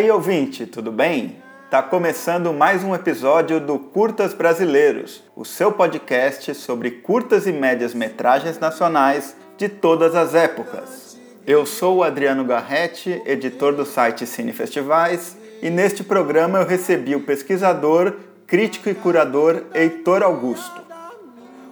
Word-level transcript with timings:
Aí, 0.00 0.10
ouvinte, 0.10 0.64
tudo 0.64 0.90
bem? 0.90 1.36
Tá 1.70 1.82
começando 1.82 2.54
mais 2.54 2.82
um 2.82 2.94
episódio 2.94 3.60
do 3.60 3.78
Curtas 3.78 4.32
Brasileiros, 4.32 5.22
o 5.36 5.44
seu 5.44 5.70
podcast 5.70 6.54
sobre 6.54 6.90
curtas 6.90 7.46
e 7.46 7.52
médias 7.52 7.92
metragens 7.92 8.58
nacionais 8.58 9.36
de 9.58 9.68
todas 9.68 10.14
as 10.14 10.34
épocas. 10.34 11.18
Eu 11.46 11.66
sou 11.66 11.98
o 11.98 12.02
Adriano 12.02 12.46
Garretti, 12.46 13.20
editor 13.26 13.74
do 13.74 13.84
site 13.84 14.26
Cine 14.26 14.54
Festivais, 14.54 15.36
e 15.60 15.68
neste 15.68 16.02
programa 16.02 16.60
eu 16.60 16.66
recebi 16.66 17.14
o 17.14 17.26
pesquisador, 17.26 18.14
crítico 18.46 18.88
e 18.88 18.94
curador 18.94 19.64
Heitor 19.74 20.22
Augusto. 20.22 20.80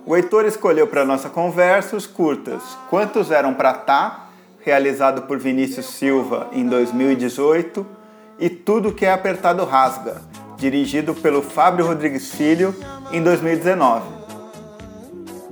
O 0.05 0.15
Heitor 0.15 0.45
escolheu 0.45 0.87
para 0.87 1.03
nossa 1.03 1.31
conversa 1.31 1.97
os 1.97 2.07
curtas 2.07 2.63
Quantos 2.91 3.31
Eram 3.31 3.55
Pra 3.55 3.73
Tá, 3.73 4.29
realizado 4.61 5.23
por 5.23 5.39
Vinícius 5.39 5.87
Silva 5.87 6.51
em 6.53 6.67
2018, 6.67 7.97
e 8.39 8.49
Tudo 8.49 8.93
Que 8.93 9.07
é 9.07 9.13
Apertado 9.13 9.65
Rasga, 9.65 10.23
dirigido 10.57 11.15
pelo 11.15 11.43
Fábio 11.43 11.87
Rodrigues 11.87 12.31
Filho 12.33 12.75
em 13.11 13.23
2019. 13.23 14.05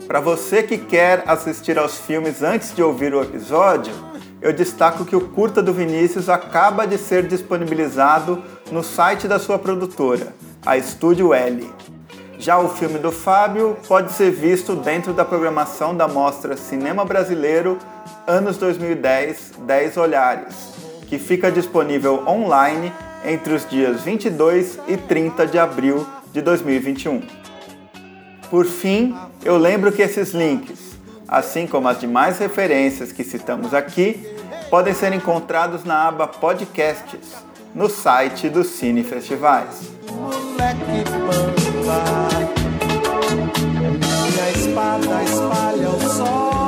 Para 0.06 0.20
você 0.20 0.62
que 0.62 0.78
quer 0.78 1.24
assistir 1.26 1.78
aos 1.78 1.98
filmes 1.98 2.42
antes 2.42 2.74
de 2.74 2.82
ouvir 2.82 3.12
o 3.12 3.22
episódio, 3.22 3.92
eu 4.40 4.52
destaco 4.52 5.04
que 5.04 5.16
o 5.16 5.28
curta 5.28 5.60
do 5.60 5.72
Vinícius 5.72 6.28
acaba 6.28 6.86
de 6.86 6.96
ser 6.96 7.26
disponibilizado 7.26 8.42
no 8.70 8.84
site 8.84 9.26
da 9.26 9.38
sua 9.38 9.58
produtora, 9.58 10.32
a 10.64 10.76
Estúdio 10.76 11.34
L. 11.34 11.68
Já 12.38 12.58
o 12.58 12.68
filme 12.68 12.98
do 12.98 13.10
Fábio 13.10 13.76
pode 13.88 14.12
ser 14.12 14.30
visto 14.30 14.76
dentro 14.76 15.12
da 15.12 15.24
programação 15.24 15.96
da 15.96 16.06
mostra 16.06 16.56
Cinema 16.56 17.04
Brasileiro 17.04 17.78
Anos 18.26 18.58
2010 18.58 19.52
10 19.60 19.96
Olhares, 19.96 20.75
que 21.06 21.18
fica 21.18 21.50
disponível 21.50 22.22
online 22.26 22.92
entre 23.24 23.54
os 23.54 23.68
dias 23.68 24.02
22 24.02 24.78
e 24.86 24.96
30 24.96 25.46
de 25.46 25.58
abril 25.58 26.06
de 26.32 26.40
2021. 26.40 27.22
Por 28.50 28.66
fim, 28.66 29.16
eu 29.44 29.56
lembro 29.56 29.90
que 29.90 30.02
esses 30.02 30.32
links, 30.32 30.98
assim 31.26 31.66
como 31.66 31.88
as 31.88 31.98
demais 31.98 32.38
referências 32.38 33.12
que 33.12 33.24
citamos 33.24 33.74
aqui, 33.74 34.24
podem 34.70 34.94
ser 34.94 35.12
encontrados 35.12 35.84
na 35.84 36.08
aba 36.08 36.26
Podcasts, 36.26 37.36
no 37.74 37.88
site 37.88 38.48
do 38.48 38.64
Cine 38.64 39.02
Festivais. 39.02 39.90
Minha 45.86 46.65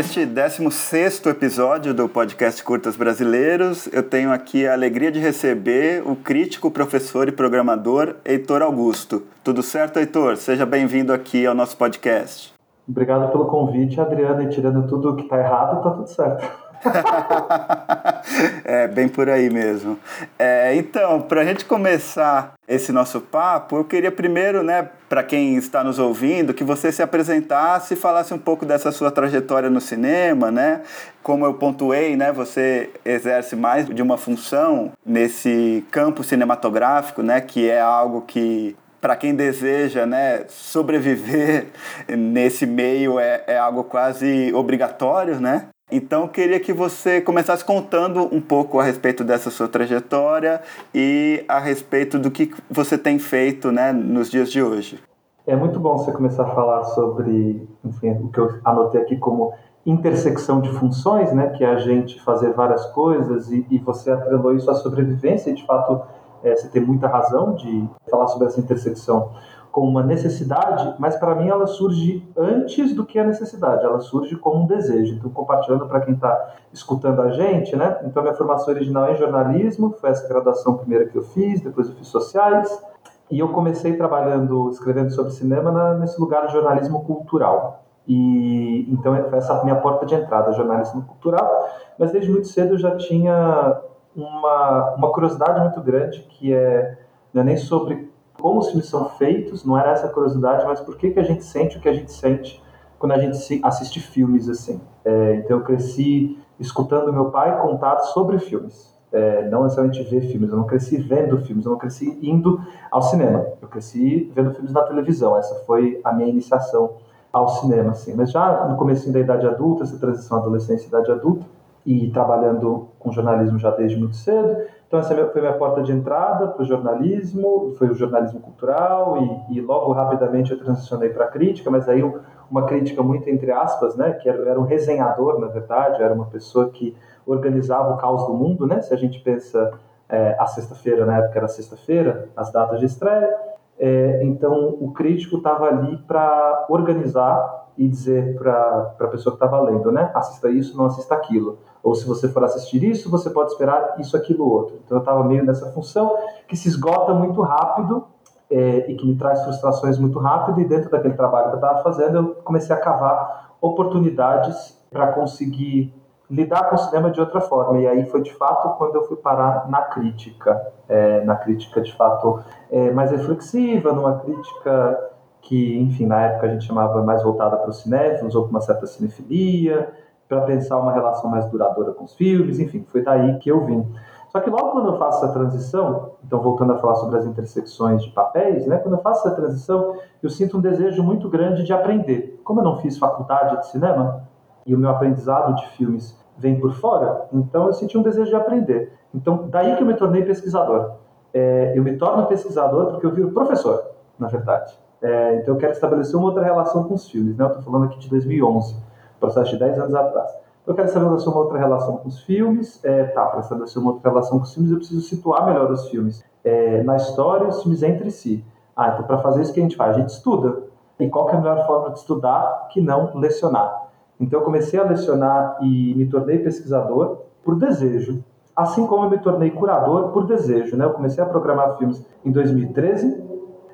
neste 0.00 0.24
16 0.24 1.26
episódio 1.26 1.92
do 1.92 2.08
podcast 2.08 2.64
Curtas 2.64 2.96
Brasileiros, 2.96 3.86
eu 3.92 4.02
tenho 4.02 4.32
aqui 4.32 4.66
a 4.66 4.72
alegria 4.72 5.12
de 5.12 5.18
receber 5.18 6.02
o 6.08 6.16
crítico, 6.16 6.70
professor 6.70 7.28
e 7.28 7.32
programador 7.32 8.16
Heitor 8.24 8.62
Augusto. 8.62 9.24
Tudo 9.44 9.62
certo, 9.62 9.98
Heitor? 9.98 10.38
Seja 10.38 10.64
bem-vindo 10.64 11.12
aqui 11.12 11.44
ao 11.44 11.54
nosso 11.54 11.76
podcast. 11.76 12.54
Obrigado 12.88 13.30
pelo 13.30 13.44
convite, 13.44 14.00
Adriana, 14.00 14.42
e 14.44 14.48
tirando 14.48 14.88
tudo 14.88 15.16
que 15.16 15.24
está 15.24 15.36
errado, 15.36 15.82
tá 15.82 15.90
tudo 15.90 16.08
certo. 16.08 16.69
é, 18.64 18.88
bem 18.88 19.08
por 19.08 19.28
aí 19.28 19.50
mesmo. 19.50 19.98
É, 20.38 20.74
então, 20.74 21.22
para 21.22 21.42
a 21.42 21.44
gente 21.44 21.64
começar 21.64 22.54
esse 22.66 22.92
nosso 22.92 23.20
papo, 23.20 23.76
eu 23.76 23.84
queria 23.84 24.10
primeiro, 24.10 24.62
né, 24.62 24.88
para 25.08 25.22
quem 25.22 25.56
está 25.56 25.82
nos 25.82 25.98
ouvindo, 25.98 26.54
que 26.54 26.64
você 26.64 26.90
se 26.92 27.02
apresentasse 27.02 27.94
e 27.94 27.96
falasse 27.96 28.32
um 28.32 28.38
pouco 28.38 28.64
dessa 28.64 28.92
sua 28.92 29.10
trajetória 29.10 29.68
no 29.68 29.80
cinema, 29.80 30.50
né? 30.50 30.82
Como 31.22 31.44
eu 31.44 31.54
pontuei, 31.54 32.16
né, 32.16 32.32
você 32.32 32.90
exerce 33.04 33.56
mais 33.56 33.86
de 33.86 34.00
uma 34.00 34.16
função 34.16 34.92
nesse 35.04 35.84
campo 35.90 36.22
cinematográfico, 36.22 37.22
né, 37.22 37.40
que 37.40 37.68
é 37.68 37.80
algo 37.80 38.22
que 38.22 38.76
para 39.00 39.16
quem 39.16 39.34
deseja 39.34 40.06
né, 40.06 40.44
sobreviver 40.48 41.66
nesse 42.06 42.66
meio 42.66 43.18
é, 43.18 43.42
é 43.46 43.58
algo 43.58 43.84
quase 43.84 44.52
obrigatório, 44.54 45.40
né? 45.40 45.68
Então, 45.90 46.28
queria 46.28 46.60
que 46.60 46.72
você 46.72 47.20
começasse 47.20 47.64
contando 47.64 48.28
um 48.32 48.40
pouco 48.40 48.78
a 48.78 48.84
respeito 48.84 49.24
dessa 49.24 49.50
sua 49.50 49.66
trajetória 49.66 50.60
e 50.94 51.44
a 51.48 51.58
respeito 51.58 52.18
do 52.18 52.30
que 52.30 52.54
você 52.70 52.96
tem 52.96 53.18
feito 53.18 53.72
né, 53.72 53.92
nos 53.92 54.30
dias 54.30 54.50
de 54.52 54.62
hoje. 54.62 55.00
É 55.46 55.56
muito 55.56 55.80
bom 55.80 55.96
você 55.98 56.12
começar 56.12 56.44
a 56.44 56.54
falar 56.54 56.84
sobre 56.84 57.68
enfim, 57.84 58.10
o 58.12 58.28
que 58.28 58.38
eu 58.38 58.60
anotei 58.64 59.00
aqui 59.00 59.16
como 59.16 59.52
intersecção 59.84 60.60
de 60.60 60.70
funções, 60.74 61.32
né, 61.32 61.48
que 61.48 61.64
é 61.64 61.68
a 61.68 61.78
gente 61.78 62.20
fazer 62.22 62.52
várias 62.52 62.86
coisas 62.86 63.50
e, 63.50 63.66
e 63.70 63.78
você 63.78 64.10
atrelou 64.12 64.54
isso 64.54 64.70
à 64.70 64.74
sobrevivência 64.74 65.50
e, 65.50 65.54
de 65.54 65.66
fato, 65.66 66.02
é, 66.44 66.54
você 66.54 66.68
tem 66.68 66.82
muita 66.82 67.08
razão 67.08 67.54
de 67.54 67.88
falar 68.08 68.28
sobre 68.28 68.46
essa 68.46 68.60
intersecção 68.60 69.32
como 69.70 69.88
uma 69.88 70.02
necessidade, 70.02 70.94
mas 70.98 71.16
para 71.16 71.34
mim 71.34 71.48
ela 71.48 71.66
surge 71.66 72.26
antes 72.36 72.94
do 72.94 73.06
que 73.06 73.18
a 73.18 73.24
necessidade, 73.24 73.84
ela 73.84 74.00
surge 74.00 74.36
como 74.36 74.64
um 74.64 74.66
desejo. 74.66 75.14
Então, 75.14 75.30
compartilhando 75.30 75.86
para 75.86 76.00
quem 76.00 76.14
está 76.14 76.54
escutando 76.72 77.22
a 77.22 77.30
gente, 77.30 77.76
né? 77.76 77.98
Então, 78.04 78.22
minha 78.22 78.34
formação 78.34 78.74
original 78.74 79.06
é 79.06 79.12
em 79.12 79.16
jornalismo, 79.16 79.94
foi 80.00 80.10
essa 80.10 80.28
graduação 80.28 80.76
primeira 80.76 81.06
que 81.06 81.16
eu 81.16 81.22
fiz, 81.22 81.60
depois 81.60 81.88
eu 81.88 81.94
fiz 81.94 82.08
sociais, 82.08 82.82
e 83.30 83.38
eu 83.38 83.48
comecei 83.50 83.96
trabalhando, 83.96 84.70
escrevendo 84.70 85.10
sobre 85.10 85.30
cinema 85.32 85.70
na, 85.70 85.94
nesse 85.94 86.20
lugar 86.20 86.46
de 86.46 86.52
jornalismo 86.52 87.04
cultural. 87.04 87.84
E 88.08 88.90
então 88.90 89.14
foi 89.28 89.38
essa 89.38 89.62
minha 89.62 89.76
porta 89.76 90.04
de 90.04 90.16
entrada, 90.16 90.52
jornalismo 90.52 91.02
cultural. 91.02 91.48
Mas 91.96 92.10
desde 92.10 92.28
muito 92.28 92.48
cedo 92.48 92.74
eu 92.74 92.78
já 92.78 92.96
tinha 92.96 93.80
uma, 94.16 94.94
uma 94.96 95.12
curiosidade 95.12 95.60
muito 95.60 95.80
grande 95.80 96.20
que 96.22 96.52
é 96.52 96.98
não 97.32 97.42
é 97.42 97.44
nem 97.44 97.56
sobre 97.56 98.09
como 98.40 98.60
os 98.60 98.68
filmes 98.68 98.86
são 98.86 99.08
feitos, 99.10 99.64
não 99.64 99.78
era 99.78 99.90
essa 99.92 100.08
curiosidade, 100.08 100.64
mas 100.64 100.80
por 100.80 100.96
que, 100.96 101.10
que 101.10 101.20
a 101.20 101.22
gente 101.22 101.44
sente 101.44 101.78
o 101.78 101.80
que 101.80 101.88
a 101.88 101.92
gente 101.92 102.12
sente 102.12 102.62
quando 102.98 103.12
a 103.12 103.18
gente 103.18 103.60
assiste 103.62 104.00
filmes 104.00 104.48
assim. 104.48 104.80
É, 105.04 105.36
então 105.36 105.58
eu 105.58 105.64
cresci 105.64 106.38
escutando 106.58 107.12
meu 107.12 107.30
pai 107.30 107.60
contar 107.62 107.98
sobre 107.98 108.38
filmes, 108.38 108.94
é, 109.10 109.48
não 109.48 109.62
necessariamente 109.62 110.02
ver 110.04 110.20
filmes, 110.20 110.50
eu 110.50 110.56
não 110.56 110.64
cresci 110.64 110.98
vendo 110.98 111.38
filmes, 111.38 111.64
eu 111.64 111.72
não 111.72 111.78
cresci 111.78 112.18
indo 112.22 112.60
ao 112.90 113.00
cinema, 113.00 113.46
eu 113.62 113.68
cresci 113.68 114.30
vendo 114.34 114.52
filmes 114.52 114.72
na 114.72 114.82
televisão, 114.82 115.36
essa 115.36 115.54
foi 115.64 116.00
a 116.04 116.12
minha 116.12 116.28
iniciação 116.28 116.96
ao 117.32 117.48
cinema, 117.48 117.92
assim. 117.92 118.14
Mas 118.14 118.30
já 118.30 118.66
no 118.66 118.76
começo 118.76 119.10
da 119.10 119.20
idade 119.20 119.46
adulta, 119.46 119.84
essa 119.84 119.98
transição 119.98 120.38
adolescência 120.38 120.86
idade 120.86 121.10
adulta, 121.10 121.46
e 121.84 122.10
trabalhando 122.10 122.88
com 122.98 123.12
jornalismo 123.12 123.58
já 123.58 123.70
desde 123.70 123.96
muito 123.96 124.16
cedo. 124.16 124.56
Então 124.90 124.98
essa 124.98 125.14
foi 125.28 125.40
minha 125.40 125.52
porta 125.52 125.84
de 125.84 125.92
entrada 125.92 126.48
para 126.48 126.62
o 126.62 126.64
jornalismo, 126.64 127.72
foi 127.78 127.90
o 127.90 127.94
jornalismo 127.94 128.40
cultural 128.40 129.18
e, 129.48 129.56
e 129.56 129.60
logo 129.60 129.92
rapidamente 129.92 130.50
eu 130.50 130.58
transicionei 130.58 131.10
para 131.10 131.26
a 131.26 131.28
crítica, 131.28 131.70
mas 131.70 131.88
aí 131.88 132.02
uma 132.50 132.66
crítica 132.66 133.00
muito 133.00 133.30
entre 133.30 133.52
aspas, 133.52 133.94
né, 133.94 134.14
que 134.14 134.28
era, 134.28 134.50
era 134.50 134.58
um 134.58 134.64
resenhador 134.64 135.38
na 135.38 135.46
verdade, 135.46 136.02
era 136.02 136.12
uma 136.12 136.26
pessoa 136.26 136.70
que 136.70 136.96
organizava 137.24 137.94
o 137.94 137.98
caos 137.98 138.26
do 138.26 138.34
mundo, 138.34 138.66
né, 138.66 138.82
se 138.82 138.92
a 138.92 138.96
gente 138.96 139.20
pensa 139.20 139.70
é, 140.08 140.34
a 140.36 140.46
sexta-feira, 140.46 141.06
na 141.06 141.18
época 141.18 141.38
era 141.38 141.46
sexta-feira, 141.46 142.28
as 142.36 142.50
datas 142.50 142.80
de 142.80 142.86
estreia, 142.86 143.32
é, 143.78 144.24
então 144.24 144.76
o 144.80 144.90
crítico 144.90 145.36
estava 145.36 145.66
ali 145.66 145.98
para 145.98 146.66
organizar 146.68 147.59
e 147.80 147.88
dizer 147.88 148.36
para 148.38 148.94
a 149.00 149.06
pessoa 149.08 149.36
que 149.36 149.44
estava 149.44 149.60
lendo, 149.60 149.90
né, 149.90 150.10
assista 150.14 150.48
isso, 150.48 150.76
não 150.76 150.86
assista 150.86 151.14
aquilo 151.14 151.58
ou 151.82 151.94
se 151.94 152.06
você 152.06 152.28
for 152.28 152.44
assistir 152.44 152.82
isso, 152.84 153.10
você 153.10 153.30
pode 153.30 153.52
esperar 153.52 153.96
isso, 153.98 154.16
aquilo, 154.16 154.48
outro. 154.48 154.78
Então 154.84 154.98
eu 154.98 155.00
estava 155.00 155.24
meio 155.24 155.44
nessa 155.44 155.70
função 155.72 156.16
que 156.46 156.56
se 156.56 156.68
esgota 156.68 157.14
muito 157.14 157.40
rápido 157.40 158.04
é, 158.50 158.90
e 158.90 158.94
que 158.96 159.06
me 159.06 159.16
traz 159.16 159.42
frustrações 159.44 159.98
muito 159.98 160.18
rápido. 160.18 160.60
E 160.60 160.64
dentro 160.64 160.90
daquele 160.90 161.14
trabalho 161.14 161.48
que 161.48 161.54
eu 161.54 161.60
estava 161.60 161.82
fazendo, 161.82 162.16
eu 162.16 162.34
comecei 162.44 162.74
a 162.74 162.78
cavar 162.78 163.54
oportunidades 163.60 164.78
para 164.90 165.12
conseguir 165.12 165.94
lidar 166.30 166.68
com 166.68 166.76
o 166.76 166.78
cinema 166.78 167.10
de 167.10 167.18
outra 167.18 167.40
forma. 167.40 167.80
E 167.80 167.86
aí 167.86 168.04
foi 168.06 168.22
de 168.22 168.32
fato 168.34 168.76
quando 168.76 168.94
eu 168.96 169.04
fui 169.04 169.16
parar 169.16 169.68
na 169.68 169.82
crítica, 169.82 170.72
é, 170.88 171.24
na 171.24 171.36
crítica 171.36 171.80
de 171.80 171.94
fato 171.96 172.40
é, 172.70 172.90
mais 172.92 173.10
reflexiva, 173.10 173.92
numa 173.92 174.18
crítica 174.18 175.09
que, 175.42 175.78
enfim, 175.78 176.06
na 176.06 176.20
época 176.22 176.46
a 176.46 176.50
gente 176.50 176.64
chamava 176.64 177.02
mais 177.02 177.22
voltada 177.22 177.56
para 177.56 177.70
os 177.70 177.82
cinéfilos 177.82 178.34
ou 178.34 178.44
com 178.44 178.50
uma 178.50 178.60
certa 178.60 178.86
cinefilia 178.86 179.92
para 180.28 180.42
pensar 180.42 180.78
uma 180.78 180.92
relação 180.92 181.28
mais 181.28 181.44
duradoura 181.46 181.92
com 181.92 182.04
os 182.04 182.14
filmes, 182.14 182.60
enfim, 182.60 182.84
foi 182.86 183.02
daí 183.02 183.38
que 183.38 183.50
eu 183.50 183.64
vim. 183.64 183.84
Só 184.28 184.38
que 184.38 184.48
logo 184.48 184.70
quando 184.70 184.86
eu 184.86 184.96
faço 184.96 185.24
essa 185.24 185.32
transição, 185.32 186.12
então 186.24 186.40
voltando 186.40 186.72
a 186.72 186.78
falar 186.78 186.94
sobre 186.94 187.18
as 187.18 187.26
intersecções 187.26 188.04
de 188.04 188.10
papéis, 188.10 188.64
né, 188.64 188.78
quando 188.78 188.94
eu 188.94 189.00
faço 189.02 189.26
essa 189.26 189.34
transição, 189.34 189.96
eu 190.22 190.30
sinto 190.30 190.56
um 190.56 190.60
desejo 190.60 191.02
muito 191.02 191.28
grande 191.28 191.64
de 191.64 191.72
aprender. 191.72 192.40
Como 192.44 192.60
eu 192.60 192.64
não 192.64 192.76
fiz 192.76 192.96
faculdade 192.96 193.58
de 193.58 193.66
cinema 193.66 194.22
e 194.64 194.72
o 194.72 194.78
meu 194.78 194.90
aprendizado 194.90 195.56
de 195.56 195.66
filmes 195.70 196.16
vem 196.38 196.60
por 196.60 196.72
fora, 196.74 197.26
então 197.32 197.66
eu 197.66 197.72
senti 197.72 197.98
um 197.98 198.02
desejo 198.02 198.30
de 198.30 198.36
aprender. 198.36 198.92
Então 199.12 199.48
daí 199.50 199.74
que 199.74 199.82
eu 199.82 199.86
me 199.86 199.94
tornei 199.94 200.22
pesquisador. 200.24 200.92
é, 201.34 201.72
eu 201.76 201.82
me 201.82 201.96
torno 201.96 202.26
pesquisador 202.26 202.86
porque 202.92 203.06
eu 203.06 203.12
viro 203.12 203.32
professor, 203.32 203.82
na 204.18 204.28
verdade. 204.28 204.72
É, 205.02 205.36
então 205.36 205.54
eu 205.54 205.58
quero 205.58 205.72
estabelecer 205.72 206.16
uma 206.16 206.26
outra 206.26 206.42
relação 206.42 206.84
com 206.84 206.94
os 206.94 207.08
filmes, 207.08 207.36
né? 207.36 207.44
Eu 207.44 207.48
estou 207.48 207.62
falando 207.62 207.84
aqui 207.86 207.98
de 207.98 208.08
2011, 208.08 208.76
processo 209.18 209.50
de 209.50 209.58
10 209.58 209.78
anos 209.78 209.94
atrás. 209.94 210.30
Eu 210.66 210.74
quero 210.74 210.88
estabelecer 210.88 211.28
uma 211.28 211.38
outra 211.38 211.58
relação 211.58 211.96
com 211.96 212.08
os 212.08 212.20
filmes. 212.20 212.84
É, 212.84 213.04
tá, 213.04 213.24
para 213.26 213.40
estabelecer 213.40 213.80
uma 213.80 213.92
outra 213.92 214.10
relação 214.10 214.38
com 214.38 214.44
os 214.44 214.54
filmes, 214.54 214.70
eu 214.70 214.76
preciso 214.78 215.00
situar 215.00 215.46
melhor 215.46 215.70
os 215.70 215.88
filmes 215.88 216.22
é, 216.44 216.82
na 216.82 216.96
história, 216.96 217.48
os 217.48 217.62
filmes 217.62 217.82
entre 217.82 218.10
si. 218.10 218.44
Ah, 218.76 218.90
então 218.92 219.04
para 219.04 219.18
fazer 219.18 219.42
isso, 219.42 219.50
o 219.50 219.54
que 219.54 219.60
a 219.60 219.62
gente 219.62 219.76
faz? 219.76 219.96
A 219.96 220.00
gente 220.00 220.10
estuda. 220.10 220.62
E 220.98 221.08
qual 221.08 221.28
é 221.30 221.34
a 221.34 221.40
melhor 221.40 221.66
forma 221.66 221.90
de 221.90 221.98
estudar 221.98 222.68
que 222.70 222.80
não 222.80 223.16
lecionar? 223.16 223.88
Então 224.20 224.40
eu 224.40 224.44
comecei 224.44 224.78
a 224.78 224.84
lecionar 224.84 225.56
e 225.62 225.94
me 225.94 226.06
tornei 226.06 226.38
pesquisador 226.38 227.22
por 227.42 227.56
desejo. 227.56 228.22
Assim 228.54 228.86
como 228.86 229.06
eu 229.06 229.10
me 229.10 229.18
tornei 229.18 229.50
curador 229.50 230.10
por 230.10 230.26
desejo. 230.26 230.76
Né? 230.76 230.84
Eu 230.84 230.90
comecei 230.90 231.24
a 231.24 231.26
programar 231.26 231.78
filmes 231.78 232.04
em 232.22 232.30
2013, 232.30 233.29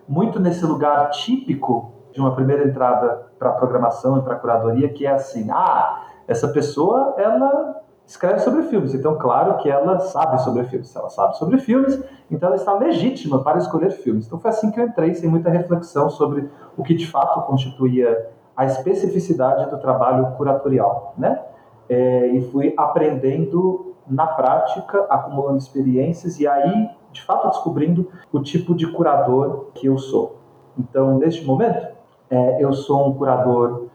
muito 0.08 0.38
nesse 0.40 0.64
lugar 0.64 1.10
típico 1.10 1.92
de 2.12 2.20
uma 2.20 2.34
primeira 2.34 2.66
entrada 2.66 3.26
para 3.38 3.52
programação 3.52 4.18
e 4.18 4.22
para 4.22 4.36
curadoria, 4.36 4.88
que 4.88 5.06
é 5.06 5.10
assim: 5.10 5.50
ah, 5.50 6.02
essa 6.26 6.48
pessoa 6.48 7.14
ela 7.18 7.82
escreve 8.06 8.38
sobre 8.38 8.62
filmes, 8.62 8.94
então 8.94 9.18
claro 9.18 9.56
que 9.58 9.68
ela 9.68 9.98
sabe 9.98 10.40
sobre 10.42 10.64
filmes. 10.64 10.88
Se 10.88 10.96
ela 10.96 11.10
sabe 11.10 11.36
sobre 11.36 11.58
filmes, 11.58 12.00
então 12.30 12.48
ela 12.48 12.56
está 12.56 12.72
legítima 12.72 13.42
para 13.42 13.58
escolher 13.58 13.90
filmes. 13.90 14.26
Então 14.26 14.38
foi 14.38 14.50
assim 14.50 14.70
que 14.70 14.80
eu 14.80 14.84
entrei, 14.86 15.14
sem 15.14 15.28
muita 15.28 15.50
reflexão 15.50 16.08
sobre 16.08 16.48
o 16.76 16.82
que 16.82 16.94
de 16.94 17.06
fato 17.06 17.42
constituía 17.42 18.30
a 18.56 18.64
especificidade 18.64 19.68
do 19.68 19.78
trabalho 19.78 20.32
curatorial, 20.36 21.14
né? 21.18 21.42
É, 21.88 22.28
e 22.28 22.50
fui 22.50 22.74
aprendendo 22.76 23.94
na 24.08 24.26
prática, 24.26 25.04
acumulando 25.10 25.58
experiências 25.58 26.38
e 26.40 26.46
aí, 26.46 26.88
de 27.16 27.22
fato, 27.22 27.48
descobrindo 27.48 28.10
o 28.32 28.40
tipo 28.40 28.74
de 28.74 28.86
curador 28.86 29.70
que 29.74 29.86
eu 29.86 29.98
sou. 29.98 30.36
Então, 30.78 31.18
neste 31.18 31.44
momento, 31.44 31.88
é, 32.30 32.62
eu 32.62 32.72
sou 32.72 33.08
um 33.08 33.14
curador, 33.14 33.86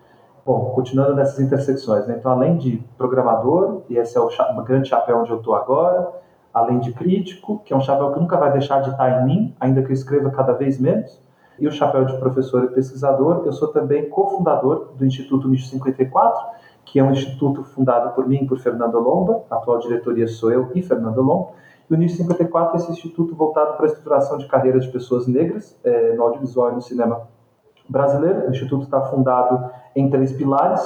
bom, 0.45 0.71
continuando 0.73 1.15
nessas 1.15 1.39
intersecções, 1.39 2.07
né? 2.07 2.15
então, 2.17 2.31
além 2.31 2.57
de 2.57 2.83
programador, 2.97 3.81
e 3.89 3.97
esse 3.97 4.17
é 4.17 4.21
o, 4.21 4.29
grande 4.63 4.89
chapéu 4.89 5.19
onde 5.19 5.31
eu 5.31 5.37
estou 5.37 5.55
agora, 5.55 6.09
além 6.53 6.79
de 6.79 6.91
crítico, 6.91 7.61
que 7.63 7.73
é 7.73 7.77
um 7.77 7.81
chapéu 7.81 8.11
que 8.11 8.19
nunca 8.19 8.37
vai 8.37 8.51
deixar 8.51 8.81
de 8.81 8.89
estar 8.89 9.21
em 9.21 9.25
mim, 9.25 9.55
ainda 9.59 9.81
que 9.81 9.89
eu 9.89 9.93
escreva 9.93 10.29
cada 10.31 10.53
vez 10.53 10.79
menos, 10.79 11.21
e 11.59 11.67
o 11.67 11.71
chapéu 11.71 12.05
de 12.05 12.17
professor 12.17 12.63
e 12.63 12.67
pesquisador, 12.69 13.43
eu 13.45 13.53
sou 13.53 13.67
também 13.67 14.09
cofundador 14.09 14.93
do 14.97 15.05
Instituto 15.05 15.47
Nicho 15.47 15.67
54, 15.67 16.43
que 16.83 16.99
é 16.99 17.03
um 17.03 17.11
instituto 17.11 17.63
fundado 17.63 18.13
por 18.15 18.27
mim 18.27 18.39
e 18.41 18.47
por 18.47 18.57
Fernando 18.57 18.99
Lomba, 18.99 19.43
a 19.49 19.55
atual 19.57 19.77
diretoria 19.77 20.27
sou 20.27 20.51
eu 20.51 20.71
e 20.73 20.81
Fernando 20.81 21.21
Lomba, 21.21 21.51
e 21.91 21.93
o 21.93 21.97
Nicho 21.97 22.15
54 22.15 22.73
é 22.73 22.79
esse 22.79 22.91
instituto 22.91 23.35
voltado 23.35 23.75
para 23.75 23.85
a 23.85 23.87
estruturação 23.87 24.37
de 24.37 24.47
carreiras 24.47 24.85
de 24.85 24.91
pessoas 24.91 25.27
negras 25.27 25.77
é, 25.83 26.13
no 26.13 26.23
audiovisual 26.23 26.71
e 26.71 26.75
no 26.75 26.81
cinema 26.81 27.27
brasileiro. 27.89 28.47
O 28.47 28.49
instituto 28.49 28.83
está 28.83 29.01
fundado 29.01 29.69
em 29.93 30.09
três 30.09 30.31
pilares, 30.31 30.81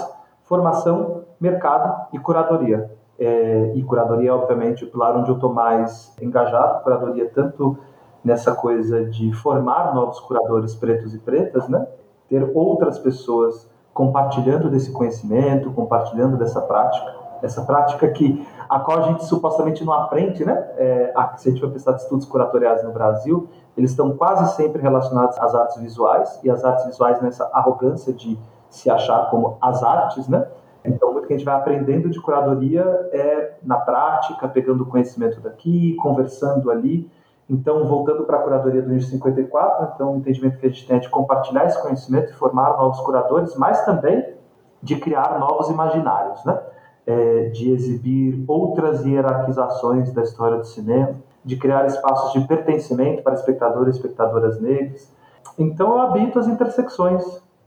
formação, 0.46 1.22
mercado 1.40 2.08
e 2.12 2.18
curadoria. 2.18 2.92
É, 3.20 3.72
e 3.76 3.84
curadoria, 3.84 4.34
obviamente, 4.34 4.84
o 4.84 4.90
pilar 4.90 5.16
onde 5.16 5.30
eu 5.30 5.36
estou 5.36 5.54
mais 5.54 6.12
engajado, 6.20 6.84
curadoria 6.84 7.30
tanto 7.30 7.78
nessa 8.24 8.56
coisa 8.56 9.06
de 9.06 9.32
formar 9.32 9.94
novos 9.94 10.20
curadores 10.20 10.74
pretos 10.74 11.14
e 11.14 11.20
pretas, 11.20 11.70
né? 11.70 11.88
ter 12.28 12.50
outras 12.56 12.98
pessoas 12.98 13.70
compartilhando 13.94 14.72
desse 14.72 14.92
conhecimento, 14.92 15.72
compartilhando 15.72 16.36
dessa 16.36 16.60
prática, 16.62 17.25
essa 17.46 17.62
prática 17.64 18.08
que 18.10 18.46
a 18.68 18.80
qual 18.80 19.00
a 19.00 19.02
gente 19.04 19.26
supostamente 19.26 19.84
não 19.86 19.94
aprende, 19.94 20.44
né? 20.44 20.54
É, 20.78 21.14
se 21.38 21.48
a 21.48 21.52
gente 21.52 21.62
for 21.62 21.70
pensar 21.70 21.94
de 21.94 22.02
estudos 22.02 22.26
curatoriais 22.26 22.84
no 22.84 22.92
Brasil, 22.92 23.48
eles 23.78 23.92
estão 23.92 24.16
quase 24.16 24.56
sempre 24.56 24.82
relacionados 24.82 25.38
às 25.38 25.54
artes 25.54 25.78
visuais 25.78 26.40
e 26.44 26.50
as 26.50 26.64
artes 26.64 26.86
visuais 26.86 27.22
nessa 27.22 27.50
arrogância 27.54 28.12
de 28.14 28.38
se 28.70 28.90
achar 28.90 29.30
como 29.30 29.58
as 29.62 29.84
artes, 29.84 30.28
né? 30.28 30.48
Então, 30.84 31.12
muito 31.12 31.28
que 31.28 31.34
a 31.34 31.38
gente 31.38 31.46
vai 31.46 31.56
aprendendo 31.56 32.10
de 32.10 32.22
curadoria 32.22 32.84
é 33.12 33.56
na 33.64 33.78
prática, 33.78 34.48
pegando 34.48 34.86
conhecimento 34.86 35.40
daqui, 35.42 35.96
conversando 35.96 36.70
ali. 36.70 37.10
Então, 37.50 37.86
voltando 37.86 38.24
para 38.24 38.38
a 38.38 38.42
curadoria 38.42 38.82
do 38.82 38.90
NIS 38.90 39.08
54, 39.10 39.94
então 39.94 40.14
o 40.14 40.18
entendimento 40.18 40.58
que 40.58 40.66
a 40.66 40.70
gente 40.70 40.88
tem 40.88 40.98
é 40.98 41.00
de 41.00 41.10
compartilhar 41.10 41.66
esse 41.66 41.82
conhecimento 41.82 42.32
e 42.32 42.34
formar 42.34 42.78
novos 42.78 43.00
curadores, 43.02 43.56
mas 43.56 43.84
também 43.86 44.36
de 44.82 44.96
criar 44.98 45.40
novos 45.40 45.70
imaginários, 45.70 46.44
né? 46.46 46.60
É, 47.08 47.50
de 47.50 47.72
exibir 47.72 48.44
outras 48.48 49.06
hierarquizações 49.06 50.12
da 50.12 50.24
história 50.24 50.58
do 50.58 50.66
cinema, 50.66 51.16
de 51.44 51.56
criar 51.56 51.86
espaços 51.86 52.34
de 52.34 52.48
pertencimento 52.48 53.22
para 53.22 53.36
espectadores 53.36 53.96
e 53.96 54.00
espectadoras 54.00 54.60
negros. 54.60 55.08
Então, 55.56 55.92
eu 55.92 56.00
habito 56.00 56.40
as 56.40 56.48
intersecções 56.48 57.24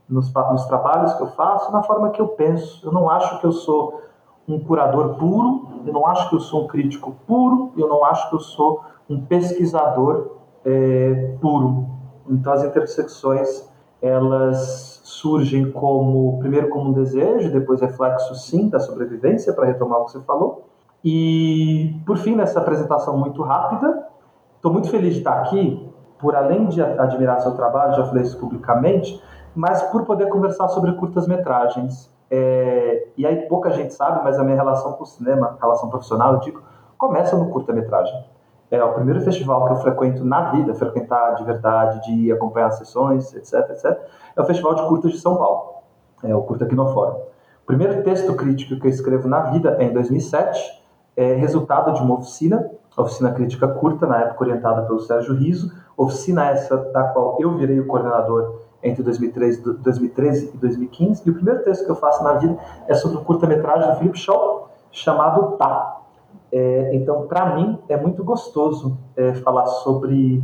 nos, 0.09 0.33
nos 0.33 0.65
trabalhos 0.65 1.13
que 1.13 1.23
eu 1.23 1.27
faço, 1.27 1.71
na 1.71 1.83
forma 1.83 2.09
que 2.09 2.21
eu 2.21 2.27
penso. 2.29 2.85
Eu 2.85 2.91
não 2.91 3.09
acho 3.09 3.39
que 3.39 3.45
eu 3.45 3.51
sou 3.51 4.01
um 4.47 4.59
curador 4.59 5.15
puro, 5.15 5.69
eu 5.85 5.93
não 5.93 6.05
acho 6.07 6.27
que 6.29 6.35
eu 6.35 6.39
sou 6.39 6.63
um 6.63 6.67
crítico 6.67 7.15
puro, 7.27 7.71
eu 7.77 7.87
não 7.87 8.03
acho 8.03 8.29
que 8.29 8.35
eu 8.35 8.39
sou 8.39 8.83
um 9.07 9.21
pesquisador 9.21 10.31
é, 10.65 11.35
puro. 11.39 11.85
Então 12.27 12.51
as 12.51 12.63
intersecções 12.63 13.68
elas 14.01 15.01
surgem 15.03 15.71
como 15.71 16.39
primeiro 16.39 16.69
como 16.69 16.89
um 16.89 16.93
desejo, 16.93 17.51
depois 17.51 17.81
reflexo 17.81 18.35
sim 18.35 18.69
da 18.69 18.79
sobrevivência 18.79 19.53
para 19.53 19.65
retomar 19.65 19.99
o 19.99 20.05
que 20.05 20.11
você 20.11 20.21
falou. 20.21 20.65
E 21.03 21.95
por 22.05 22.17
fim 22.17 22.35
nessa 22.35 22.59
apresentação 22.59 23.17
muito 23.17 23.41
rápida, 23.41 24.07
estou 24.55 24.71
muito 24.71 24.89
feliz 24.89 25.13
de 25.13 25.19
estar 25.19 25.39
aqui 25.41 25.89
por 26.17 26.35
além 26.35 26.67
de 26.67 26.81
admirar 26.81 27.39
seu 27.39 27.53
trabalho, 27.53 27.95
já 27.95 28.05
falei 28.05 28.23
isso 28.23 28.37
publicamente, 28.37 29.21
mas 29.55 29.81
por 29.83 30.03
poder 30.05 30.27
conversar 30.27 30.67
sobre 30.67 30.91
curtas 30.93 31.27
metragens. 31.27 32.13
É, 32.29 33.07
e 33.17 33.25
aí 33.25 33.47
pouca 33.47 33.71
gente 33.71 33.93
sabe, 33.93 34.21
mas 34.23 34.37
a 34.37 34.43
minha 34.43 34.55
relação 34.55 34.93
com 34.93 35.03
o 35.03 35.05
cinema, 35.05 35.57
relação 35.59 35.89
profissional, 35.89 36.33
eu 36.33 36.39
digo, 36.41 36.61
começa 36.97 37.37
no 37.37 37.49
curta-metragem 37.49 38.25
é 38.71 38.83
o 38.83 38.93
primeiro 38.93 39.21
festival 39.21 39.65
que 39.65 39.73
eu 39.73 39.77
frequento 39.77 40.23
na 40.23 40.51
vida, 40.51 40.73
frequentar 40.75 41.35
de 41.35 41.43
verdade, 41.43 42.03
de 42.05 42.11
ir 42.11 42.31
acompanhar 42.31 42.71
sessões, 42.71 43.33
etc, 43.33 43.69
etc. 43.71 43.99
É 44.35 44.41
o 44.41 44.45
Festival 44.45 44.75
de 44.75 44.87
Curtas 44.87 45.11
de 45.11 45.19
São 45.19 45.35
Paulo, 45.35 45.75
é 46.23 46.35
o 46.35 46.41
Curta 46.43 46.65
Quinofórum. 46.65 47.17
O 47.63 47.65
primeiro 47.65 48.03
texto 48.03 48.33
crítico 48.35 48.79
que 48.79 48.87
eu 48.87 48.91
escrevo 48.91 49.27
na 49.27 49.41
vida 49.51 49.75
é 49.79 49.85
em 49.85 49.93
2007, 49.93 50.83
é 51.15 51.33
resultado 51.33 51.93
de 51.93 52.01
uma 52.01 52.15
oficina, 52.15 52.69
oficina 52.97 53.31
crítica 53.31 53.67
curta, 53.67 54.05
na 54.05 54.21
época 54.21 54.43
orientada 54.43 54.83
pelo 54.83 54.99
Sérgio 54.99 55.35
Riso, 55.35 55.71
oficina 55.97 56.49
essa 56.49 56.77
da 56.77 57.03
qual 57.03 57.37
eu 57.39 57.57
virei 57.57 57.79
o 57.79 57.87
coordenador 57.87 58.61
entre 58.81 59.03
2013, 59.03 59.61
2013 59.79 60.51
e 60.53 60.57
2015, 60.57 61.23
e 61.25 61.29
o 61.29 61.33
primeiro 61.33 61.63
texto 61.63 61.85
que 61.85 61.91
eu 61.91 61.95
faço 61.95 62.23
na 62.23 62.33
vida 62.33 62.57
é 62.87 62.93
sobre 62.93 63.17
um 63.17 63.23
curta-metragem 63.23 63.91
do 63.91 63.97
Philip 63.97 64.17
Shaw, 64.17 64.69
chamado 64.91 65.57
Tá, 65.57 66.01
é, 66.51 66.95
então, 66.95 67.27
para 67.27 67.55
mim, 67.55 67.79
é 67.87 67.95
muito 67.95 68.23
gostoso 68.23 68.97
é, 69.15 69.33
falar 69.35 69.67
sobre 69.67 70.43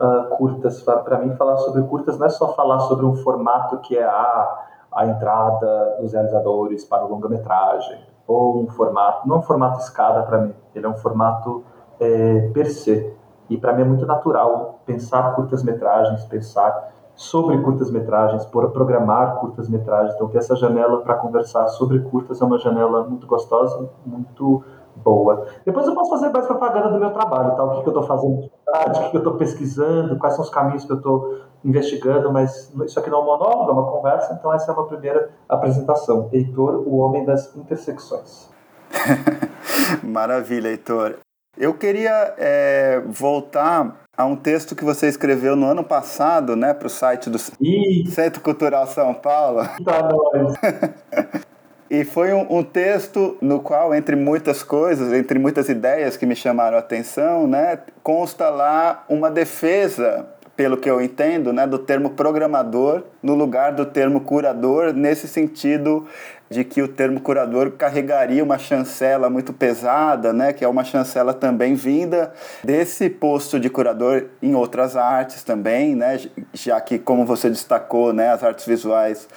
uh, 0.00 0.36
curtas. 0.36 0.82
Para 0.82 1.18
mim, 1.18 1.34
falar 1.36 1.58
sobre 1.58 1.82
curtas 1.82 2.18
não 2.18 2.26
é 2.26 2.30
só 2.30 2.54
falar 2.54 2.80
sobre 2.80 3.04
um 3.04 3.14
formato 3.14 3.78
que 3.78 3.96
é 3.96 4.04
a, 4.04 4.66
a 4.94 5.06
entrada 5.06 5.98
dos 6.00 6.12
realizadores 6.12 6.84
para 6.84 7.04
o 7.04 7.08
longa-metragem, 7.08 8.00
ou 8.26 8.62
um 8.62 8.68
formato, 8.68 9.28
não 9.28 9.36
é 9.36 9.38
um 9.40 9.42
formato 9.42 9.80
escada 9.80 10.22
para 10.22 10.38
mim, 10.38 10.54
ele 10.74 10.86
é 10.86 10.88
um 10.88 10.96
formato 10.96 11.62
é, 12.00 12.50
per 12.54 12.66
se. 12.66 13.14
E 13.50 13.58
para 13.58 13.72
mim 13.74 13.82
é 13.82 13.84
muito 13.84 14.06
natural 14.06 14.80
pensar 14.86 15.34
curtas-metragens, 15.34 16.24
pensar 16.24 16.90
sobre 17.14 17.58
curtas-metragens, 17.58 18.46
programar 18.46 19.36
curtas-metragens. 19.36 20.14
Então, 20.14 20.28
ter 20.28 20.38
essa 20.38 20.56
janela 20.56 21.02
para 21.02 21.14
conversar 21.14 21.68
sobre 21.68 21.98
curtas 22.00 22.40
é 22.40 22.44
uma 22.44 22.58
janela 22.58 23.04
muito 23.04 23.26
gostosa, 23.26 23.90
muito 24.06 24.64
boa. 24.96 25.46
Depois 25.64 25.86
eu 25.86 25.94
posso 25.94 26.10
fazer 26.10 26.30
mais 26.30 26.46
propaganda 26.46 26.90
do 26.90 26.98
meu 26.98 27.10
trabalho, 27.10 27.54
tá? 27.56 27.64
o 27.64 27.70
que, 27.76 27.82
que 27.82 27.88
eu 27.88 28.00
estou 28.00 28.02
fazendo 28.02 28.42
de 28.42 28.50
verdade, 28.64 28.98
o 28.98 29.02
que, 29.04 29.10
que 29.10 29.16
eu 29.16 29.20
estou 29.20 29.34
pesquisando, 29.36 30.18
quais 30.18 30.34
são 30.34 30.44
os 30.44 30.50
caminhos 30.50 30.84
que 30.84 30.92
eu 30.92 30.96
estou 30.96 31.40
investigando, 31.64 32.32
mas 32.32 32.72
isso 32.84 32.98
aqui 32.98 33.08
não 33.08 33.18
é 33.18 33.22
um 33.22 33.24
monólogo, 33.24 33.70
é 33.70 33.72
uma 33.72 33.90
conversa, 33.90 34.34
então 34.34 34.52
essa 34.52 34.70
é 34.70 34.74
uma 34.74 34.86
primeira 34.86 35.30
apresentação. 35.48 36.28
Heitor, 36.32 36.82
o 36.86 36.96
homem 36.96 37.24
das 37.24 37.54
intersecções. 37.56 38.50
Maravilha, 40.02 40.68
Heitor. 40.68 41.16
Eu 41.56 41.74
queria 41.74 42.34
é, 42.38 43.02
voltar 43.06 44.00
a 44.16 44.24
um 44.24 44.34
texto 44.34 44.74
que 44.74 44.84
você 44.84 45.06
escreveu 45.06 45.54
no 45.54 45.66
ano 45.66 45.84
passado, 45.84 46.56
né, 46.56 46.72
para 46.72 46.86
o 46.86 46.90
site 46.90 47.28
do 47.28 47.38
Ih. 47.60 48.06
Centro 48.10 48.40
Cultural 48.40 48.86
São 48.86 49.12
Paulo. 49.14 49.60
Tá 49.84 50.08
nós. 50.08 51.42
E 51.92 52.04
foi 52.04 52.32
um, 52.32 52.46
um, 52.48 52.62
texto 52.62 53.36
no 53.38 53.60
qual, 53.60 53.94
entre 53.94 54.16
muitas 54.16 54.62
coisas, 54.62 55.12
entre 55.12 55.38
muitas 55.38 55.68
ideias 55.68 56.16
que 56.16 56.24
me 56.24 56.34
chamaram 56.34 56.78
a 56.78 56.80
atenção, 56.80 57.46
né, 57.46 57.80
consta 58.02 58.48
lá 58.48 59.04
uma 59.10 59.30
defesa 59.30 60.26
pelo 60.56 60.78
que 60.78 60.88
eu 60.88 61.02
entendo, 61.02 61.52
né, 61.52 61.66
do 61.66 61.78
termo 61.78 62.08
programador 62.08 63.02
no 63.22 63.34
lugar 63.34 63.72
do 63.72 63.84
termo 63.84 64.22
curador, 64.22 64.94
nesse 64.94 65.28
sentido 65.28 66.06
de 66.48 66.64
que 66.64 66.80
o 66.80 66.88
termo 66.88 67.20
curador 67.20 67.72
carregaria 67.72 68.42
uma 68.42 68.58
chancela 68.58 69.28
muito 69.28 69.52
pesada, 69.52 70.32
né, 70.32 70.52
que 70.52 70.64
é 70.64 70.68
uma 70.68 70.84
chancela 70.84 71.34
também 71.34 71.74
vinda 71.74 72.32
desse 72.64 73.10
posto 73.10 73.60
de 73.60 73.68
curador 73.68 74.26
em 74.42 74.54
outras 74.54 74.96
artes 74.96 75.42
também, 75.42 75.94
né, 75.94 76.20
já 76.54 76.80
que 76.80 76.98
como 76.98 77.26
você 77.26 77.50
destacou, 77.50 78.14
né, 78.14 78.30
as 78.30 78.42
artes 78.42 78.64
visuais 78.64 79.28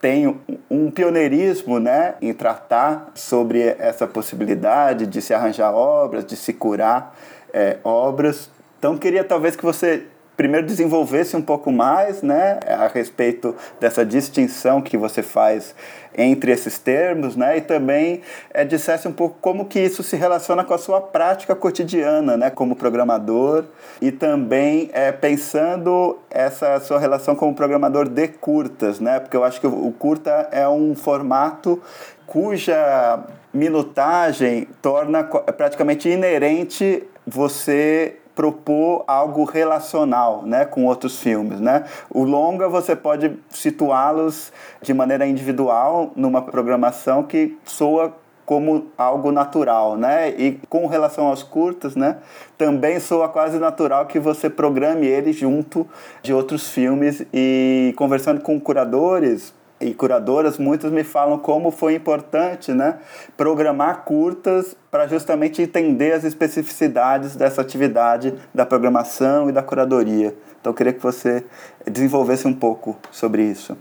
têm 0.00 0.38
um 0.70 0.90
pioneirismo, 0.90 1.78
né, 1.80 2.14
em 2.20 2.32
tratar 2.32 3.10
sobre 3.14 3.62
essa 3.78 4.06
possibilidade 4.06 5.06
de 5.06 5.22
se 5.22 5.32
arranjar 5.32 5.72
obras, 5.72 6.24
de 6.24 6.36
se 6.36 6.52
curar 6.52 7.16
é, 7.52 7.78
obras. 7.82 8.50
Então 8.78 8.98
queria 8.98 9.24
talvez 9.24 9.56
que 9.56 9.64
você 9.64 10.04
primeiro 10.36 10.66
desenvolvesse 10.66 11.36
um 11.36 11.42
pouco 11.42 11.72
mais, 11.72 12.22
né, 12.22 12.60
a 12.66 12.86
respeito 12.88 13.54
dessa 13.80 14.04
distinção 14.04 14.82
que 14.82 14.96
você 14.96 15.22
faz 15.22 15.74
entre 16.16 16.52
esses 16.52 16.78
termos, 16.78 17.36
né, 17.36 17.58
e 17.58 17.60
também 17.60 18.20
é, 18.52 18.64
dissesse 18.64 19.08
um 19.08 19.12
pouco 19.12 19.36
como 19.40 19.64
que 19.64 19.80
isso 19.80 20.02
se 20.02 20.16
relaciona 20.16 20.62
com 20.62 20.74
a 20.74 20.78
sua 20.78 21.00
prática 21.00 21.54
cotidiana, 21.54 22.36
né, 22.36 22.50
como 22.50 22.76
programador, 22.76 23.64
e 24.00 24.12
também 24.12 24.90
é, 24.92 25.10
pensando 25.10 26.18
essa 26.30 26.78
sua 26.80 26.98
relação 26.98 27.34
como 27.34 27.54
programador 27.54 28.08
de 28.08 28.28
curtas, 28.28 29.00
né, 29.00 29.20
porque 29.20 29.36
eu 29.36 29.44
acho 29.44 29.60
que 29.60 29.66
o 29.66 29.92
curta 29.92 30.48
é 30.52 30.68
um 30.68 30.94
formato 30.94 31.82
cuja 32.26 33.20
minutagem 33.52 34.68
torna 34.82 35.24
praticamente 35.24 36.08
inerente 36.08 37.04
você 37.26 38.16
propor 38.36 39.02
algo 39.08 39.44
relacional 39.44 40.42
né, 40.42 40.66
com 40.66 40.84
outros 40.84 41.18
filmes. 41.18 41.58
Né? 41.58 41.84
O 42.10 42.22
longa 42.22 42.68
você 42.68 42.94
pode 42.94 43.36
situá-los 43.50 44.52
de 44.82 44.94
maneira 44.94 45.26
individual 45.26 46.12
numa 46.14 46.42
programação 46.42 47.24
que 47.24 47.58
soa 47.64 48.14
como 48.44 48.86
algo 48.96 49.32
natural, 49.32 49.96
né? 49.96 50.30
E 50.30 50.60
com 50.68 50.86
relação 50.86 51.26
aos 51.26 51.42
curtas, 51.42 51.96
né? 51.96 52.18
Também 52.56 53.00
soa 53.00 53.28
quase 53.28 53.58
natural 53.58 54.06
que 54.06 54.20
você 54.20 54.48
programe 54.48 55.04
eles 55.04 55.34
junto 55.34 55.84
de 56.22 56.32
outros 56.32 56.68
filmes 56.68 57.26
e 57.34 57.92
conversando 57.96 58.40
com 58.40 58.60
curadores, 58.60 59.52
e 59.80 59.92
curadoras, 59.92 60.58
muitas 60.58 60.90
me 60.90 61.04
falam 61.04 61.38
como 61.38 61.70
foi 61.70 61.94
importante 61.94 62.72
né, 62.72 62.98
programar 63.36 64.04
curtas 64.04 64.76
para 64.90 65.06
justamente 65.06 65.60
entender 65.60 66.12
as 66.12 66.24
especificidades 66.24 67.36
dessa 67.36 67.60
atividade 67.60 68.34
da 68.54 68.64
programação 68.64 69.48
e 69.48 69.52
da 69.52 69.62
curadoria. 69.62 70.34
Então, 70.60 70.72
eu 70.72 70.74
queria 70.74 70.92
que 70.92 71.02
você 71.02 71.44
desenvolvesse 71.86 72.48
um 72.48 72.54
pouco 72.54 72.96
sobre 73.10 73.42
isso. 73.42 73.76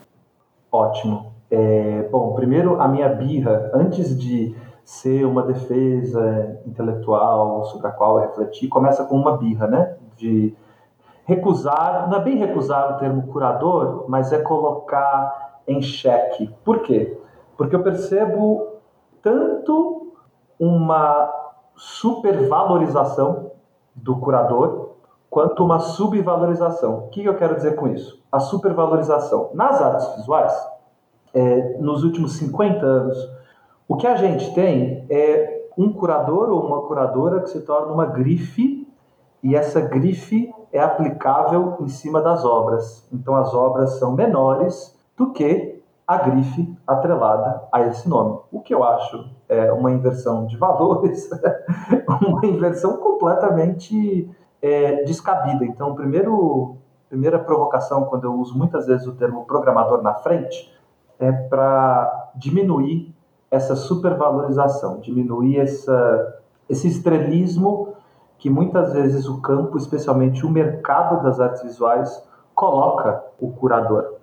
Ótimo. 0.71 1.33
É, 1.49 2.07
bom, 2.11 2.33
primeiro, 2.33 2.81
a 2.81 2.87
minha 2.87 3.07
birra, 3.07 3.71
antes 3.73 4.17
de 4.17 4.53
ser 4.83 5.25
uma 5.25 5.43
defesa 5.43 6.59
intelectual 6.65 7.65
sobre 7.65 7.87
a 7.87 7.91
qual 7.91 8.17
eu 8.19 8.27
refleti, 8.27 8.67
começa 8.67 9.03
com 9.05 9.15
uma 9.15 9.37
birra, 9.37 9.67
né? 9.67 9.95
De 10.17 10.53
recusar, 11.25 12.07
não 12.09 12.17
é 12.17 12.23
bem 12.23 12.37
recusar 12.37 12.95
o 12.95 12.99
termo 12.99 13.23
curador, 13.27 14.05
mas 14.07 14.31
é 14.31 14.37
colocar 14.37 15.44
em 15.67 15.81
xeque. 15.81 16.53
Por 16.63 16.79
quê? 16.79 17.17
Porque 17.57 17.75
eu 17.75 17.83
percebo 17.83 18.75
tanto 19.21 20.13
uma 20.59 21.31
supervalorização 21.75 23.51
do 23.93 24.17
curador 24.17 24.91
quanto 25.29 25.63
uma 25.63 25.79
subvalorização. 25.79 26.99
O 26.99 27.09
que 27.09 27.25
eu 27.25 27.35
quero 27.35 27.55
dizer 27.55 27.75
com 27.75 27.87
isso? 27.87 28.23
A 28.31 28.39
supervalorização. 28.39 29.49
Nas 29.53 29.81
artes 29.81 30.15
visuais, 30.15 30.53
é, 31.33 31.77
nos 31.79 32.03
últimos 32.03 32.37
50 32.37 32.85
anos, 32.85 33.17
o 33.87 33.97
que 33.97 34.07
a 34.07 34.15
gente 34.15 34.53
tem 34.53 35.05
é 35.09 35.67
um 35.77 35.91
curador 35.91 36.49
ou 36.49 36.65
uma 36.65 36.83
curadora 36.83 37.41
que 37.41 37.49
se 37.49 37.61
torna 37.61 37.91
uma 37.91 38.05
grife 38.05 38.87
e 39.43 39.55
essa 39.55 39.81
grife 39.81 40.53
é 40.71 40.79
aplicável 40.79 41.75
em 41.81 41.87
cima 41.87 42.21
das 42.21 42.45
obras. 42.45 43.07
Então 43.11 43.35
as 43.35 43.53
obras 43.53 43.99
são 43.99 44.13
menores 44.13 44.94
do 45.17 45.31
que 45.31 45.81
a 46.07 46.17
grife 46.17 46.77
atrelada 46.85 47.63
a 47.71 47.81
esse 47.81 48.07
nome. 48.07 48.39
O 48.51 48.61
que 48.61 48.73
eu 48.73 48.83
acho 48.83 49.27
é 49.49 49.71
uma 49.71 49.91
inversão 49.91 50.45
de 50.45 50.55
valores, 50.55 51.29
uma 52.27 52.45
inversão 52.45 52.97
completamente 52.97 54.29
é, 54.61 55.03
descabida. 55.03 55.65
Então, 55.65 55.95
primeiro, 55.95 56.77
primeira 57.09 57.39
provocação, 57.39 58.05
quando 58.05 58.25
eu 58.25 58.33
uso 58.33 58.57
muitas 58.57 58.85
vezes 58.85 59.07
o 59.07 59.15
termo 59.15 59.45
programador 59.45 60.01
na 60.03 60.13
frente, 60.13 60.71
é 61.19 61.31
para 61.31 62.31
diminuir 62.35 63.13
essa 63.49 63.75
supervalorização, 63.75 64.99
diminuir 64.99 65.59
essa, 65.59 66.41
esse 66.69 66.87
estrelismo 66.87 67.93
que 68.37 68.49
muitas 68.49 68.93
vezes 68.93 69.27
o 69.27 69.41
campo, 69.41 69.77
especialmente 69.77 70.45
o 70.45 70.49
mercado 70.49 71.23
das 71.23 71.39
artes 71.39 71.63
visuais, 71.63 72.23
coloca 72.53 73.23
o 73.39 73.51
curador 73.51 74.14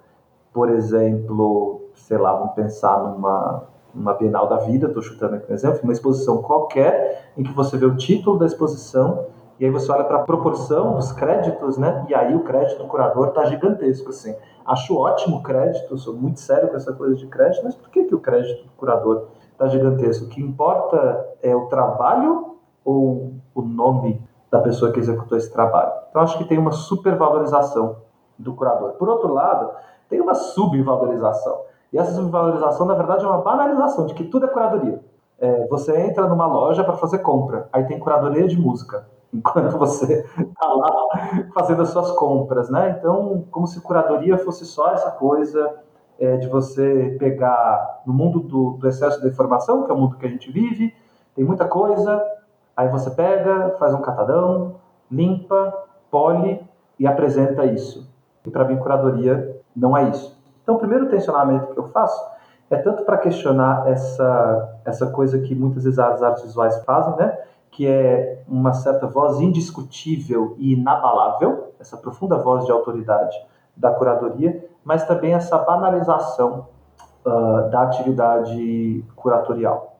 por 0.52 0.68
exemplo, 0.71 1.88
sei 1.94 2.18
lá, 2.18 2.35
vamos 2.35 2.54
pensar 2.54 2.99
numa, 2.99 3.64
numa 3.94 4.14
Bienal 4.14 4.49
da 4.49 4.56
Vida, 4.59 4.88
estou 4.88 5.02
chutando 5.02 5.37
aqui 5.37 5.50
um 5.50 5.54
exemplo, 5.54 5.80
uma 5.82 5.92
exposição 5.92 6.42
qualquer, 6.42 7.32
em 7.37 7.42
que 7.42 7.52
você 7.52 7.76
vê 7.76 7.87
o 7.87 7.97
título 7.97 8.38
da 8.38 8.47
exposição, 8.47 9.26
e 9.59 9.64
aí 9.64 9.71
você 9.71 9.90
olha 9.92 10.04
para 10.04 10.16
a 10.16 10.23
proporção 10.23 10.94
dos 10.94 11.12
créditos, 11.12 11.78
né? 11.78 12.04
E 12.09 12.14
aí 12.14 12.35
o 12.35 12.40
crédito 12.40 12.78
do 12.82 12.88
curador 12.88 13.28
está 13.28 13.44
gigantesco, 13.44 14.11
assim. 14.11 14.35
Acho 14.66 14.97
ótimo 14.97 15.38
o 15.38 15.42
crédito, 15.42 15.97
sou 15.97 16.14
muito 16.14 16.40
sério 16.40 16.68
com 16.68 16.76
essa 16.76 16.92
coisa 16.92 17.14
de 17.14 17.26
crédito, 17.26 17.62
mas 17.64 17.75
por 17.75 17.88
que, 17.88 18.04
que 18.04 18.14
o 18.14 18.21
crédito 18.21 18.64
do 18.64 18.71
curador 18.73 19.28
está 19.52 19.68
gigantesco? 19.68 20.26
O 20.26 20.28
que 20.28 20.42
importa 20.42 21.28
é 21.42 21.54
o 21.54 21.66
trabalho 21.66 22.56
ou 22.85 23.35
o 23.54 23.62
nome 23.62 24.21
da 24.50 24.61
pessoa 24.61 24.90
que 24.90 24.99
executou 24.99 25.38
esse 25.38 25.52
trabalho? 25.52 25.92
Então 26.11 26.23
acho 26.23 26.37
que 26.38 26.44
tem 26.44 26.59
uma 26.59 26.73
supervalorização 26.73 27.97
do 28.38 28.54
curador. 28.54 28.92
Por 28.92 29.09
outro 29.09 29.32
lado, 29.32 29.71
tem 30.12 30.21
uma 30.21 30.35
subvalorização. 30.35 31.62
E 31.90 31.97
essa 31.97 32.12
subvalorização, 32.12 32.85
na 32.85 32.95
verdade, 32.95 33.25
é 33.25 33.26
uma 33.26 33.40
banalização 33.40 34.04
de 34.04 34.12
que 34.12 34.25
tudo 34.25 34.45
é 34.45 34.49
curadoria. 34.49 35.00
É, 35.40 35.66
você 35.69 35.99
entra 36.02 36.28
numa 36.28 36.47
loja 36.47 36.85
para 36.85 36.99
fazer 36.99 37.21
compra, 37.21 37.66
aí 37.73 37.85
tem 37.85 37.99
curadoria 37.99 38.47
de 38.47 38.61
música, 38.61 39.07
enquanto 39.33 39.78
você 39.78 40.23
está 40.38 40.66
lá 40.66 41.09
fazendo 41.54 41.81
as 41.81 41.88
suas 41.88 42.11
compras, 42.11 42.69
né? 42.69 42.95
Então, 42.99 43.47
como 43.50 43.66
se 43.66 43.81
curadoria 43.81 44.37
fosse 44.37 44.66
só 44.66 44.92
essa 44.92 45.11
coisa 45.12 45.76
é, 46.21 46.37
de 46.37 46.47
você 46.47 47.16
pegar 47.19 48.02
no 48.07 48.12
mundo 48.12 48.40
do, 48.40 48.73
do 48.73 48.87
excesso 48.87 49.19
de 49.23 49.28
informação, 49.28 49.85
que 49.85 49.90
é 49.90 49.95
o 49.95 49.99
mundo 49.99 50.19
que 50.19 50.26
a 50.26 50.28
gente 50.28 50.52
vive, 50.52 50.95
tem 51.35 51.42
muita 51.42 51.64
coisa, 51.64 52.23
aí 52.76 52.88
você 52.88 53.11
pega, 53.11 53.76
faz 53.78 53.95
um 53.95 54.02
catadão, 54.02 54.75
limpa, 55.11 55.73
pole 56.11 56.62
e 56.99 57.07
apresenta 57.07 57.64
isso. 57.64 58.12
E 58.45 58.50
para 58.50 58.66
mim, 58.66 58.76
curadoria 58.76 59.51
não 59.75 59.97
é 59.97 60.09
isso. 60.11 60.38
Então, 60.62 60.76
o 60.76 60.79
primeiro 60.79 61.09
tensionamento 61.09 61.73
que 61.73 61.79
eu 61.79 61.88
faço 61.88 62.21
é 62.71 62.76
tanto 62.76 63.05
para 63.05 63.19
questionar 63.19 63.88
essa, 63.88 64.79
essa 64.85 65.07
coisa 65.09 65.38
que 65.38 65.55
muitas 65.55 65.85
vezes 65.85 65.99
as 65.99 66.23
artes 66.23 66.45
visuais 66.45 66.83
fazem, 66.85 67.17
né? 67.17 67.38
que 67.71 67.87
é 67.87 68.43
uma 68.47 68.75
certa 68.75 69.07
voz 69.07 69.41
indiscutível 69.41 70.55
e 70.59 70.75
inabalável, 70.75 71.73
essa 71.81 71.97
profunda 71.97 72.37
voz 72.37 72.67
de 72.67 72.71
autoridade 72.71 73.35
da 73.75 73.91
curadoria, 73.91 74.69
mas 74.85 75.05
também 75.07 75.33
essa 75.33 75.57
banalização 75.59 76.69
uh, 77.25 77.71
da 77.71 77.83
atividade 77.83 79.05
curatorial. 79.17 79.91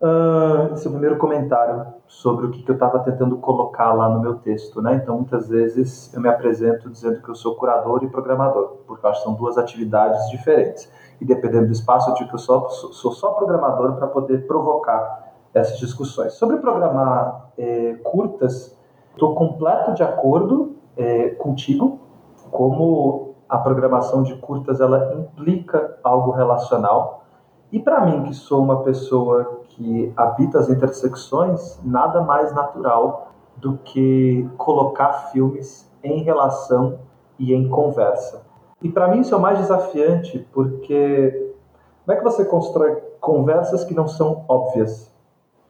Uh, 0.00 0.72
esse 0.72 0.86
é 0.86 0.88
o 0.88 0.92
primeiro 0.92 1.18
comentário 1.18 1.86
sobre 2.06 2.46
o 2.46 2.50
que, 2.50 2.62
que 2.62 2.70
eu 2.70 2.74
estava 2.74 3.00
tentando 3.00 3.36
colocar 3.36 3.92
lá 3.92 4.08
no 4.08 4.18
meu 4.18 4.36
texto. 4.36 4.80
Né? 4.80 4.94
Então, 4.94 5.16
muitas 5.16 5.48
vezes 5.48 6.12
eu 6.14 6.22
me 6.22 6.28
apresento 6.28 6.88
dizendo 6.88 7.20
que 7.20 7.28
eu 7.28 7.34
sou 7.34 7.54
curador 7.54 8.02
e 8.02 8.08
programador, 8.08 8.78
porque 8.86 9.04
eu 9.04 9.10
acho 9.10 9.20
que 9.20 9.26
são 9.26 9.34
duas 9.34 9.58
atividades 9.58 10.30
diferentes. 10.30 10.90
E 11.20 11.24
dependendo 11.24 11.66
do 11.66 11.72
espaço, 11.72 12.08
eu 12.10 12.14
digo 12.14 12.30
que 12.30 12.34
eu 12.34 12.38
só, 12.38 12.66
sou 12.68 13.12
só 13.12 13.32
programador 13.32 13.96
para 13.96 14.06
poder 14.06 14.46
provocar 14.46 15.34
essas 15.52 15.78
discussões. 15.78 16.32
Sobre 16.32 16.56
programar 16.56 17.50
é, 17.58 17.94
curtas, 18.02 18.74
estou 19.12 19.34
completo 19.34 19.92
de 19.92 20.02
acordo 20.02 20.76
é, 20.96 21.30
contigo, 21.30 22.00
como 22.50 23.34
a 23.46 23.58
programação 23.58 24.22
de 24.22 24.34
curtas 24.36 24.80
ela 24.80 25.12
implica 25.14 25.98
algo 26.02 26.30
relacional 26.30 27.20
e 27.72 27.78
para 27.78 28.04
mim, 28.04 28.24
que 28.24 28.34
sou 28.34 28.62
uma 28.62 28.82
pessoa 28.82 29.59
que 29.80 30.12
habita 30.14 30.58
as 30.58 30.68
intersecções, 30.68 31.80
nada 31.82 32.20
mais 32.20 32.54
natural 32.54 33.32
do 33.56 33.78
que 33.78 34.46
colocar 34.58 35.30
filmes 35.32 35.90
em 36.04 36.22
relação 36.22 36.98
e 37.38 37.54
em 37.54 37.66
conversa. 37.66 38.42
E 38.82 38.90
para 38.90 39.08
mim 39.08 39.20
isso 39.20 39.34
é 39.34 39.38
o 39.38 39.40
mais 39.40 39.58
desafiante, 39.58 40.46
porque 40.52 41.54
como 42.04 42.14
é 42.14 42.16
que 42.16 42.24
você 42.24 42.44
constrói 42.44 42.96
conversas 43.20 43.82
que 43.82 43.94
não 43.94 44.06
são 44.06 44.44
óbvias? 44.46 45.10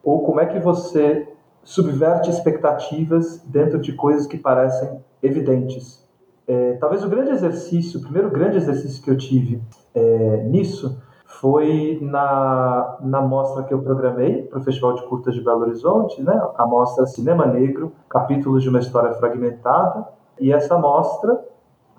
Ou 0.03 0.23
como 0.23 0.41
é 0.41 0.45
que 0.45 0.59
você 0.59 1.29
subverte 1.63 2.29
expectativas 2.29 3.41
dentro 3.45 3.79
de 3.79 3.93
coisas 3.93 4.27
que 4.27 4.37
parecem 4.37 5.01
evidentes? 5.23 6.05
É, 6.45 6.73
talvez 6.73 7.01
o 7.05 7.09
grande 7.09 7.31
exercício, 7.31 7.99
o 7.99 8.03
primeiro 8.03 8.29
grande 8.29 8.57
exercício 8.57 9.01
que 9.01 9.09
eu 9.09 9.17
tive 9.17 9.61
é, 9.95 10.43
nisso 10.43 11.01
foi 11.41 11.97
na, 12.03 12.97
na 13.01 13.19
mostra 13.19 13.63
que 13.63 13.73
eu 13.73 13.81
programei 13.81 14.43
para 14.43 14.59
o 14.59 14.61
Festival 14.61 14.93
de 14.93 15.01
Curtas 15.07 15.33
de 15.33 15.41
Belo 15.41 15.61
Horizonte, 15.61 16.21
né? 16.21 16.39
a 16.55 16.67
mostra 16.67 17.07
Cinema 17.07 17.47
Negro, 17.47 17.91
Capítulos 18.07 18.61
de 18.61 18.69
uma 18.69 18.77
História 18.77 19.11
Fragmentada. 19.13 20.07
E 20.39 20.53
essa 20.53 20.77
mostra 20.77 21.43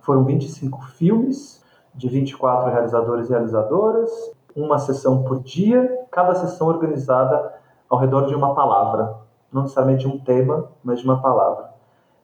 foram 0.01 0.23
25 0.23 0.81
filmes 0.97 1.61
de 1.93 2.09
24 2.09 2.71
realizadores 2.71 3.29
e 3.29 3.33
realizadoras, 3.33 4.11
uma 4.55 4.79
sessão 4.79 5.25
por 5.25 5.43
dia, 5.43 6.07
cada 6.13 6.37
sessão 6.37 6.69
organizada 6.69 7.53
ao 7.91 7.99
redor 7.99 8.27
de 8.27 8.37
uma 8.37 8.55
palavra, 8.55 9.17
não 9.53 9.63
necessariamente 9.63 10.07
um 10.07 10.21
tema, 10.21 10.69
mas 10.85 11.01
de 11.01 11.05
uma 11.05 11.21
palavra. 11.21 11.73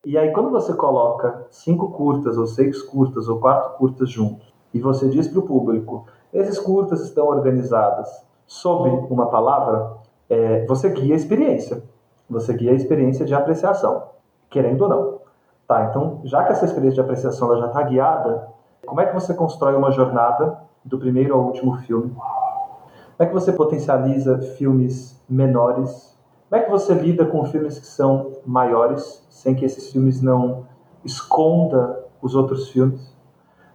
E 0.05 0.17
aí, 0.17 0.33
quando 0.33 0.51
você 0.51 0.73
coloca 0.73 1.47
cinco 1.51 1.91
curtas, 1.91 2.39
ou 2.39 2.47
seis 2.47 2.81
curtas, 2.81 3.29
ou 3.29 3.41
quatro 3.41 3.77
curtas 3.77 4.09
juntos, 4.09 4.55
e 4.73 4.79
você 4.79 5.09
diz 5.09 5.27
para 5.27 5.41
o 5.41 5.43
público, 5.43 6.07
esses 6.33 6.59
curtas 6.59 7.01
estão 7.01 7.27
organizados 7.27 8.09
sob 8.47 8.89
uma 9.11 9.27
palavra, 9.27 9.99
é, 10.29 10.65
você 10.67 10.89
guia 10.91 11.15
a 11.15 11.17
experiência. 11.17 11.83
Você 12.29 12.53
guia 12.53 12.73
a 12.73 12.75
experiência 12.75 13.25
de 13.25 13.35
apreciação, 13.35 14.05
querendo 14.51 14.83
ou 14.83 14.89
não. 14.89 15.19
Tá, 15.67 15.85
então, 15.85 16.21
já 16.25 16.45
que 16.45 16.53
essa 16.53 16.65
experiência 16.65 16.97
de 16.97 17.01
apreciação 17.01 17.57
já 17.59 17.67
está 17.67 17.83
guiada, 17.83 18.49
como 18.87 19.01
é 19.01 19.07
que 19.07 19.15
você 19.15 19.35
constrói 19.35 19.75
uma 19.75 19.91
jornada 19.91 20.59
do 20.85 20.99
primeiro 20.99 21.35
ao 21.35 21.43
último 21.43 21.77
filme? 21.79 22.11
Como 22.11 23.21
é 23.21 23.27
que 23.27 23.35
você 23.35 23.53
potencializa 23.53 24.39
filmes 24.39 25.21
menores? 25.29 26.17
Como 26.49 26.63
é 26.63 26.65
que 26.65 26.71
você 26.71 26.95
lida 26.95 27.27
com 27.27 27.45
filmes 27.45 27.79
que 27.79 27.87
são 27.87 28.33
maiores, 28.47 29.23
sem 29.29 29.55
que 29.55 29.65
esses 29.65 29.91
filmes 29.91 30.23
não 30.23 30.67
esconda 31.05 32.05
os 32.23 32.35
outros 32.35 32.71
filmes? 32.71 33.15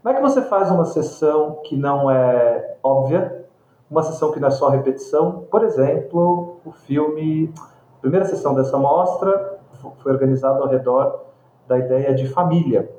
Como 0.04 0.14
é 0.14 0.18
que 0.18 0.22
você 0.22 0.42
faz 0.42 0.70
uma 0.70 0.84
sessão 0.84 1.62
que 1.64 1.78
não 1.78 2.12
é 2.12 2.76
óbvia, 2.84 3.46
uma 3.90 4.04
sessão 4.04 4.34
que 4.34 4.40
não 4.40 4.50
é 4.50 4.52
só 4.52 4.68
repetição? 4.68 5.46
Por 5.50 5.64
exemplo, 5.64 6.58
o 6.66 6.74
filme, 6.74 7.54
a 7.98 8.02
primeira 8.02 8.26
sessão 8.26 8.54
dessa 8.54 8.78
mostra 8.78 9.60
foi 10.00 10.12
organizada 10.12 10.60
ao 10.60 10.68
redor 10.68 11.24
da 11.70 11.80
ideia 11.80 12.14
de 12.14 12.28
família. 12.28 12.92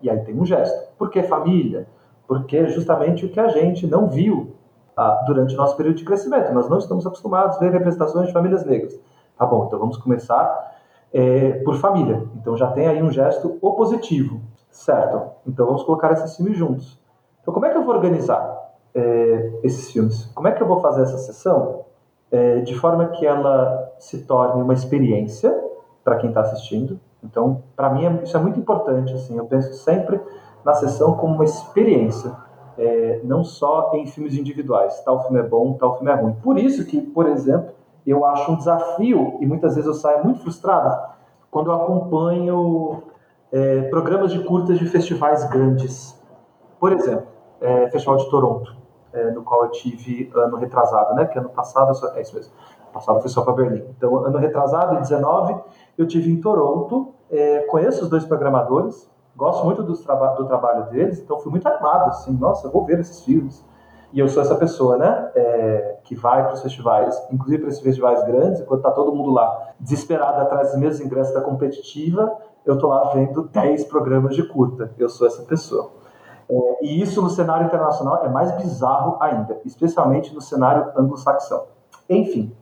E 0.00 0.08
aí 0.08 0.20
tem 0.20 0.38
um 0.38 0.46
gesto. 0.46 0.92
Por 0.96 1.10
que 1.10 1.24
família? 1.24 1.88
Porque 2.28 2.68
justamente 2.68 3.26
o 3.26 3.28
que 3.28 3.40
a 3.40 3.48
gente 3.48 3.84
não 3.84 4.06
viu 4.06 4.54
ah, 4.96 5.24
durante 5.26 5.54
o 5.54 5.58
nosso 5.58 5.76
período 5.76 5.96
de 5.96 6.04
crescimento. 6.04 6.52
Nós 6.52 6.68
não 6.68 6.78
estamos 6.78 7.04
acostumados 7.04 7.56
a 7.56 7.58
ver 7.58 7.72
representações 7.72 8.28
de 8.28 8.32
famílias 8.32 8.64
negras. 8.64 8.96
Tá 9.36 9.44
bom, 9.44 9.64
então 9.66 9.80
vamos 9.80 9.96
começar 9.96 10.76
é, 11.12 11.54
por 11.64 11.74
família. 11.74 12.22
Então 12.36 12.56
já 12.56 12.70
tem 12.70 12.86
aí 12.86 13.02
um 13.02 13.10
gesto 13.10 13.58
opositivo, 13.60 14.40
certo? 14.72 15.30
Então 15.46 15.66
vamos 15.66 15.84
colocar 15.84 16.10
esses 16.12 16.36
filmes 16.36 16.56
juntos. 16.56 17.00
Então 17.40 17.54
como 17.54 17.66
é 17.66 17.70
que 17.70 17.76
eu 17.76 17.84
vou 17.84 17.94
organizar 17.94 18.72
é, 18.94 19.60
esses 19.62 19.92
filmes? 19.92 20.26
Como 20.34 20.48
é 20.48 20.52
que 20.52 20.62
eu 20.62 20.66
vou 20.66 20.80
fazer 20.80 21.02
essa 21.02 21.18
sessão 21.18 21.84
é, 22.30 22.60
de 22.60 22.74
forma 22.74 23.06
que 23.08 23.24
ela 23.24 23.92
se 23.98 24.24
torne 24.24 24.60
uma 24.62 24.74
experiência 24.74 25.56
para 26.02 26.16
quem 26.16 26.30
está 26.30 26.40
assistindo, 26.40 26.98
então, 27.22 27.62
para 27.76 27.90
mim, 27.90 28.04
é, 28.04 28.22
isso 28.24 28.36
é 28.36 28.40
muito 28.40 28.58
importante. 28.58 29.14
Assim, 29.14 29.36
eu 29.36 29.44
penso 29.44 29.72
sempre 29.74 30.20
na 30.64 30.74
sessão 30.74 31.14
como 31.16 31.34
uma 31.34 31.44
experiência, 31.44 32.32
é, 32.76 33.20
não 33.22 33.44
só 33.44 33.92
em 33.94 34.06
filmes 34.06 34.36
individuais. 34.36 35.00
Tal 35.04 35.22
filme 35.22 35.38
é 35.38 35.42
bom, 35.42 35.74
tal 35.74 35.96
filme 35.96 36.10
é 36.10 36.14
ruim. 36.14 36.34
Por 36.42 36.58
isso 36.58 36.84
que, 36.84 37.00
por 37.00 37.28
exemplo, 37.28 37.70
eu 38.06 38.24
acho 38.26 38.50
um 38.50 38.56
desafio 38.56 39.38
e 39.40 39.46
muitas 39.46 39.76
vezes 39.76 39.86
eu 39.86 39.94
saio 39.94 40.24
muito 40.24 40.40
frustrado 40.40 41.12
quando 41.50 41.70
eu 41.70 41.74
acompanho 41.74 43.02
é, 43.52 43.82
programas 43.82 44.32
de 44.32 44.42
curtas 44.42 44.78
de 44.78 44.86
festivais 44.86 45.44
grandes. 45.50 46.18
Por 46.80 46.92
exemplo, 46.92 47.26
é, 47.60 47.88
Festival 47.90 48.16
de 48.16 48.30
Toronto, 48.30 48.74
é, 49.12 49.30
no 49.30 49.42
qual 49.42 49.64
eu 49.64 49.70
tive 49.70 50.32
ano 50.34 50.56
retrasado, 50.56 51.14
né? 51.14 51.26
Que 51.26 51.38
ano 51.38 51.50
passado, 51.50 51.92
é 52.16 52.22
isso 52.22 52.34
mesmo, 52.34 52.52
passado 52.92 53.28
só 53.28 53.42
para 53.42 53.52
Berlim. 53.52 53.84
Então, 53.96 54.24
ano 54.24 54.38
retrasado, 54.38 54.96
em 54.96 55.00
19, 55.00 55.54
eu 55.98 56.06
tive 56.06 56.30
em 56.30 56.40
Toronto, 56.40 57.14
é, 57.30 57.60
conheço 57.70 58.02
os 58.04 58.08
dois 58.10 58.24
programadores, 58.24 59.10
gosto 59.36 59.64
muito 59.64 59.82
do, 59.82 59.96
traba 59.96 60.28
do 60.34 60.46
trabalho 60.46 60.90
deles, 60.90 61.20
então 61.20 61.38
fui 61.38 61.50
muito 61.50 61.66
animado, 61.66 62.08
assim, 62.08 62.32
nossa, 62.32 62.68
vou 62.68 62.84
ver 62.84 63.00
esses 63.00 63.20
filmes. 63.22 63.64
E 64.12 64.20
eu 64.20 64.28
sou 64.28 64.42
essa 64.42 64.54
pessoa, 64.56 64.98
né, 64.98 65.30
é, 65.34 65.96
que 66.04 66.14
vai 66.14 66.44
para 66.44 66.52
os 66.52 66.60
festivais, 66.60 67.18
inclusive 67.30 67.62
para 67.62 67.70
esses 67.70 67.80
festivais 67.80 68.22
grandes, 68.24 68.60
enquanto 68.60 68.80
está 68.80 68.90
todo 68.90 69.14
mundo 69.14 69.30
lá 69.30 69.72
desesperado 69.80 70.40
atrás 70.42 70.70
dos 70.70 70.78
mesmos 70.78 71.00
ingressos 71.00 71.32
da 71.32 71.40
competitiva, 71.40 72.30
eu 72.64 72.74
estou 72.74 72.90
lá 72.90 73.10
vendo 73.12 73.44
10 73.44 73.84
programas 73.84 74.34
de 74.34 74.42
curta. 74.42 74.92
Eu 74.98 75.08
sou 75.08 75.26
essa 75.26 75.42
pessoa. 75.42 75.90
É, 76.48 76.84
e 76.84 77.00
isso 77.00 77.22
no 77.22 77.30
cenário 77.30 77.66
internacional 77.66 78.24
é 78.24 78.28
mais 78.28 78.52
bizarro 78.56 79.16
ainda, 79.20 79.60
especialmente 79.64 80.34
no 80.34 80.40
cenário 80.40 80.92
anglo-saxão. 80.96 81.64
Enfim, 82.08 82.54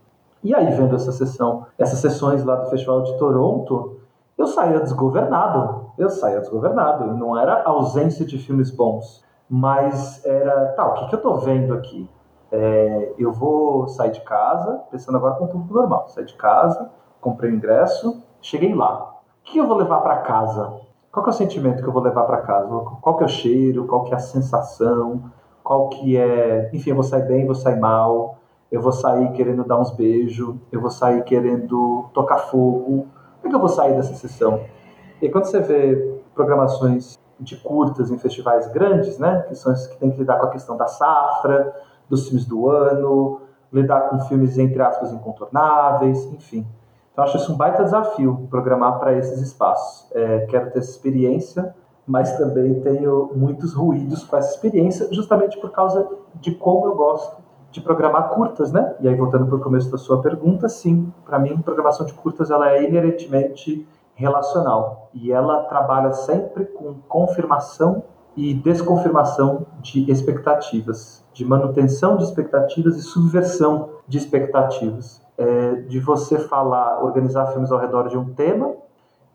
e 0.43 0.55
aí, 0.55 0.71
vendo 0.73 0.97
essa 0.97 1.13
sessão, 1.13 1.67
essas 1.79 1.99
sessões 1.99 2.43
lá 2.45 2.57
do 2.57 2.71
Festival 2.71 3.03
de 3.03 3.19
Toronto, 3.19 4.01
eu 4.39 4.47
saía 4.47 4.81
desgovernado. 4.81 5.91
Eu 5.99 6.09
saía 6.09 6.41
desgovernado. 6.41 7.13
Não 7.15 7.39
era 7.39 7.63
ausência 7.65 8.25
de 8.25 8.39
filmes 8.39 8.71
bons, 8.71 9.23
mas 9.49 10.25
era, 10.25 10.69
tá, 10.69 10.87
o 10.87 10.95
que, 10.95 11.09
que 11.09 11.15
eu 11.17 11.21
tô 11.21 11.35
vendo 11.37 11.75
aqui? 11.75 12.09
É, 12.51 13.15
eu 13.19 13.31
vou 13.33 13.87
sair 13.89 14.13
de 14.13 14.23
casa, 14.23 14.83
pensando 14.91 15.17
agora 15.19 15.35
com 15.35 15.45
o 15.45 15.49
público 15.49 15.75
normal. 15.75 16.09
Saí 16.09 16.25
de 16.25 16.35
casa, 16.35 16.91
comprei 17.21 17.51
o 17.51 17.55
ingresso, 17.55 18.23
cheguei 18.41 18.75
lá. 18.75 19.10
Que 19.51 19.59
eu 19.59 19.67
vou 19.67 19.77
levar 19.77 20.01
para 20.01 20.19
casa? 20.19 20.81
Qual 21.13 21.27
é 21.27 21.29
o 21.29 21.33
sentimento 21.33 21.83
que 21.83 21.89
eu 21.89 21.93
vou 21.93 22.03
levar 22.03 22.25
para 22.25 22.39
casa? 22.39 22.69
Qual 23.01 23.17
que 23.17 23.25
é 23.25 23.27
o 23.27 23.29
cheiro? 23.29 23.87
Qual 23.87 24.05
que 24.05 24.13
é 24.13 24.17
a 24.17 24.21
sensação? 24.21 25.31
Qual 25.63 25.89
que 25.89 26.17
é... 26.17 26.71
Enfim, 26.73 26.91
eu 26.91 26.97
vou 26.97 27.05
sair 27.05 27.27
bem, 27.27 27.45
vou 27.45 27.55
sair 27.55 27.79
mal 27.79 28.41
eu 28.71 28.81
vou 28.81 28.93
sair 28.93 29.33
querendo 29.33 29.65
dar 29.65 29.81
uns 29.81 29.91
beijos, 29.91 30.55
eu 30.71 30.81
vou 30.81 30.91
sair 30.91 31.25
querendo 31.25 32.09
tocar 32.15 32.39
fogo. 32.39 33.09
Como 33.41 33.47
é 33.47 33.49
que 33.49 33.55
eu 33.55 33.59
vou 33.59 33.69
sair 33.69 33.95
dessa 33.97 34.15
sessão? 34.15 34.65
E 35.21 35.29
quando 35.29 35.47
você 35.47 35.61
vê 35.61 36.21
programações 36.35 37.19
de 37.39 37.57
curtas 37.57 38.11
em 38.11 38.19
festivais 38.19 38.69
grandes, 38.69 39.19
né, 39.19 39.45
que 39.49 39.55
são 39.55 39.73
esses 39.73 39.87
que 39.89 39.99
tem 39.99 40.11
que 40.11 40.19
lidar 40.19 40.39
com 40.39 40.47
a 40.47 40.51
questão 40.51 40.77
da 40.77 40.87
safra, 40.87 41.75
dos 42.09 42.27
filmes 42.27 42.47
do 42.47 42.69
ano, 42.69 43.41
lidar 43.73 44.09
com 44.09 44.21
filmes 44.21 44.57
entre 44.57 44.81
aspas 44.81 45.13
incontornáveis, 45.13 46.25
enfim. 46.27 46.67
Então 47.13 47.25
acho 47.25 47.37
isso 47.37 47.53
um 47.53 47.57
baita 47.57 47.85
desafio 47.85 48.47
programar 48.51 48.99
para 48.99 49.13
esses 49.13 49.41
espaços. 49.41 50.11
É, 50.13 50.47
quero 50.47 50.71
ter 50.71 50.79
essa 50.79 50.91
experiência, 50.91 51.75
mas 52.07 52.37
também 52.37 52.81
tenho 52.81 53.31
muitos 53.35 53.75
ruídos 53.75 54.25
com 54.25 54.37
essa 54.37 54.55
experiência, 54.55 55.13
justamente 55.13 55.59
por 55.59 55.71
causa 55.71 56.09
de 56.35 56.53
como 56.53 56.87
eu 56.87 56.95
gosto 56.95 57.37
de 57.71 57.81
programar 57.81 58.31
curtas, 58.31 58.73
né? 58.73 58.97
E 59.01 59.09
aí 59.09 59.15
voltando 59.15 59.47
para 59.47 59.57
o 59.57 59.61
começo 59.61 59.91
da 59.91 59.99
sua 59.99 60.21
pergunta, 60.21 60.69
sim, 60.69 61.13
para 61.25 61.39
mim 61.39 61.57
programação 61.59 62.05
de 62.05 62.13
curtas 62.13 62.51
ela 62.51 62.71
é 62.71 62.83
inerentemente 62.83 63.87
relacional 64.15 65.09
e 65.15 65.33
ela 65.33 65.65
trabalha 65.65 66.13
sempre 66.13 66.65
com 66.67 66.95
confirmação 67.09 68.03
e 68.37 68.55
desconfirmação 68.55 69.67
de 69.81 70.11
expectativas, 70.11 71.25
de 71.33 71.45
manutenção 71.45 72.17
de 72.17 72.25
expectativas 72.25 72.97
e 72.97 73.03
subversão 73.03 73.91
de 74.07 74.19
expectativas, 74.19 75.23
é, 75.41 75.75
de 75.89 75.99
você 75.99 76.39
falar, 76.39 77.03
organizar 77.03 77.47
filmes 77.47 77.73
ao 77.73 77.79
redor 77.79 78.09
de 78.09 78.17
um 78.17 78.35
tema 78.35 78.75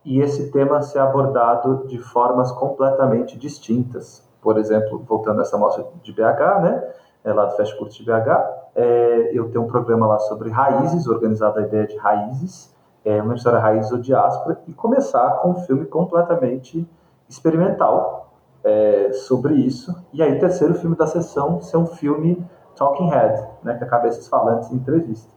e 0.06 0.22
esse 0.22 0.52
tema 0.52 0.82
ser 0.82 1.00
abordado 1.00 1.88
de 1.88 1.98
formas 1.98 2.52
completamente 2.52 3.38
distintas. 3.38 4.24
Por 4.40 4.58
exemplo, 4.58 5.04
voltando 5.08 5.40
a 5.40 5.42
essa 5.42 5.58
mostra 5.58 5.84
de 6.04 6.14
BH, 6.14 6.62
né? 6.62 6.94
é, 7.26 7.34
lá 7.34 7.46
do 7.46 7.58
Fast 7.58 7.76
Curso 7.76 7.98
de 7.98 8.06
BH. 8.06 8.30
É, 8.76 9.32
eu 9.34 9.50
tenho 9.50 9.64
um 9.64 9.68
programa 9.68 10.06
lá 10.06 10.20
sobre 10.20 10.50
raízes, 10.50 11.08
organizado 11.08 11.60
a 11.60 11.64
ideia 11.64 11.88
de 11.88 11.98
raízes, 11.98 12.74
é, 13.04 13.22
uma 13.22 13.34
história 13.34 13.60
raiz 13.60 13.92
ou 13.92 13.98
diáspora, 13.98 14.62
e 14.68 14.74
começar 14.74 15.30
com 15.42 15.52
um 15.52 15.56
filme 15.56 15.86
completamente 15.86 16.88
experimental 17.28 18.30
é, 18.64 19.12
sobre 19.12 19.56
isso. 19.56 19.96
E 20.14 20.22
aí, 20.22 20.40
terceiro 20.40 20.76
filme 20.76 20.96
da 20.96 21.08
sessão 21.08 21.60
ser 21.62 21.78
um 21.78 21.88
filme 21.88 22.46
Talking 22.76 23.10
Head, 23.10 23.48
né, 23.64 23.76
que 23.76 23.84
é 23.84 23.88
cabeças 23.88 24.28
falantes 24.28 24.72
em 24.72 24.76
entrevista. 24.76 25.35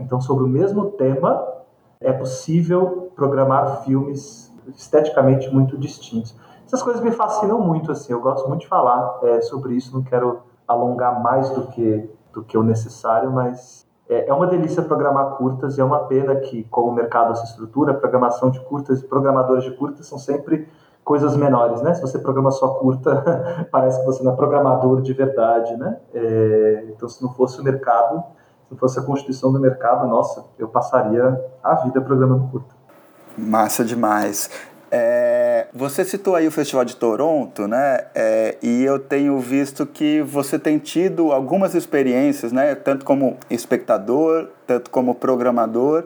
Então, 0.00 0.20
sobre 0.20 0.44
o 0.44 0.48
mesmo 0.48 0.92
tema, 0.92 1.46
é 2.00 2.12
possível 2.12 3.12
programar 3.16 3.82
filmes 3.82 4.52
esteticamente 4.76 5.52
muito 5.52 5.76
distintos. 5.76 6.36
Essas 6.66 6.82
coisas 6.82 7.02
me 7.02 7.10
fascinam 7.10 7.60
muito, 7.60 7.90
assim, 7.90 8.12
eu 8.12 8.20
gosto 8.20 8.46
muito 8.46 8.60
de 8.60 8.68
falar 8.68 9.20
é, 9.22 9.40
sobre 9.40 9.74
isso, 9.74 9.94
não 9.94 10.02
quero 10.02 10.40
alongar 10.66 11.22
mais 11.22 11.48
do 11.50 11.66
que, 11.68 12.08
do 12.32 12.42
que 12.42 12.58
o 12.58 12.62
necessário, 12.62 13.32
mas 13.32 13.86
é, 14.08 14.28
é 14.28 14.34
uma 14.34 14.46
delícia 14.46 14.82
programar 14.82 15.36
curtas 15.36 15.78
e 15.78 15.80
é 15.80 15.84
uma 15.84 16.00
pena 16.00 16.36
que, 16.36 16.64
como 16.64 16.88
o 16.88 16.94
mercado 16.94 17.34
se 17.36 17.44
estrutura, 17.44 17.94
programação 17.94 18.50
de 18.50 18.60
curtas 18.60 19.00
e 19.00 19.06
programadores 19.06 19.64
de 19.64 19.70
curtas 19.72 20.06
são 20.06 20.18
sempre 20.18 20.68
coisas 21.02 21.34
menores, 21.36 21.80
né? 21.80 21.94
Se 21.94 22.02
você 22.02 22.18
programa 22.18 22.50
só 22.50 22.68
curta, 22.74 23.66
parece 23.72 23.98
que 24.00 24.04
você 24.04 24.22
não 24.22 24.32
é 24.32 24.36
programador 24.36 25.00
de 25.00 25.14
verdade, 25.14 25.74
né? 25.76 25.98
É, 26.12 26.84
então, 26.88 27.08
se 27.08 27.22
não 27.22 27.32
fosse 27.32 27.58
o 27.60 27.64
mercado, 27.64 28.22
se 28.68 28.76
fosse 28.76 28.98
a 28.98 29.02
constituição 29.02 29.52
do 29.52 29.58
mercado, 29.58 30.06
nossa, 30.06 30.44
eu 30.58 30.68
passaria 30.68 31.40
a 31.62 31.74
vida 31.76 32.00
programando 32.00 32.48
curta. 32.48 32.74
Massa 33.36 33.84
demais. 33.84 34.50
É, 34.90 35.68
você 35.74 36.04
citou 36.04 36.34
aí 36.34 36.46
o 36.46 36.50
Festival 36.50 36.84
de 36.84 36.96
Toronto, 36.96 37.66
né? 37.66 38.06
É, 38.14 38.56
e 38.62 38.82
eu 38.84 38.98
tenho 38.98 39.38
visto 39.38 39.86
que 39.86 40.22
você 40.22 40.58
tem 40.58 40.78
tido 40.78 41.32
algumas 41.32 41.74
experiências, 41.74 42.52
né? 42.52 42.74
Tanto 42.74 43.04
como 43.04 43.36
espectador, 43.50 44.48
tanto 44.68 44.90
como 44.90 45.14
programador 45.14 46.04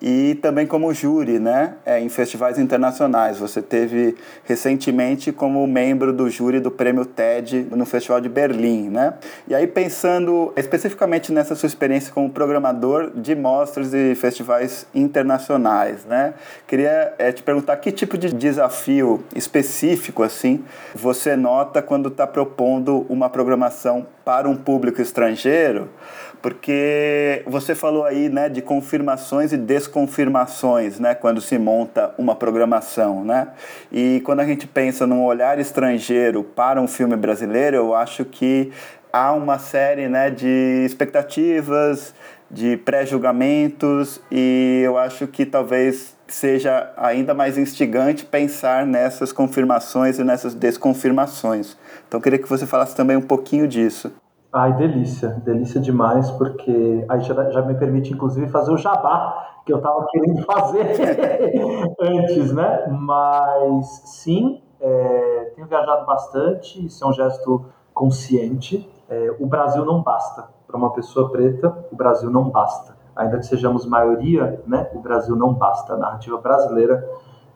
e 0.00 0.34
também 0.36 0.66
como 0.66 0.92
júri, 0.92 1.38
né, 1.38 1.74
é, 1.84 1.98
em 1.98 2.08
festivais 2.08 2.58
internacionais. 2.58 3.38
Você 3.38 3.60
teve 3.60 4.14
recentemente 4.44 5.32
como 5.32 5.66
membro 5.66 6.12
do 6.12 6.28
júri 6.30 6.60
do 6.60 6.70
Prêmio 6.70 7.04
TED 7.04 7.66
no 7.70 7.84
Festival 7.84 8.20
de 8.20 8.28
Berlim, 8.28 8.90
né? 8.90 9.14
E 9.48 9.54
aí 9.54 9.66
pensando 9.66 10.52
especificamente 10.56 11.32
nessa 11.32 11.54
sua 11.54 11.66
experiência 11.66 12.12
como 12.12 12.30
programador 12.30 13.10
de 13.14 13.34
mostras 13.34 13.92
e 13.94 14.14
festivais 14.14 14.86
internacionais, 14.94 16.04
né? 16.04 16.34
Queria 16.68 17.14
é, 17.18 17.32
te 17.32 17.42
perguntar 17.42 17.76
que 17.78 17.90
tipo 17.90 18.16
de 18.16 18.32
desafio 18.32 19.24
específico 19.34 20.22
assim 20.22 20.62
você 20.94 21.34
nota 21.34 21.82
quando 21.82 22.08
está 22.08 22.26
propondo 22.26 23.06
uma 23.08 23.28
programação 23.28 24.06
para 24.24 24.48
um 24.48 24.56
público 24.56 25.00
estrangeiro? 25.00 25.88
Porque 26.42 27.42
você 27.46 27.74
falou 27.74 28.04
aí 28.04 28.28
né, 28.28 28.48
de 28.48 28.62
confirmações 28.62 29.52
e 29.52 29.56
desconfirmações 29.56 30.98
né, 30.98 31.14
quando 31.14 31.40
se 31.40 31.58
monta 31.58 32.14
uma 32.18 32.34
programação. 32.34 33.24
Né? 33.24 33.48
E 33.92 34.20
quando 34.24 34.40
a 34.40 34.44
gente 34.44 34.66
pensa 34.66 35.06
num 35.06 35.24
olhar 35.24 35.58
estrangeiro 35.58 36.42
para 36.42 36.80
um 36.80 36.88
filme 36.88 37.16
brasileiro, 37.16 37.76
eu 37.76 37.94
acho 37.94 38.24
que 38.24 38.72
há 39.12 39.32
uma 39.32 39.58
série 39.58 40.08
né, 40.08 40.30
de 40.30 40.84
expectativas, 40.84 42.14
de 42.50 42.76
pré-julgamentos, 42.76 44.20
e 44.30 44.82
eu 44.84 44.98
acho 44.98 45.26
que 45.26 45.46
talvez 45.46 46.16
seja 46.26 46.92
ainda 46.96 47.34
mais 47.34 47.58
instigante 47.58 48.24
pensar 48.24 48.86
nessas 48.86 49.32
confirmações 49.32 50.18
e 50.18 50.24
nessas 50.24 50.54
desconfirmações. 50.54 51.76
Então, 52.06 52.18
eu 52.18 52.22
queria 52.22 52.38
que 52.38 52.48
você 52.48 52.66
falasse 52.66 52.94
também 52.94 53.16
um 53.16 53.22
pouquinho 53.22 53.66
disso. 53.68 54.12
Ai, 54.56 54.72
delícia, 54.74 55.30
delícia 55.44 55.80
demais, 55.80 56.30
porque 56.30 57.04
aí 57.08 57.20
já, 57.22 57.50
já 57.50 57.60
me 57.62 57.74
permite, 57.74 58.12
inclusive, 58.12 58.46
fazer 58.46 58.70
o 58.70 58.76
jabá 58.78 59.48
que 59.66 59.72
eu 59.72 59.78
estava 59.78 60.06
querendo 60.06 60.44
fazer 60.44 60.94
antes, 62.00 62.52
né? 62.52 62.86
Mas 62.88 63.84
sim, 64.04 64.62
é, 64.80 65.52
tenho 65.56 65.66
viajado 65.66 66.06
bastante, 66.06 66.86
isso 66.86 67.04
é 67.04 67.08
um 67.08 67.12
gesto 67.12 67.64
consciente. 67.92 68.88
É, 69.10 69.34
o 69.40 69.46
Brasil 69.46 69.84
não 69.84 70.00
basta. 70.04 70.44
Para 70.68 70.76
uma 70.76 70.92
pessoa 70.92 71.32
preta, 71.32 71.76
o 71.90 71.96
Brasil 71.96 72.30
não 72.30 72.48
basta. 72.48 72.96
Ainda 73.16 73.38
que 73.38 73.46
sejamos 73.46 73.84
maioria, 73.84 74.62
né? 74.68 74.88
O 74.94 75.00
Brasil 75.00 75.34
não 75.34 75.52
basta. 75.52 75.94
A 75.94 75.96
narrativa 75.96 76.38
brasileira 76.38 77.04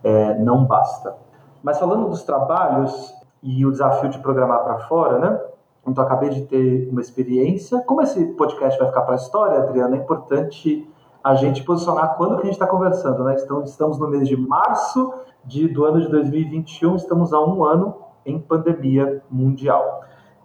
é, 0.03 0.35
não 0.35 0.65
basta. 0.65 1.15
Mas 1.63 1.79
falando 1.79 2.09
dos 2.09 2.25
trabalhos 2.25 3.15
e 3.41 3.65
o 3.65 3.71
desafio 3.71 4.09
de 4.09 4.19
programar 4.19 4.65
para 4.65 4.81
fora, 4.81 5.19
né? 5.21 5.41
Então, 5.89 6.05
acabei 6.05 6.31
de 6.31 6.43
ter 6.43 6.89
uma 6.91 7.01
experiência. 7.01 7.81
Como 7.81 8.03
esse 8.03 8.25
podcast 8.35 8.79
vai 8.79 8.89
ficar 8.89 9.03
para 9.03 9.15
a 9.15 9.17
história, 9.17 9.59
Adriana, 9.59 9.97
é 9.97 9.99
importante 9.99 10.89
a 11.23 11.35
gente 11.35 11.63
posicionar 11.65 12.17
quando 12.17 12.37
que 12.37 12.43
a 12.43 12.45
gente 12.45 12.55
está 12.55 12.67
conversando, 12.67 13.25
né? 13.25 13.35
Estamos, 13.35 13.71
estamos 13.71 13.99
no 13.99 14.09
mês 14.09 14.29
de 14.29 14.37
março 14.37 15.13
de, 15.45 15.67
do 15.69 15.85
ano 15.85 16.01
de 16.01 16.09
2021, 16.09 16.97
estamos 16.97 17.33
há 17.33 17.41
um 17.41 17.65
ano 17.65 17.97
em 18.25 18.39
pandemia 18.39 19.23
mundial. 19.31 20.03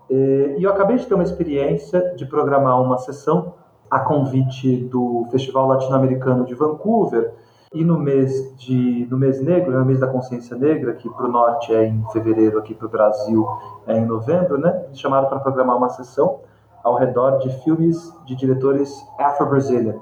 E 0.09 0.57
eu 0.59 0.69
acabei 0.69 0.97
de 0.97 1.05
ter 1.05 1.13
uma 1.13 1.23
experiência 1.23 2.15
de 2.15 2.25
programar 2.25 2.81
uma 2.81 2.97
sessão 2.97 3.53
a 3.93 3.99
convite 3.99 4.75
do 4.75 5.27
Festival 5.29 5.67
Latino-Americano 5.67 6.45
de 6.45 6.55
Vancouver, 6.55 7.31
e 7.73 7.83
no 7.83 7.97
mês 7.97 8.55
de 8.57 9.07
no 9.09 9.17
mês 9.17 9.41
negro, 9.41 9.77
no 9.77 9.85
mês 9.85 9.99
da 9.99 10.07
consciência 10.07 10.55
negra, 10.55 10.93
que 10.93 11.09
para 11.09 11.25
o 11.25 11.31
norte 11.31 11.73
é 11.73 11.85
em 11.85 12.05
fevereiro, 12.11 12.59
aqui 12.59 12.73
para 12.73 12.85
o 12.85 12.89
Brasil 12.89 13.47
é 13.87 13.97
em 13.97 14.05
novembro, 14.05 14.57
né? 14.57 14.83
Eles 14.85 14.99
chamaram 14.99 15.27
para 15.27 15.39
programar 15.39 15.75
uma 15.77 15.89
sessão 15.89 16.39
ao 16.83 16.95
redor 16.95 17.39
de 17.39 17.49
filmes 17.63 18.13
de 18.25 18.35
diretores 18.35 18.93
afro-brazilian, 19.17 19.95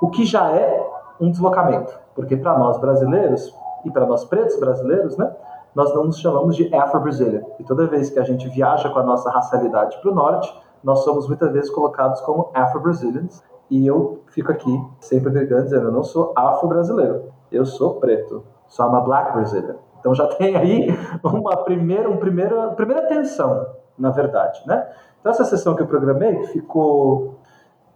o 0.00 0.10
que 0.10 0.24
já 0.24 0.50
é 0.50 0.84
um 1.20 1.30
deslocamento, 1.30 1.96
porque 2.14 2.36
para 2.36 2.58
nós 2.58 2.78
brasileiros 2.78 3.54
e 3.84 3.90
para 3.90 4.04
nós 4.06 4.24
pretos 4.24 4.58
brasileiros, 4.58 5.16
né? 5.16 5.30
Nós 5.74 5.94
não 5.94 6.04
nos 6.04 6.18
chamamos 6.18 6.54
de 6.54 6.74
afro-brazilian. 6.74 7.42
E 7.58 7.64
toda 7.64 7.86
vez 7.86 8.10
que 8.10 8.18
a 8.18 8.22
gente 8.22 8.46
viaja 8.48 8.90
com 8.90 8.98
a 8.98 9.02
nossa 9.02 9.30
racialidade 9.30 9.96
para 10.02 10.10
o 10.10 10.14
norte, 10.14 10.52
nós 10.84 10.98
somos 11.04 11.26
muitas 11.26 11.50
vezes 11.50 11.70
colocados 11.70 12.20
como 12.20 12.50
afro-brazilians 12.52 13.42
e 13.72 13.86
eu 13.86 14.20
fico 14.26 14.52
aqui 14.52 14.70
sempre 15.00 15.30
brigando, 15.30 15.64
dizendo: 15.64 15.86
eu 15.86 15.92
não 15.92 16.04
sou 16.04 16.34
afro-brasileiro, 16.36 17.32
eu 17.50 17.64
sou 17.64 17.94
preto, 17.94 18.44
sou 18.68 18.86
uma 18.86 19.00
black 19.00 19.32
Brazilian. 19.32 19.76
Então 19.98 20.14
já 20.14 20.26
tem 20.36 20.54
aí 20.54 20.88
uma 21.24 21.56
primeira, 21.64 22.06
uma 22.06 22.18
primeira, 22.18 22.68
primeira 22.72 23.06
tensão, 23.06 23.66
na 23.98 24.10
verdade, 24.10 24.60
né? 24.66 24.86
Então 25.18 25.32
essa 25.32 25.46
sessão 25.46 25.74
que 25.74 25.80
eu 25.80 25.86
programei 25.86 26.44
ficou 26.48 27.38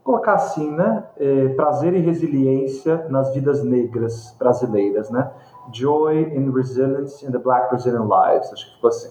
colocar 0.03 0.33
assim, 0.33 0.71
né? 0.71 1.05
É, 1.19 1.49
prazer 1.51 1.93
e 1.93 2.01
resiliência 2.01 3.07
nas 3.11 3.35
vidas 3.35 3.63
negras 3.63 4.35
brasileiras, 4.39 5.11
né? 5.11 5.31
Joy 5.71 6.39
and 6.39 6.53
resilience 6.55 7.27
in 7.27 7.33
the 7.33 7.39
Black 7.39 7.69
Brazilian 7.69 8.09
lives, 8.09 8.51
acho 8.51 8.67
que 8.67 8.75
ficou 8.77 8.89
assim. 8.89 9.11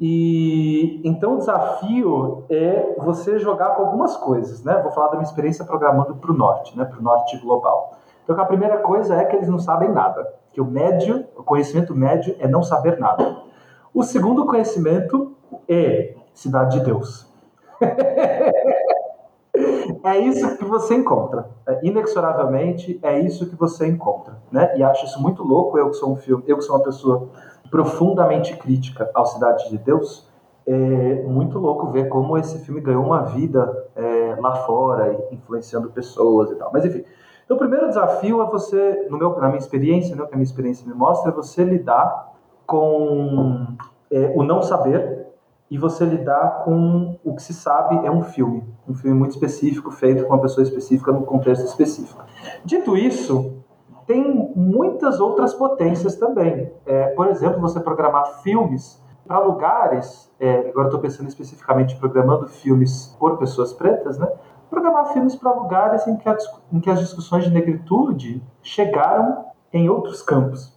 E 0.00 1.00
então 1.04 1.34
o 1.34 1.38
desafio 1.38 2.44
é 2.50 2.94
você 2.98 3.38
jogar 3.38 3.70
com 3.70 3.82
algumas 3.82 4.16
coisas, 4.16 4.64
né? 4.64 4.80
Vou 4.82 4.90
falar 4.90 5.08
da 5.08 5.16
minha 5.16 5.26
experiência 5.26 5.64
programando 5.64 6.16
para 6.16 6.32
o 6.32 6.34
norte, 6.34 6.76
né? 6.76 6.84
Para 6.84 6.98
o 6.98 7.02
norte 7.02 7.36
global. 7.38 7.94
Então 8.24 8.40
a 8.40 8.44
primeira 8.44 8.78
coisa 8.78 9.14
é 9.14 9.24
que 9.24 9.36
eles 9.36 9.48
não 9.48 9.58
sabem 9.58 9.90
nada, 9.90 10.34
que 10.52 10.60
o 10.60 10.64
médio, 10.64 11.26
o 11.36 11.42
conhecimento 11.42 11.94
médio 11.94 12.34
é 12.38 12.48
não 12.48 12.62
saber 12.62 12.98
nada. 12.98 13.36
O 13.92 14.02
segundo 14.02 14.46
conhecimento 14.46 15.36
é 15.68 16.14
cidade 16.32 16.78
de 16.78 16.84
Deus. 16.84 17.32
é 20.02 20.18
isso 20.18 20.56
que 20.56 20.64
você 20.64 20.94
encontra. 20.94 21.48
É, 21.66 21.80
inexoravelmente 21.82 22.98
é 23.02 23.18
isso 23.20 23.48
que 23.48 23.54
você 23.54 23.86
encontra, 23.86 24.38
né? 24.50 24.76
E 24.76 24.82
acho 24.82 25.04
isso 25.04 25.22
muito 25.22 25.44
louco. 25.44 25.78
Eu 25.78 25.90
que 25.90 25.96
sou 25.96 26.12
um 26.12 26.16
filme, 26.16 26.42
eu 26.46 26.56
que 26.56 26.62
sou 26.62 26.76
uma 26.76 26.82
pessoa 26.82 27.28
profundamente 27.70 28.56
crítica 28.56 29.10
ao 29.14 29.26
Cidade 29.26 29.68
de 29.68 29.78
Deus, 29.78 30.28
é 30.66 31.22
muito 31.26 31.58
louco 31.58 31.88
ver 31.88 32.08
como 32.08 32.38
esse 32.38 32.58
filme 32.60 32.80
ganhou 32.80 33.04
uma 33.04 33.22
vida 33.22 33.86
é, 33.94 34.36
lá 34.38 34.56
fora, 34.56 35.26
influenciando 35.30 35.90
pessoas 35.90 36.50
e 36.50 36.54
tal. 36.56 36.70
Mas 36.72 36.84
enfim, 36.84 37.04
então 37.44 37.56
o 37.56 37.60
primeiro 37.60 37.88
desafio 37.88 38.42
é 38.42 38.46
você, 38.46 39.06
no 39.10 39.18
meu, 39.18 39.36
na 39.38 39.48
minha 39.48 39.58
experiência, 39.58 40.16
né, 40.16 40.24
que 40.24 40.32
a 40.32 40.36
minha 40.36 40.44
experiência 40.44 40.86
me 40.86 40.94
mostra, 40.94 41.30
é 41.30 41.34
você 41.34 41.62
lidar 41.62 42.32
com 42.66 43.66
é, 44.10 44.32
o 44.34 44.42
não 44.42 44.62
saber 44.62 45.26
e 45.70 45.76
você 45.76 46.04
lidar 46.04 46.62
com 46.64 47.18
o 47.24 47.34
que 47.34 47.42
se 47.42 47.52
sabe 47.52 48.06
é 48.06 48.10
um 48.10 48.22
filme, 48.22 48.64
um 48.88 48.94
filme 48.94 49.16
muito 49.16 49.32
específico, 49.32 49.90
feito 49.90 50.24
com 50.24 50.32
uma 50.32 50.40
pessoa 50.40 50.62
específica, 50.62 51.12
num 51.12 51.22
contexto 51.22 51.64
específico. 51.64 52.22
Dito 52.64 52.96
isso, 52.96 53.53
tem 54.06 54.52
muitas 54.54 55.20
outras 55.20 55.54
potências 55.54 56.16
também. 56.16 56.72
É, 56.86 57.08
por 57.08 57.28
exemplo, 57.28 57.60
você 57.60 57.80
programar 57.80 58.42
filmes 58.42 59.02
para 59.26 59.38
lugares, 59.38 60.30
é, 60.38 60.68
agora 60.68 60.88
estou 60.88 61.00
pensando 61.00 61.28
especificamente 61.28 61.96
programando 61.96 62.46
filmes 62.46 63.16
por 63.18 63.38
pessoas 63.38 63.72
pretas, 63.72 64.18
né? 64.18 64.28
Programar 64.68 65.12
filmes 65.12 65.34
para 65.34 65.52
lugares 65.52 66.06
em 66.06 66.16
que, 66.16 66.28
a, 66.28 66.36
em 66.72 66.80
que 66.80 66.90
as 66.90 66.98
discussões 67.00 67.44
de 67.44 67.50
negritude 67.50 68.42
chegaram 68.62 69.46
em 69.72 69.88
outros 69.88 70.20
campos, 70.20 70.72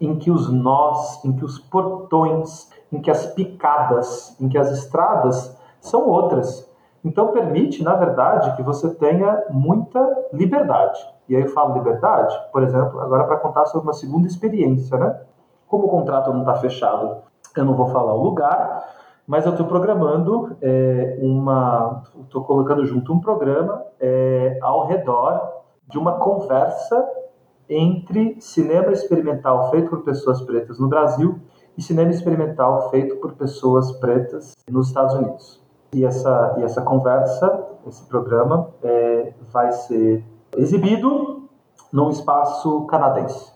em 0.00 0.16
que 0.16 0.30
os 0.30 0.50
nós, 0.50 1.24
em 1.24 1.32
que 1.32 1.44
os 1.44 1.58
portões, 1.58 2.70
em 2.90 3.00
que 3.00 3.10
as 3.10 3.26
picadas, 3.26 4.36
em 4.40 4.48
que 4.48 4.58
as 4.58 4.70
estradas 4.70 5.56
são 5.80 6.08
outras. 6.08 6.68
Então 7.04 7.32
permite, 7.32 7.82
na 7.82 7.94
verdade, 7.94 8.54
que 8.56 8.62
você 8.62 8.94
tenha 8.94 9.44
muita 9.50 10.28
liberdade. 10.32 11.00
E 11.28 11.34
aí 11.34 11.42
eu 11.42 11.48
falo 11.48 11.74
liberdade, 11.74 12.34
por 12.52 12.62
exemplo, 12.62 13.00
agora 13.00 13.24
para 13.24 13.38
contar 13.38 13.66
sobre 13.66 13.86
uma 13.86 13.92
segunda 13.92 14.26
experiência, 14.26 14.96
né? 14.96 15.20
Como 15.66 15.86
o 15.86 15.88
contrato 15.88 16.32
não 16.32 16.40
está 16.40 16.54
fechado, 16.56 17.16
eu 17.56 17.64
não 17.64 17.74
vou 17.74 17.86
falar 17.86 18.14
o 18.14 18.22
lugar, 18.22 18.84
mas 19.26 19.46
eu 19.46 19.52
estou 19.52 19.66
programando 19.66 20.56
é, 20.60 21.18
uma, 21.20 22.02
estou 22.20 22.44
colocando 22.44 22.84
junto 22.84 23.12
um 23.12 23.20
programa 23.20 23.82
é, 23.98 24.58
ao 24.60 24.86
redor 24.86 25.40
de 25.88 25.98
uma 25.98 26.18
conversa 26.18 27.08
entre 27.68 28.40
cinema 28.40 28.92
experimental 28.92 29.70
feito 29.70 29.88
por 29.88 30.02
pessoas 30.02 30.42
pretas 30.42 30.78
no 30.78 30.88
Brasil 30.88 31.40
e 31.76 31.82
cinema 31.82 32.10
experimental 32.10 32.90
feito 32.90 33.16
por 33.16 33.32
pessoas 33.32 33.92
pretas 33.92 34.54
nos 34.70 34.88
Estados 34.88 35.14
Unidos. 35.14 35.61
E 35.94 36.04
essa, 36.04 36.56
e 36.58 36.62
essa 36.62 36.80
conversa, 36.80 37.66
esse 37.86 38.02
programa, 38.06 38.68
é, 38.82 39.34
vai 39.52 39.70
ser 39.72 40.24
exibido 40.56 41.48
num 41.92 42.08
espaço 42.08 42.86
canadense. 42.86 43.52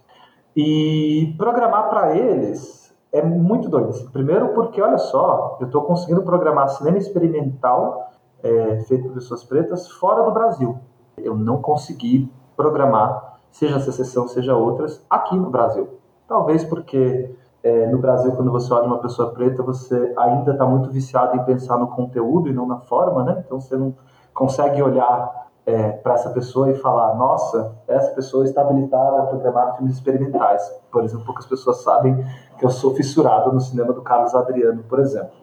E 0.55 1.35
programar 1.39 1.89
para 1.89 2.17
eles 2.17 2.95
é 3.13 3.23
muito 3.23 3.69
doido. 3.69 4.11
Primeiro 4.11 4.49
porque, 4.49 4.81
olha 4.81 4.99
só, 4.99 5.57
eu 5.61 5.67
estou 5.67 5.83
conseguindo 5.83 6.23
programar 6.23 6.69
cinema 6.69 6.99
experimental 6.99 8.11
é, 8.43 8.81
feito 8.81 9.05
por 9.05 9.15
pessoas 9.15 9.43
pretas 9.45 9.89
fora 9.89 10.23
do 10.23 10.31
Brasil. 10.31 10.79
Eu 11.17 11.35
não 11.35 11.63
consegui 11.63 12.31
programar, 12.57 13.39
seja 13.51 13.77
essa 13.77 13.93
sessão, 13.93 14.29
seja 14.29 14.55
outras, 14.55 15.05
aqui 15.09 15.37
no 15.37 15.51
Brasil. 15.51 15.89
Talvez 16.29 16.65
porque 16.65 17.35
é, 17.67 17.87
no 17.89 17.99
Brasil, 17.99 18.31
quando 18.31 18.53
você 18.53 18.73
olha 18.73 18.87
uma 18.87 19.01
pessoa 19.01 19.33
preta, 19.33 19.61
você 19.61 20.15
ainda 20.17 20.53
está 20.53 20.65
muito 20.65 20.89
viciado 20.89 21.37
em 21.37 21.43
pensar 21.43 21.77
no 21.77 21.89
conteúdo 21.89 22.49
e 22.49 22.53
não 22.53 22.65
na 22.65 22.79
forma, 22.79 23.25
né? 23.25 23.43
Então 23.45 23.59
você 23.59 23.77
não 23.77 23.93
consegue 24.33 24.81
olhar 24.81 25.49
é, 25.67 25.91
para 25.91 26.15
essa 26.15 26.31
pessoa 26.31 26.71
e 26.71 26.77
falar: 26.77 27.17
nossa, 27.17 27.75
essa 27.89 28.13
pessoa 28.13 28.45
está 28.45 28.61
habilitada 28.61 29.21
a 29.21 29.27
programar 29.27 29.75
filmes 29.75 29.97
experimentais. 29.97 30.63
Por 30.93 31.03
exemplo, 31.03 31.27
poucas 31.27 31.45
pessoas 31.45 31.83
sabem 31.83 32.25
que 32.57 32.65
eu 32.65 32.71
sou 32.71 32.95
fissurado 32.95 33.53
no 33.53 33.61
cinema 33.61 33.93
do 33.93 34.01
Carlos 34.01 34.33
Adriano, 34.33 34.85
por 34.85 35.01
exemplo. 35.01 35.35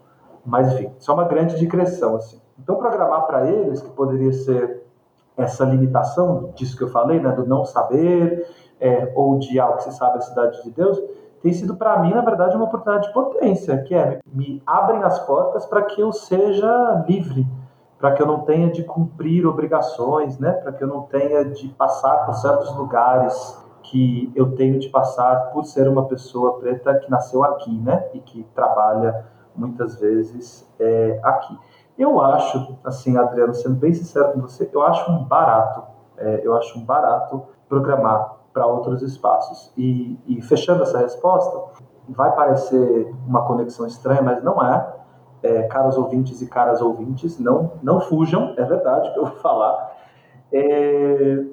Mas 0.46 0.72
enfim, 0.72 0.94
isso 0.98 1.12
é 1.12 1.14
uma 1.14 1.26
grande 1.26 1.60
digressão 1.60 2.16
assim. 2.16 2.40
Então 2.58 2.78
programar 2.78 3.28
para 3.28 3.50
eles 3.50 3.82
que 3.82 3.90
poderia 3.90 4.32
ser 4.32 4.82
essa 5.36 5.66
limitação 5.66 6.54
disso 6.56 6.78
que 6.78 6.84
eu 6.86 6.90
falei, 6.90 7.20
né, 7.20 7.34
do 7.34 7.46
não 7.46 7.66
saber 7.66 8.48
é, 8.80 9.12
ou 9.14 9.38
de 9.40 9.60
algo 9.60 9.78
que 9.78 9.84
se 9.84 9.92
sabe 9.92 10.20
a 10.20 10.22
cidade 10.22 10.64
de 10.64 10.72
Deus, 10.72 11.02
tem 11.44 11.52
sido 11.52 11.76
para 11.76 12.00
mim, 12.00 12.14
na 12.14 12.22
verdade, 12.22 12.56
uma 12.56 12.64
oportunidade 12.64 13.08
de 13.08 13.14
potência, 13.14 13.78
que 13.84 13.94
é 13.94 14.22
me 14.26 14.64
abrem 14.66 15.04
as 15.04 15.20
portas 15.20 15.66
para 15.66 15.82
que 15.82 16.00
eu 16.00 16.14
seja 16.14 17.04
livre, 17.06 17.46
para 18.00 18.14
que 18.14 18.22
eu 18.22 18.26
não 18.26 18.40
tenha 18.40 18.72
de 18.72 18.82
cumprir 18.82 19.46
obrigações, 19.46 20.40
né, 20.40 20.54
para 20.54 20.72
que 20.72 20.82
eu 20.82 20.88
não 20.88 21.02
tenha 21.02 21.44
de 21.44 21.68
passar 21.68 22.26
por 22.26 22.34
certos 22.36 22.74
lugares 22.78 23.62
que 23.84 24.32
eu 24.34 24.56
tenho 24.56 24.80
de 24.80 24.88
passar 24.88 25.52
por 25.52 25.66
ser 25.66 25.86
uma 25.90 26.06
pessoa 26.06 26.60
preta 26.60 26.96
que 26.96 27.12
nasceu 27.12 27.44
aqui, 27.44 27.78
né, 27.78 28.08
e 28.14 28.20
que 28.22 28.46
trabalha 28.56 29.26
muitas 29.54 30.00
vezes 30.00 30.66
é, 30.80 31.20
aqui. 31.22 31.60
Eu 32.00 32.22
acho, 32.22 32.78
assim, 32.86 33.18
Adriano, 33.18 33.54
sendo 33.54 33.76
bem 33.76 33.94
sincero 33.94 34.32
com 34.32 34.40
você, 34.40 34.70
eu 34.72 34.82
acho 34.82 35.12
um 35.12 35.26
barato, 35.26 35.84
é, 36.18 36.40
eu 36.42 36.56
acho 36.56 36.80
um 36.80 36.86
barato 36.86 37.44
programar 37.68 38.43
para 38.54 38.68
outros 38.68 39.02
espaços. 39.02 39.72
E, 39.76 40.18
e, 40.28 40.42
fechando 40.42 40.84
essa 40.84 41.00
resposta, 41.00 41.84
vai 42.08 42.34
parecer 42.36 43.14
uma 43.28 43.46
conexão 43.46 43.88
estranha, 43.88 44.22
mas 44.22 44.44
não 44.44 44.64
é. 44.64 44.96
é 45.42 45.64
caros 45.64 45.98
ouvintes 45.98 46.42
e 46.42 46.48
caras 46.48 46.82
ouvintes, 46.82 47.40
não, 47.40 47.72
não 47.82 48.00
fujam, 48.00 48.54
é 48.58 48.64
verdade 48.64 49.12
que 49.12 49.20
eu 49.20 49.26
vou 49.26 49.36
falar. 49.38 49.92
É, 50.52 51.44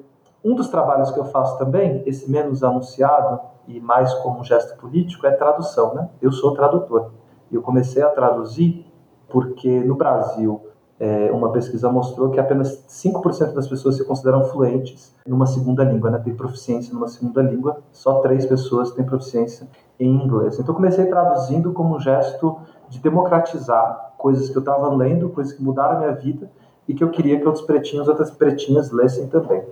um 0.43 0.55
dos 0.55 0.69
trabalhos 0.69 1.11
que 1.11 1.19
eu 1.19 1.25
faço 1.25 1.57
também, 1.57 2.03
esse 2.05 2.29
menos 2.29 2.63
anunciado 2.63 3.39
e 3.67 3.79
mais 3.79 4.13
como 4.15 4.43
gesto 4.43 4.77
político, 4.77 5.25
é 5.25 5.31
tradução. 5.31 5.93
Né? 5.93 6.09
Eu 6.21 6.31
sou 6.31 6.53
tradutor. 6.53 7.11
Eu 7.51 7.61
comecei 7.61 8.01
a 8.01 8.09
traduzir 8.09 8.85
porque 9.29 9.79
no 9.79 9.95
Brasil 9.95 10.70
é, 11.01 11.31
uma 11.31 11.51
pesquisa 11.51 11.91
mostrou 11.91 12.29
que 12.29 12.39
apenas 12.39 12.85
5% 12.87 13.53
das 13.53 13.67
pessoas 13.67 13.97
se 13.97 14.05
consideram 14.05 14.43
fluentes 14.43 15.11
numa 15.25 15.47
segunda 15.47 15.83
língua, 15.83 16.11
né? 16.11 16.21
tem 16.23 16.35
proficiência 16.35 16.93
numa 16.93 17.07
segunda 17.07 17.41
língua, 17.41 17.79
só 17.91 18.19
três 18.19 18.45
pessoas 18.45 18.91
têm 18.91 19.03
proficiência 19.03 19.67
em 19.99 20.07
inglês. 20.23 20.59
Então 20.59 20.75
comecei 20.75 21.07
traduzindo 21.07 21.73
como 21.73 21.95
um 21.95 21.99
gesto 21.99 22.55
de 22.87 22.99
democratizar 22.99 24.13
coisas 24.15 24.47
que 24.47 24.55
eu 24.55 24.59
estava 24.59 24.93
lendo, 24.93 25.29
coisas 25.29 25.53
que 25.53 25.63
mudaram 25.63 25.97
a 25.97 25.99
minha 26.01 26.11
vida 26.13 26.51
e 26.87 26.93
que 26.93 27.03
eu 27.03 27.09
queria 27.09 27.39
que 27.39 27.47
outros 27.47 27.65
pretinhos, 27.65 28.07
outras 28.07 28.29
pretinhas 28.29 28.91
lessem 28.91 29.25
também. 29.25 29.63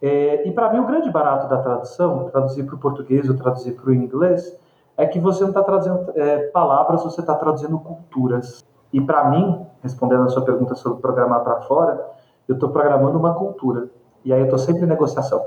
É, 0.00 0.48
e 0.48 0.50
para 0.50 0.72
mim 0.72 0.78
o 0.78 0.86
grande 0.86 1.10
barato 1.10 1.46
da 1.46 1.58
tradução, 1.58 2.30
traduzir 2.30 2.64
para 2.64 2.76
o 2.76 2.78
português 2.78 3.28
ou 3.28 3.36
traduzir 3.36 3.72
para 3.72 3.90
o 3.90 3.92
inglês, 3.92 4.58
é 4.96 5.04
que 5.04 5.20
você 5.20 5.42
não 5.42 5.50
está 5.50 5.62
traduzindo 5.62 6.10
é, 6.14 6.38
palavras, 6.48 7.02
você 7.02 7.20
está 7.20 7.34
traduzindo 7.34 7.78
culturas. 7.78 8.64
E 8.92 9.00
para 9.00 9.30
mim, 9.30 9.66
respondendo 9.82 10.24
a 10.24 10.28
sua 10.28 10.42
pergunta 10.42 10.74
sobre 10.74 11.00
programar 11.00 11.42
para 11.42 11.60
fora, 11.62 12.04
eu 12.48 12.54
estou 12.54 12.70
programando 12.70 13.18
uma 13.18 13.34
cultura. 13.34 13.88
E 14.24 14.32
aí 14.32 14.40
eu 14.40 14.44
estou 14.44 14.58
sempre 14.58 14.84
em 14.84 14.88
negociação. 14.88 15.44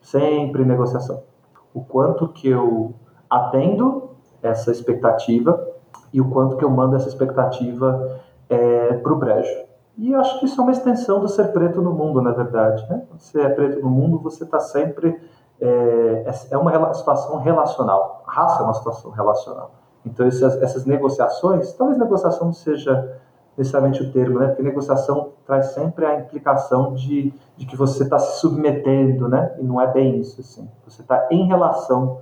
Sempre 0.00 0.62
em 0.62 0.66
negociação. 0.66 1.22
O 1.74 1.84
quanto 1.84 2.28
que 2.28 2.48
eu 2.48 2.94
atendo 3.28 4.10
essa 4.42 4.70
expectativa 4.70 5.66
e 6.12 6.20
o 6.20 6.30
quanto 6.30 6.56
que 6.56 6.64
eu 6.64 6.70
mando 6.70 6.96
essa 6.96 7.08
expectativa 7.08 8.20
é, 8.48 8.94
para 8.94 9.12
o 9.12 9.16
brejo. 9.16 9.66
E 9.98 10.14
acho 10.14 10.38
que 10.38 10.46
isso 10.46 10.60
é 10.60 10.62
uma 10.62 10.72
extensão 10.72 11.20
do 11.20 11.28
ser 11.28 11.52
preto 11.52 11.80
no 11.80 11.92
mundo, 11.92 12.20
na 12.20 12.32
verdade. 12.32 12.86
Né? 12.88 13.02
Você 13.16 13.40
é 13.40 13.48
preto 13.48 13.80
no 13.80 13.90
mundo, 13.90 14.18
você 14.18 14.44
está 14.44 14.60
sempre. 14.60 15.20
É, 15.58 16.30
é 16.50 16.56
uma 16.58 16.92
situação 16.92 17.38
relacional. 17.38 18.22
Raça 18.26 18.62
é 18.62 18.64
uma 18.64 18.74
situação 18.74 19.10
relacional. 19.10 19.70
Então, 20.06 20.26
essas, 20.26 20.62
essas 20.62 20.86
negociações, 20.86 21.72
talvez 21.72 21.98
negociação 21.98 22.46
não 22.46 22.54
seja 22.54 23.18
necessariamente 23.58 24.02
o 24.02 24.12
termo, 24.12 24.38
né? 24.38 24.48
Porque 24.48 24.62
negociação 24.62 25.32
traz 25.44 25.66
sempre 25.72 26.06
a 26.06 26.20
implicação 26.20 26.94
de, 26.94 27.32
de 27.56 27.66
que 27.66 27.76
você 27.76 28.04
está 28.04 28.18
se 28.18 28.40
submetendo, 28.40 29.28
né? 29.28 29.54
E 29.58 29.64
não 29.64 29.80
é 29.80 29.86
bem 29.92 30.20
isso, 30.20 30.40
assim. 30.40 30.68
Você 30.86 31.02
está 31.02 31.26
em 31.30 31.46
relação 31.46 32.20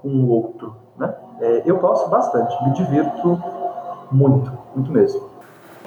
com 0.00 0.08
o 0.08 0.28
outro, 0.30 0.74
né? 0.96 1.14
É, 1.40 1.62
eu 1.66 1.78
gosto 1.78 2.08
bastante, 2.08 2.56
me 2.64 2.72
divirto 2.72 3.38
muito, 4.10 4.50
muito 4.74 4.90
mesmo. 4.90 5.28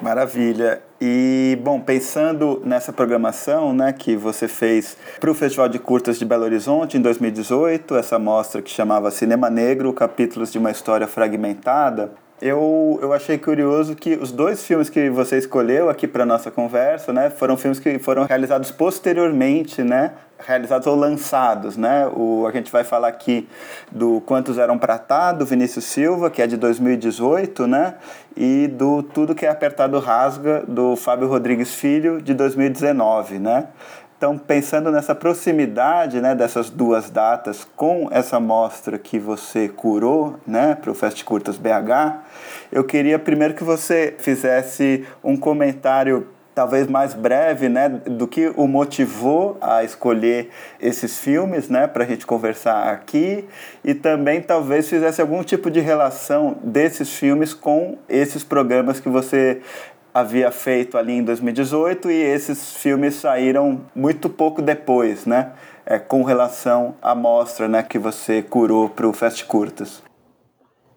Maravilha. 0.02 0.89
E, 1.02 1.58
bom, 1.64 1.80
pensando 1.80 2.62
nessa 2.66 2.92
programação 2.92 3.74
né, 3.74 3.94
que 3.94 4.18
você 4.18 4.50
fez 4.50 4.98
para 5.18 5.32
o 5.32 5.34
Festival 5.34 5.70
de 5.70 5.80
Curtas 5.80 6.20
de 6.20 6.26
Belo 6.26 6.44
Horizonte 6.44 6.98
em 6.98 7.02
2018, 7.02 7.96
essa 7.96 8.20
mostra 8.20 8.62
que 8.62 8.70
chamava 8.70 9.10
Cinema 9.10 9.50
Negro, 9.50 9.94
Capítulos 9.94 10.52
de 10.52 10.58
uma 10.58 10.72
História 10.72 11.08
Fragmentada, 11.08 12.12
eu, 12.42 13.00
eu 13.02 13.14
achei 13.14 13.38
curioso 13.38 13.96
que 13.96 14.16
os 14.16 14.32
dois 14.32 14.64
filmes 14.64 14.90
que 14.90 15.10
você 15.10 15.38
escolheu 15.38 15.90
aqui 15.90 16.08
para 16.08 16.26
nossa 16.26 16.50
conversa, 16.50 17.12
né, 17.12 17.30
foram 17.30 17.58
filmes 17.58 17.80
que 17.80 18.00
foram 18.00 18.26
realizados 18.26 18.72
posteriormente, 18.72 19.84
né, 19.84 20.14
realizados 20.46 20.88
ou 20.88 20.96
lançados, 20.96 21.76
né? 21.76 22.08
O 22.16 22.48
a 22.48 22.52
gente 22.52 22.72
vai 22.72 22.84
falar 22.84 23.10
aqui 23.10 23.48
do 23.92 24.22
Quantos 24.22 24.58
eram 24.58 24.78
Pratá, 24.78 25.32
do 25.32 25.46
Vinícius 25.46 25.86
Silva, 25.86 26.30
que 26.30 26.42
é 26.42 26.48
de 26.48 26.56
2018, 26.56 27.68
né? 27.68 27.96
E 28.36 28.68
do 28.68 29.04
Tudo 29.04 29.36
que 29.36 29.46
é 29.46 29.50
apertado 29.50 30.00
rasga 30.00 30.64
do 30.68 30.96
Fábio 30.96 31.28
Rodrigues 31.28 31.74
Filho 31.74 32.22
de 32.22 32.34
2019, 32.34 33.38
né? 33.38 33.68
Então, 34.20 34.38
pensando 34.38 34.92
nessa 34.92 35.16
proximidade 35.16 36.20
né, 36.20 36.36
dessas 36.36 36.70
duas 36.70 37.10
datas 37.10 37.66
com 37.74 38.10
essa 38.12 38.38
mostra 38.38 39.00
que 39.00 39.18
você 39.18 39.70
curou 39.70 40.36
né, 40.46 40.76
para 40.76 40.92
o 40.92 40.94
Fest 40.94 41.24
Curtas 41.24 41.56
BH, 41.56 42.20
eu 42.70 42.84
queria 42.84 43.18
primeiro 43.18 43.54
que 43.54 43.64
você 43.64 44.14
fizesse 44.18 45.08
um 45.24 45.38
comentário 45.38 46.28
talvez 46.54 46.86
mais 46.86 47.14
breve, 47.14 47.70
né, 47.70 47.88
do 47.88 48.28
que 48.28 48.52
o 48.58 48.68
motivou 48.68 49.58
a 49.62 49.86
escolher 49.86 50.50
esses 50.82 51.18
filmes, 51.18 51.70
né, 51.70 51.88
para 51.88 52.04
a 52.04 52.06
gente 52.06 52.26
conversar 52.26 52.90
aqui, 52.92 53.48
e 53.86 53.94
também 53.94 54.42
talvez 54.42 54.90
fizesse 54.90 55.22
algum 55.22 55.42
tipo 55.42 55.72
de 55.72 55.80
relação 55.80 56.58
desses 56.62 57.14
filmes 57.14 57.54
com 57.54 57.98
esses 58.10 58.44
programas 58.44 59.00
que 59.00 59.08
você 59.08 59.62
havia 60.14 60.52
feito 60.52 60.98
ali 60.98 61.14
em 61.14 61.24
2018 61.24 62.10
e 62.12 62.22
esses 62.22 62.76
filmes 62.76 63.16
saíram 63.16 63.82
muito 63.96 64.30
pouco 64.30 64.62
depois, 64.62 65.26
né? 65.26 65.54
É, 65.86 65.98
com 65.98 66.24
relação 66.24 66.94
à 67.02 67.16
mostra 67.16 67.68
né, 67.68 67.82
que 67.82 67.98
você 67.98 68.44
curou 68.44 68.90
para 68.90 69.08
o 69.08 69.14
Fast 69.14 69.46
Curtas. 69.46 70.04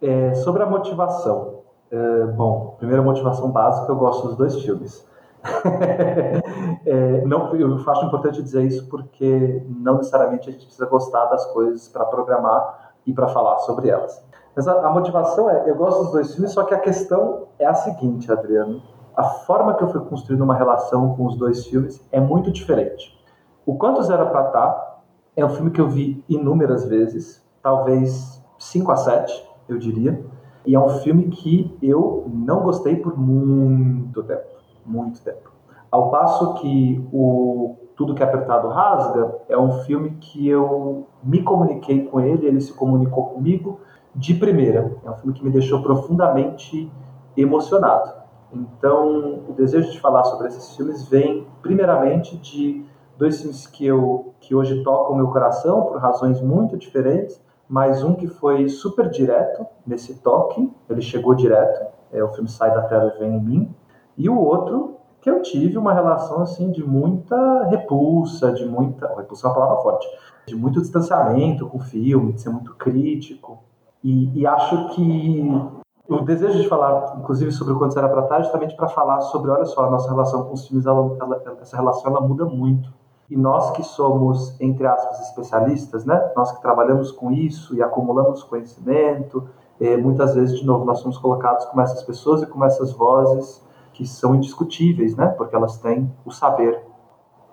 É, 0.03 0.35
sobre 0.35 0.63
a 0.63 0.67
motivação. 0.67 1.61
É, 1.91 2.25
bom, 2.27 2.75
primeira 2.79 3.03
motivação 3.03 3.51
básica, 3.51 3.91
eu 3.91 3.97
gosto 3.97 4.29
dos 4.29 4.37
dois 4.37 4.63
filmes. 4.63 5.07
é, 6.87 7.25
não, 7.25 7.55
eu 7.55 7.75
acho 7.75 8.07
importante 8.07 8.43
dizer 8.43 8.65
isso 8.65 8.87
porque 8.89 9.63
não 9.67 9.97
necessariamente 9.97 10.49
a 10.49 10.53
gente 10.53 10.65
precisa 10.65 10.87
gostar 10.87 11.25
das 11.27 11.45
coisas 11.47 11.89
para 11.89 12.05
programar 12.05 12.93
e 13.07 13.13
para 13.13 13.29
falar 13.29 13.59
sobre 13.59 13.89
elas. 13.89 14.23
Mas 14.55 14.69
a, 14.69 14.87
a 14.87 14.91
motivação 14.91 15.49
é, 15.49 15.71
eu 15.71 15.75
gosto 15.75 16.03
dos 16.03 16.13
dois 16.13 16.35
filmes, 16.35 16.53
só 16.53 16.65
que 16.65 16.75
a 16.75 16.79
questão 16.79 17.49
é 17.59 17.67
a 17.67 17.75
seguinte, 17.75 18.31
Adriano 18.31 18.92
a 19.17 19.25
forma 19.25 19.75
que 19.75 19.85
eu 19.85 19.89
fui 19.89 20.01
construindo 20.01 20.43
uma 20.43 20.55
relação 20.55 21.15
com 21.15 21.27
os 21.27 21.37
dois 21.37 21.67
filmes 21.67 22.07
é 22.11 22.21
muito 22.21 22.51
diferente. 22.51 23.19
O 23.67 23.77
Quantos 23.77 24.11
Era 24.11 24.27
Pra 24.27 24.45
Tá 24.45 24.99
é 25.37 25.45
um 25.45 25.51
filme 25.51 25.71
que 25.71 25.81
eu 25.81 25.89
vi 25.89 26.25
inúmeras 26.29 26.85
vezes, 26.85 27.47
talvez 27.63 28.43
5 28.59 28.91
a 28.91 28.97
7, 28.97 29.49
eu 29.69 29.79
diria, 29.79 30.25
e 30.65 30.75
é 30.75 30.81
um 30.81 30.89
filme 30.89 31.29
que 31.29 31.77
eu 31.83 32.31
não 32.33 32.63
gostei 32.63 32.97
por 32.97 33.19
muito 33.19 34.23
tempo, 34.23 34.49
muito 34.85 35.23
tempo. 35.23 35.51
Ao 35.91 36.11
passo 36.11 36.55
que 36.55 37.07
o 37.13 37.77
Tudo 37.97 38.15
que 38.15 38.23
é 38.23 38.27
Apertado 38.27 38.69
Rasga 38.69 39.41
é 39.49 39.59
um 39.59 39.73
filme 39.83 40.13
que 40.13 40.49
eu 40.49 41.07
me 41.23 41.43
comuniquei 41.43 42.07
com 42.07 42.21
ele, 42.21 42.47
ele 42.47 42.61
se 42.61 42.73
comunicou 42.73 43.27
comigo 43.27 43.81
de 44.15 44.35
primeira. 44.35 44.97
É 45.05 45.11
um 45.11 45.15
filme 45.17 45.35
que 45.35 45.45
me 45.45 45.51
deixou 45.51 45.83
profundamente 45.83 46.91
emocionado. 47.37 48.22
Então, 48.53 49.45
o 49.49 49.53
desejo 49.53 49.91
de 49.91 50.01
falar 50.01 50.25
sobre 50.25 50.49
esses 50.49 50.77
filmes 50.77 51.09
vem, 51.09 51.47
primeiramente, 51.63 52.37
de 52.37 52.85
dois 53.17 53.41
filmes 53.41 53.67
que, 53.67 53.87
eu, 53.87 54.35
que 54.41 54.55
hoje 54.55 54.83
tocam 54.83 55.15
o 55.15 55.17
meu 55.17 55.29
coração 55.29 55.83
por 55.83 55.99
razões 55.99 56.41
muito 56.41 56.77
diferentes, 56.77 57.41
mas 57.69 58.03
um 58.03 58.15
que 58.15 58.27
foi 58.27 58.69
super 58.69 59.09
direto 59.09 59.67
nesse 59.87 60.21
toque, 60.21 60.71
ele 60.91 61.01
chegou 61.01 61.35
direto, 61.35 61.87
é 62.13 62.23
o 62.23 62.29
filme 62.29 62.49
Sai 62.49 62.75
da 62.75 62.83
Terra 62.83 63.15
e 63.15 63.19
Vem 63.19 63.37
em 63.37 63.41
Mim, 63.41 63.75
e 64.19 64.29
o 64.29 64.39
outro 64.39 64.97
que 65.23 65.31
eu 65.31 65.41
tive 65.41 65.79
uma 65.79 65.95
relação 65.95 66.43
assim 66.43 66.71
de 66.71 66.85
muita 66.85 67.65
repulsa, 67.65 68.53
de 68.53 68.67
muita 68.67 69.07
repulsa 69.15 69.47
é 69.47 69.51
uma 69.51 69.55
palavra 69.55 69.83
forte, 69.83 70.07
de 70.47 70.57
muito 70.57 70.81
distanciamento 70.81 71.67
com 71.69 71.79
o 71.79 71.81
filme, 71.81 72.33
de 72.33 72.43
ser 72.43 72.51
muito 72.51 72.75
crítico. 72.75 73.63
E, 74.03 74.41
e 74.41 74.47
acho 74.47 74.89
que 74.91 75.82
o 76.09 76.21
desejo 76.21 76.61
de 76.61 76.69
falar, 76.69 77.17
inclusive, 77.19 77.53
sobre 77.53 77.73
o 77.73 77.79
Quanto 77.79 77.95
Será 77.95 78.09
Pra 78.09 78.23
Tá, 78.23 78.39
é 78.39 78.43
justamente 78.43 78.75
para 78.75 78.89
falar 78.89 79.21
sobre, 79.21 79.51
olha 79.51 79.65
só, 79.65 79.87
a 79.87 79.91
nossa 79.91 80.11
relação 80.11 80.45
com 80.45 80.55
os 80.55 80.67
filmes, 80.67 80.87
ela, 80.87 81.17
ela, 81.21 81.59
essa 81.61 81.77
relação 81.77 82.11
ela 82.11 82.21
muda 82.21 82.45
muito. 82.45 82.93
E 83.31 83.37
nós 83.37 83.71
que 83.71 83.83
somos, 83.83 84.61
entre 84.61 84.87
aspas, 84.87 85.21
especialistas, 85.21 86.05
né? 86.05 86.33
Nós 86.37 86.53
que 86.53 86.61
trabalhamos 86.61 87.13
com 87.13 87.31
isso 87.31 87.75
e 87.75 87.83
acumulamos 87.83 88.43
conhecimento, 88.43 89.49
eh, 89.81 89.97
muitas 89.97 90.35
vezes, 90.35 90.59
de 90.59 90.67
novo, 90.67 90.85
nós 90.85 90.99
somos 90.99 91.17
colocados 91.17 91.65
como 91.67 91.81
essas 91.81 92.03
pessoas 92.03 92.43
e 92.43 92.47
como 92.47 92.65
essas 92.65 92.93
vozes 92.93 93.65
que 93.95 94.07
são 94.07 94.35
indiscutíveis, 94.35 95.17
né? 95.17 95.29
Porque 95.29 95.55
elas 95.55 95.79
têm 95.79 96.13
o 96.27 96.31
saber. 96.31 96.85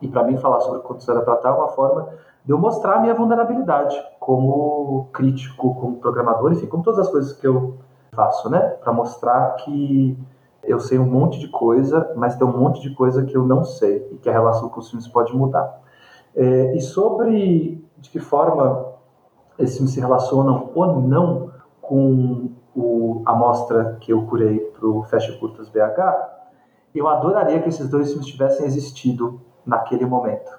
E 0.02 0.08
para 0.08 0.24
mim 0.24 0.38
falar 0.38 0.60
sobre 0.62 0.80
Quanto 0.80 1.04
Será 1.04 1.22
Pra 1.22 1.36
Tá 1.38 1.50
é 1.50 1.54
uma 1.54 1.68
forma 1.70 2.10
de 2.44 2.52
eu 2.52 2.58
mostrar 2.58 2.96
a 2.96 3.00
minha 3.00 3.14
vulnerabilidade 3.14 3.96
como 4.20 5.08
crítico, 5.14 5.76
como 5.76 5.98
programador, 5.98 6.52
enfim, 6.52 6.66
como 6.66 6.84
todas 6.84 7.00
as 7.00 7.10
coisas 7.10 7.34
que 7.34 7.46
eu 7.48 7.78
faço, 8.12 8.50
né? 8.50 8.60
Para 8.60 8.92
mostrar 8.94 9.56
que 9.58 10.18
eu 10.64 10.80
sei 10.80 11.00
um 11.00 11.06
monte 11.06 11.40
de 11.40 11.48
coisa, 11.48 12.12
mas 12.16 12.36
tem 12.36 12.46
um 12.46 12.58
monte 12.58 12.82
de 12.82 12.92
coisa 12.92 13.26
que 13.26 13.36
eu 13.36 13.46
não 13.46 13.64
sei 13.64 14.08
e 14.12 14.18
que 14.18 14.30
a 14.30 14.34
relação 14.34 14.70
com 14.70 14.80
os 14.80 14.90
filmes 14.90 15.08
pode 15.08 15.36
mudar. 15.36 15.82
É, 16.36 16.76
e 16.76 16.82
sobre 16.82 17.84
de 17.98 18.10
que 18.10 18.20
forma 18.20 18.94
esses 19.58 19.76
filmes 19.76 19.94
se 19.94 20.00
relacionam 20.00 20.70
ou 20.74 21.02
não 21.02 21.52
com 21.82 22.52
o, 22.76 23.22
a 23.26 23.34
mostra 23.34 23.98
que 24.00 24.14
eu 24.14 24.26
curei 24.26 24.60
para 24.60 24.88
o 24.88 25.04
Fecha 25.04 25.34
Curtas 25.38 25.70
BH, 25.70 26.40
eu 26.96 27.08
adoraria 27.08 27.60
que 27.62 27.70
esses 27.70 27.90
dois 27.90 28.10
filmes 28.10 28.28
tivessem 28.28 28.66
existido 28.66 29.42
naquele 29.66 30.06
momento. 30.06 30.52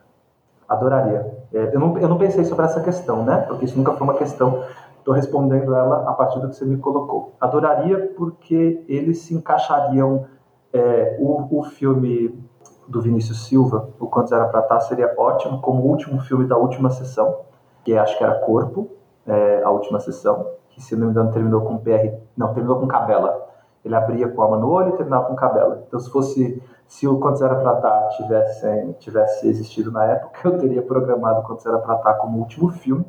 Adoraria. 0.68 1.44
É, 1.52 1.74
eu, 1.74 1.80
não, 1.80 1.98
eu 1.98 2.08
não 2.08 2.18
pensei 2.18 2.44
sobre 2.44 2.64
essa 2.64 2.80
questão, 2.80 3.24
né? 3.24 3.38
Porque 3.48 3.64
isso 3.64 3.76
nunca 3.76 3.92
foi 3.94 4.06
uma 4.06 4.14
questão 4.14 4.62
Estou 5.00 5.14
respondendo 5.14 5.74
ela 5.74 6.08
a 6.08 6.12
partir 6.12 6.38
do 6.40 6.48
que 6.48 6.56
você 6.56 6.64
me 6.64 6.76
colocou. 6.76 7.32
Adoraria 7.40 8.12
porque 8.16 8.84
eles 8.86 9.20
se 9.20 9.34
encaixariam. 9.34 10.26
É, 10.72 11.16
o, 11.18 11.58
o 11.58 11.64
filme 11.64 12.38
do 12.86 13.00
Vinícius 13.00 13.46
Silva, 13.46 13.88
O 13.98 14.06
Quantos 14.06 14.30
Era 14.30 14.46
Pra 14.46 14.62
Tá, 14.62 14.78
seria 14.78 15.12
ótimo 15.16 15.60
como 15.60 15.82
último 15.82 16.20
filme 16.20 16.44
da 16.44 16.56
última 16.56 16.90
sessão, 16.90 17.40
que 17.82 17.96
acho 17.96 18.16
que 18.16 18.22
era 18.22 18.38
Corpo, 18.40 18.88
é, 19.26 19.62
a 19.64 19.70
última 19.70 19.98
sessão, 19.98 20.46
que 20.68 20.80
se 20.80 20.94
não 20.94 21.06
me 21.06 21.12
engano 21.12 21.32
terminou 21.32 21.62
com 21.62 21.78
PR. 21.78 22.14
Não, 22.36 22.52
terminou 22.52 22.78
com 22.78 22.86
Cabela. 22.86 23.48
Ele 23.84 23.94
abria 23.96 24.28
com 24.28 24.42
alma 24.42 24.58
no 24.58 24.70
olho 24.70 24.90
e 24.90 24.96
terminava 24.96 25.24
com 25.24 25.34
Cabela. 25.34 25.82
Então, 25.88 25.98
se 25.98 26.10
fosse. 26.10 26.62
Se 26.86 27.08
o 27.08 27.18
Quantos 27.18 27.40
Era 27.40 27.54
Pra 27.54 27.76
Tá 27.76 28.08
tivesse, 28.16 28.94
tivesse 28.98 29.48
existido 29.48 29.90
na 29.90 30.04
época, 30.04 30.40
eu 30.46 30.58
teria 30.58 30.82
programado 30.82 31.42
Quantos 31.42 31.64
Era 31.64 31.78
Pra 31.78 31.96
Tá 31.96 32.14
como 32.14 32.38
último 32.38 32.68
filme 32.70 33.04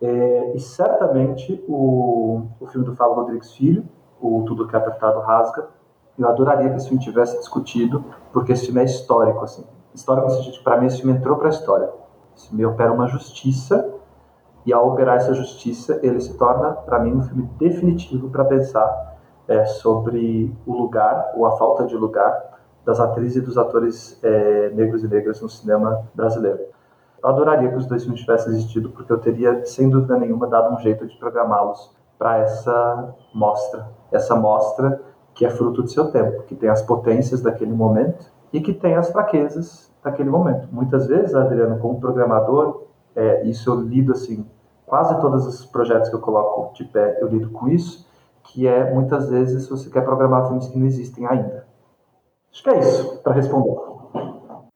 é, 0.00 0.52
e 0.54 0.60
certamente 0.60 1.62
o, 1.68 2.42
o 2.58 2.66
filme 2.66 2.86
do 2.86 2.94
Fábio 2.96 3.14
Rodrigues 3.14 3.52
Filho, 3.52 3.84
o 4.20 4.42
Tudo 4.46 4.66
Que 4.66 4.76
é 4.76 4.78
Apertado 4.78 5.20
Rasga, 5.20 5.68
eu 6.18 6.28
adoraria 6.28 6.68
que 6.70 6.76
esse 6.76 6.88
filme 6.88 7.02
tivesse 7.02 7.38
discutido, 7.38 8.04
porque 8.32 8.52
esse 8.52 8.66
filme 8.66 8.80
é 8.80 8.84
histórico, 8.84 9.42
assim. 9.44 9.64
Histórico 9.94 10.28
para 10.62 10.78
mim, 10.78 10.86
esse 10.86 10.98
filme 10.98 11.16
entrou 11.16 11.36
para 11.36 11.48
a 11.48 11.50
história. 11.50 11.90
Esse 12.36 12.48
filme 12.48 12.64
opera 12.64 12.92
uma 12.92 13.06
justiça, 13.06 13.94
e 14.66 14.72
ao 14.72 14.88
operar 14.88 15.16
essa 15.16 15.32
justiça, 15.32 15.98
ele 16.02 16.20
se 16.20 16.36
torna, 16.36 16.72
para 16.72 16.98
mim, 16.98 17.14
um 17.14 17.22
filme 17.22 17.48
definitivo 17.58 18.28
para 18.28 18.44
pensar 18.44 19.18
é, 19.48 19.64
sobre 19.64 20.54
o 20.66 20.74
lugar, 20.74 21.32
ou 21.34 21.46
a 21.46 21.56
falta 21.56 21.86
de 21.86 21.96
lugar, 21.96 22.58
das 22.84 23.00
atrizes 23.00 23.36
e 23.36 23.40
dos 23.40 23.56
atores 23.56 24.18
é, 24.22 24.70
negros 24.70 25.02
e 25.02 25.08
negras 25.08 25.40
no 25.40 25.48
cinema 25.48 26.06
brasileiro. 26.14 26.60
Eu 27.22 27.28
adoraria 27.28 27.70
que 27.70 27.76
os 27.76 27.86
dois 27.86 28.02
filmes 28.02 28.20
tivessem 28.20 28.52
existido, 28.52 28.90
porque 28.90 29.12
eu 29.12 29.18
teria, 29.18 29.64
sem 29.66 29.88
dúvida 29.88 30.16
nenhuma, 30.16 30.46
dado 30.46 30.74
um 30.74 30.78
jeito 30.78 31.06
de 31.06 31.16
programá-los 31.16 31.94
para 32.18 32.38
essa 32.38 33.14
mostra. 33.34 33.88
Essa 34.10 34.34
mostra 34.34 35.00
que 35.34 35.44
é 35.44 35.50
fruto 35.50 35.82
do 35.82 35.88
seu 35.88 36.10
tempo, 36.10 36.42
que 36.42 36.54
tem 36.54 36.68
as 36.68 36.82
potências 36.82 37.40
daquele 37.40 37.72
momento 37.72 38.26
e 38.52 38.60
que 38.60 38.72
tem 38.72 38.94
as 38.96 39.10
fraquezas 39.10 39.90
daquele 40.02 40.30
momento. 40.30 40.68
Muitas 40.72 41.06
vezes, 41.06 41.34
Adriano, 41.34 41.78
como 41.78 42.00
programador, 42.00 42.84
é, 43.14 43.44
isso 43.44 43.70
eu 43.70 43.80
lido 43.80 44.12
assim, 44.12 44.46
quase 44.86 45.20
todos 45.20 45.46
os 45.46 45.64
projetos 45.66 46.08
que 46.08 46.16
eu 46.16 46.20
coloco 46.20 46.74
de 46.74 46.84
pé, 46.84 47.18
eu 47.20 47.28
lido 47.28 47.50
com 47.50 47.68
isso, 47.68 48.08
que 48.42 48.66
é 48.66 48.92
muitas 48.92 49.28
vezes 49.28 49.68
você 49.68 49.88
quer 49.90 50.04
programar 50.04 50.46
filmes 50.46 50.68
que 50.68 50.78
não 50.78 50.86
existem 50.86 51.26
ainda. 51.26 51.66
Acho 52.52 52.62
que 52.62 52.70
é 52.70 52.78
isso 52.80 53.18
para 53.22 53.32
responder. 53.32 53.89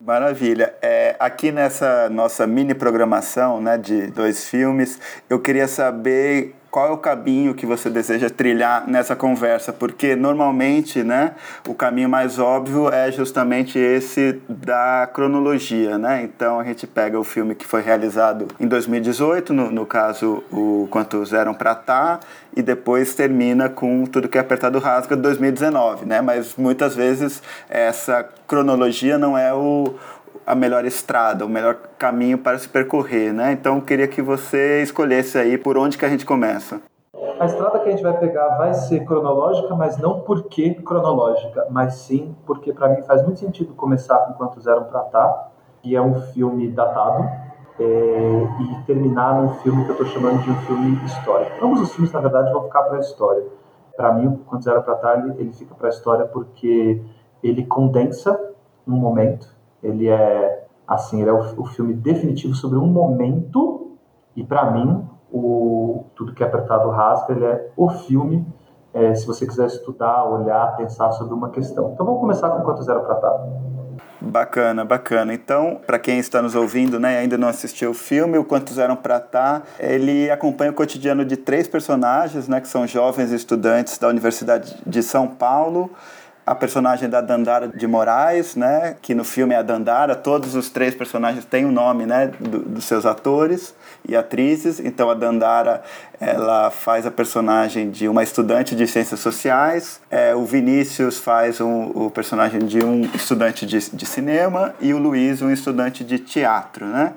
Maravilha. 0.04 0.74
É, 0.82 1.16
aqui 1.18 1.50
nessa 1.50 2.10
nossa 2.10 2.46
mini 2.46 2.74
programação 2.74 3.58
né, 3.58 3.78
de 3.78 4.08
dois 4.08 4.46
filmes, 4.46 5.00
eu 5.30 5.40
queria 5.40 5.66
saber 5.66 6.54
qual 6.74 6.88
é 6.88 6.90
o 6.90 6.98
caminho 6.98 7.54
que 7.54 7.64
você 7.64 7.88
deseja 7.88 8.28
trilhar 8.28 8.84
nessa 8.88 9.14
conversa, 9.14 9.72
porque 9.72 10.16
normalmente, 10.16 11.04
né, 11.04 11.36
o 11.68 11.72
caminho 11.72 12.08
mais 12.08 12.40
óbvio 12.40 12.92
é 12.92 13.12
justamente 13.12 13.78
esse 13.78 14.40
da 14.48 15.08
cronologia, 15.14 15.96
né? 15.96 16.24
Então 16.24 16.58
a 16.58 16.64
gente 16.64 16.84
pega 16.84 17.16
o 17.16 17.22
filme 17.22 17.54
que 17.54 17.64
foi 17.64 17.80
realizado 17.80 18.48
em 18.58 18.66
2018, 18.66 19.52
no, 19.52 19.70
no 19.70 19.86
caso 19.86 20.42
o 20.50 20.88
Quantos 20.90 21.32
Eram 21.32 21.54
Pra 21.54 21.76
Tá, 21.76 22.18
e 22.56 22.60
depois 22.60 23.14
termina 23.14 23.68
com 23.68 24.04
Tudo 24.04 24.28
que 24.28 24.36
é 24.36 24.40
Apertado 24.40 24.80
Rasga 24.80 25.14
de 25.14 25.22
2019, 25.22 26.06
né? 26.06 26.20
Mas 26.20 26.56
muitas 26.56 26.96
vezes 26.96 27.40
essa 27.70 28.28
cronologia 28.48 29.16
não 29.16 29.38
é 29.38 29.54
o, 29.54 29.94
a 30.46 30.54
melhor 30.54 30.84
estrada, 30.84 31.44
o 31.44 31.48
melhor 31.48 31.76
caminho 31.98 32.38
para 32.38 32.58
se 32.58 32.68
percorrer, 32.68 33.32
né? 33.32 33.52
Então 33.52 33.80
queria 33.80 34.08
que 34.08 34.20
você 34.20 34.82
escolhesse 34.82 35.38
aí 35.38 35.56
por 35.56 35.76
onde 35.76 35.96
que 35.96 36.04
a 36.04 36.08
gente 36.08 36.26
começa. 36.26 36.80
A 37.38 37.46
estrada 37.46 37.80
que 37.80 37.88
a 37.88 37.90
gente 37.90 38.02
vai 38.02 38.16
pegar 38.18 38.56
vai 38.56 38.74
ser 38.74 39.04
cronológica, 39.04 39.74
mas 39.74 39.98
não 39.98 40.20
porque 40.20 40.74
cronológica, 40.74 41.66
mas 41.70 41.94
sim 41.94 42.34
porque 42.46 42.72
para 42.72 42.88
mim 42.88 43.02
faz 43.02 43.22
muito 43.22 43.40
sentido 43.40 43.74
começar 43.74 44.18
com 44.18 44.34
Quantos 44.34 44.66
Eram 44.66 44.84
Pra 44.84 45.00
Tá, 45.00 45.48
que 45.82 45.96
é 45.96 46.00
um 46.00 46.14
filme 46.32 46.68
datado, 46.68 47.28
é, 47.78 48.46
e 48.60 48.82
terminar 48.86 49.40
num 49.40 49.48
filme 49.54 49.84
que 49.84 49.90
eu 49.90 49.94
estou 49.94 50.06
chamando 50.06 50.42
de 50.42 50.50
um 50.50 50.56
filme 50.60 51.04
histórico. 51.04 51.64
Ambos 51.64 51.80
os 51.80 51.92
filmes, 51.92 52.12
na 52.12 52.20
verdade, 52.20 52.52
vão 52.52 52.64
ficar 52.64 52.82
para 52.84 52.98
a 52.98 53.00
história. 53.00 53.44
Para 53.96 54.12
mim, 54.12 54.40
Quantos 54.46 54.66
Eram 54.66 54.82
Pra 54.82 54.94
Tá, 54.94 55.18
ele, 55.18 55.34
ele 55.38 55.52
fica 55.52 55.74
para 55.74 55.88
a 55.88 55.90
história 55.90 56.24
porque 56.26 57.02
ele 57.42 57.64
condensa 57.66 58.38
um 58.86 58.96
momento, 58.96 59.48
ele 59.84 60.08
é 60.08 60.66
assim, 60.86 61.20
ele 61.20 61.30
é 61.30 61.32
o, 61.32 61.60
o 61.60 61.64
filme 61.66 61.94
definitivo 61.94 62.54
sobre 62.54 62.78
um 62.78 62.86
momento 62.86 63.96
e 64.34 64.42
para 64.42 64.70
mim 64.70 65.06
o 65.32 66.04
tudo 66.16 66.34
que 66.34 66.42
é 66.42 66.46
apertado 66.46 66.90
rasga, 66.90 67.32
ele 67.32 67.44
é 67.44 67.70
o 67.76 67.88
filme 67.88 68.46
é, 68.94 69.12
se 69.14 69.26
você 69.26 69.44
quiser 69.44 69.66
estudar, 69.66 70.24
olhar, 70.24 70.76
pensar 70.76 71.10
sobre 71.12 71.34
uma 71.34 71.50
questão. 71.50 71.90
Então 71.92 72.06
vamos 72.06 72.20
começar 72.20 72.48
com 72.50 72.62
quanto 72.62 72.82
zero 72.82 73.00
para 73.00 73.16
tá. 73.16 73.46
Bacana, 74.20 74.84
bacana. 74.84 75.34
Então, 75.34 75.80
para 75.84 75.98
quem 75.98 76.18
está 76.18 76.40
nos 76.40 76.54
ouvindo, 76.54 76.98
né, 76.98 77.18
ainda 77.18 77.36
não 77.36 77.48
assistiu 77.48 77.90
o 77.90 77.94
filme, 77.94 78.38
o 78.38 78.44
Quantos 78.44 78.78
Eram 78.78 78.96
Pra 78.96 79.20
Tá, 79.20 79.62
ele 79.78 80.30
acompanha 80.30 80.70
o 80.70 80.74
cotidiano 80.74 81.24
de 81.24 81.36
três 81.36 81.68
personagens, 81.68 82.48
né, 82.48 82.60
que 82.60 82.68
são 82.68 82.86
jovens 82.86 83.32
estudantes 83.32 83.98
da 83.98 84.08
Universidade 84.08 84.76
de 84.86 85.02
São 85.02 85.26
Paulo, 85.26 85.90
a 86.46 86.54
personagem 86.54 87.08
da 87.08 87.20
Dandara 87.20 87.68
de 87.68 87.86
Moraes, 87.86 88.54
né, 88.54 88.96
que 89.00 89.14
no 89.14 89.24
filme 89.24 89.54
é 89.54 89.58
a 89.58 89.62
Dandara, 89.62 90.14
todos 90.14 90.54
os 90.54 90.68
três 90.68 90.94
personagens 90.94 91.44
têm 91.44 91.64
o 91.64 91.68
um 91.68 91.72
nome, 91.72 92.04
né, 92.04 92.30
do, 92.38 92.58
dos 92.58 92.84
seus 92.84 93.06
atores 93.06 93.74
e 94.06 94.14
atrizes. 94.14 94.78
Então 94.78 95.08
a 95.08 95.14
Dandara, 95.14 95.82
ela 96.20 96.70
faz 96.70 97.06
a 97.06 97.10
personagem 97.10 97.90
de 97.90 98.08
uma 98.08 98.22
estudante 98.22 98.76
de 98.76 98.86
ciências 98.86 99.20
sociais, 99.20 100.00
é, 100.10 100.34
o 100.34 100.44
Vinícius 100.44 101.18
faz 101.18 101.60
um, 101.60 101.90
o 101.94 102.10
personagem 102.10 102.60
de 102.60 102.84
um 102.84 103.02
estudante 103.14 103.64
de, 103.64 103.78
de 103.78 104.06
cinema 104.06 104.74
e 104.80 104.92
o 104.92 104.98
Luiz 104.98 105.40
um 105.40 105.50
estudante 105.50 106.04
de 106.04 106.18
teatro, 106.18 106.84
né? 106.86 107.14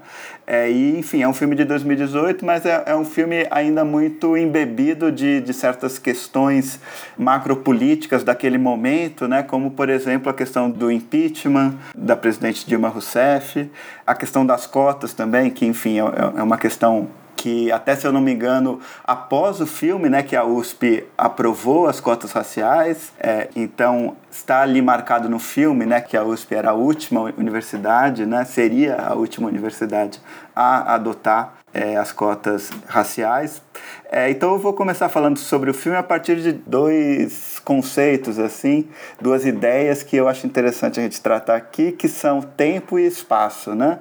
É, 0.49 0.71
e, 0.71 0.97
enfim, 0.97 1.21
é 1.21 1.27
um 1.27 1.33
filme 1.33 1.57
de 1.57 1.65
2018, 1.65 2.45
mas 2.45 2.65
é, 2.65 2.81
é 2.85 2.95
um 2.95 3.03
filme 3.03 3.45
ainda 3.51 3.83
muito 3.83 4.37
embebido 4.37 5.11
de, 5.11 5.41
de 5.41 5.53
certas 5.53 5.99
questões 5.99 6.79
macropolíticas 7.17 8.23
daquele 8.23 8.57
momento, 8.57 9.27
né? 9.27 9.43
como, 9.43 9.71
por 9.71 9.89
exemplo, 9.89 10.29
a 10.29 10.33
questão 10.33 10.71
do 10.71 10.89
impeachment 10.89 11.73
da 11.93 12.15
presidente 12.15 12.65
Dilma 12.65 12.87
Rousseff, 12.87 13.69
a 14.05 14.15
questão 14.15 14.45
das 14.45 14.65
cotas 14.65 15.13
também, 15.13 15.51
que, 15.51 15.65
enfim, 15.65 15.99
é, 15.99 16.39
é 16.39 16.43
uma 16.43 16.57
questão 16.57 17.09
que 17.37 17.71
até 17.71 17.95
se 17.95 18.05
eu 18.05 18.11
não 18.11 18.19
me 18.19 18.33
engano, 18.33 18.81
após 19.05 19.61
o 19.61 19.67
filme, 19.67 20.09
né, 20.09 20.23
que 20.23 20.35
a 20.35 20.43
USP 20.43 21.05
aprovou 21.17 21.87
as 21.87 21.99
cotas 21.99 22.31
raciais, 22.31 23.13
é, 23.19 23.47
então 23.55 24.17
está 24.29 24.61
ali 24.61 24.81
marcado 24.81 25.29
no 25.29 25.39
filme, 25.39 25.85
né, 25.85 26.01
que 26.01 26.17
a 26.17 26.23
USP 26.23 26.55
era 26.55 26.71
a 26.71 26.73
última 26.73 27.21
universidade, 27.37 28.25
né, 28.25 28.43
seria 28.43 28.95
a 28.95 29.13
última 29.13 29.47
universidade 29.47 30.19
a 30.55 30.95
adotar 30.95 31.53
é, 31.73 31.95
as 31.95 32.11
cotas 32.11 32.71
raciais. 32.87 33.61
É, 34.09 34.29
então 34.29 34.53
eu 34.53 34.57
vou 34.57 34.73
começar 34.73 35.09
falando 35.09 35.37
sobre 35.37 35.69
o 35.69 35.73
filme 35.73 35.97
a 35.97 36.03
partir 36.03 36.37
de 36.41 36.53
dois 36.53 37.59
conceitos, 37.59 38.39
assim, 38.39 38.87
duas 39.21 39.45
ideias 39.45 40.01
que 40.01 40.15
eu 40.15 40.27
acho 40.27 40.47
interessante 40.47 40.99
a 40.99 41.03
gente 41.03 41.21
tratar 41.21 41.55
aqui, 41.55 41.91
que 41.91 42.07
são 42.07 42.41
tempo 42.41 42.97
e 42.97 43.05
espaço, 43.05 43.75
né? 43.75 43.99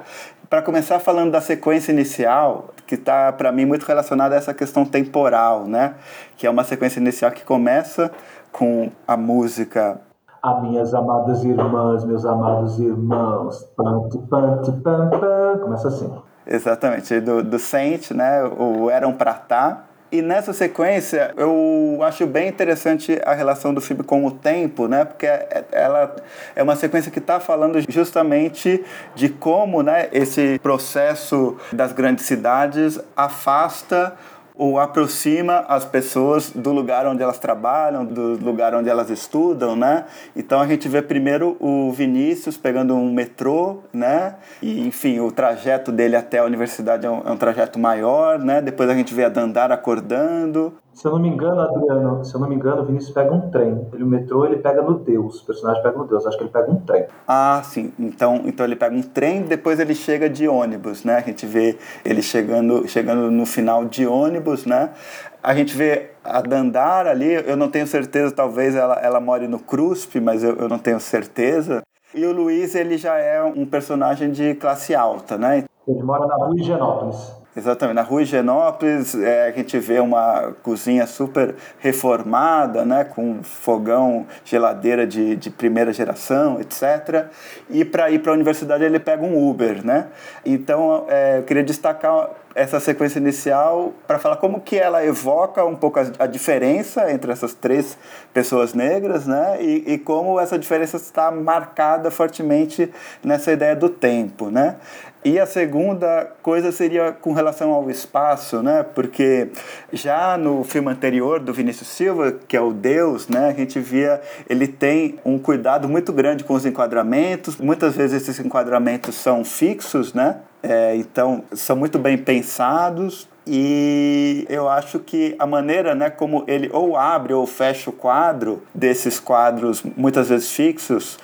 Para 0.49 0.63
começar 0.63 0.99
falando 1.01 1.33
da 1.33 1.41
sequência 1.41 1.93
inicial, 1.93 2.67
que 2.87 2.95
está 2.95 3.33
para 3.33 3.51
mim 3.51 3.65
muito 3.65 3.85
relacionada 3.85 4.35
a 4.35 4.39
essa 4.39 4.55
questão 4.55 4.85
temporal, 4.85 5.65
né? 5.65 5.95
Que 6.37 6.47
é 6.47 6.51
uma 6.51 6.65
sequência 6.65 7.01
inicial 7.01 7.31
que 7.33 7.45
começa 7.45 8.11
com 8.53 8.91
a 9.07 9.17
música 9.17 10.01
a 10.47 10.61
minhas 10.61 10.95
amadas 10.95 11.45
irmãs, 11.45 12.05
meus 12.05 12.25
amados 12.25 12.79
irmãos, 12.79 13.65
pam, 13.77 14.09
pam, 14.31 14.63
pam, 14.81 15.11
pam, 15.11 15.59
começa 15.61 15.89
assim. 15.89 16.09
Exatamente, 16.47 17.19
do, 17.19 17.43
do 17.43 17.59
Saint, 17.59 18.13
né? 18.13 18.45
O 18.45 18.89
Eram 18.89 19.13
Pratá. 19.13 19.86
E 20.17 20.23
nessa 20.23 20.55
sequência, 20.55 21.35
eu 21.37 21.99
acho 22.01 22.27
bem 22.27 22.49
interessante 22.49 23.21
a 23.23 23.35
relação 23.35 23.75
do 23.75 23.83
filme 23.83 24.03
com 24.03 24.25
o 24.25 24.31
tempo, 24.31 24.89
né? 24.89 25.05
Porque 25.05 25.27
é, 25.27 25.63
ela 25.71 26.17
é 26.55 26.63
uma 26.63 26.75
sequência 26.75 27.11
que 27.13 27.19
está 27.19 27.39
falando 27.39 27.79
justamente 27.87 28.83
de 29.15 29.29
como 29.29 29.83
né, 29.83 30.09
esse 30.13 30.59
processo 30.63 31.59
das 31.71 31.93
grandes 31.93 32.25
cidades 32.25 32.99
afasta 33.15 34.17
ou 34.57 34.79
aproxima 34.79 35.65
as 35.69 35.85
pessoas 35.85 36.51
do 36.51 36.73
lugar 36.73 37.07
onde 37.07 37.23
elas 37.23 37.39
trabalham, 37.39 38.05
do 38.05 38.39
lugar 38.43 38.75
onde 38.75 38.89
elas 38.89 39.11
estudam, 39.11 39.77
né? 39.77 40.07
Então 40.35 40.61
a 40.61 40.67
gente 40.67 40.89
vê 40.89 41.03
primeiro 41.03 41.57
o 41.61 41.93
Vinícius 41.93 42.57
pegando 42.57 42.95
um 42.95 43.13
metrô, 43.13 43.81
né? 43.93 44.37
E 44.63 44.81
enfim, 44.87 45.21
o 45.21 45.31
trajeto 45.31 45.93
dele 45.93 46.17
até 46.17 46.39
a 46.39 46.45
universidade 46.45 47.07
é 47.07 47.11
um, 47.11 47.23
é 47.27 47.31
um 47.31 47.37
trajeto 47.37 47.79
maior, 47.79 48.39
né? 48.39 48.61
Depois 48.63 48.89
a 48.89 48.95
gente 48.95 49.13
vê 49.13 49.25
a 49.25 49.29
Dandara 49.29 49.75
acordando, 49.75 50.75
se 50.97 51.07
eu 51.07 51.13
não 51.13 51.19
me 51.19 51.29
engano, 51.29 51.61
Adriano, 51.61 52.25
se 52.25 52.35
eu 52.35 52.41
não 52.41 52.49
me 52.49 52.55
engano, 52.55 52.81
o 52.81 52.87
Vinícius 52.87 53.13
pega 53.13 53.31
um 53.31 53.51
trem. 53.51 53.87
Ele, 53.93 54.03
o 54.03 54.07
metrô 54.07 54.47
ele 54.47 54.57
pega 54.57 54.81
no 54.81 54.99
Deus, 54.99 55.43
o 55.43 55.45
personagem 55.45 55.83
pega 55.83 55.99
no 55.99 56.07
Deus. 56.07 56.27
Acho 56.27 56.39
que 56.39 56.45
ele 56.45 56.51
pega 56.51 56.71
um 56.71 56.81
trem. 56.81 57.05
Ah, 57.29 57.61
sim. 57.63 57.93
Então, 57.99 58.41
então 58.47 58.65
ele 58.65 58.75
pega 58.75 58.97
um 58.97 59.03
trem, 59.03 59.43
depois 59.43 59.79
ele 59.79 59.95
chega 59.95 60.27
de 60.31 60.49
ônibus, 60.49 61.05
né? 61.05 61.17
A 61.17 61.21
gente 61.21 61.45
vê 61.45 61.77
ele 62.03 62.23
chegando, 62.23 62.89
chegando 62.89 63.31
no 63.31 63.45
final 63.45 63.85
de 63.85 64.07
ônibus, 64.07 64.65
né? 64.65 64.95
A 65.43 65.55
gente 65.55 65.77
vê 65.77 66.13
a 66.25 66.41
Dandara 66.41 67.11
ali, 67.11 67.31
eu 67.47 67.59
não 67.59 67.69
tenho 67.69 67.87
certeza, 67.87 68.35
talvez 68.35 68.75
ela, 68.75 68.95
ela 68.95 69.21
more 69.21 69.47
no 69.47 69.59
CRUSP, 69.59 70.19
mas 70.19 70.43
eu, 70.43 70.57
eu 70.57 70.67
não 70.67 70.79
tenho 70.79 70.99
certeza. 70.99 71.83
E 72.15 72.25
o 72.25 72.33
Luiz, 72.33 72.75
ele 72.75 72.97
já 72.97 73.19
é 73.19 73.43
um 73.43 73.67
personagem 73.67 74.31
de 74.31 74.55
classe 74.55 74.95
alta, 74.95 75.37
né? 75.37 75.65
Ele 75.87 76.03
mora 76.03 76.27
na 76.27 76.37
rua 76.37 76.55
Higienópolis. 76.59 77.37
Exatamente. 77.57 77.97
Na 77.97 78.03
rua 78.03 78.21
Higienópolis, 78.21 79.15
é, 79.15 79.47
a 79.49 79.51
gente 79.51 79.79
vê 79.79 79.99
uma 79.99 80.53
cozinha 80.63 81.07
super 81.07 81.55
reformada, 81.79 82.85
né, 82.85 83.03
com 83.03 83.43
fogão, 83.43 84.27
geladeira 84.45 85.07
de, 85.07 85.35
de 85.37 85.49
primeira 85.49 85.91
geração, 85.91 86.61
etc. 86.61 87.29
E 87.71 87.83
para 87.83 88.11
ir 88.11 88.19
para 88.19 88.33
a 88.33 88.35
universidade 88.35 88.85
ele 88.85 88.99
pega 88.99 89.25
um 89.25 89.49
Uber, 89.49 89.85
né? 89.85 90.09
Então, 90.45 91.07
é, 91.09 91.39
eu 91.39 91.45
queria 91.45 91.65
destacar 91.65 92.29
essa 92.57 92.81
sequência 92.81 93.19
inicial 93.19 93.93
para 94.07 94.19
falar 94.19 94.37
como 94.37 94.63
que 94.63 94.79
ela 94.79 95.05
evoca 95.05 95.63
um 95.63 95.77
pouco 95.77 96.01
a, 96.01 96.07
a, 96.21 96.27
diferença 96.27 97.13
entre 97.13 97.31
essas 97.31 97.53
três 97.53 97.99
pessoas 98.33 98.73
negras, 98.73 99.27
né? 99.27 99.59
E, 99.61 99.93
e 99.93 99.99
como 99.99 100.41
essa 100.41 100.59
diferença 100.59 100.97
está 100.97 101.31
marcada 101.31 102.11
fortemente 102.11 102.91
nessa 103.23 103.53
ideia 103.53 103.77
do 103.77 103.91
tempo, 103.91 104.51
né? 104.51 104.77
E 105.23 105.39
a 105.39 105.45
segunda 105.45 106.33
coisa 106.41 106.73
seria 106.73 107.13
com 107.13 107.35
relação 107.35 107.73
ao 107.73 107.91
espaço, 107.91 108.63
né? 108.63 108.87
Porque 108.95 109.49
já 109.93 110.39
no 110.39 110.65
filme 110.65 110.89
anterior 110.89 111.41
do 111.41 111.53
Vinícius 111.53 111.89
Silva, 111.89 112.33
que 112.49 112.57
é 112.57 112.61
o 112.61 112.73
Deus, 112.73 113.29
né? 113.29 113.49
A 113.49 113.53
gente 113.53 113.79
via 113.79 114.23
ele 114.49 114.67
tem 114.67 115.19
um 115.27 115.39
cuidado 115.39 115.89
muito 115.89 116.11
grande 116.11 116.43
com 116.43 116.55
os 116.55 116.65
enquadramentos. 116.65 117.59
Muitas 117.59 117.95
vezes 117.95 118.23
esses 118.23 118.43
enquadramentos 118.43 119.15
são 119.15 119.45
fixos, 119.45 120.15
né? 120.15 120.37
É, 120.69 120.97
então 120.97 121.45
são 121.53 121.77
muito 121.77 121.97
bem 121.97 122.19
pensados 122.19 123.29
e 123.47 124.45
eu 124.49 124.69
acho 124.69 124.99
que 124.99 125.37
a 125.39 125.47
maneira 125.47 125.95
né, 125.95 126.11
como 126.11 126.43
ele 126.49 126.69
ou 126.73 126.97
abre 126.97 127.33
ou 127.33 127.47
fecha 127.47 127.89
o 127.89 127.93
quadro 127.93 128.65
desses 128.75 129.21
quadros 129.21 129.85
muitas 129.97 130.29
vezes 130.29 130.51
fixos 130.51 131.21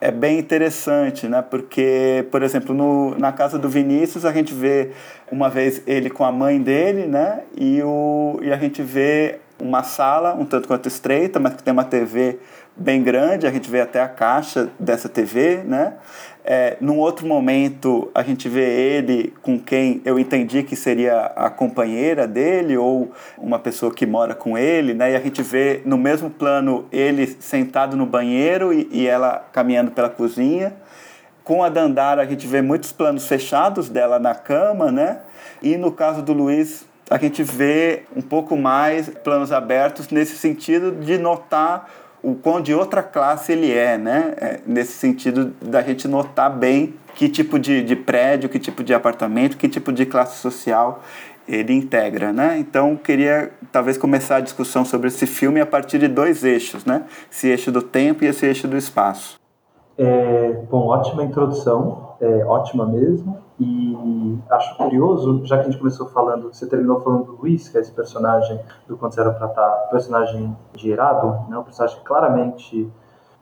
é 0.00 0.10
bem 0.10 0.40
interessante, 0.40 1.28
né? 1.28 1.40
Porque, 1.42 2.26
por 2.32 2.42
exemplo, 2.42 2.74
no, 2.74 3.16
na 3.16 3.30
casa 3.30 3.58
do 3.58 3.68
Vinícius 3.68 4.24
a 4.24 4.32
gente 4.32 4.52
vê 4.52 4.90
uma 5.30 5.48
vez 5.48 5.82
ele 5.86 6.10
com 6.10 6.24
a 6.24 6.32
mãe 6.32 6.60
dele, 6.60 7.06
né? 7.06 7.42
E, 7.56 7.80
o, 7.82 8.40
e 8.42 8.50
a 8.50 8.56
gente 8.56 8.82
vê 8.82 9.38
uma 9.60 9.82
sala 9.84 10.34
um 10.34 10.44
tanto 10.44 10.66
quanto 10.66 10.88
estreita, 10.88 11.38
mas 11.38 11.54
que 11.54 11.62
tem 11.62 11.72
uma 11.72 11.84
TV 11.84 12.38
bem 12.74 13.02
grande, 13.02 13.46
a 13.46 13.50
gente 13.50 13.70
vê 13.70 13.82
até 13.82 14.00
a 14.00 14.08
caixa 14.08 14.70
dessa 14.78 15.08
TV, 15.08 15.62
né? 15.64 15.94
É, 16.44 16.76
num 16.80 16.98
outro 16.98 17.26
momento, 17.26 18.10
a 18.14 18.22
gente 18.22 18.48
vê 18.48 18.64
ele 18.64 19.32
com 19.42 19.58
quem 19.58 20.00
eu 20.04 20.18
entendi 20.18 20.62
que 20.62 20.74
seria 20.74 21.26
a 21.36 21.50
companheira 21.50 22.26
dele 22.26 22.76
ou 22.76 23.12
uma 23.36 23.58
pessoa 23.58 23.92
que 23.92 24.06
mora 24.06 24.34
com 24.34 24.56
ele, 24.56 24.94
né? 24.94 25.12
E 25.12 25.16
a 25.16 25.20
gente 25.20 25.42
vê 25.42 25.82
no 25.84 25.98
mesmo 25.98 26.30
plano 26.30 26.86
ele 26.90 27.26
sentado 27.40 27.96
no 27.96 28.06
banheiro 28.06 28.72
e, 28.72 28.88
e 28.90 29.06
ela 29.06 29.44
caminhando 29.52 29.90
pela 29.90 30.08
cozinha. 30.08 30.72
Com 31.44 31.62
a 31.62 31.68
Dandara, 31.68 32.22
a 32.22 32.26
gente 32.26 32.46
vê 32.46 32.62
muitos 32.62 32.92
planos 32.92 33.26
fechados 33.26 33.88
dela 33.88 34.18
na 34.18 34.34
cama, 34.34 34.90
né? 34.90 35.18
E 35.62 35.76
no 35.76 35.92
caso 35.92 36.22
do 36.22 36.32
Luiz, 36.32 36.86
a 37.10 37.18
gente 37.18 37.42
vê 37.42 38.04
um 38.16 38.22
pouco 38.22 38.56
mais 38.56 39.08
planos 39.08 39.50
abertos 39.50 40.08
nesse 40.10 40.38
sentido 40.38 40.92
de 40.92 41.18
notar 41.18 41.90
o 42.22 42.34
quão 42.34 42.60
de 42.60 42.74
outra 42.74 43.02
classe 43.02 43.52
ele 43.52 43.72
é, 43.72 43.96
né? 43.96 44.34
É, 44.36 44.60
nesse 44.66 44.92
sentido 44.92 45.52
da 45.60 45.82
gente 45.82 46.06
notar 46.06 46.50
bem 46.50 46.94
que 47.14 47.28
tipo 47.28 47.58
de, 47.58 47.82
de 47.82 47.96
prédio, 47.96 48.48
que 48.48 48.58
tipo 48.58 48.82
de 48.82 48.94
apartamento, 48.94 49.56
que 49.56 49.68
tipo 49.68 49.92
de 49.92 50.06
classe 50.06 50.38
social 50.38 51.02
ele 51.48 51.72
integra, 51.72 52.32
né? 52.32 52.58
Então 52.58 52.96
queria 52.96 53.50
talvez 53.72 53.98
começar 53.98 54.36
a 54.36 54.40
discussão 54.40 54.84
sobre 54.84 55.08
esse 55.08 55.26
filme 55.26 55.60
a 55.60 55.66
partir 55.66 55.98
de 55.98 56.08
dois 56.08 56.44
eixos, 56.44 56.84
né? 56.84 57.04
Esse 57.30 57.48
eixo 57.48 57.72
do 57.72 57.82
tempo 57.82 58.24
e 58.24 58.28
esse 58.28 58.46
eixo 58.46 58.68
do 58.68 58.76
espaço. 58.76 59.38
É, 59.98 60.62
bom, 60.70 60.86
ótima 60.86 61.24
introdução, 61.24 62.14
é, 62.20 62.44
ótima 62.46 62.86
mesmo. 62.86 63.38
E 63.60 64.38
acho 64.48 64.74
curioso, 64.78 65.44
já 65.44 65.56
que 65.56 65.68
a 65.68 65.70
gente 65.70 65.78
começou 65.78 66.08
falando, 66.08 66.50
você 66.50 66.66
terminou 66.66 66.98
falando 67.00 67.24
do 67.24 67.32
Luiz, 67.32 67.68
que 67.68 67.76
é 67.76 67.80
esse 67.82 67.92
personagem 67.92 68.58
do 68.88 68.96
Quando 68.96 69.20
Era 69.20 69.32
Pra 69.32 69.48
Tá, 69.48 69.88
personagem 69.90 70.56
de 70.72 70.88
Irado, 70.88 71.46
né, 71.50 71.58
um 71.58 71.62
personagem 71.62 71.98
que 71.98 72.04
claramente 72.04 72.90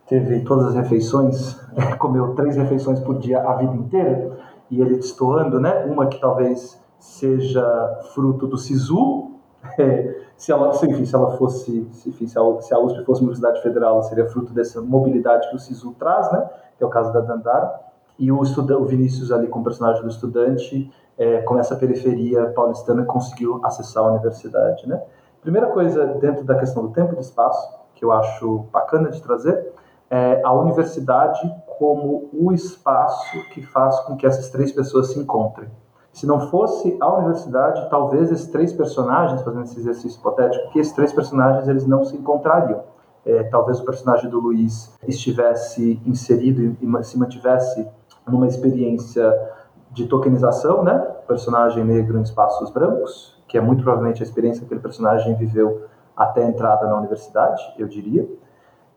teve 0.08 0.40
todas 0.40 0.66
as 0.68 0.74
refeições, 0.74 1.56
comeu 2.00 2.34
três 2.34 2.56
refeições 2.56 2.98
por 2.98 3.16
dia 3.18 3.40
a 3.40 3.54
vida 3.54 3.76
inteira, 3.76 4.36
e 4.68 4.80
ele 4.80 4.96
destoando, 4.96 5.60
né, 5.60 5.84
uma 5.84 6.06
que 6.08 6.20
talvez 6.20 6.82
seja 6.98 8.00
fruto 8.12 8.48
do 8.48 8.58
SISU, 8.58 9.34
se 10.36 10.50
ela, 10.50 10.74
enfim, 10.74 11.04
se 11.04 11.14
ela 11.14 11.36
fosse, 11.36 11.88
enfim, 12.04 12.26
se, 12.26 12.36
a, 12.36 12.60
se 12.60 12.74
a 12.74 12.78
USP 12.80 13.04
fosse 13.04 13.20
universidade 13.20 13.62
federal, 13.62 14.02
seria 14.02 14.26
fruto 14.26 14.52
dessa 14.52 14.82
mobilidade 14.82 15.48
que 15.48 15.54
o 15.54 15.60
SISU 15.60 15.94
traz, 15.96 16.32
né, 16.32 16.44
que 16.76 16.82
é 16.82 16.86
o 16.86 16.90
caso 16.90 17.12
da 17.12 17.20
Dandara, 17.20 17.87
e 18.18 18.32
o, 18.32 18.40
o 18.40 18.84
Vinícius 18.84 19.30
ali 19.30 19.46
com 19.46 19.60
o 19.60 19.64
personagem 19.64 20.02
do 20.02 20.08
estudante 20.08 20.90
é, 21.16 21.40
com 21.42 21.58
essa 21.58 21.76
periferia 21.76 22.46
paulistana 22.50 23.04
conseguiu 23.04 23.60
acessar 23.64 24.04
a 24.04 24.08
universidade, 24.08 24.88
né? 24.88 25.02
Primeira 25.40 25.68
coisa 25.68 26.04
dentro 26.20 26.44
da 26.44 26.56
questão 26.56 26.82
do 26.82 26.92
tempo 26.92 27.12
e 27.12 27.16
do 27.16 27.20
espaço 27.20 27.78
que 27.94 28.04
eu 28.04 28.12
acho 28.12 28.66
bacana 28.72 29.10
de 29.10 29.22
trazer 29.22 29.72
é 30.10 30.40
a 30.44 30.52
universidade 30.52 31.40
como 31.78 32.28
o 32.32 32.52
espaço 32.52 33.38
que 33.52 33.62
faz 33.62 34.00
com 34.00 34.16
que 34.16 34.26
essas 34.26 34.48
três 34.50 34.72
pessoas 34.72 35.12
se 35.12 35.18
encontrem. 35.18 35.68
Se 36.12 36.26
não 36.26 36.48
fosse 36.48 36.96
a 37.00 37.14
universidade, 37.14 37.88
talvez 37.90 38.32
esses 38.32 38.48
três 38.48 38.72
personagens, 38.72 39.42
fazendo 39.42 39.64
esse 39.64 39.78
exercício 39.78 40.18
hipotético, 40.18 40.70
que 40.70 40.78
esses 40.78 40.92
três 40.92 41.12
personagens 41.12 41.68
eles 41.68 41.86
não 41.86 42.04
se 42.04 42.16
encontrariam. 42.16 42.82
É, 43.24 43.44
talvez 43.44 43.78
o 43.78 43.84
personagem 43.84 44.30
do 44.30 44.40
Luiz 44.40 44.96
estivesse 45.06 46.00
inserido 46.06 46.76
e 46.80 47.04
se 47.04 47.18
mantivesse 47.18 47.86
numa 48.30 48.46
experiência 48.46 49.32
de 49.90 50.06
tokenização, 50.06 50.82
né? 50.82 50.98
Personagem 51.26 51.84
negro 51.84 52.18
em 52.18 52.22
espaços 52.22 52.70
brancos, 52.70 53.42
que 53.46 53.56
é 53.56 53.60
muito 53.60 53.82
provavelmente 53.82 54.22
a 54.22 54.26
experiência 54.26 54.60
que 54.60 54.66
aquele 54.66 54.80
personagem 54.80 55.34
viveu 55.34 55.86
até 56.16 56.44
a 56.44 56.48
entrada 56.48 56.86
na 56.86 56.96
universidade, 56.96 57.62
eu 57.78 57.86
diria. 57.86 58.28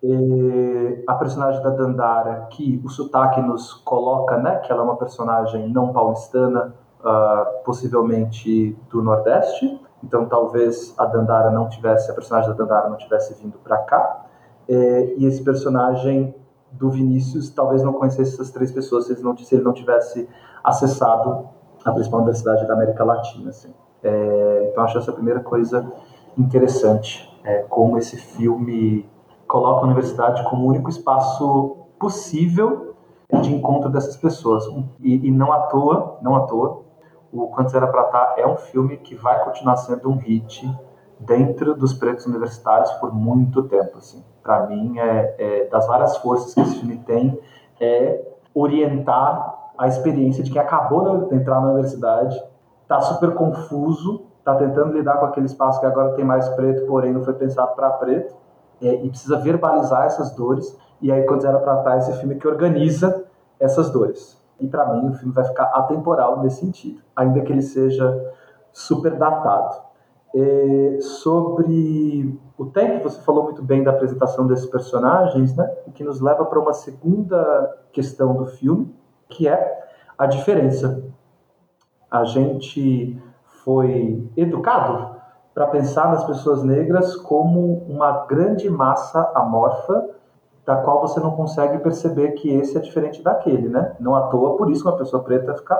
E 0.03 1.03
a 1.07 1.13
personagem 1.13 1.61
da 1.61 1.69
Dandara, 1.69 2.47
que 2.49 2.81
o 2.83 2.89
sotaque 2.89 3.39
nos 3.41 3.73
coloca, 3.73 4.37
né? 4.37 4.57
Que 4.57 4.71
ela 4.71 4.81
é 4.81 4.83
uma 4.83 4.97
personagem 4.97 5.69
não 5.69 5.93
paulistana, 5.93 6.73
uh, 7.01 7.63
possivelmente 7.63 8.75
do 8.89 9.01
Nordeste. 9.01 9.79
Então, 10.03 10.25
talvez 10.25 10.95
a 10.97 11.05
Dandara 11.05 11.51
não 11.51 11.69
tivesse, 11.69 12.09
a 12.09 12.13
personagem 12.13 12.49
da 12.49 12.55
Dandara 12.55 12.89
não 12.89 12.97
tivesse 12.97 13.35
vindo 13.35 13.59
para 13.59 13.77
cá. 13.77 14.25
E, 14.67 15.15
e 15.19 15.25
esse 15.25 15.43
personagem 15.43 16.33
do 16.71 16.89
Vinícius 16.89 17.49
talvez 17.49 17.83
não 17.83 17.93
conhecesse 17.93 18.33
essas 18.33 18.51
três 18.51 18.71
pessoas 18.71 19.05
se 19.05 19.13
ele 19.13 19.21
não, 19.21 19.35
se 19.37 19.53
ele 19.53 19.63
não 19.63 19.73
tivesse 19.73 20.27
acessado 20.63 21.49
a 21.83 21.91
principal 21.91 22.19
universidade 22.19 22.67
da 22.67 22.73
América 22.73 23.03
Latina. 23.03 23.49
Assim. 23.49 23.73
É, 24.03 24.69
então 24.71 24.83
acho 24.83 24.97
essa 24.97 25.11
primeira 25.11 25.39
coisa 25.39 25.91
interessante, 26.37 27.29
é, 27.43 27.59
como 27.63 27.97
esse 27.97 28.17
filme 28.17 29.09
coloca 29.47 29.81
a 29.81 29.83
universidade 29.83 30.43
como 30.49 30.65
o 30.65 30.69
único 30.69 30.89
espaço 30.89 31.77
possível 31.99 32.95
de 33.41 33.53
encontro 33.53 33.89
dessas 33.89 34.15
pessoas. 34.15 34.65
E, 34.99 35.27
e 35.27 35.31
não 35.31 35.51
à 35.51 35.61
toa, 35.63 36.17
não 36.21 36.35
à 36.35 36.41
toa, 36.41 36.83
o 37.31 37.47
Quantos 37.47 37.73
Era 37.73 37.87
Pra 37.87 38.03
Tá 38.05 38.35
é 38.37 38.47
um 38.47 38.57
filme 38.57 38.97
que 38.97 39.15
vai 39.15 39.43
continuar 39.43 39.77
sendo 39.77 40.09
um 40.09 40.17
hit 40.17 40.69
dentro 41.21 41.75
dos 41.75 41.93
pretos 41.93 42.25
universitários 42.25 42.91
por 42.93 43.13
muito 43.13 43.63
tempo. 43.63 43.97
Assim. 43.97 44.23
Para 44.43 44.67
mim, 44.67 44.97
é, 44.99 45.35
é, 45.37 45.65
das 45.65 45.87
várias 45.87 46.17
forças 46.17 46.53
que 46.53 46.61
esse 46.61 46.79
filme 46.79 46.97
tem, 46.99 47.39
é 47.79 48.27
orientar 48.53 49.71
a 49.77 49.87
experiência 49.87 50.43
de 50.43 50.51
quem 50.51 50.61
acabou 50.61 51.27
de 51.27 51.35
entrar 51.35 51.61
na 51.61 51.71
universidade, 51.71 52.41
está 52.83 53.01
super 53.01 53.33
confuso, 53.33 54.25
está 54.39 54.55
tentando 54.55 54.93
lidar 54.93 55.17
com 55.17 55.25
aquele 55.25 55.45
espaço 55.45 55.79
que 55.79 55.85
agora 55.85 56.13
tem 56.13 56.25
mais 56.25 56.47
preto, 56.49 56.85
porém 56.85 57.13
não 57.13 57.23
foi 57.23 57.33
pensado 57.33 57.73
para 57.75 57.89
preto, 57.91 58.35
é, 58.81 58.93
e 58.95 59.09
precisa 59.09 59.37
verbalizar 59.37 60.05
essas 60.05 60.31
dores. 60.35 60.77
E 61.01 61.11
aí, 61.11 61.23
quando 61.23 61.45
era 61.45 61.59
para 61.59 61.79
estar, 61.79 61.97
esse 61.97 62.13
filme 62.19 62.35
que 62.35 62.47
organiza 62.47 63.23
essas 63.59 63.89
dores. 63.89 64.39
E 64.59 64.67
para 64.67 64.85
mim, 64.93 65.09
o 65.09 65.13
filme 65.13 65.33
vai 65.33 65.43
ficar 65.45 65.65
atemporal 65.65 66.41
nesse 66.41 66.59
sentido, 66.59 67.01
ainda 67.15 67.41
que 67.41 67.51
ele 67.51 67.61
seja 67.61 68.33
super 68.71 69.15
datado. 69.17 69.90
É, 70.33 70.97
sobre 71.01 72.39
o 72.57 72.65
tempo, 72.67 73.09
você 73.09 73.21
falou 73.21 73.43
muito 73.43 73.61
bem 73.61 73.83
da 73.83 73.91
apresentação 73.91 74.47
desses 74.47 74.65
personagens, 74.65 75.55
né? 75.55 75.69
O 75.85 75.91
que 75.91 76.03
nos 76.03 76.21
leva 76.21 76.45
para 76.45 76.59
uma 76.59 76.73
segunda 76.73 77.77
questão 77.91 78.33
do 78.35 78.45
filme, 78.45 78.95
que 79.27 79.47
é 79.47 79.89
a 80.17 80.25
diferença. 80.25 81.03
A 82.09 82.23
gente 82.23 83.21
foi 83.63 84.29
educado 84.37 85.15
para 85.53 85.67
pensar 85.67 86.09
nas 86.09 86.23
pessoas 86.23 86.63
negras 86.63 87.15
como 87.15 87.83
uma 87.89 88.25
grande 88.25 88.69
massa 88.69 89.31
amorfa 89.35 90.09
da 90.65 90.77
qual 90.77 91.01
você 91.01 91.19
não 91.19 91.31
consegue 91.31 91.79
perceber 91.79 92.31
que 92.33 92.49
esse 92.49 92.77
é 92.77 92.79
diferente 92.79 93.21
daquele, 93.21 93.67
né? 93.67 93.95
Não 93.99 94.15
à 94.15 94.27
toa, 94.27 94.55
por 94.55 94.69
isso 94.71 94.87
uma 94.87 94.95
pessoa 94.95 95.23
preta 95.23 95.55
fica 95.55 95.75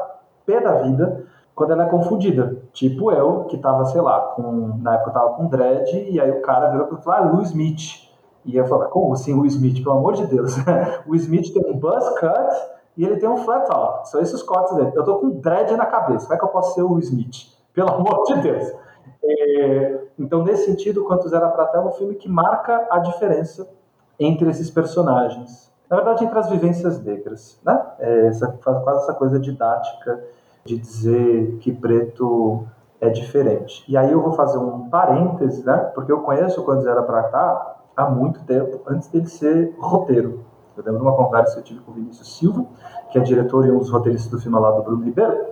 pé 0.45 0.59
da 0.59 0.81
vida 0.81 1.25
quando 1.55 1.71
ela 1.71 1.83
é 1.83 1.89
confundida. 1.89 2.57
Tipo 2.73 3.11
eu, 3.11 3.45
que 3.45 3.57
tava, 3.57 3.85
sei 3.85 4.01
lá, 4.01 4.19
com, 4.35 4.79
na 4.81 4.95
época 4.95 5.09
eu 5.09 5.13
tava 5.13 5.33
com 5.33 5.47
dread, 5.47 6.09
e 6.09 6.19
aí 6.19 6.31
o 6.31 6.41
cara 6.41 6.69
virou 6.69 6.87
e 6.87 7.03
falou, 7.03 7.19
ah, 7.19 7.31
Will 7.33 7.43
Smith. 7.43 8.09
E 8.45 8.57
eu 8.57 8.65
falei, 8.65 8.87
como 8.89 9.13
assim 9.13 9.33
Will 9.33 9.45
Smith? 9.45 9.83
Pelo 9.83 9.97
amor 9.97 10.13
de 10.13 10.25
Deus. 10.25 10.55
o 11.05 11.15
Smith 11.15 11.53
tem 11.53 11.63
um 11.65 11.77
buzz 11.77 12.07
cut 12.19 12.71
e 12.97 13.05
ele 13.05 13.17
tem 13.17 13.29
um 13.29 13.37
flat 13.37 13.67
top. 13.67 14.09
São 14.09 14.21
esses 14.21 14.41
cortes 14.41 14.75
dele. 14.75 14.91
Eu 14.95 15.03
tô 15.03 15.15
com 15.19 15.29
dread 15.29 15.75
na 15.75 15.85
cabeça. 15.85 16.25
Como 16.25 16.35
é 16.35 16.37
que 16.37 16.45
eu 16.45 16.49
posso 16.49 16.73
ser 16.73 16.81
o 16.81 16.97
Smith? 16.99 17.47
Pelo 17.73 17.89
amor 17.93 18.23
de 18.25 18.35
Deus. 18.41 18.73
É, 19.23 20.01
então, 20.17 20.43
nesse 20.43 20.65
sentido, 20.65 21.03
Quantos 21.03 21.31
Era 21.31 21.47
Pra 21.49 21.65
Tela 21.67 21.85
é 21.85 21.87
um 21.87 21.91
filme 21.91 22.15
que 22.15 22.27
marca 22.27 22.87
a 22.89 22.99
diferença 22.99 23.69
entre 24.19 24.49
esses 24.49 24.69
personagens. 24.69 25.71
Na 25.89 25.97
verdade, 25.97 26.23
entre 26.23 26.39
as 26.39 26.49
vivências 26.49 27.03
negras. 27.03 27.59
Né? 27.63 27.85
É, 27.99 28.27
essa, 28.27 28.47
quase 28.47 29.03
essa 29.03 29.13
coisa 29.13 29.39
didática 29.39 30.23
de 30.64 30.78
dizer 30.78 31.57
que 31.59 31.72
preto 31.72 32.66
é 32.99 33.09
diferente. 33.09 33.84
E 33.88 33.97
aí 33.97 34.12
eu 34.12 34.22
vou 34.22 34.34
fazer 34.34 34.57
um 34.57 34.89
parêntese, 34.89 35.66
né? 35.66 35.78
Porque 35.95 36.12
eu 36.12 36.22
conheço 36.22 36.64
Quantos 36.64 36.86
Era 36.86 37.01
Pra 37.01 37.24
Cá 37.24 37.78
há 37.95 38.09
muito 38.09 38.43
tempo, 38.43 38.80
antes 38.88 39.07
dele 39.09 39.28
ser 39.28 39.76
roteiro. 39.80 40.45
Eu 40.78 40.84
lembro 40.84 40.99
de 40.99 41.05
uma 41.05 41.16
conversa 41.16 41.55
que 41.55 41.59
eu 41.59 41.64
tive 41.64 41.80
com 41.82 41.91
o 41.91 41.95
Vinícius 41.95 42.38
Silva, 42.38 42.66
que 43.12 43.18
é 43.18 43.22
diretor 43.22 43.66
e 43.66 43.72
um 43.72 43.80
dos 43.80 43.89
roteiristas 43.89 44.32
do 44.32 44.39
filme 44.39 44.57
lá 44.57 44.72
do 44.72 44.84
Bruno 44.84 45.03
Ribeiro, 45.03 45.47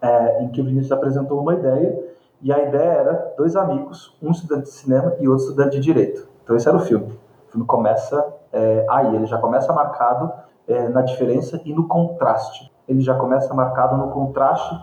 é, 0.00 0.42
em 0.42 0.48
que 0.48 0.60
o 0.60 0.64
Vinícius 0.64 0.92
apresentou 0.92 1.40
uma 1.40 1.54
ideia, 1.54 2.14
e 2.40 2.52
a 2.52 2.62
ideia 2.62 2.90
era 2.90 3.34
dois 3.36 3.56
amigos, 3.56 4.16
um 4.20 4.30
estudante 4.30 4.64
de 4.64 4.70
cinema 4.70 5.14
e 5.20 5.28
outro 5.28 5.44
estudante 5.44 5.76
de 5.76 5.80
direito. 5.80 6.28
Então 6.42 6.56
esse 6.56 6.68
era 6.68 6.76
o 6.76 6.80
filme. 6.80 7.18
O 7.48 7.52
filme 7.52 7.66
começa 7.66 8.34
é, 8.52 8.86
aí, 8.88 9.14
ele 9.16 9.26
já 9.26 9.38
começa 9.38 9.72
marcado 9.72 10.32
é, 10.68 10.88
na 10.88 11.02
diferença 11.02 11.60
e 11.64 11.72
no 11.72 11.88
contraste. 11.88 12.70
Ele 12.88 13.00
já 13.00 13.14
começa 13.14 13.52
marcado 13.54 13.96
no 13.96 14.10
contraste 14.10 14.78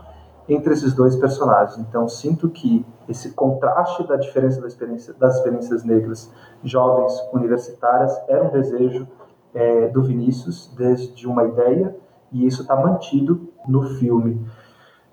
entre 0.47 0.73
esses 0.73 0.93
dois 0.93 1.15
personagens. 1.15 1.77
Então 1.77 2.07
sinto 2.07 2.49
que 2.49 2.85
esse 3.07 3.31
contraste 3.33 4.07
da 4.07 4.15
diferença 4.15 4.61
da 4.61 4.67
experiência, 4.67 5.13
das 5.13 5.37
experiências 5.37 5.83
negras 5.83 6.31
jovens 6.63 7.13
universitárias 7.33 8.19
era 8.27 8.43
um 8.43 8.49
desejo 8.49 9.07
é, 9.53 9.87
do 9.87 10.01
Vinícius 10.01 10.73
desde 10.75 11.27
uma 11.27 11.43
ideia 11.43 11.95
e 12.31 12.45
isso 12.45 12.61
está 12.61 12.75
mantido 12.75 13.49
no 13.67 13.83
filme. 13.97 14.45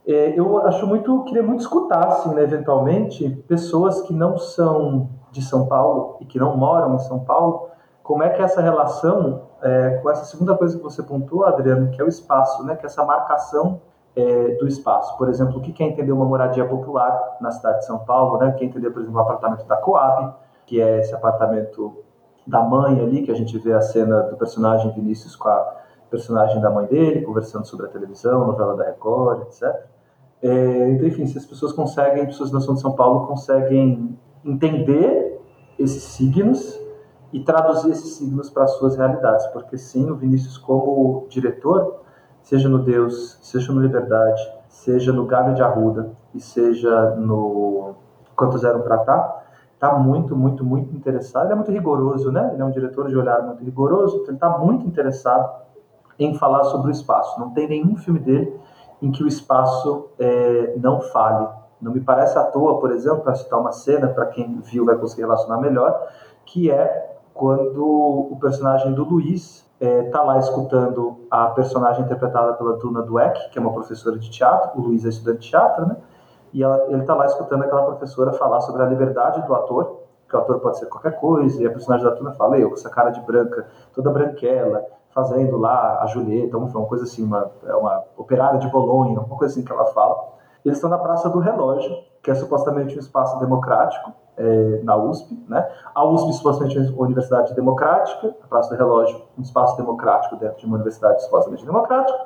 É, 0.07 0.39
eu 0.39 0.67
acho 0.67 0.87
muito, 0.87 1.25
queria 1.25 1.43
muito 1.43 1.61
escutar, 1.61 2.07
assim, 2.07 2.35
né, 2.35 2.43
eventualmente, 2.43 3.29
pessoas 3.47 4.01
que 4.03 4.15
não 4.15 4.39
são 4.39 5.11
de 5.31 5.43
São 5.43 5.67
Paulo 5.67 6.17
e 6.21 6.25
que 6.25 6.39
não 6.39 6.57
moram 6.57 6.95
em 6.95 6.99
São 7.01 7.19
Paulo, 7.21 7.69
como 8.03 8.23
é 8.23 8.31
que 8.31 8.41
essa 8.41 8.63
relação 8.63 9.48
é, 9.63 9.99
com 10.03 10.11
essa 10.11 10.25
segunda 10.25 10.57
coisa 10.57 10.77
que 10.77 10.83
você 10.83 11.03
pontuou, 11.03 11.45
Adriano, 11.45 11.91
que 11.91 12.01
é 12.01 12.05
o 12.05 12.09
espaço, 12.09 12.65
né, 12.65 12.77
que 12.77 12.85
é 12.85 12.87
essa 12.87 13.05
marcação 13.05 13.81
é, 14.19 14.57
do 14.57 14.67
espaço. 14.67 15.17
Por 15.17 15.29
exemplo, 15.29 15.59
o 15.59 15.61
que 15.61 15.83
é 15.83 15.87
entender 15.87 16.13
uma 16.13 16.25
moradia 16.25 16.65
popular 16.67 17.37
na 17.41 17.51
cidade 17.51 17.79
de 17.79 17.87
São 17.87 17.99
Paulo, 18.01 18.39
né? 18.39 18.53
Quer 18.53 18.65
entender, 18.65 18.91
por 18.91 19.01
exemplo, 19.01 19.19
o 19.19 19.23
apartamento 19.23 19.65
da 19.67 19.77
Coab, 19.77 20.35
que 20.67 20.81
é 20.81 20.99
esse 20.99 21.15
apartamento 21.15 22.03
da 22.47 22.61
mãe 22.63 23.01
ali, 23.01 23.23
que 23.23 23.31
a 23.31 23.35
gente 23.35 23.57
vê 23.59 23.73
a 23.73 23.81
cena 23.81 24.23
do 24.23 24.37
personagem 24.37 24.91
Vinícius 24.93 25.37
com 25.37 25.49
a 25.49 25.77
personagem 26.11 26.61
da 26.61 26.71
mãe 26.71 26.87
dele, 26.87 27.23
conversando 27.23 27.67
sobre 27.67 27.87
a 27.87 27.89
televisão, 27.91 28.47
novela 28.47 28.77
da 28.77 28.85
Record, 28.85 29.43
etc. 29.43 29.63
É, 30.43 30.91
então, 30.91 31.07
enfim, 31.07 31.27
se 31.27 31.39
as 31.39 31.45
pessoas 31.45 31.73
conseguem, 31.73 32.27
pessoas 32.27 32.51
da 32.51 32.59
nação 32.59 32.75
de 32.75 32.81
São 32.81 32.93
Paulo 32.93 33.27
conseguem 33.27 34.19
entender 34.45 35.41
esses 35.79 36.03
signos 36.03 36.81
e 37.33 37.41
traduzir 37.41 37.91
esses 37.91 38.15
signos 38.15 38.49
para 38.51 38.65
as 38.65 38.73
suas 38.73 38.97
realidades, 38.97 39.47
porque 39.49 39.77
sim, 39.77 40.11
o 40.11 40.17
Vinícius 40.17 40.57
como 40.57 41.27
diretor, 41.29 42.01
seja 42.43 42.69
no 42.69 42.79
Deus, 42.79 43.39
seja 43.43 43.73
no 43.73 43.81
Liberdade, 43.81 44.41
seja 44.69 45.13
no 45.13 45.27
Gabi 45.27 45.55
de 45.55 45.63
Arruda 45.63 46.13
e 46.35 46.41
seja 46.41 47.11
no 47.17 47.95
Quantos 48.35 48.65
Eram 48.65 48.81
Pra 48.81 48.99
Tá, 48.99 49.43
está 49.75 49.93
muito, 49.99 50.35
muito, 50.35 50.65
muito 50.65 50.95
interessado. 50.95 51.45
Ele 51.45 51.53
é 51.53 51.57
muito 51.57 51.71
rigoroso, 51.71 52.33
né? 52.33 52.51
Ele 52.53 52.63
é 52.63 52.65
um 52.65 52.71
diretor 52.71 53.09
de 53.09 53.17
olhar 53.17 53.43
muito 53.43 53.63
rigoroso, 53.63 54.17
então 54.17 54.29
ele 54.29 54.37
está 54.37 54.59
muito 54.59 54.87
interessado 54.87 55.63
em 56.19 56.35
falar 56.35 56.65
sobre 56.65 56.89
o 56.89 56.93
espaço. 56.93 57.39
Não 57.39 57.51
tem 57.51 57.69
nenhum 57.69 57.97
filme 57.97 58.19
dele 58.19 58.59
em 59.01 59.13
que 59.13 59.23
o 59.23 59.29
espaço 59.29 60.09
é, 60.19 60.75
não 60.79 61.01
fale. 61.01 61.49
Não 61.81 61.93
me 61.93 62.01
parece 62.01 62.37
à 62.37 62.45
toa, 62.45 62.81
por 62.81 62.91
exemplo, 62.91 63.21
para 63.21 63.37
citar 63.37 63.61
uma 63.61 63.71
cena, 63.71 64.09
para 64.09 64.27
quem 64.27 64.61
viu 64.61 64.85
vai 64.85 64.97
conseguir 64.97 65.23
relacionar 65.23 65.59
melhor, 65.61 66.09
que 66.45 66.71
é 66.71 67.18
quando 67.39 67.87
o 67.87 68.37
personagem 68.41 68.93
do 68.93 69.05
Luiz 69.05 69.65
é, 69.81 70.03
tá 70.11 70.25
lá 70.25 70.39
escutando 70.39 71.21
a 71.31 71.47
personagem 71.51 72.05
interpretada 72.05 72.55
pela 72.55 72.77
Duna 72.79 73.01
Dweck, 73.03 73.51
que 73.51 73.59
é 73.59 73.63
uma 73.63 73.73
professora 73.73 74.19
de 74.19 74.29
teatro, 74.29 74.77
o 74.77 74.83
Luiz 74.83 75.05
é 75.05 75.09
estudante 75.09 75.43
de 75.43 75.51
teatro, 75.51 75.87
né? 75.87 75.97
e 76.53 76.65
ela, 76.65 76.85
ele 76.89 77.01
está 77.01 77.15
lá 77.15 77.27
escutando 77.27 77.63
aquela 77.63 77.85
professora 77.85 78.33
falar 78.33 78.61
sobre 78.63 78.83
a 78.83 78.87
liberdade 78.87 79.47
do 79.47 79.55
ator, 79.55 80.01
que 80.29 80.35
o 80.35 80.39
ator 80.41 80.59
pode 80.59 80.79
ser 80.79 80.87
qualquer 80.87 81.13
coisa, 81.21 81.63
e 81.63 81.67
a 81.67 81.71
personagem 81.71 82.05
da 82.05 82.13
turma 82.13 82.33
fala, 82.33 82.59
eu 82.59 82.71
com 82.71 82.75
essa 82.75 82.91
cara 82.91 83.11
de 83.11 83.21
branca, 83.21 83.69
toda 83.95 84.11
branquela, 84.11 84.85
fazendo 85.11 85.57
lá 85.59 86.03
a 86.03 86.07
Julieta, 86.07 86.59
uma 86.59 86.87
coisa 86.87 87.05
assim, 87.05 87.23
uma, 87.23 87.53
é 87.65 87.75
uma 87.77 88.03
operária 88.17 88.59
de 88.59 88.69
Bolonha, 88.69 89.21
uma 89.21 89.39
coisa 89.39 89.55
assim 89.55 89.65
que 89.65 89.71
ela 89.71 89.87
fala. 89.87 90.29
Eles 90.65 90.79
estão 90.79 90.91
na 90.91 90.99
Praça 90.99 91.31
do 91.31 91.39
Relógio, 91.39 91.97
que 92.29 92.33
é 92.33 92.35
supostamente 92.35 92.95
um 92.95 92.99
espaço 92.99 93.39
democrático 93.39 94.13
é, 94.37 94.81
na 94.83 94.95
USP, 94.99 95.35
né? 95.49 95.67
A 95.95 96.05
USP 96.05 96.35
supostamente 96.35 96.77
é 96.77 96.83
uma 96.83 97.05
universidade 97.05 97.55
democrática, 97.55 98.35
a 98.45 98.47
Praça 98.47 98.69
do 98.69 98.77
Relógio 98.77 99.23
um 99.39 99.41
espaço 99.41 99.79
democrático 99.79 100.37
dentro 100.37 100.59
de 100.59 100.67
uma 100.67 100.75
universidade 100.75 101.25
supostamente 101.25 101.65
democrática. 101.65 102.19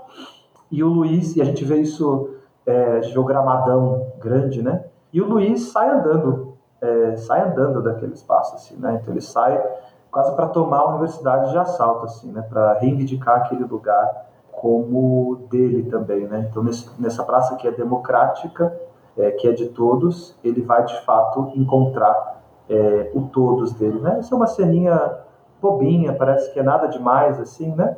E 0.73 0.83
o 0.83 0.89
Luiz, 0.89 1.37
e 1.37 1.41
a 1.41 1.45
gente 1.45 1.65
vê 1.65 1.77
isso 1.77 2.31
é, 2.67 3.01
gramadão 3.25 4.09
grande, 4.19 4.61
né? 4.61 4.87
E 5.13 5.23
o 5.23 5.29
Luiz 5.29 5.71
sai 5.71 5.89
andando, 5.89 6.55
é, 6.81 7.17
sai 7.17 7.49
andando 7.49 7.81
daquele 7.81 8.15
espaço, 8.15 8.57
assim, 8.57 8.75
né? 8.79 8.99
Então 9.01 9.15
ele 9.15 9.21
sai 9.21 9.65
quase 10.11 10.35
para 10.35 10.49
tomar 10.49 10.79
a 10.79 10.89
universidade 10.89 11.53
de 11.53 11.59
assalto, 11.59 12.07
assim, 12.07 12.33
né? 12.33 12.43
Para 12.43 12.73
reivindicar 12.81 13.37
aquele 13.37 13.63
lugar 13.63 14.27
como 14.51 15.47
dele 15.49 15.89
também, 15.89 16.27
né? 16.27 16.49
Então 16.51 16.61
nesse, 16.61 16.91
nessa 17.01 17.23
praça 17.23 17.55
que 17.55 17.69
é 17.69 17.71
democrática, 17.71 18.77
é, 19.17 19.31
que 19.33 19.49
é 19.49 19.53
de 19.53 19.69
todos, 19.69 20.37
ele 20.43 20.63
vai 20.63 20.85
de 20.85 21.01
fato 21.05 21.53
encontrar 21.55 22.43
é, 22.69 23.11
o 23.15 23.23
todos 23.23 23.73
dele, 23.75 24.01
né? 24.01 24.17
Essa 24.19 24.35
é 24.35 24.37
uma 24.37 24.47
ceninha 24.47 25.19
bobinha, 25.61 26.13
parece 26.13 26.53
que 26.53 26.61
é 26.61 26.63
nada 26.63 26.87
demais, 26.87 27.39
assim, 27.41 27.75
né? 27.75 27.97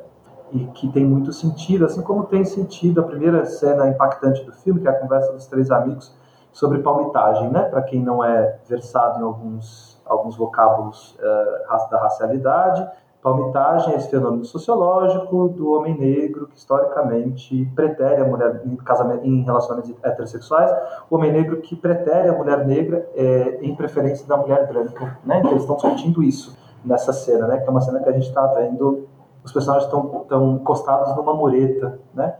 e 0.54 0.66
que 0.66 0.88
tem 0.88 1.04
muito 1.04 1.32
sentido, 1.32 1.84
assim 1.84 2.00
como 2.00 2.24
tem 2.24 2.44
sentido 2.44 3.00
a 3.00 3.04
primeira 3.04 3.44
cena 3.44 3.88
impactante 3.88 4.44
do 4.44 4.52
filme, 4.52 4.80
que 4.80 4.86
é 4.86 4.90
a 4.90 5.00
conversa 5.00 5.32
dos 5.32 5.46
três 5.46 5.68
amigos 5.70 6.14
sobre 6.52 6.78
palmitagem, 6.78 7.50
né? 7.50 7.64
Para 7.64 7.82
quem 7.82 8.00
não 8.00 8.22
é 8.22 8.58
versado 8.68 9.18
em 9.18 9.22
alguns 9.24 9.94
alguns 10.06 10.36
vocábulos 10.36 11.16
uh, 11.18 11.90
da 11.90 11.98
racialidade, 11.98 12.86
Palmitagem 13.24 13.94
esse 13.94 14.10
fenômeno 14.10 14.44
sociológico 14.44 15.48
do 15.48 15.70
homem 15.70 15.98
negro 15.98 16.46
que 16.46 16.58
historicamente 16.58 17.64
pretere 17.74 18.20
a 18.20 18.24
mulher 18.26 18.60
em, 18.66 18.76
casamento, 18.76 19.24
em 19.24 19.42
relações 19.42 19.94
heterossexuais, 20.02 20.70
o 21.08 21.16
homem 21.16 21.32
negro 21.32 21.62
que 21.62 21.74
pretere 21.74 22.28
a 22.28 22.34
mulher 22.34 22.66
negra 22.66 23.08
é, 23.14 23.60
em 23.62 23.74
preferência 23.74 24.26
da 24.26 24.36
mulher 24.36 24.68
branca. 24.68 25.18
Né? 25.24 25.38
Então 25.38 25.52
eles 25.52 25.62
estão 25.62 25.76
discutindo 25.76 26.22
isso 26.22 26.54
nessa 26.84 27.14
cena, 27.14 27.46
né? 27.46 27.60
que 27.60 27.66
é 27.66 27.70
uma 27.70 27.80
cena 27.80 27.98
que 28.00 28.10
a 28.10 28.12
gente 28.12 28.28
está 28.28 28.46
vendo, 28.48 29.08
os 29.42 29.50
personagens 29.50 29.90
estão 29.90 30.56
encostados 30.56 31.16
numa 31.16 31.32
mureta, 31.32 31.98
né? 32.12 32.34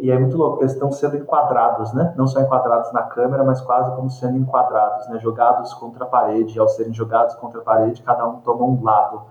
E 0.00 0.10
é 0.10 0.18
muito 0.18 0.38
louco, 0.38 0.62
eles 0.62 0.72
estão 0.72 0.90
sendo 0.90 1.18
enquadrados, 1.18 1.92
né? 1.92 2.14
Não 2.16 2.26
só 2.26 2.40
enquadrados 2.40 2.90
na 2.92 3.02
câmera, 3.02 3.44
mas 3.44 3.60
quase 3.60 3.94
como 3.94 4.08
sendo 4.08 4.38
enquadrados, 4.38 5.06
né? 5.08 5.18
Jogados 5.18 5.74
contra 5.74 6.04
a 6.04 6.06
parede. 6.06 6.58
Ao 6.58 6.68
serem 6.68 6.94
jogados 6.94 7.34
contra 7.34 7.60
a 7.60 7.62
parede, 7.64 8.00
cada 8.00 8.26
um 8.26 8.40
toma 8.40 8.64
um 8.64 8.82
lado 8.82 9.22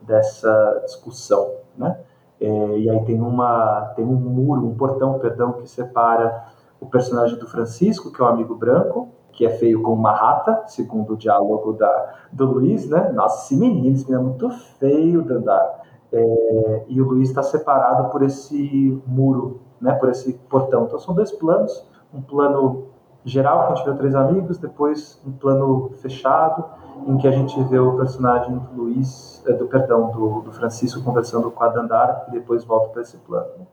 dessa 0.00 0.82
discussão, 0.84 1.52
né? 1.76 1.98
É, 2.40 2.78
e 2.78 2.88
aí 2.88 3.04
tem 3.04 3.20
uma 3.20 3.92
tem 3.96 4.04
um 4.04 4.14
muro, 4.14 4.64
um 4.64 4.74
portão, 4.74 5.18
perdão, 5.18 5.54
que 5.54 5.68
separa 5.68 6.44
o 6.80 6.86
personagem 6.86 7.36
do 7.38 7.48
Francisco, 7.48 8.12
que 8.12 8.22
é 8.22 8.24
um 8.24 8.28
amigo 8.28 8.54
branco, 8.54 9.08
que 9.32 9.44
é 9.44 9.50
feio 9.50 9.82
como 9.82 9.96
uma 9.96 10.12
rata, 10.12 10.62
segundo 10.66 11.14
o 11.14 11.16
diálogo 11.16 11.72
da, 11.72 12.14
do 12.32 12.44
Luiz, 12.46 12.88
né? 12.88 13.10
Nossa, 13.12 13.44
esse 13.44 13.56
menino, 13.56 13.94
esse 13.94 14.04
menino 14.04 14.20
é 14.20 14.30
muito 14.30 14.50
feio, 14.78 15.22
Dandara. 15.22 15.80
É, 16.12 16.84
e 16.88 17.00
o 17.02 17.04
Luiz 17.04 17.28
está 17.28 17.42
separado 17.42 18.10
por 18.10 18.22
esse 18.22 19.02
muro, 19.06 19.60
né? 19.80 19.92
Por 19.94 20.08
esse 20.08 20.32
portão. 20.48 20.84
Então 20.84 20.98
são 20.98 21.14
dois 21.14 21.32
planos, 21.32 21.84
um 22.14 22.22
plano 22.22 22.86
geral 23.24 23.74
gente 23.74 23.84
vê 23.84 23.96
três 23.96 24.14
amigos, 24.14 24.58
depois 24.58 25.20
um 25.26 25.32
plano 25.32 25.90
fechado 26.00 26.64
em 27.06 27.16
que 27.16 27.26
a 27.26 27.30
gente 27.30 27.62
vê 27.64 27.78
o 27.78 27.96
personagem 27.96 28.56
do 28.58 28.82
Luiz, 28.82 29.42
é, 29.46 29.52
do 29.52 29.66
perdão, 29.66 30.10
do, 30.10 30.40
do, 30.42 30.52
Francisco 30.52 31.02
conversando 31.02 31.50
com 31.50 31.64
a 31.64 31.68
Dandara 31.68 32.24
e 32.28 32.32
depois 32.32 32.64
volta 32.64 32.88
para 32.90 33.02
esse 33.02 33.16
plano. 33.18 33.66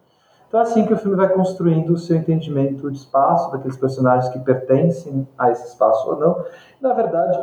Então 0.47 0.59
é 0.59 0.63
assim 0.63 0.86
que 0.86 0.93
o 0.93 0.97
filme 0.97 1.17
vai 1.17 1.30
construindo 1.30 1.91
o 1.91 1.97
seu 1.97 2.15
entendimento 2.15 2.89
de 2.89 2.97
espaço, 2.97 3.51
daqueles 3.51 3.78
personagens 3.78 4.32
que 4.32 4.39
pertencem 4.39 5.28
a 5.38 5.51
esse 5.51 5.67
espaço 5.67 6.09
ou 6.09 6.17
não. 6.17 6.43
Na 6.80 6.93
verdade, 6.93 7.38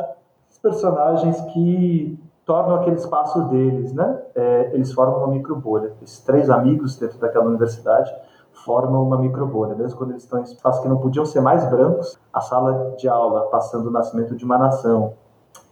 os 0.49 0.57
personagens 0.57 1.39
que 1.53 2.19
tornam 2.45 2.75
aquele 2.75 2.95
espaço 2.95 3.41
deles, 3.49 3.93
né? 3.93 4.21
É, 4.35 4.71
eles 4.73 4.91
formam 4.93 5.19
uma 5.19 5.27
microbolha. 5.27 5.93
Esses 6.01 6.19
três 6.19 6.49
amigos 6.49 6.97
dentro 6.97 7.19
daquela 7.19 7.45
universidade 7.45 8.13
formam 8.51 9.03
uma 9.03 9.17
microbolha, 9.17 9.75
mesmo 9.75 9.97
quando 9.97 10.11
eles 10.11 10.23
estão 10.23 10.39
em 10.39 10.43
espaços 10.43 10.81
que 10.81 10.87
não 10.87 10.97
podiam 10.97 11.25
ser 11.25 11.41
mais 11.41 11.69
brancos, 11.69 12.17
a 12.31 12.39
sala 12.39 12.95
de 12.97 13.09
aula 13.09 13.47
passando 13.49 13.87
o 13.87 13.91
nascimento 13.91 14.35
de 14.35 14.45
uma 14.45 14.57
nação, 14.57 15.13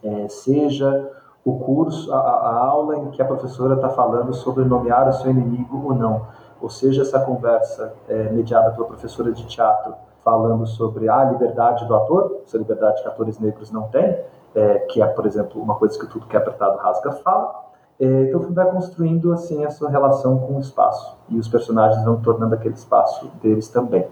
é, 0.02 0.28
seja 0.28 1.10
o 1.44 1.58
curso, 1.58 2.12
a, 2.12 2.18
a, 2.18 2.64
aula 2.66 2.98
em 2.98 3.10
que 3.10 3.20
a 3.20 3.24
professora 3.24 3.74
está 3.74 3.88
falando 3.88 4.32
sobre 4.32 4.64
nomear 4.64 5.08
o 5.08 5.12
seu 5.12 5.30
inimigo 5.30 5.88
ou 5.88 5.94
não, 5.94 6.26
ou 6.60 6.70
seja, 6.70 7.02
essa 7.02 7.18
conversa 7.18 7.92
é, 8.08 8.30
mediada 8.30 8.70
pela 8.70 8.86
professora 8.86 9.32
de 9.32 9.44
teatro 9.46 9.94
falando 10.24 10.64
sobre 10.66 11.08
a 11.08 11.24
liberdade 11.24 11.84
do 11.86 11.94
ator, 11.96 12.42
essa 12.44 12.56
liberdade 12.56 13.02
que 13.02 13.08
atores 13.08 13.40
negros 13.40 13.72
não 13.72 13.88
têm, 13.88 14.18
é, 14.54 14.78
que 14.90 15.02
é, 15.02 15.06
por 15.06 15.26
exemplo, 15.26 15.60
uma 15.60 15.74
coisa 15.74 15.98
que 15.98 16.06
tudo 16.06 16.26
que 16.26 16.36
é 16.36 16.38
apertado 16.38 16.78
rasga 16.78 17.12
fala. 17.12 17.62
É, 17.98 18.04
então 18.24 18.38
o 18.38 18.42
filme 18.42 18.54
vai 18.54 18.70
construindo 18.70 19.32
assim 19.32 19.64
essa 19.64 19.88
relação 19.88 20.38
com 20.38 20.56
o 20.56 20.60
espaço 20.60 21.16
e 21.28 21.38
os 21.38 21.48
personagens 21.48 22.04
vão 22.04 22.20
tornando 22.20 22.54
aquele 22.54 22.74
espaço 22.74 23.30
deles 23.42 23.68
também. 23.68 24.06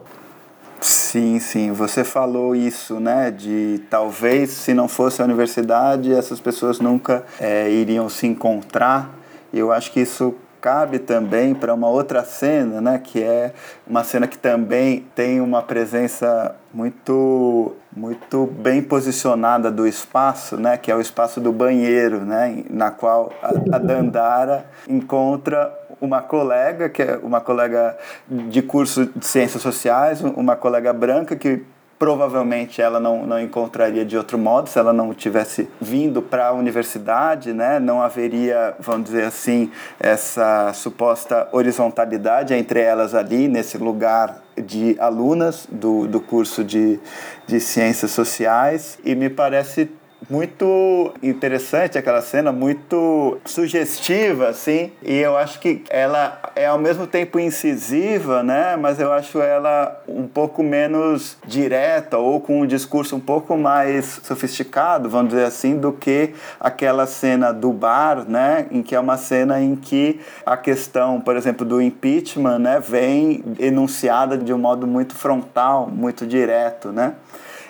Sim, 1.10 1.40
sim. 1.40 1.72
Você 1.72 2.04
falou 2.04 2.54
isso, 2.54 3.00
né? 3.00 3.32
De 3.32 3.82
talvez 3.90 4.50
se 4.50 4.72
não 4.72 4.86
fosse 4.86 5.20
a 5.20 5.24
universidade, 5.24 6.14
essas 6.14 6.38
pessoas 6.38 6.78
nunca 6.78 7.24
é, 7.40 7.68
iriam 7.68 8.08
se 8.08 8.28
encontrar. 8.28 9.10
Eu 9.52 9.72
acho 9.72 9.90
que 9.90 9.98
isso 9.98 10.36
cabe 10.60 11.00
também 11.00 11.52
para 11.52 11.74
uma 11.74 11.88
outra 11.88 12.22
cena, 12.22 12.80
né? 12.80 13.00
Que 13.02 13.24
é 13.24 13.52
uma 13.84 14.04
cena 14.04 14.28
que 14.28 14.38
também 14.38 15.04
tem 15.12 15.40
uma 15.40 15.62
presença 15.62 16.54
muito 16.72 17.74
muito 17.96 18.46
bem 18.46 18.80
posicionada 18.80 19.68
do 19.68 19.88
espaço, 19.88 20.56
né? 20.56 20.76
Que 20.76 20.92
é 20.92 20.94
o 20.94 21.00
espaço 21.00 21.40
do 21.40 21.50
banheiro, 21.50 22.20
né? 22.20 22.62
Na 22.70 22.92
qual 22.92 23.32
a, 23.42 23.48
a 23.48 23.78
Dandara 23.80 24.64
encontra 24.88 25.79
uma 26.00 26.22
colega, 26.22 26.88
que 26.88 27.02
é 27.02 27.18
uma 27.22 27.40
colega 27.40 27.96
de 28.28 28.62
curso 28.62 29.06
de 29.14 29.26
ciências 29.26 29.62
sociais, 29.62 30.20
uma 30.22 30.56
colega 30.56 30.92
branca 30.92 31.36
que 31.36 31.62
provavelmente 32.00 32.80
ela 32.80 32.98
não, 32.98 33.26
não 33.26 33.38
encontraria 33.38 34.06
de 34.06 34.16
outro 34.16 34.38
modo 34.38 34.70
se 34.70 34.78
ela 34.78 34.90
não 34.90 35.12
tivesse 35.12 35.68
vindo 35.78 36.22
para 36.22 36.46
a 36.46 36.52
universidade, 36.52 37.52
né? 37.52 37.78
Não 37.78 38.00
haveria, 38.00 38.74
vamos 38.80 39.10
dizer 39.10 39.24
assim, 39.24 39.70
essa 40.00 40.72
suposta 40.72 41.46
horizontalidade 41.52 42.54
entre 42.54 42.80
elas 42.80 43.14
ali 43.14 43.48
nesse 43.48 43.76
lugar 43.76 44.42
de 44.56 44.96
alunas 44.98 45.66
do, 45.70 46.06
do 46.06 46.22
curso 46.22 46.64
de, 46.64 46.98
de 47.46 47.60
ciências 47.60 48.12
sociais 48.12 48.98
e 49.04 49.14
me 49.14 49.28
parece 49.28 49.90
muito 50.28 51.12
interessante 51.22 51.96
aquela 51.96 52.20
cena, 52.20 52.52
muito 52.52 53.38
sugestiva, 53.44 54.48
assim, 54.48 54.92
e 55.02 55.16
eu 55.18 55.36
acho 55.36 55.58
que 55.60 55.82
ela 55.88 56.38
é 56.54 56.66
ao 56.66 56.78
mesmo 56.78 57.06
tempo 57.06 57.38
incisiva, 57.38 58.42
né, 58.42 58.76
mas 58.76 59.00
eu 59.00 59.12
acho 59.12 59.40
ela 59.40 60.02
um 60.08 60.26
pouco 60.26 60.62
menos 60.62 61.36
direta 61.46 62.18
ou 62.18 62.40
com 62.40 62.60
um 62.60 62.66
discurso 62.66 63.16
um 63.16 63.20
pouco 63.20 63.56
mais 63.56 64.20
sofisticado, 64.22 65.08
vamos 65.08 65.30
dizer 65.30 65.44
assim, 65.44 65.76
do 65.76 65.92
que 65.92 66.34
aquela 66.58 67.06
cena 67.06 67.52
do 67.52 67.72
bar, 67.72 68.24
né, 68.28 68.66
em 68.70 68.82
que 68.82 68.94
é 68.94 69.00
uma 69.00 69.16
cena 69.16 69.60
em 69.60 69.74
que 69.74 70.20
a 70.44 70.56
questão, 70.56 71.20
por 71.20 71.36
exemplo, 71.36 71.64
do 71.64 71.80
impeachment, 71.80 72.58
né, 72.58 72.80
vem 72.80 73.42
enunciada 73.58 74.36
de 74.36 74.52
um 74.52 74.58
modo 74.58 74.86
muito 74.86 75.14
frontal, 75.14 75.88
muito 75.88 76.26
direto, 76.26 76.92
né? 76.92 77.14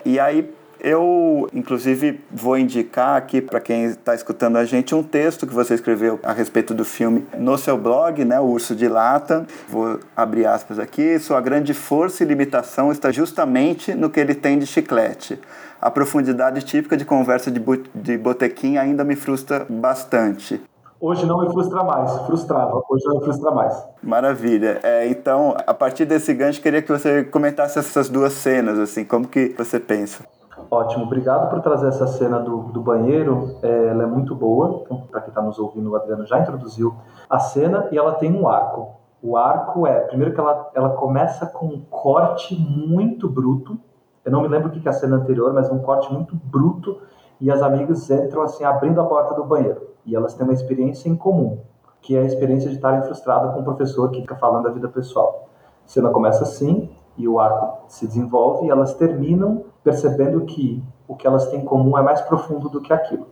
E 0.05 0.19
aí 0.19 0.51
eu, 0.83 1.49
inclusive, 1.53 2.21
vou 2.31 2.59
indicar 2.59 3.17
aqui 3.17 3.41
para 3.41 3.61
quem 3.61 3.85
está 3.85 4.15
escutando 4.15 4.57
a 4.57 4.65
gente 4.65 4.95
um 4.95 5.03
texto 5.03 5.47
que 5.47 5.55
você 5.55 5.75
escreveu 5.75 6.19
a 6.23 6.33
respeito 6.33 6.75
do 6.75 6.85
filme 6.85 7.27
no 7.39 7.57
seu 7.57 7.77
blog, 7.77 8.25
né, 8.25 8.41
O 8.41 8.45
Urso 8.45 8.75
de 8.75 8.89
Lata. 8.89 9.47
Vou 9.69 10.01
abrir 10.17 10.47
aspas 10.47 10.79
aqui. 10.79 11.19
Sua 11.19 11.41
grande 11.41 11.75
força 11.75 12.23
e 12.23 12.27
limitação 12.27 12.91
está 12.91 13.11
justamente 13.11 13.95
no 13.95 14.11
que 14.11 14.21
ele 14.21 14.35
tem 14.35 14.59
de 14.59 14.67
chiclete. 14.67 15.39
A 15.81 15.91
profundidade 15.91 16.63
típica 16.63 16.97
de 16.97 17.05
conversa 17.05 17.51
de, 17.51 17.61
de 17.95 18.19
botequim 18.19 18.77
ainda 18.77 19.03
me 19.03 19.17
frustra 19.17 19.67
bastante. 19.69 20.61
Hoje 21.01 21.25
não 21.25 21.41
me 21.41 21.51
frustra 21.51 21.83
mais, 21.83 22.15
frustrava, 22.27 22.83
hoje 22.87 23.05
não 23.07 23.17
me 23.17 23.25
frustra 23.25 23.51
mais. 23.51 23.75
Maravilha. 24.03 24.81
É, 24.83 25.09
então, 25.09 25.57
a 25.67 25.73
partir 25.73 26.05
desse 26.05 26.35
gancho, 26.35 26.61
queria 26.61 26.83
que 26.83 26.93
você 26.93 27.25
comentasse 27.25 27.79
essas 27.79 28.11
duas 28.11 28.35
cenas, 28.35 28.79
assim, 28.79 29.03
como 29.03 29.27
que 29.27 29.55
você 29.57 29.81
pensa? 29.81 30.27
Ótimo, 30.71 31.05
obrigado 31.05 31.49
por 31.49 31.61
trazer 31.61 31.89
essa 31.89 32.07
cena 32.07 32.39
do, 32.41 32.65
do 32.65 32.81
banheiro. 32.81 33.57
É, 33.63 33.89
ela 33.89 34.03
é 34.03 34.07
muito 34.07 34.35
boa. 34.35 34.83
Então, 34.83 35.03
para 35.11 35.21
quem 35.21 35.29
está 35.29 35.41
nos 35.41 35.59
ouvindo, 35.59 35.91
o 35.91 35.97
Adriano 35.97 36.27
já 36.27 36.39
introduziu 36.39 36.95
a 37.29 37.39
cena 37.39 37.89
e 37.93 37.99
ela 37.99 38.15
tem 38.15 38.33
um 38.33 38.49
arco. 38.49 39.01
O 39.23 39.37
arco 39.37 39.87
é, 39.87 40.01
primeiro 40.01 40.35
que 40.35 40.41
ela, 40.41 40.71
ela 40.75 40.91
começa 40.91 41.47
com 41.47 41.67
um 41.67 41.81
corte 41.81 42.55
muito 42.57 43.29
bruto. 43.29 43.79
Eu 44.25 44.33
não 44.33 44.43
me 44.43 44.49
lembro 44.49 44.69
o 44.69 44.71
que 44.73 44.87
é 44.87 44.91
a 44.91 44.95
cena 44.95 45.17
anterior, 45.17 45.53
mas 45.53 45.71
um 45.71 45.79
corte 45.79 46.13
muito 46.13 46.35
bruto. 46.35 47.01
E 47.41 47.51
as 47.51 47.63
amigas 47.63 48.11
entram 48.11 48.43
assim, 48.43 48.65
abrindo 48.65 49.01
a 49.01 49.05
porta 49.05 49.35
do 49.35 49.45
banheiro. 49.45 49.89
E 50.05 50.15
elas 50.15 50.35
têm 50.35 50.45
uma 50.45 50.53
experiência 50.53 51.09
em 51.09 51.17
comum, 51.17 51.61
que 52.03 52.17
é 52.17 52.21
a 52.21 52.25
experiência 52.25 52.69
de 52.69 52.77
estarem 52.77 53.03
frustradas 53.03 53.55
com 53.55 53.61
o 53.61 53.65
professor 53.65 54.11
que 54.11 54.21
fica 54.21 54.37
falando 54.37 54.65
da 54.65 54.71
vida 54.71 54.89
pessoal. 54.89 55.49
A 55.85 55.89
cena 55.89 56.11
começa 56.11 56.43
assim, 56.43 56.91
e 57.17 57.27
o 57.27 57.39
arco 57.39 57.85
se 57.89 58.07
desenvolve, 58.07 58.67
e 58.67 58.71
elas 58.71 58.95
terminam 58.95 59.65
percebendo 59.83 60.43
que 60.43 60.83
o 61.09 61.17
que 61.17 61.27
elas 61.27 61.49
têm 61.49 61.61
em 61.61 61.65
comum 61.65 61.97
é 61.97 62.03
mais 62.03 62.21
profundo 62.23 62.69
do 62.69 62.81
que 62.81 62.93
aquilo. 62.93 63.27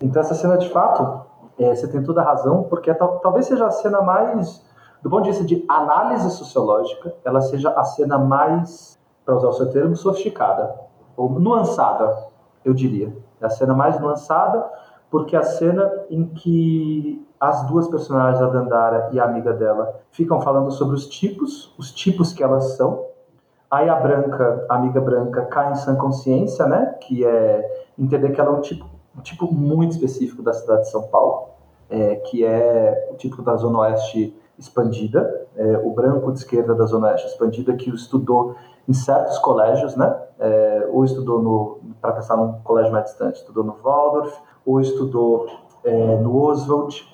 Então 0.00 0.20
essa 0.20 0.34
cena 0.34 0.56
de 0.56 0.68
fato, 0.68 1.26
é, 1.58 1.74
você 1.74 1.88
tem 1.88 2.02
toda 2.02 2.20
a 2.20 2.24
razão, 2.24 2.64
porque 2.64 2.92
tal, 2.94 3.18
talvez 3.18 3.46
seja 3.46 3.66
a 3.66 3.70
cena 3.70 4.00
mais, 4.00 4.64
do 5.02 5.10
ponto 5.10 5.24
de 5.24 5.30
vista 5.30 5.44
de 5.44 5.64
análise 5.68 6.30
sociológica, 6.30 7.14
ela 7.24 7.40
seja 7.40 7.70
a 7.70 7.84
cena 7.84 8.18
mais, 8.18 8.98
para 9.24 9.36
usar 9.36 9.48
o 9.48 9.52
seu 9.52 9.70
termo, 9.70 9.96
sofisticada, 9.96 10.74
ou 11.16 11.28
nuançada, 11.28 12.16
eu 12.64 12.72
diria. 12.72 13.16
É 13.40 13.46
a 13.46 13.50
cena 13.50 13.74
mais 13.74 13.98
nuançada, 14.00 14.64
porque 15.10 15.34
é 15.34 15.38
a 15.38 15.42
cena 15.42 16.04
em 16.10 16.26
que 16.26 17.26
as 17.40 17.66
duas 17.66 17.88
personagens, 17.88 18.42
a 18.42 18.48
Dandara 18.48 19.10
e 19.12 19.20
a 19.20 19.24
amiga 19.24 19.52
dela, 19.52 20.00
ficam 20.10 20.40
falando 20.40 20.70
sobre 20.70 20.94
os 20.96 21.06
tipos, 21.06 21.74
os 21.78 21.92
tipos 21.92 22.32
que 22.32 22.42
elas 22.42 22.76
são, 22.76 23.04
Aí 23.70 23.88
a 23.88 23.96
branca, 23.96 24.64
a 24.68 24.76
amiga 24.76 25.00
branca, 25.00 25.44
cai 25.46 25.72
em 25.72 25.74
sã 25.74 25.94
consciência, 25.94 26.66
né? 26.66 26.96
Que 27.00 27.24
é 27.24 27.86
entender 27.98 28.30
que 28.30 28.40
ela 28.40 28.50
é 28.50 28.52
um 28.54 28.60
tipo, 28.60 28.86
um 29.16 29.20
tipo 29.20 29.52
muito 29.52 29.92
específico 29.92 30.42
da 30.42 30.52
cidade 30.52 30.82
de 30.82 30.90
São 30.90 31.02
Paulo, 31.02 31.50
é, 31.90 32.16
que 32.16 32.44
é 32.44 33.08
o 33.12 33.16
tipo 33.16 33.42
da 33.42 33.56
Zona 33.56 33.80
Oeste 33.80 34.34
expandida, 34.58 35.46
é, 35.54 35.78
o 35.84 35.90
branco 35.90 36.32
de 36.32 36.38
esquerda 36.38 36.74
da 36.74 36.86
Zona 36.86 37.08
Oeste 37.08 37.26
expandida, 37.28 37.74
que 37.74 37.90
estudou 37.90 38.56
em 38.88 38.94
certos 38.94 39.38
colégios, 39.38 39.94
né? 39.96 40.16
É, 40.38 40.88
ou 40.90 41.04
estudou 41.04 41.80
para 42.00 42.12
pensar 42.12 42.36
num 42.36 42.60
colégio 42.60 42.92
mais 42.92 43.04
distante, 43.04 43.36
estudou 43.36 43.64
no 43.64 43.76
Waldorf, 43.82 44.34
ou 44.64 44.80
estudou 44.80 45.46
é, 45.84 46.16
no 46.16 46.42
Oswald, 46.42 47.06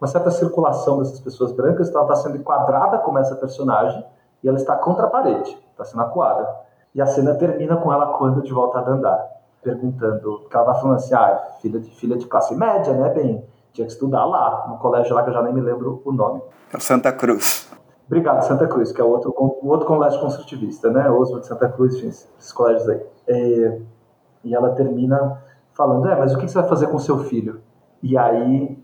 uma 0.00 0.08
certa 0.08 0.30
circulação 0.30 0.98
dessas 0.98 1.20
pessoas 1.20 1.52
brancas, 1.52 1.88
então 1.88 2.02
ela 2.02 2.12
está 2.12 2.28
sendo 2.28 2.38
enquadrada 2.38 2.98
como 2.98 3.18
essa 3.18 3.36
personagem 3.36 4.04
e 4.42 4.48
ela 4.48 4.56
está 4.56 4.74
contra 4.76 5.06
a 5.06 5.10
parede, 5.10 5.56
está 5.80 5.92
sendo 5.92 6.02
acuada. 6.02 6.48
E 6.94 7.00
a 7.00 7.06
cena 7.06 7.34
termina 7.34 7.76
com 7.76 7.92
ela 7.92 8.18
quando 8.18 8.42
de 8.42 8.52
volta 8.52 8.78
a 8.78 8.90
andar, 8.90 9.28
perguntando, 9.62 10.46
que 10.50 10.56
ela 10.56 10.70
está 10.70 10.74
falando 10.80 10.96
assim, 10.96 11.14
ah, 11.14 11.48
filha 11.60 11.78
de 11.78 11.90
filha 11.90 12.16
de 12.16 12.26
classe 12.26 12.54
média, 12.54 12.92
né, 12.94 13.10
bem, 13.10 13.44
tinha 13.72 13.86
que 13.86 13.92
estudar 13.92 14.24
lá, 14.24 14.66
no 14.68 14.78
colégio 14.78 15.14
lá 15.14 15.22
que 15.22 15.30
eu 15.30 15.34
já 15.34 15.42
nem 15.42 15.52
me 15.52 15.60
lembro 15.60 16.02
o 16.04 16.12
nome. 16.12 16.42
É 16.72 16.78
Santa 16.80 17.12
Cruz. 17.12 17.70
Obrigado, 18.06 18.42
Santa 18.42 18.66
Cruz, 18.66 18.90
que 18.90 19.00
é 19.00 19.04
o 19.04 19.08
outro, 19.08 19.32
o 19.36 19.68
outro 19.68 19.86
colégio 19.86 20.20
construtivista, 20.20 20.90
né, 20.90 21.08
Oswald 21.08 21.42
de 21.42 21.46
Santa 21.46 21.68
Cruz, 21.68 21.94
enfim, 21.94 22.08
esses 22.08 22.52
colégios 22.52 22.88
aí. 22.88 23.00
É, 23.28 23.80
e 24.42 24.54
ela 24.54 24.70
termina 24.70 25.40
falando, 25.74 26.08
é, 26.08 26.16
mas 26.16 26.34
o 26.34 26.38
que 26.38 26.48
você 26.48 26.58
vai 26.58 26.68
fazer 26.68 26.88
com 26.88 26.98
seu 26.98 27.18
filho? 27.18 27.60
E 28.02 28.18
aí 28.18 28.76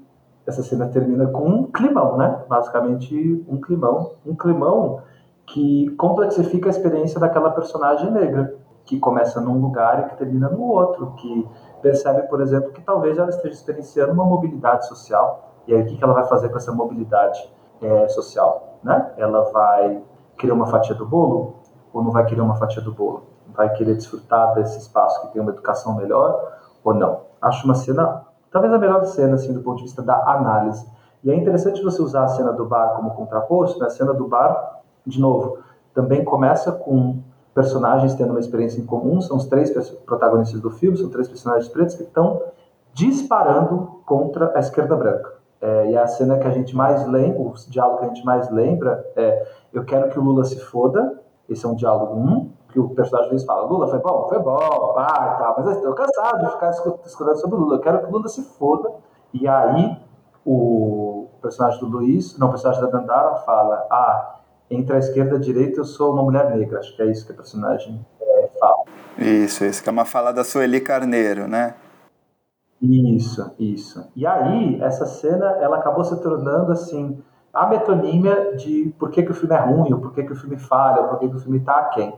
essa 0.46 0.62
cena 0.62 0.86
termina 0.86 1.26
com 1.26 1.44
um 1.48 1.64
climão, 1.64 2.16
né? 2.16 2.44
Basicamente 2.48 3.44
um 3.48 3.60
climão, 3.60 4.12
um 4.24 4.34
climão 4.34 5.02
que 5.46 5.90
complexifica 5.96 6.68
a 6.68 6.70
experiência 6.70 7.20
daquela 7.20 7.50
personagem 7.50 8.10
negra, 8.10 8.56
que 8.84 8.98
começa 8.98 9.40
num 9.40 9.60
lugar 9.60 10.00
e 10.00 10.10
que 10.10 10.16
termina 10.16 10.48
no 10.48 10.62
outro, 10.62 11.12
que 11.12 11.48
percebe, 11.82 12.22
por 12.28 12.40
exemplo, 12.40 12.72
que 12.72 12.80
talvez 12.80 13.18
ela 13.18 13.30
esteja 13.30 13.54
experienciando 13.54 14.12
uma 14.12 14.24
mobilidade 14.24 14.86
social. 14.86 15.54
E 15.66 15.74
aí 15.74 15.82
o 15.82 15.86
que 15.86 16.02
ela 16.02 16.14
vai 16.14 16.24
fazer 16.24 16.48
com 16.48 16.56
essa 16.56 16.72
mobilidade 16.72 17.50
é, 17.80 18.08
social, 18.08 18.78
né? 18.82 19.12
Ela 19.16 19.42
vai 19.50 20.02
querer 20.38 20.52
uma 20.52 20.66
fatia 20.66 20.94
do 20.94 21.06
bolo 21.06 21.56
ou 21.92 22.02
não 22.02 22.10
vai 22.10 22.24
querer 22.24 22.40
uma 22.40 22.54
fatia 22.54 22.82
do 22.82 22.92
bolo? 22.92 23.24
Vai 23.48 23.72
querer 23.72 23.94
desfrutar 23.94 24.54
desse 24.54 24.78
espaço 24.78 25.20
que 25.22 25.32
tem 25.32 25.42
uma 25.42 25.50
educação 25.50 25.96
melhor 25.96 26.58
ou 26.84 26.94
não? 26.94 27.22
Acho 27.40 27.64
uma 27.64 27.74
cena 27.74 28.24
talvez 28.50 28.72
a 28.72 28.78
melhor 28.78 29.04
cena, 29.04 29.34
assim, 29.34 29.52
do 29.52 29.60
ponto 29.60 29.78
de 29.78 29.82
vista 29.84 30.02
da 30.02 30.16
análise. 30.30 30.86
E 31.22 31.30
é 31.30 31.34
interessante 31.34 31.82
você 31.82 32.00
usar 32.00 32.24
a 32.24 32.28
cena 32.28 32.52
do 32.52 32.64
bar 32.64 32.94
como 32.96 33.10
contraposto, 33.10 33.78
né? 33.80 33.86
A 33.86 33.90
cena 33.90 34.14
do 34.14 34.26
bar, 34.28 34.82
de 35.06 35.20
novo, 35.20 35.58
também 35.94 36.24
começa 36.24 36.72
com 36.72 37.18
personagens 37.54 38.14
tendo 38.14 38.30
uma 38.30 38.40
experiência 38.40 38.80
em 38.80 38.84
comum, 38.84 39.20
são 39.20 39.36
os 39.36 39.46
três 39.46 39.70
protagonistas 40.04 40.60
do 40.60 40.70
filme, 40.70 40.96
são 40.98 41.08
três 41.08 41.28
personagens 41.28 41.68
pretos 41.68 41.94
que 41.94 42.02
estão 42.02 42.42
disparando 42.92 44.00
contra 44.04 44.52
a 44.54 44.60
esquerda 44.60 44.94
branca. 44.96 45.34
É, 45.60 45.90
e 45.90 45.96
a 45.96 46.06
cena 46.06 46.38
que 46.38 46.46
a 46.46 46.50
gente 46.50 46.76
mais 46.76 47.06
lembra, 47.06 47.40
o 47.40 47.54
diálogo 47.68 48.00
que 48.00 48.04
a 48.04 48.08
gente 48.08 48.24
mais 48.26 48.50
lembra 48.50 49.04
é 49.16 49.46
eu 49.72 49.84
quero 49.84 50.10
que 50.10 50.18
o 50.18 50.22
Lula 50.22 50.44
se 50.44 50.60
foda, 50.60 51.18
esse 51.48 51.64
é 51.64 51.68
um 51.68 51.74
diálogo 51.74 52.14
um, 52.14 52.50
que 52.70 52.78
o 52.78 52.90
personagem 52.90 53.30
Luiz 53.30 53.44
fala, 53.44 53.66
Lula 53.66 53.88
foi 53.88 53.98
bom, 54.00 54.26
foi 54.28 54.38
bom, 54.38 54.92
pai, 54.94 55.38
tal, 55.38 55.54
mas 55.56 55.66
eu 55.66 55.72
estou 55.72 55.94
cansado 55.94 56.44
de 56.44 56.52
ficar 56.52 56.70
escutando 56.70 57.36
sobre 57.36 57.56
o 57.56 57.60
Lula, 57.60 57.76
eu 57.76 57.80
quero 57.80 58.00
que 58.00 58.06
o 58.06 58.12
Lula 58.12 58.28
se 58.28 58.42
foda. 58.42 58.90
E 59.32 59.48
aí 59.48 59.96
o 60.44 61.26
personagem 61.40 61.80
do 61.80 61.86
Luiz, 61.86 62.38
não, 62.38 62.48
o 62.48 62.50
personagem 62.50 62.82
da 62.82 62.90
Dandara 62.90 63.36
fala, 63.36 63.86
ah, 63.90 64.36
entre 64.70 64.96
a 64.96 64.98
esquerda 64.98 65.34
e 65.34 65.36
a 65.36 65.40
direita 65.40 65.80
eu 65.80 65.84
sou 65.84 66.12
uma 66.12 66.22
mulher 66.22 66.56
negra, 66.56 66.78
acho 66.78 66.94
que 66.96 67.02
é 67.02 67.10
isso 67.10 67.26
que 67.26 67.32
o 67.32 67.36
personagem 67.36 68.04
é, 68.20 68.48
fala. 68.58 68.84
Isso, 69.18 69.64
isso, 69.64 69.82
que 69.82 69.88
é 69.88 69.92
uma 69.92 70.04
fala 70.04 70.32
da 70.32 70.44
Sueli 70.44 70.80
Carneiro, 70.80 71.46
né? 71.46 71.74
Isso, 72.80 73.50
isso. 73.58 74.06
E 74.14 74.26
aí, 74.26 74.80
essa 74.82 75.06
cena, 75.06 75.46
ela 75.60 75.78
acabou 75.78 76.04
se 76.04 76.20
tornando, 76.20 76.72
assim, 76.72 77.22
a 77.52 77.66
metonímia 77.66 78.54
de 78.54 78.94
por 78.98 79.10
que, 79.10 79.22
que 79.22 79.30
o 79.30 79.34
filme 79.34 79.54
é 79.54 79.58
ruim, 79.58 79.92
ou 79.92 80.00
por 80.00 80.12
que, 80.12 80.22
que 80.22 80.32
o 80.32 80.36
filme 80.36 80.58
falha, 80.58 81.02
ou 81.02 81.08
por 81.08 81.18
que, 81.18 81.28
que 81.28 81.36
o 81.36 81.40
filme 81.40 81.58
está 81.58 81.78
aquém 81.78 82.12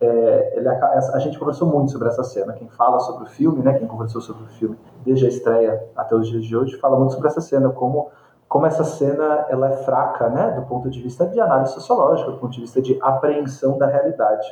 é, 0.00 0.56
ele, 0.56 0.66
a 0.68 1.18
gente 1.18 1.38
conversou 1.38 1.68
muito 1.68 1.92
sobre 1.92 2.08
essa 2.08 2.24
cena. 2.24 2.54
Quem 2.54 2.68
fala 2.70 2.98
sobre 3.00 3.24
o 3.24 3.26
filme, 3.26 3.62
né, 3.62 3.74
quem 3.78 3.86
conversou 3.86 4.20
sobre 4.20 4.44
o 4.44 4.46
filme 4.46 4.76
desde 5.04 5.26
a 5.26 5.28
estreia 5.28 5.84
até 5.94 6.14
os 6.14 6.26
dias 6.28 6.44
de 6.44 6.56
hoje, 6.56 6.78
fala 6.78 6.98
muito 6.98 7.12
sobre 7.12 7.28
essa 7.28 7.40
cena, 7.40 7.68
como, 7.68 8.10
como 8.50 8.66
essa 8.66 8.84
cena 8.84 9.46
ela 9.48 9.68
é 9.68 9.76
fraca, 9.78 10.28
né, 10.28 10.50
do 10.50 10.66
ponto 10.66 10.90
de 10.90 11.00
vista 11.00 11.26
de 11.26 11.40
análise 11.40 11.72
sociológica, 11.72 12.32
do 12.32 12.36
ponto 12.36 12.50
de 12.50 12.60
vista 12.60 12.82
de 12.82 12.98
apreensão 13.00 13.78
da 13.78 13.86
realidade. 13.86 14.46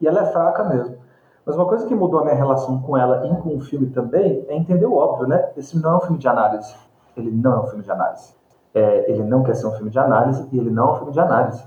E 0.00 0.06
ela 0.06 0.22
é 0.22 0.26
fraca 0.26 0.64
mesmo. 0.64 0.98
Mas 1.46 1.56
uma 1.56 1.64
coisa 1.64 1.86
que 1.86 1.94
mudou 1.94 2.20
a 2.20 2.24
minha 2.24 2.34
relação 2.34 2.82
com 2.82 2.98
ela 2.98 3.26
e 3.26 3.36
com 3.40 3.56
o 3.56 3.60
filme 3.60 3.86
também 3.90 4.44
é 4.48 4.54
entender 4.54 4.84
o 4.84 4.94
óbvio, 4.94 5.26
né? 5.26 5.50
Esse 5.56 5.80
não 5.80 5.92
é 5.92 5.96
um 5.96 6.00
filme 6.00 6.18
de 6.18 6.28
análise. 6.28 6.74
Ele 7.16 7.30
não 7.30 7.52
é 7.52 7.60
um 7.60 7.66
filme 7.68 7.82
de 7.82 7.90
análise. 7.90 8.34
É, 8.74 9.10
ele 9.10 9.22
não 9.22 9.42
quer 9.42 9.54
ser 9.54 9.66
um 9.66 9.72
filme 9.72 9.90
de 9.90 9.98
análise 9.98 10.46
e 10.52 10.58
ele 10.58 10.70
não 10.70 10.88
é 10.88 10.92
um 10.92 10.96
filme 10.96 11.12
de 11.12 11.20
análise 11.20 11.64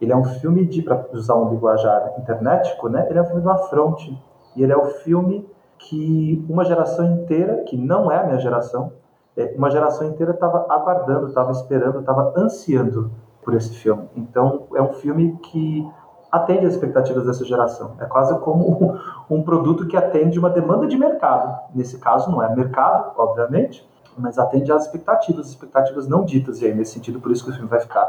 ele 0.00 0.12
é 0.12 0.16
um 0.16 0.24
filme 0.24 0.64
de, 0.64 0.82
para 0.82 1.06
usar 1.12 1.34
um 1.34 1.50
linguajar 1.50 2.14
internetico, 2.18 2.88
né? 2.88 3.06
Ele 3.10 3.18
é 3.18 3.22
um 3.22 3.26
filme 3.26 3.42
do 3.42 3.50
afronte. 3.50 4.18
E 4.56 4.62
ele 4.62 4.72
é 4.72 4.76
o 4.76 4.86
filme 4.86 5.46
que 5.78 6.44
uma 6.48 6.64
geração 6.64 7.04
inteira, 7.04 7.62
que 7.64 7.76
não 7.76 8.10
é 8.10 8.18
a 8.18 8.24
minha 8.24 8.38
geração, 8.38 8.92
é, 9.40 9.54
uma 9.56 9.70
geração 9.70 10.06
inteira 10.06 10.32
estava 10.32 10.66
aguardando, 10.68 11.28
estava 11.28 11.50
esperando, 11.52 12.00
estava 12.00 12.32
ansiando 12.36 13.10
por 13.42 13.54
esse 13.54 13.74
filme. 13.74 14.08
Então, 14.14 14.66
é 14.74 14.82
um 14.82 14.92
filme 14.92 15.38
que 15.42 15.88
atende 16.30 16.66
às 16.66 16.74
expectativas 16.74 17.26
dessa 17.26 17.44
geração. 17.44 17.92
É 17.98 18.04
quase 18.04 18.38
como 18.40 18.98
um 19.28 19.42
produto 19.42 19.86
que 19.86 19.96
atende 19.96 20.38
uma 20.38 20.50
demanda 20.50 20.86
de 20.86 20.96
mercado. 20.96 21.58
Nesse 21.74 21.98
caso, 21.98 22.30
não 22.30 22.42
é 22.42 22.54
mercado, 22.54 23.12
obviamente, 23.16 23.88
mas 24.16 24.38
atende 24.38 24.70
às 24.70 24.84
expectativas, 24.84 25.48
expectativas 25.48 26.06
não 26.06 26.24
ditas. 26.24 26.60
E 26.60 26.66
aí, 26.66 26.74
nesse 26.74 26.92
sentido, 26.92 27.20
por 27.20 27.32
isso 27.32 27.44
que 27.44 27.50
o 27.50 27.54
filme 27.54 27.68
vai 27.68 27.80
ficar 27.80 28.06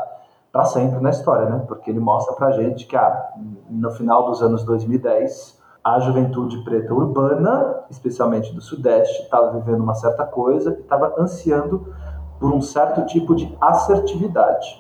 para 0.52 0.66
sempre 0.66 1.00
na 1.00 1.10
história, 1.10 1.50
né? 1.50 1.64
Porque 1.68 1.90
ele 1.90 2.00
mostra 2.00 2.36
para 2.36 2.52
gente 2.52 2.86
que 2.86 2.96
ah, 2.96 3.32
no 3.70 3.90
final 3.92 4.26
dos 4.26 4.44
anos 4.44 4.64
2010 4.64 5.61
a 5.84 6.00
juventude 6.00 6.64
preta 6.64 6.94
urbana, 6.94 7.84
especialmente 7.90 8.54
do 8.54 8.62
Sudeste, 8.62 9.24
estava 9.24 9.60
vivendo 9.60 9.82
uma 9.82 9.96
certa 9.96 10.26
coisa 10.26 10.76
e 10.78 10.82
estava 10.82 11.16
ansiando 11.18 11.94
por 12.40 12.54
um 12.54 12.62
certo 12.62 13.06
tipo 13.06 13.36
de 13.36 13.56
assertividade. 13.60 14.80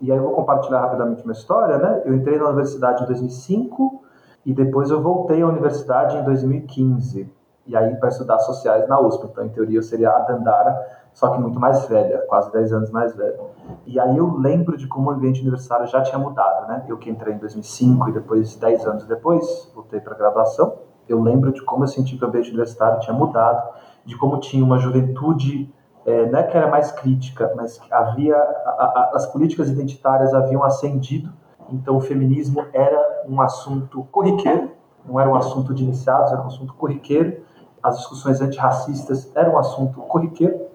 E 0.00 0.12
aí 0.12 0.18
eu 0.18 0.22
vou 0.22 0.32
compartilhar 0.32 0.80
rapidamente 0.80 1.24
uma 1.24 1.32
história, 1.32 1.76
né? 1.78 2.02
Eu 2.04 2.14
entrei 2.14 2.38
na 2.38 2.46
universidade 2.46 3.02
em 3.02 3.06
2005 3.06 4.02
e 4.46 4.54
depois 4.54 4.90
eu 4.90 5.02
voltei 5.02 5.42
à 5.42 5.46
universidade 5.46 6.16
em 6.16 6.24
2015. 6.24 7.28
E 7.66 7.76
aí 7.76 7.96
para 7.96 8.08
estudar 8.08 8.38
sociais 8.38 8.88
na 8.88 9.00
USP. 9.00 9.26
Então, 9.26 9.44
em 9.44 9.48
teoria, 9.48 9.78
eu 9.78 9.82
seria 9.82 10.10
a 10.10 10.20
Dandara, 10.20 10.97
só 11.18 11.30
que 11.30 11.40
muito 11.40 11.58
mais 11.58 11.84
velha, 11.88 12.24
quase 12.28 12.52
10 12.52 12.72
anos 12.72 12.90
mais 12.92 13.12
velha. 13.12 13.40
E 13.84 13.98
aí 13.98 14.16
eu 14.16 14.36
lembro 14.36 14.76
de 14.76 14.86
como 14.86 15.10
o 15.10 15.12
ambiente 15.12 15.40
universitário 15.40 15.84
já 15.88 16.00
tinha 16.00 16.16
mudado, 16.16 16.68
né? 16.68 16.84
Eu 16.86 16.96
que 16.96 17.10
entrei 17.10 17.34
em 17.34 17.38
2005 17.38 18.10
e 18.10 18.12
depois, 18.12 18.54
10 18.54 18.86
anos 18.86 19.04
depois, 19.04 19.68
voltei 19.74 19.98
para 19.98 20.14
a 20.14 20.16
graduação, 20.16 20.76
eu 21.08 21.20
lembro 21.20 21.52
de 21.52 21.60
como 21.62 21.82
eu 21.82 21.88
senti 21.88 22.16
que 22.16 22.24
o 22.24 22.28
ambiente 22.28 22.50
universitário 22.50 23.00
tinha 23.00 23.12
mudado, 23.12 23.68
de 24.04 24.16
como 24.16 24.38
tinha 24.38 24.62
uma 24.62 24.78
juventude, 24.78 25.74
é, 26.06 26.26
não 26.26 26.38
é 26.38 26.44
que 26.44 26.56
era 26.56 26.68
mais 26.68 26.92
crítica, 26.92 27.52
mas 27.56 27.78
que 27.78 27.92
havia, 27.92 28.36
a, 28.36 28.40
a, 28.40 29.10
as 29.14 29.26
políticas 29.26 29.68
identitárias 29.68 30.32
haviam 30.32 30.62
ascendido, 30.62 31.32
então 31.68 31.96
o 31.96 32.00
feminismo 32.00 32.64
era 32.72 33.24
um 33.28 33.40
assunto 33.40 34.06
corriqueiro, 34.12 34.70
não 35.04 35.18
era 35.18 35.28
um 35.28 35.34
assunto 35.34 35.74
de 35.74 35.82
iniciados, 35.82 36.30
era 36.30 36.40
um 36.40 36.46
assunto 36.46 36.74
corriqueiro, 36.74 37.42
as 37.82 37.96
discussões 37.96 38.40
antirracistas 38.40 39.34
eram 39.34 39.54
um 39.54 39.58
assunto 39.58 40.00
corriqueiro, 40.02 40.67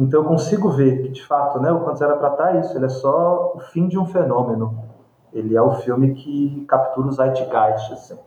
então 0.00 0.22
eu 0.22 0.26
consigo 0.26 0.70
ver 0.70 1.02
que, 1.02 1.08
de 1.10 1.24
fato, 1.26 1.60
né, 1.60 1.70
o 1.70 1.80
Quantos 1.80 2.00
Era 2.00 2.16
Pra 2.16 2.30
Tá 2.30 2.56
é 2.56 2.60
isso, 2.60 2.76
ele 2.76 2.86
é 2.86 2.88
só 2.88 3.52
o 3.54 3.60
fim 3.60 3.86
de 3.86 3.98
um 3.98 4.06
fenômeno. 4.06 4.82
Ele 5.30 5.54
é 5.54 5.60
o 5.60 5.72
filme 5.72 6.14
que 6.14 6.64
captura 6.66 7.06
os 7.06 7.16
zeitgeist, 7.16 7.92
assim. 7.92 8.18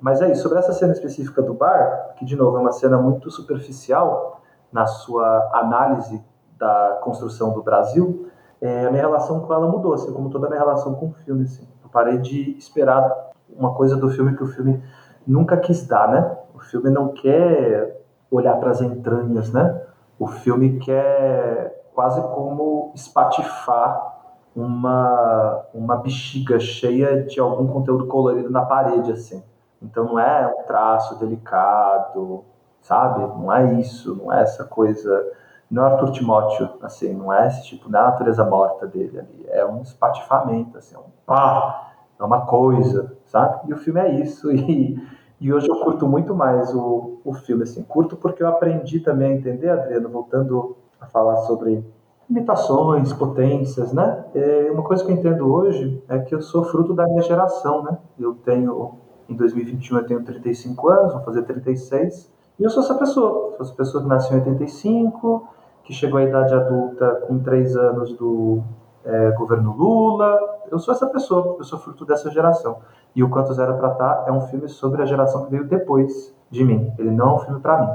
Mas 0.00 0.22
é 0.22 0.30
isso, 0.30 0.42
sobre 0.42 0.58
essa 0.58 0.72
cena 0.72 0.92
específica 0.92 1.42
do 1.42 1.52
bar, 1.52 2.14
que, 2.16 2.24
de 2.24 2.36
novo, 2.36 2.56
é 2.58 2.60
uma 2.60 2.70
cena 2.70 2.96
muito 2.96 3.28
superficial 3.28 4.40
na 4.72 4.86
sua 4.86 5.50
análise 5.52 6.24
da 6.56 7.00
construção 7.02 7.52
do 7.52 7.60
Brasil, 7.60 8.30
é, 8.60 8.86
a 8.86 8.90
minha 8.90 9.02
relação 9.02 9.40
com 9.40 9.52
ela 9.52 9.66
mudou, 9.66 9.94
assim, 9.94 10.12
como 10.12 10.30
toda 10.30 10.46
a 10.46 10.48
minha 10.48 10.60
relação 10.60 10.94
com 10.94 11.06
o 11.08 11.12
filme. 11.24 11.42
Assim. 11.42 11.66
Eu 11.82 11.90
parei 11.90 12.18
de 12.18 12.56
esperar 12.56 13.32
uma 13.54 13.74
coisa 13.74 13.96
do 13.96 14.08
filme 14.10 14.36
que 14.36 14.44
o 14.44 14.46
filme 14.46 14.80
nunca 15.26 15.56
quis 15.56 15.86
dar, 15.86 16.08
né? 16.08 16.38
O 16.54 16.60
filme 16.60 16.88
não 16.88 17.08
quer 17.08 18.00
olhar 18.30 18.56
para 18.58 18.70
as 18.70 18.80
entranhas, 18.80 19.52
né? 19.52 19.85
O 20.18 20.26
filme 20.26 20.78
quer 20.78 21.84
quase 21.94 22.20
como 22.34 22.92
espatifar 22.94 24.16
uma, 24.54 25.66
uma 25.74 25.96
bexiga 25.96 26.58
cheia 26.58 27.22
de 27.22 27.38
algum 27.38 27.66
conteúdo 27.66 28.06
colorido 28.06 28.50
na 28.50 28.64
parede, 28.64 29.12
assim. 29.12 29.42
Então 29.82 30.04
não 30.04 30.18
é 30.18 30.46
um 30.46 30.62
traço 30.64 31.18
delicado, 31.18 32.44
sabe? 32.80 33.20
Não 33.20 33.52
é 33.52 33.74
isso, 33.74 34.16
não 34.16 34.32
é 34.32 34.42
essa 34.42 34.64
coisa. 34.64 35.32
Não 35.70 35.84
é 35.84 35.92
Arthur 35.92 36.12
Timóteo, 36.12 36.70
assim, 36.80 37.12
não 37.12 37.32
é 37.32 37.48
esse 37.48 37.64
tipo, 37.64 37.90
não 37.90 37.98
é 37.98 38.02
a 38.02 38.10
natureza 38.10 38.44
morta 38.44 38.86
dele 38.86 39.18
ali. 39.18 39.46
É 39.48 39.66
um 39.66 39.82
espatifamento, 39.82 40.78
assim, 40.78 40.94
é 40.94 40.98
um 40.98 41.10
pá, 41.26 41.92
é 42.18 42.22
uma 42.24 42.46
coisa, 42.46 43.16
sabe? 43.26 43.68
E 43.68 43.74
o 43.74 43.76
filme 43.76 44.00
é 44.00 44.08
isso. 44.20 44.48
E, 44.56 44.96
e 45.40 45.52
hoje 45.52 45.68
eu 45.68 45.76
curto 45.80 46.06
muito 46.06 46.34
mais 46.34 46.74
o, 46.74 47.18
o 47.24 47.34
filme, 47.34 47.64
assim, 47.64 47.82
curto 47.82 48.16
porque 48.16 48.42
eu 48.42 48.48
aprendi 48.48 49.00
também 49.00 49.32
a 49.32 49.34
entender, 49.36 49.68
Adriano, 49.68 50.08
voltando 50.08 50.76
a 51.00 51.06
falar 51.06 51.36
sobre 51.38 51.84
limitações, 52.28 53.12
potências, 53.12 53.92
né? 53.92 54.24
É, 54.34 54.70
uma 54.72 54.82
coisa 54.82 55.04
que 55.04 55.12
eu 55.12 55.16
entendo 55.16 55.52
hoje 55.52 56.02
é 56.08 56.18
que 56.18 56.34
eu 56.34 56.40
sou 56.40 56.64
fruto 56.64 56.94
da 56.94 57.06
minha 57.06 57.22
geração, 57.22 57.82
né? 57.84 57.98
Eu 58.18 58.34
tenho, 58.34 58.94
em 59.28 59.36
2021 59.36 59.98
eu 59.98 60.06
tenho 60.06 60.24
35 60.24 60.88
anos, 60.88 61.12
vou 61.12 61.22
fazer 61.22 61.42
36, 61.42 62.32
e 62.58 62.64
eu 62.64 62.70
sou 62.70 62.82
essa 62.82 62.94
pessoa, 62.94 63.54
sou 63.56 63.66
essa 63.66 63.74
pessoa 63.74 64.02
que 64.02 64.08
nasceu 64.08 64.36
em 64.38 64.40
85, 64.40 65.48
que 65.84 65.92
chegou 65.92 66.18
à 66.18 66.24
idade 66.24 66.52
adulta 66.54 67.22
com 67.26 67.38
três 67.38 67.76
anos 67.76 68.12
do 68.14 68.62
é, 69.04 69.30
governo 69.32 69.72
Lula. 69.76 70.38
Eu 70.70 70.78
sou 70.78 70.92
essa 70.92 71.06
pessoa, 71.06 71.56
eu 71.58 71.64
sou 71.64 71.78
fruto 71.78 72.04
dessa 72.04 72.30
geração. 72.30 72.78
E 73.16 73.22
o 73.22 73.30
Quantos 73.30 73.58
Era 73.58 73.72
Pra 73.72 73.88
Tá 73.90 74.24
é 74.28 74.30
um 74.30 74.42
filme 74.42 74.68
sobre 74.68 75.00
a 75.00 75.06
geração 75.06 75.46
que 75.46 75.50
veio 75.50 75.64
depois 75.64 76.34
de 76.50 76.62
mim. 76.62 76.92
Ele 76.98 77.10
não 77.10 77.30
é 77.30 77.34
um 77.36 77.38
filme 77.38 77.60
para 77.60 77.80
mim. 77.80 77.88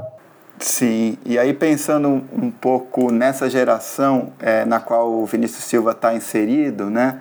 Sim, 0.58 1.16
e 1.24 1.38
aí 1.38 1.54
pensando 1.54 2.08
um 2.08 2.50
pouco 2.50 3.12
nessa 3.12 3.48
geração 3.48 4.32
é, 4.40 4.64
na 4.64 4.80
qual 4.80 5.10
o 5.12 5.24
Vinícius 5.24 5.64
Silva 5.64 5.92
está 5.92 6.12
inserido, 6.12 6.90
né? 6.90 7.20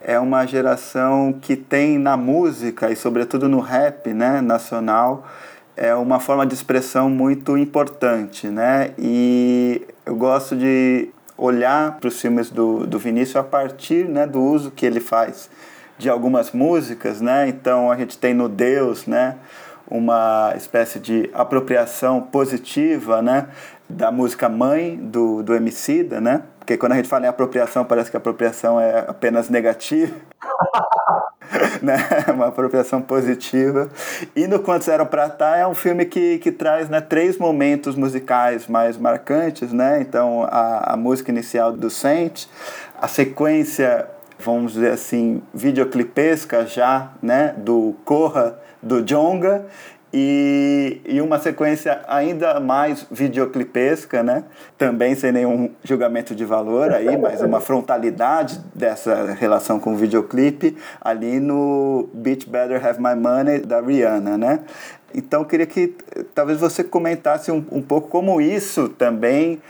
É 0.00 0.18
uma 0.18 0.46
geração 0.46 1.32
que 1.40 1.56
tem 1.56 1.98
na 1.98 2.16
música 2.16 2.88
e 2.90 2.96
sobretudo 2.96 3.48
no 3.48 3.60
rap, 3.60 4.14
né, 4.14 4.40
nacional, 4.40 5.24
é 5.76 5.94
uma 5.94 6.18
forma 6.18 6.46
de 6.46 6.54
expressão 6.54 7.10
muito 7.10 7.56
importante, 7.56 8.46
né? 8.48 8.92
E 8.96 9.86
eu 10.06 10.16
gosto 10.16 10.56
de 10.56 11.10
olhar 11.36 11.98
para 11.98 12.08
os 12.08 12.20
filmes 12.20 12.50
do, 12.50 12.86
do 12.86 12.98
Vinícius 12.98 13.36
a 13.36 13.42
partir 13.42 14.08
né, 14.08 14.26
do 14.26 14.40
uso 14.40 14.70
que 14.70 14.84
ele 14.84 15.00
faz 15.00 15.48
de 16.00 16.08
algumas 16.08 16.50
músicas, 16.50 17.20
né? 17.20 17.46
Então 17.46 17.92
a 17.92 17.96
gente 17.96 18.16
tem 18.16 18.32
no 18.32 18.48
Deus, 18.48 19.06
né? 19.06 19.36
Uma 19.88 20.54
espécie 20.56 20.98
de 20.98 21.28
apropriação 21.34 22.22
positiva, 22.22 23.20
né? 23.20 23.48
Da 23.88 24.10
música 24.10 24.48
mãe 24.48 24.96
do, 24.96 25.42
do 25.42 25.54
Emicida, 25.54 26.20
né? 26.20 26.42
Porque 26.58 26.78
quando 26.78 26.92
a 26.92 26.96
gente 26.96 27.08
fala 27.08 27.26
em 27.26 27.28
apropriação, 27.28 27.84
parece 27.84 28.10
que 28.10 28.16
a 28.16 28.18
apropriação 28.18 28.80
é 28.80 29.04
apenas 29.06 29.50
negativa. 29.50 30.14
né? 31.82 31.96
Uma 32.32 32.46
apropriação 32.46 33.02
positiva. 33.02 33.90
E 34.34 34.46
no 34.46 34.60
Quantos 34.60 34.88
Eram 34.88 35.04
Pra 35.04 35.28
Tá 35.28 35.56
é 35.56 35.66
um 35.66 35.74
filme 35.74 36.06
que, 36.06 36.38
que 36.38 36.50
traz 36.50 36.88
né, 36.88 37.00
três 37.00 37.36
momentos 37.36 37.94
musicais 37.94 38.68
mais 38.68 38.96
marcantes, 38.96 39.72
né? 39.72 40.00
Então, 40.00 40.44
a, 40.44 40.94
a 40.94 40.96
música 40.96 41.30
inicial 41.30 41.72
do 41.72 41.90
Saint, 41.90 42.46
a 43.00 43.08
sequência, 43.08 44.06
vamos 44.42 44.72
dizer 44.72 44.92
assim, 44.92 45.42
videoclipesca 45.52 46.66
já, 46.66 47.12
né? 47.22 47.54
Do 47.56 47.94
Corra, 48.04 48.58
do 48.82 49.02
Jonga, 49.02 49.66
e, 50.12 51.00
e 51.06 51.20
uma 51.20 51.38
sequência 51.38 52.00
ainda 52.08 52.58
mais 52.58 53.06
videoclipesca, 53.10 54.22
né? 54.22 54.44
Também 54.76 55.14
sem 55.14 55.30
nenhum 55.30 55.70
julgamento 55.84 56.34
de 56.34 56.44
valor 56.44 56.92
aí, 56.92 57.16
mas 57.16 57.40
uma 57.40 57.60
frontalidade 57.60 58.60
dessa 58.74 59.32
relação 59.34 59.78
com 59.78 59.92
o 59.92 59.96
videoclipe 59.96 60.76
ali 61.00 61.38
no 61.38 62.08
Beach 62.12 62.48
Better 62.48 62.84
Have 62.84 63.00
My 63.00 63.14
Money 63.14 63.60
da 63.60 63.80
Rihanna, 63.80 64.36
né? 64.36 64.60
Então 65.14 65.44
queria 65.44 65.66
que 65.66 65.94
talvez 66.34 66.58
você 66.58 66.82
comentasse 66.82 67.50
um, 67.52 67.64
um 67.70 67.82
pouco 67.82 68.08
como 68.08 68.40
isso 68.40 68.88
também 68.88 69.60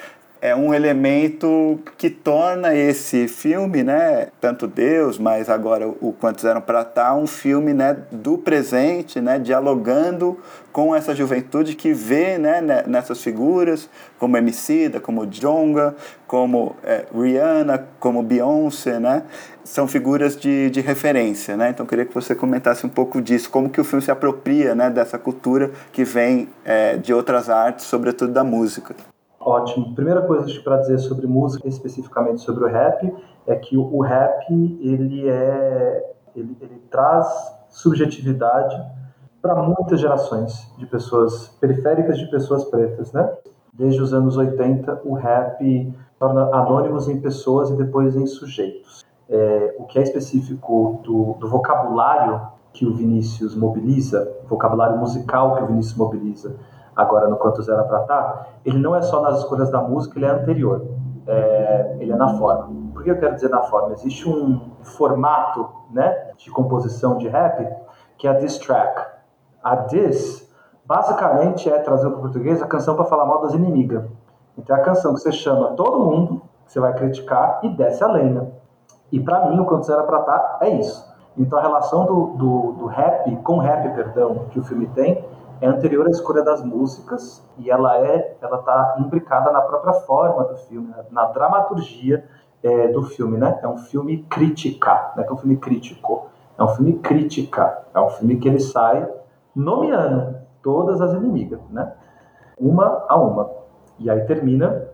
é 0.43 0.57
um 0.57 0.73
elemento 0.73 1.79
que 1.99 2.09
torna 2.09 2.75
esse 2.75 3.29
filme, 3.29 3.83
né, 3.83 4.29
tanto 4.41 4.67
Deus, 4.67 5.19
mas 5.19 5.51
agora 5.51 5.87
o 5.87 6.15
Quantos 6.19 6.45
Eram 6.45 6.63
para 6.63 6.83
Tá, 6.83 7.15
um 7.15 7.27
filme, 7.27 7.75
né, 7.75 7.97
do 8.11 8.39
presente, 8.39 9.21
né, 9.21 9.39
dialogando 9.39 10.39
com 10.73 10.95
essa 10.95 11.15
juventude 11.15 11.77
que 11.77 11.93
vê, 11.93 12.39
né, 12.39 12.63
nessas 12.87 13.23
figuras, 13.23 13.89
como 14.19 14.37
Emicida, 14.37 14.99
como 14.99 15.27
Jonga, 15.27 15.95
como 16.27 16.75
é, 16.83 17.05
Rihanna, 17.15 17.87
como 17.99 18.23
Beyoncé, 18.23 18.99
né, 18.99 19.25
são 19.63 19.87
figuras 19.87 20.37
de, 20.37 20.71
de 20.71 20.81
referência, 20.81 21.55
né, 21.55 21.69
então 21.69 21.85
queria 21.85 22.07
que 22.07 22.15
você 22.15 22.35
comentasse 22.35 22.87
um 22.87 22.91
pouco 22.91 23.21
disso, 23.21 23.51
como 23.51 23.69
que 23.69 23.81
o 23.81 23.85
filme 23.85 24.03
se 24.03 24.11
apropria, 24.11 24.75
né, 24.75 24.89
dessa 24.89 25.19
cultura 25.19 25.71
que 25.93 26.03
vem 26.03 26.49
é, 26.65 26.97
de 26.97 27.13
outras 27.13 27.51
artes, 27.51 27.85
sobretudo 27.85 28.33
da 28.33 28.43
música. 28.43 28.95
Ótimo. 29.41 29.95
Primeira 29.95 30.21
coisa 30.21 30.47
para 30.63 30.77
dizer 30.77 30.99
sobre 30.99 31.27
música, 31.27 31.67
especificamente 31.67 32.43
sobre 32.43 32.65
o 32.65 32.67
rap, 32.69 33.11
é 33.47 33.57
que 33.57 33.75
o, 33.75 34.01
rap 34.01 34.53
ele 34.53 35.27
é 35.27 36.13
ele, 36.37 36.57
ele 36.61 36.83
traz 36.91 37.27
subjetividade 37.71 38.77
para 39.41 39.55
muitas 39.63 39.99
gerações 39.99 40.71
de 40.77 40.87
pessoas 40.87 41.49
periféricas, 41.61 42.19
de 42.19 42.31
pessoas 42.31 42.65
pretas, 42.65 43.13
né? 43.13 43.33
Desde 43.73 44.03
os 44.03 44.13
anos 44.13 44.37
80, 44.37 45.01
o 45.05 45.15
rap 45.15 45.95
torna 46.19 46.43
anônimos 46.55 47.09
em 47.09 47.19
pessoas 47.19 47.71
e 47.71 47.77
depois 47.77 48.15
em 48.15 48.27
sujeitos. 48.27 49.03
É, 49.29 49.77
o 49.79 49.85
que 49.85 49.99
é 49.99 50.03
específico 50.03 51.01
do, 51.03 51.35
do 51.41 51.49
vocabulário 51.49 52.43
que 52.73 52.85
o 52.85 52.95
Vinícius 52.95 53.57
mobiliza, 53.57 54.31
vocabulário 54.49 54.99
musical 54.99 55.57
que 55.57 55.63
o 55.63 55.67
Vinícius 55.67 55.97
mobiliza, 55.97 56.57
agora 56.95 57.29
no 57.29 57.37
Quanto 57.37 57.63
Zero 57.63 57.85
para 57.85 58.01
Tá, 58.01 58.47
ele 58.65 58.79
não 58.79 58.95
é 58.95 59.03
só 59.03 59.21
nas 59.21 59.39
escolhas 59.39 59.71
da 59.71 59.81
música, 59.81 60.19
ele 60.19 60.27
é 60.27 60.31
anterior. 60.31 60.83
É, 61.27 61.97
ele 62.01 62.13
é 62.13 62.17
na 62.17 62.29
forma. 62.37 62.69
Por 62.93 63.05
que 63.05 63.11
eu 63.11 63.19
quero 63.19 63.35
dizer 63.35 63.51
na 63.51 63.63
forma? 63.63 63.93
Existe 63.93 64.29
um 64.29 64.73
formato 64.83 65.69
né, 65.91 66.33
de 66.37 66.51
composição 66.51 67.19
de 67.19 67.29
rap 67.29 67.67
que 68.19 68.27
é 68.27 68.31
a 68.31 68.35
diss 68.35 68.59
track. 68.59 69.03
A 69.63 69.77
diss, 69.77 70.51
basicamente, 70.85 71.71
é, 71.71 71.79
trazer 71.79 72.09
para 72.09 72.19
o 72.19 72.21
português, 72.21 72.63
a 72.63 72.67
canção 72.67 72.95
para 72.95 73.05
falar 73.07 73.25
mal 73.25 73.41
das 73.41 73.55
inimigas. 73.55 74.05
Então 74.59 74.77
é 74.77 74.81
a 74.81 74.83
canção 74.83 75.15
que 75.15 75.21
você 75.21 75.33
chama 75.33 75.73
todo 75.73 75.99
mundo, 75.99 76.43
que 76.67 76.73
você 76.73 76.81
vai 76.81 76.93
criticar, 76.93 77.61
e 77.63 77.69
desce 77.71 78.05
a 78.05 78.09
lenha. 78.09 78.51
E 79.11 79.19
para 79.19 79.47
mim, 79.47 79.59
o 79.59 79.65
Quanto 79.65 79.87
Zero 79.87 80.05
para 80.05 80.21
Tá 80.21 80.59
é 80.61 80.69
isso. 80.69 81.09
Então 81.37 81.59
a 81.59 81.63
relação 81.63 82.05
do, 82.05 82.27
do, 82.37 82.73
do 82.73 82.87
rap, 82.87 83.35
com 83.37 83.59
rap, 83.59 83.89
perdão, 83.95 84.47
que 84.51 84.59
o 84.59 84.63
filme 84.63 84.87
tem, 84.89 85.25
é 85.61 85.67
anterior 85.67 86.07
à 86.07 86.11
escolha 86.11 86.43
das 86.43 86.65
músicas 86.65 87.47
e 87.59 87.71
ela 87.71 87.99
é 87.99 88.37
ela 88.41 88.59
está 88.59 88.97
imbricada 88.99 89.53
na 89.53 89.61
própria 89.61 89.93
forma 89.93 90.45
do 90.45 90.57
filme, 90.57 90.89
né? 90.89 91.05
na 91.11 91.27
dramaturgia 91.27 92.25
é, 92.63 92.89
do 92.89 93.03
filme, 93.03 93.39
né? 93.39 93.59
É 93.63 93.69
um 93.69 93.79
filme 93.79 94.23
crítica, 94.25 95.13
não 95.17 95.25
é, 95.25 95.27
é 95.27 95.33
um 95.33 95.37
filme 95.37 95.57
crítico, 95.57 96.27
é 96.59 96.63
um 96.63 96.69
filme 96.69 96.95
crítica, 96.99 97.85
é 97.95 98.01
um 98.01 98.11
filme 98.11 98.37
que 98.37 98.49
ele 98.49 98.61
sai 98.61 99.09
nomeando 99.55 100.37
todas 100.63 101.01
as 101.01 101.13
inimigas, 101.15 101.61
né? 101.71 101.93
Uma 102.59 103.05
a 103.09 103.17
uma. 103.17 103.51
E 103.99 104.11
aí 104.11 104.21
termina 104.27 104.89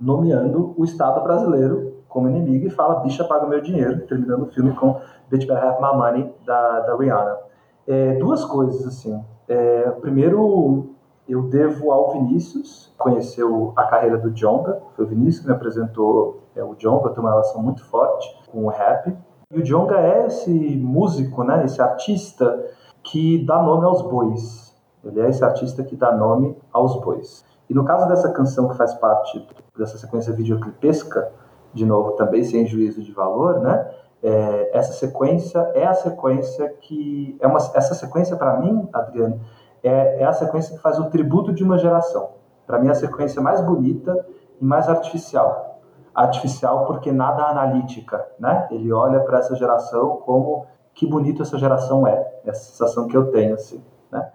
nomeando 0.00 0.74
o 0.76 0.84
Estado 0.84 1.22
brasileiro 1.22 1.92
como 2.08 2.28
inimigo 2.28 2.66
e 2.66 2.70
fala 2.70 3.00
bicha 3.00 3.24
paga 3.24 3.46
meu 3.46 3.60
dinheiro, 3.60 4.00
terminando 4.06 4.42
o 4.42 4.46
filme 4.46 4.72
com 4.74 5.00
Bitch 5.30 5.46
Better 5.46 5.64
Have 5.64 5.80
My 5.80 5.96
Money 5.96 6.34
da, 6.44 6.80
da 6.80 6.96
Rihanna. 6.96 7.38
É, 7.86 8.14
duas 8.14 8.44
coisas 8.44 8.86
assim. 8.86 9.24
É, 9.52 9.90
primeiro, 10.00 10.94
eu 11.28 11.42
devo 11.42 11.92
ao 11.92 12.12
Vinícius, 12.12 12.90
conheceu 12.96 13.74
a 13.76 13.84
carreira 13.84 14.16
do 14.16 14.30
Jonga, 14.30 14.80
foi 14.96 15.04
o 15.04 15.08
Vinícius 15.08 15.40
que 15.40 15.46
me 15.46 15.54
apresentou 15.54 16.40
é, 16.56 16.64
o 16.64 16.74
Jonga, 16.74 17.10
tem 17.10 17.20
uma 17.20 17.28
relação 17.28 17.62
muito 17.62 17.84
forte 17.84 18.26
com 18.50 18.64
o 18.64 18.68
rap. 18.68 19.14
E 19.50 19.58
o 19.58 19.62
Jonga 19.62 20.00
é 20.00 20.26
esse 20.26 20.50
músico, 20.50 21.44
né, 21.44 21.66
esse 21.66 21.82
artista 21.82 22.66
que 23.02 23.44
dá 23.44 23.62
nome 23.62 23.84
aos 23.84 24.00
bois. 24.00 24.74
Ele 25.04 25.20
é 25.20 25.28
esse 25.28 25.44
artista 25.44 25.82
que 25.82 25.96
dá 25.96 26.16
nome 26.16 26.56
aos 26.72 26.98
bois. 27.02 27.44
E 27.68 27.74
no 27.74 27.84
caso 27.84 28.08
dessa 28.08 28.30
canção 28.30 28.68
que 28.68 28.76
faz 28.76 28.94
parte 28.94 29.46
dessa 29.76 29.98
sequência 29.98 30.32
videoclipesca, 30.32 31.30
de 31.74 31.84
novo 31.84 32.12
também 32.12 32.42
sem 32.42 32.66
juízo 32.66 33.02
de 33.02 33.12
valor, 33.12 33.60
né? 33.60 33.90
É, 34.22 34.78
essa 34.78 34.92
sequência 34.92 35.58
é 35.74 35.84
a 35.84 35.94
sequência 35.94 36.68
que 36.80 37.36
é 37.40 37.46
uma 37.46 37.58
essa 37.74 37.94
sequência 37.94 38.36
para 38.36 38.56
mim, 38.60 38.88
Adriano, 38.92 39.40
é, 39.82 40.22
é 40.22 40.24
a 40.24 40.32
sequência 40.32 40.76
que 40.76 40.82
faz 40.82 40.98
o 40.98 41.10
tributo 41.10 41.52
de 41.52 41.64
uma 41.64 41.76
geração. 41.76 42.30
Para 42.66 42.78
mim, 42.78 42.88
é 42.88 42.92
a 42.92 42.94
sequência 42.94 43.42
mais 43.42 43.60
bonita 43.60 44.24
e 44.60 44.64
mais 44.64 44.88
artificial. 44.88 45.80
Artificial 46.14 46.86
porque 46.86 47.10
nada 47.10 47.44
analítica, 47.44 48.24
né? 48.38 48.68
Ele 48.70 48.92
olha 48.92 49.20
para 49.20 49.38
essa 49.38 49.56
geração 49.56 50.18
como 50.24 50.66
que 50.94 51.06
bonito 51.06 51.42
essa 51.42 51.58
geração 51.58 52.06
é. 52.06 52.40
Essa 52.44 52.70
sensação 52.70 53.08
que 53.08 53.16
eu 53.16 53.30
tenho, 53.32 53.54
assim, 53.54 53.82
né? 54.10 54.30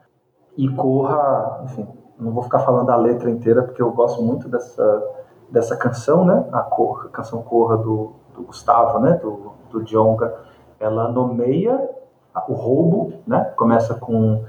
E 0.58 0.68
Corra, 0.70 1.62
enfim, 1.64 1.88
não 2.20 2.32
vou 2.32 2.44
ficar 2.44 2.60
falando 2.60 2.90
a 2.90 2.96
letra 2.96 3.30
inteira 3.30 3.64
porque 3.64 3.82
eu 3.82 3.92
gosto 3.92 4.22
muito 4.22 4.50
dessa 4.50 5.04
dessa 5.50 5.78
canção, 5.78 6.26
né? 6.26 6.46
A, 6.52 6.62
Corra, 6.62 7.06
a 7.06 7.10
canção 7.10 7.42
Corra 7.42 7.78
do, 7.78 8.12
do 8.36 8.44
Gustavo, 8.44 9.00
né? 9.00 9.14
Do, 9.14 9.54
do 9.78 9.84
Djonga, 9.84 10.34
ela 10.80 11.12
nomeia 11.12 11.90
o 12.48 12.54
roubo, 12.54 13.14
né? 13.26 13.52
Começa 13.56 13.96
com 13.96 14.44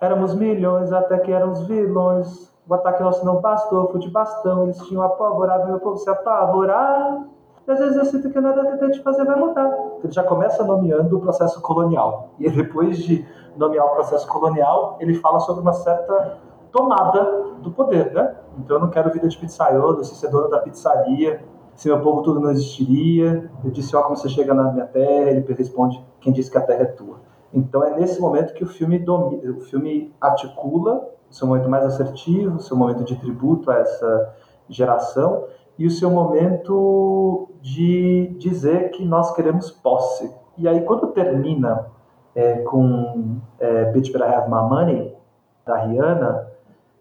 éramos 0.00 0.34
milhões 0.34 0.92
até 0.92 1.18
que 1.18 1.32
eram 1.32 1.52
os 1.52 1.66
vilões. 1.66 2.52
O 2.68 2.74
ataque 2.74 3.02
nosso 3.02 3.24
não 3.24 3.40
bastou, 3.40 3.88
fui 3.90 4.00
de 4.00 4.10
bastão, 4.10 4.64
eles 4.64 4.78
tinham 4.86 5.02
apavorado, 5.02 5.66
meu 5.66 5.80
povo 5.80 5.96
se 5.96 6.08
apavorar. 6.08 7.24
E 7.66 7.70
às 7.70 7.78
vezes 7.78 7.96
eu 7.96 8.04
sinto 8.04 8.30
que 8.30 8.40
nada 8.40 8.70
que 8.70 8.76
tente 8.78 9.02
fazer 9.02 9.24
vai 9.24 9.36
mudar. 9.36 9.70
Ele 10.02 10.12
já 10.12 10.22
começa 10.22 10.62
nomeando 10.64 11.16
o 11.16 11.20
processo 11.20 11.60
colonial. 11.62 12.30
E 12.38 12.50
depois 12.50 12.98
de 12.98 13.26
nomear 13.56 13.86
o 13.86 13.90
processo 13.90 14.26
colonial, 14.28 14.96
ele 15.00 15.14
fala 15.14 15.40
sobre 15.40 15.62
uma 15.62 15.72
certa 15.72 16.38
tomada 16.70 17.22
do 17.62 17.70
poder, 17.70 18.12
né? 18.12 18.34
Então 18.58 18.76
eu 18.76 18.80
não 18.80 18.90
quero 18.90 19.10
vida 19.10 19.28
de 19.28 19.38
pizzaiolo, 19.38 20.02
se 20.04 20.14
ser 20.14 20.28
dono 20.28 20.48
da 20.48 20.58
pizzaria, 20.58 21.42
se 21.74 21.88
meu 21.88 22.00
povo 22.00 22.22
tudo 22.22 22.40
não 22.40 22.50
existiria. 22.50 23.50
Eu 23.64 23.70
disse, 23.70 23.94
ó, 23.96 24.02
como 24.02 24.16
você 24.16 24.28
chega 24.28 24.54
na 24.54 24.72
minha 24.72 24.86
terra, 24.86 25.30
ele 25.30 25.44
responde, 25.54 26.02
quem 26.20 26.32
disse 26.32 26.50
que 26.50 26.58
a 26.58 26.60
terra 26.60 26.82
é 26.82 26.86
tua. 26.86 27.16
Então 27.52 27.84
é 27.84 27.96
nesse 27.96 28.20
momento 28.20 28.52
que 28.54 28.64
o 28.64 28.66
filme, 28.66 28.98
domina, 28.98 29.52
o 29.52 29.60
filme 29.60 30.12
articula 30.20 31.08
o 31.30 31.34
seu 31.34 31.46
momento 31.46 31.68
mais 31.68 31.84
assertivo, 31.84 32.56
o 32.56 32.60
seu 32.60 32.76
momento 32.76 33.02
de 33.02 33.16
tributo 33.16 33.70
a 33.70 33.78
essa 33.78 34.34
geração 34.68 35.44
e 35.78 35.86
o 35.86 35.90
seu 35.90 36.10
momento 36.10 37.48
de 37.60 38.34
dizer 38.38 38.90
que 38.90 39.04
nós 39.04 39.34
queremos 39.34 39.70
posse. 39.70 40.32
E 40.56 40.68
aí, 40.68 40.82
quando 40.82 41.08
termina 41.08 41.86
é, 42.34 42.58
com 42.58 43.38
é, 43.58 43.86
Bitch 43.86 44.12
Better 44.12 44.32
Have 44.32 44.48
My 44.48 44.68
Money, 44.68 45.16
da 45.66 45.76
Rihanna, 45.76 46.53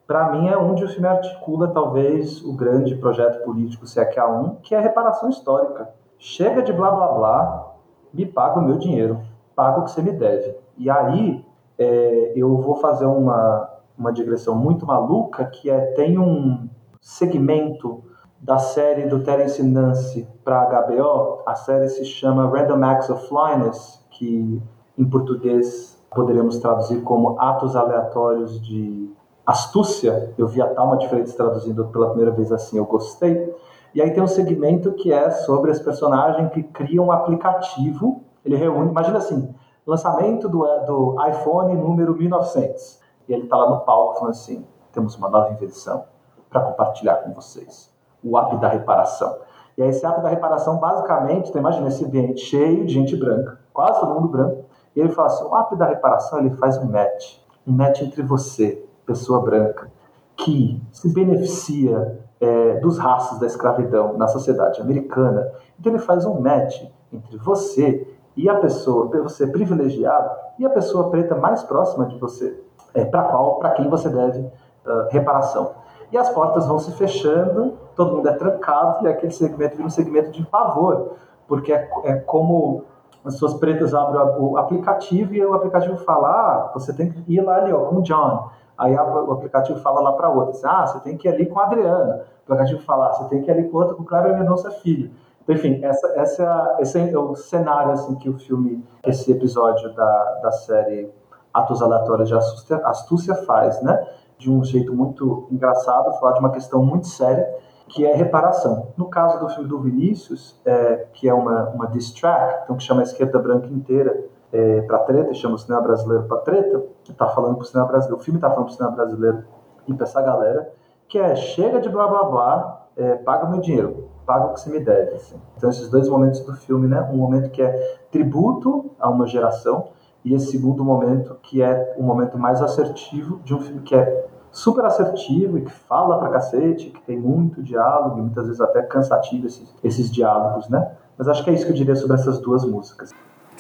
para 0.08 0.32
mim 0.32 0.48
é 0.48 0.58
onde 0.58 0.84
o 0.84 0.88
filme 0.88 1.08
articula 1.08 1.70
talvez 1.70 2.44
o 2.44 2.54
grande 2.54 2.96
projeto 2.96 3.44
político, 3.44 3.88
se 3.88 4.00
é 4.00 4.06
que 4.06 4.20
há 4.20 4.28
um, 4.28 4.56
que 4.56 4.76
é 4.76 4.78
a 4.78 4.82
reparação 4.82 5.30
histórica. 5.30 5.90
Chega 6.18 6.62
de 6.62 6.74
blá 6.74 6.92
blá 6.92 7.08
blá, 7.08 7.76
me 8.14 8.26
paga 8.26 8.60
o 8.60 8.64
meu 8.64 8.78
dinheiro, 8.78 9.22
paga 9.56 9.80
o 9.80 9.84
que 9.84 9.92
você 9.92 10.02
me 10.02 10.12
deve. 10.12 10.56
E 10.78 10.90
aí 10.90 11.46
é, 11.78 12.34
eu 12.36 12.58
vou 12.58 12.76
fazer 12.76 13.06
uma, 13.06 13.70
uma 13.98 14.12
digressão 14.12 14.56
muito 14.56 14.86
maluca, 14.86 15.46
que 15.46 15.70
é 15.70 15.80
tem 15.94 16.20
um 16.20 16.70
segmento 17.02 18.04
da 18.40 18.58
série 18.58 19.08
do 19.08 19.24
Terence 19.24 19.64
Nance 19.64 20.28
para 20.44 20.66
HBO, 20.66 21.44
a 21.46 21.56
série 21.56 21.88
se 21.88 22.04
chama 22.04 22.46
Random 22.46 22.84
Acts 22.84 23.10
of 23.10 23.28
Flyness, 23.28 24.06
que 24.12 24.62
em 24.98 25.06
português 25.10 25.98
poderíamos 26.14 26.58
traduzir 26.58 27.02
como 27.04 27.40
Atos 27.40 27.76
Aleatórios 27.76 28.62
de 28.62 29.10
Astúcia. 29.46 30.34
Eu 30.38 30.48
vi 30.48 30.62
a 30.62 30.74
Talma 30.74 30.98
Diferentes 30.98 31.34
traduzindo 31.36 31.86
pela 31.88 32.08
primeira 32.10 32.32
vez 32.32 32.52
assim, 32.52 32.78
eu 32.78 32.86
gostei. 32.86 33.54
E 33.94 34.02
aí 34.02 34.12
tem 34.12 34.24
um 34.24 34.28
segmento 34.28 34.94
que 34.94 35.12
é 35.12 35.30
sobre 35.30 35.70
as 35.72 35.80
personagens 35.80 36.52
que 36.52 36.64
criam 36.64 37.06
um 37.06 37.12
aplicativo. 37.12 38.24
Ele 38.44 38.56
reúne, 38.56 38.90
imagina 38.90 39.18
assim, 39.18 39.54
lançamento 39.86 40.48
do, 40.48 40.66
do 40.86 41.16
iPhone 41.28 41.76
número 41.76 42.16
1900. 42.16 43.00
E 43.28 43.34
ele 43.34 43.44
está 43.44 43.58
lá 43.58 43.70
no 43.70 43.82
palco 43.82 44.16
falando 44.16 44.32
assim: 44.32 44.66
temos 44.92 45.16
uma 45.16 45.30
nova 45.30 45.52
invenção 45.52 46.06
para 46.50 46.62
compartilhar 46.62 47.16
com 47.18 47.34
vocês 47.34 47.94
o 48.24 48.38
app 48.38 48.56
da 48.58 48.70
reparação. 48.70 49.38
E 49.78 49.84
aí, 49.84 49.90
esse 49.90 50.06
app 50.06 50.22
da 50.22 50.30
reparação, 50.30 50.78
basicamente, 50.78 51.50
então, 51.50 51.60
imagina 51.60 51.88
esse 51.88 52.06
ambiente 52.06 52.42
cheio 52.42 52.86
de 52.86 52.94
gente 52.94 53.16
branca, 53.16 53.60
quase 53.74 54.00
todo 54.00 54.14
mundo 54.14 54.28
branco, 54.28 54.66
e 54.96 55.00
ele 55.00 55.10
fala 55.10 55.28
assim: 55.28 55.44
o 55.44 55.56
app 55.58 55.76
da 55.76 55.86
reparação 55.86 56.40
ele 56.40 56.52
faz 56.52 56.78
um 56.78 56.86
match, 56.86 57.40
um 57.68 57.74
match 57.74 58.02
entre 58.02 58.22
você, 58.22 58.88
pessoa 59.06 59.42
branca, 59.42 59.92
que 60.36 60.82
se 60.92 61.14
beneficia 61.14 62.20
é, 62.40 62.80
dos 62.80 62.98
raças 62.98 63.40
da 63.40 63.46
escravidão 63.46 64.18
na 64.18 64.28
sociedade 64.28 64.82
americana. 64.82 65.50
Então, 65.80 65.94
ele 65.94 66.02
faz 66.02 66.26
um 66.26 66.40
match 66.42 66.84
entre 67.12 67.38
você 67.38 68.08
e 68.36 68.50
a 68.50 68.56
pessoa, 68.56 69.10
você 69.22 69.48
privilegiado, 69.48 70.30
e 70.58 70.66
a 70.66 70.70
pessoa 70.70 71.10
preta 71.10 71.36
mais 71.36 71.64
próxima 71.64 72.06
de 72.06 72.18
você, 72.18 72.60
é, 72.94 73.06
para 73.06 73.24
qual, 73.24 73.56
para 73.56 73.72
quem 73.72 73.90
você 73.90 74.10
deve 74.10 74.40
uh, 74.40 75.08
reparação. 75.10 75.72
E 76.12 76.18
as 76.18 76.30
portas 76.30 76.68
vão 76.68 76.80
se 76.80 76.92
fechando, 76.92 77.74
todo 77.96 78.16
mundo 78.16 78.28
é 78.28 78.34
trancado, 78.34 79.06
e 79.06 79.08
aquele 79.08 79.32
segmento 79.32 79.76
vira 79.76 79.88
um 79.88 79.92
segmento 79.92 80.32
de 80.32 80.44
pavor, 80.46 81.14
porque 81.48 81.74
é, 81.74 81.90
é 82.04 82.16
como 82.16 82.84
as 83.24 83.34
pessoas 83.34 83.54
pretas 83.56 83.94
abrem 83.94 84.22
o 84.38 84.58
aplicativo 84.58 85.34
e 85.34 85.46
o 85.46 85.54
aplicativo 85.54 85.98
fala, 85.98 86.28
ah, 86.28 86.72
você 86.74 86.92
tem 86.94 87.10
que 87.10 87.24
ir 87.28 87.42
lá 87.42 87.58
ali, 87.58 87.72
ó, 87.72 87.86
com 87.86 87.98
o 87.98 88.02
John. 88.02 88.50
Aí 88.78 88.96
o 88.96 89.32
aplicativo 89.32 89.80
fala 89.80 90.02
lá 90.02 90.14
para 90.14 90.30
outra, 90.30 90.52
assim, 90.52 90.66
ah, 90.66 90.86
você 90.86 91.00
tem 91.02 91.18
que 91.18 91.28
ir 91.28 91.32
ali 91.32 91.46
com 91.46 91.60
a 91.60 91.66
Adriana. 91.66 92.26
O 92.48 92.52
aplicativo 92.52 92.82
fala, 92.82 93.08
ah, 93.08 93.14
você 93.14 93.30
tem 93.30 93.42
que 93.42 93.50
ir 93.50 93.54
ali 93.54 93.70
com 93.70 93.78
outra, 93.78 93.96
com 93.96 94.04
o 94.04 94.06
Kleber 94.06 94.38
Mendonça 94.38 94.72
Filho. 94.72 95.12
Então, 95.44 95.56
enfim, 95.56 95.80
essa, 95.84 96.08
essa, 96.16 96.78
esse 96.80 97.14
é 97.14 97.18
o 97.18 97.36
cenário 97.36 97.92
assim, 97.92 98.16
que 98.16 98.30
o 98.30 98.40
filme, 98.40 98.84
esse 99.06 99.32
episódio 99.32 99.94
da, 99.94 100.40
da 100.42 100.52
série 100.52 101.12
Atos 101.54 101.82
Aleatórios 101.82 102.30
de 102.30 102.36
Astúcia, 102.36 102.78
Astúcia 102.86 103.36
faz, 103.36 103.82
né? 103.84 104.08
De 104.38 104.50
um 104.50 104.64
jeito 104.64 104.94
muito 104.94 105.48
engraçado, 105.52 106.12
falar 106.20 106.34
de 106.34 106.40
uma 106.40 106.52
questão 106.52 106.84
muito 106.84 107.08
séria, 107.08 107.48
que 107.88 108.06
é 108.06 108.16
reparação. 108.16 108.88
No 108.98 109.06
caso 109.08 109.40
do 109.40 109.50
filme 109.50 109.70
do 109.70 109.80
Vinícius, 109.80 110.60
é, 110.66 111.08
que 111.14 111.30
é 111.30 111.34
uma, 111.34 111.70
uma 111.70 111.88
diss 111.88 112.12
track, 112.14 112.64
então 112.64 112.76
que 112.76 112.84
chama 112.84 113.02
a 113.02 113.04
esquerda 113.04 113.38
branca 113.38 113.68
inteira 113.68 114.33
é, 114.54 114.82
para 114.82 115.00
treta, 115.00 115.34
chama 115.34 115.56
o 115.56 115.58
cinema 115.58 115.82
brasileiro 115.82 116.24
para 116.26 116.38
treta, 116.38 116.84
está 117.10 117.28
falando 117.28 117.56
para 117.56 117.64
o 117.64 117.66
cinema 117.66 117.88
brasileiro, 117.88 118.22
o 118.22 118.24
filme 118.24 118.38
está 118.38 118.50
falando 118.50 118.66
para 118.66 118.72
o 118.72 118.76
cinema 118.76 118.96
brasileiro 118.96 119.44
e 119.88 119.94
para 119.94 120.06
essa 120.06 120.22
galera, 120.22 120.72
que 121.08 121.18
é 121.18 121.36
chega 121.36 121.82
de 121.82 121.90
blá 121.90 122.08
blá 122.08 122.24
blá, 122.24 122.88
é, 122.96 123.16
paga 123.16 123.50
meu 123.50 123.60
dinheiro, 123.60 124.08
paga 124.26 124.46
o 124.46 124.54
que 124.54 124.62
você 124.62 124.70
me 124.70 124.80
deve. 124.80 125.16
Assim. 125.16 125.42
Então, 125.58 125.70
esses 125.70 125.90
dois 125.90 126.08
momentos 126.08 126.40
do 126.42 126.54
filme, 126.54 126.88
né? 126.88 127.02
Um 127.12 127.18
momento 127.18 127.50
que 127.50 127.62
é 127.62 127.98
tributo 128.12 128.92
a 129.00 129.10
uma 129.10 129.26
geração 129.26 129.90
e 130.24 130.34
esse 130.34 130.52
segundo 130.52 130.86
momento 130.86 131.36
que 131.42 131.62
é 131.62 131.96
o 131.98 132.04
momento 132.04 132.38
mais 132.38 132.62
assertivo 132.62 133.40
de 133.44 133.54
um 133.54 133.60
filme 133.60 133.82
que 133.82 133.96
é 133.96 134.28
super 134.52 134.86
assertivo 134.86 135.58
e 135.58 135.64
que 135.64 135.72
fala 135.72 136.20
pra 136.20 136.30
cacete, 136.30 136.92
que 136.92 137.02
tem 137.02 137.20
muito 137.20 137.62
diálogo 137.64 138.20
e 138.20 138.22
muitas 138.22 138.46
vezes 138.46 138.62
até 138.62 138.84
cansativo 138.84 139.48
esses, 139.48 139.76
esses 139.84 140.12
diálogos, 140.12 140.70
né? 140.70 140.96
Mas 141.18 141.28
acho 141.28 141.44
que 141.44 141.50
é 141.50 141.54
isso 141.54 141.66
que 141.66 141.72
eu 141.72 141.76
diria 141.76 141.96
sobre 141.96 142.16
essas 142.16 142.40
duas 142.40 142.64
músicas. 142.64 143.12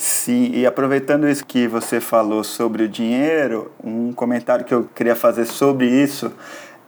Sim, 0.06 0.52
e 0.54 0.66
aproveitando 0.66 1.30
isso 1.30 1.46
que 1.46 1.66
você 1.66 2.02
falou 2.02 2.44
sobre 2.44 2.84
o 2.84 2.90
dinheiro, 2.90 3.72
um 3.82 4.12
comentário 4.12 4.66
que 4.66 4.74
eu 4.74 4.84
queria 4.94 5.16
fazer 5.16 5.46
sobre 5.46 5.88
isso 5.88 6.30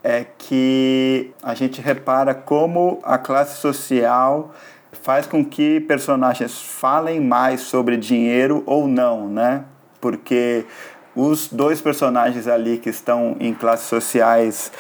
é 0.04 0.26
que 0.38 1.32
a 1.42 1.54
gente 1.54 1.80
repara 1.80 2.36
como 2.36 3.00
a 3.04 3.18
classe 3.18 3.62
social 3.62 4.54
faz 4.92 5.26
com 5.26 5.46
que 5.46 5.80
personagens 5.80 6.62
falem 6.62 7.22
mais 7.22 7.62
sobre 7.62 7.96
dinheiro 7.96 8.64
ou 8.66 8.86
não, 8.86 9.30
né? 9.30 9.64
Porque 10.02 10.66
os 11.16 11.48
dois 11.48 11.80
personagens 11.82 12.48
ali 12.48 12.78
que 12.78 12.90
estão 12.90 13.38
em 13.40 13.54
classes 13.54 13.88
sociais 13.88 14.72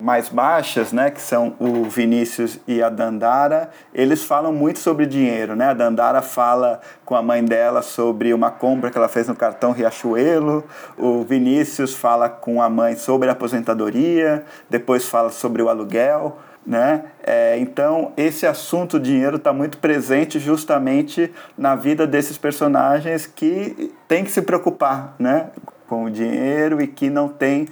mais 0.00 0.28
baixas, 0.28 0.92
né, 0.92 1.10
que 1.10 1.20
são 1.20 1.54
o 1.58 1.84
Vinícius 1.84 2.58
e 2.66 2.82
a 2.82 2.90
Dandara, 2.90 3.70
eles 3.94 4.24
falam 4.24 4.52
muito 4.52 4.78
sobre 4.78 5.06
dinheiro, 5.06 5.54
né? 5.54 5.68
A 5.68 5.72
Dandara 5.72 6.20
fala 6.20 6.80
com 7.04 7.14
a 7.14 7.22
mãe 7.22 7.42
dela 7.44 7.80
sobre 7.80 8.34
uma 8.34 8.50
compra 8.50 8.90
que 8.90 8.98
ela 8.98 9.08
fez 9.08 9.28
no 9.28 9.36
cartão 9.36 9.72
Riachuelo, 9.72 10.64
o 10.98 11.22
Vinícius 11.22 11.94
fala 11.94 12.28
com 12.28 12.60
a 12.60 12.68
mãe 12.68 12.96
sobre 12.96 13.28
a 13.28 13.32
aposentadoria, 13.32 14.44
depois 14.68 15.08
fala 15.08 15.30
sobre 15.30 15.62
o 15.62 15.68
aluguel, 15.68 16.38
né? 16.66 17.04
É, 17.22 17.56
então 17.58 18.12
esse 18.16 18.46
assunto 18.46 18.98
dinheiro 18.98 19.36
está 19.36 19.52
muito 19.52 19.78
presente 19.78 20.38
justamente 20.38 21.32
na 21.56 21.74
vida 21.74 22.06
desses 22.06 22.36
personagens 22.36 23.26
que 23.26 23.92
tem 24.08 24.24
que 24.24 24.30
se 24.30 24.42
preocupar, 24.42 25.14
né? 25.18 25.50
Com 25.94 26.06
o 26.06 26.10
dinheiro 26.10 26.82
e 26.82 26.88
que 26.88 27.08
não 27.08 27.28
tem 27.28 27.68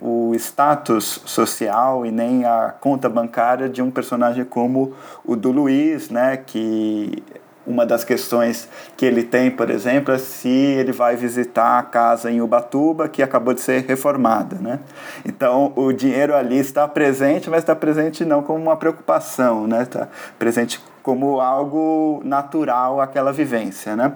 o 0.00 0.34
status 0.34 1.20
social 1.26 2.06
e 2.06 2.10
nem 2.10 2.46
a 2.46 2.74
conta 2.80 3.06
bancária 3.06 3.68
de 3.68 3.82
um 3.82 3.90
personagem 3.90 4.46
como 4.46 4.94
o 5.22 5.36
do 5.36 5.50
Luiz, 5.50 6.08
né, 6.08 6.38
que 6.38 7.22
uma 7.66 7.84
das 7.84 8.02
questões 8.02 8.66
que 8.96 9.04
ele 9.04 9.22
tem, 9.22 9.50
por 9.50 9.68
exemplo, 9.68 10.14
é 10.14 10.16
se 10.16 10.48
ele 10.48 10.90
vai 10.90 11.16
visitar 11.16 11.78
a 11.78 11.82
casa 11.82 12.30
em 12.30 12.40
Ubatuba 12.40 13.10
que 13.10 13.22
acabou 13.22 13.52
de 13.52 13.60
ser 13.60 13.84
reformada, 13.84 14.56
né? 14.56 14.78
Então, 15.22 15.72
o 15.76 15.92
dinheiro 15.92 16.34
ali 16.34 16.58
está 16.58 16.88
presente, 16.88 17.50
mas 17.50 17.58
está 17.60 17.76
presente 17.76 18.24
não 18.24 18.42
como 18.42 18.62
uma 18.62 18.76
preocupação, 18.76 19.66
né? 19.66 19.82
Está 19.82 20.08
presente 20.38 20.80
como 21.02 21.40
algo 21.40 22.22
natural 22.24 23.02
àquela 23.02 23.32
vivência, 23.32 23.94
né? 23.96 24.12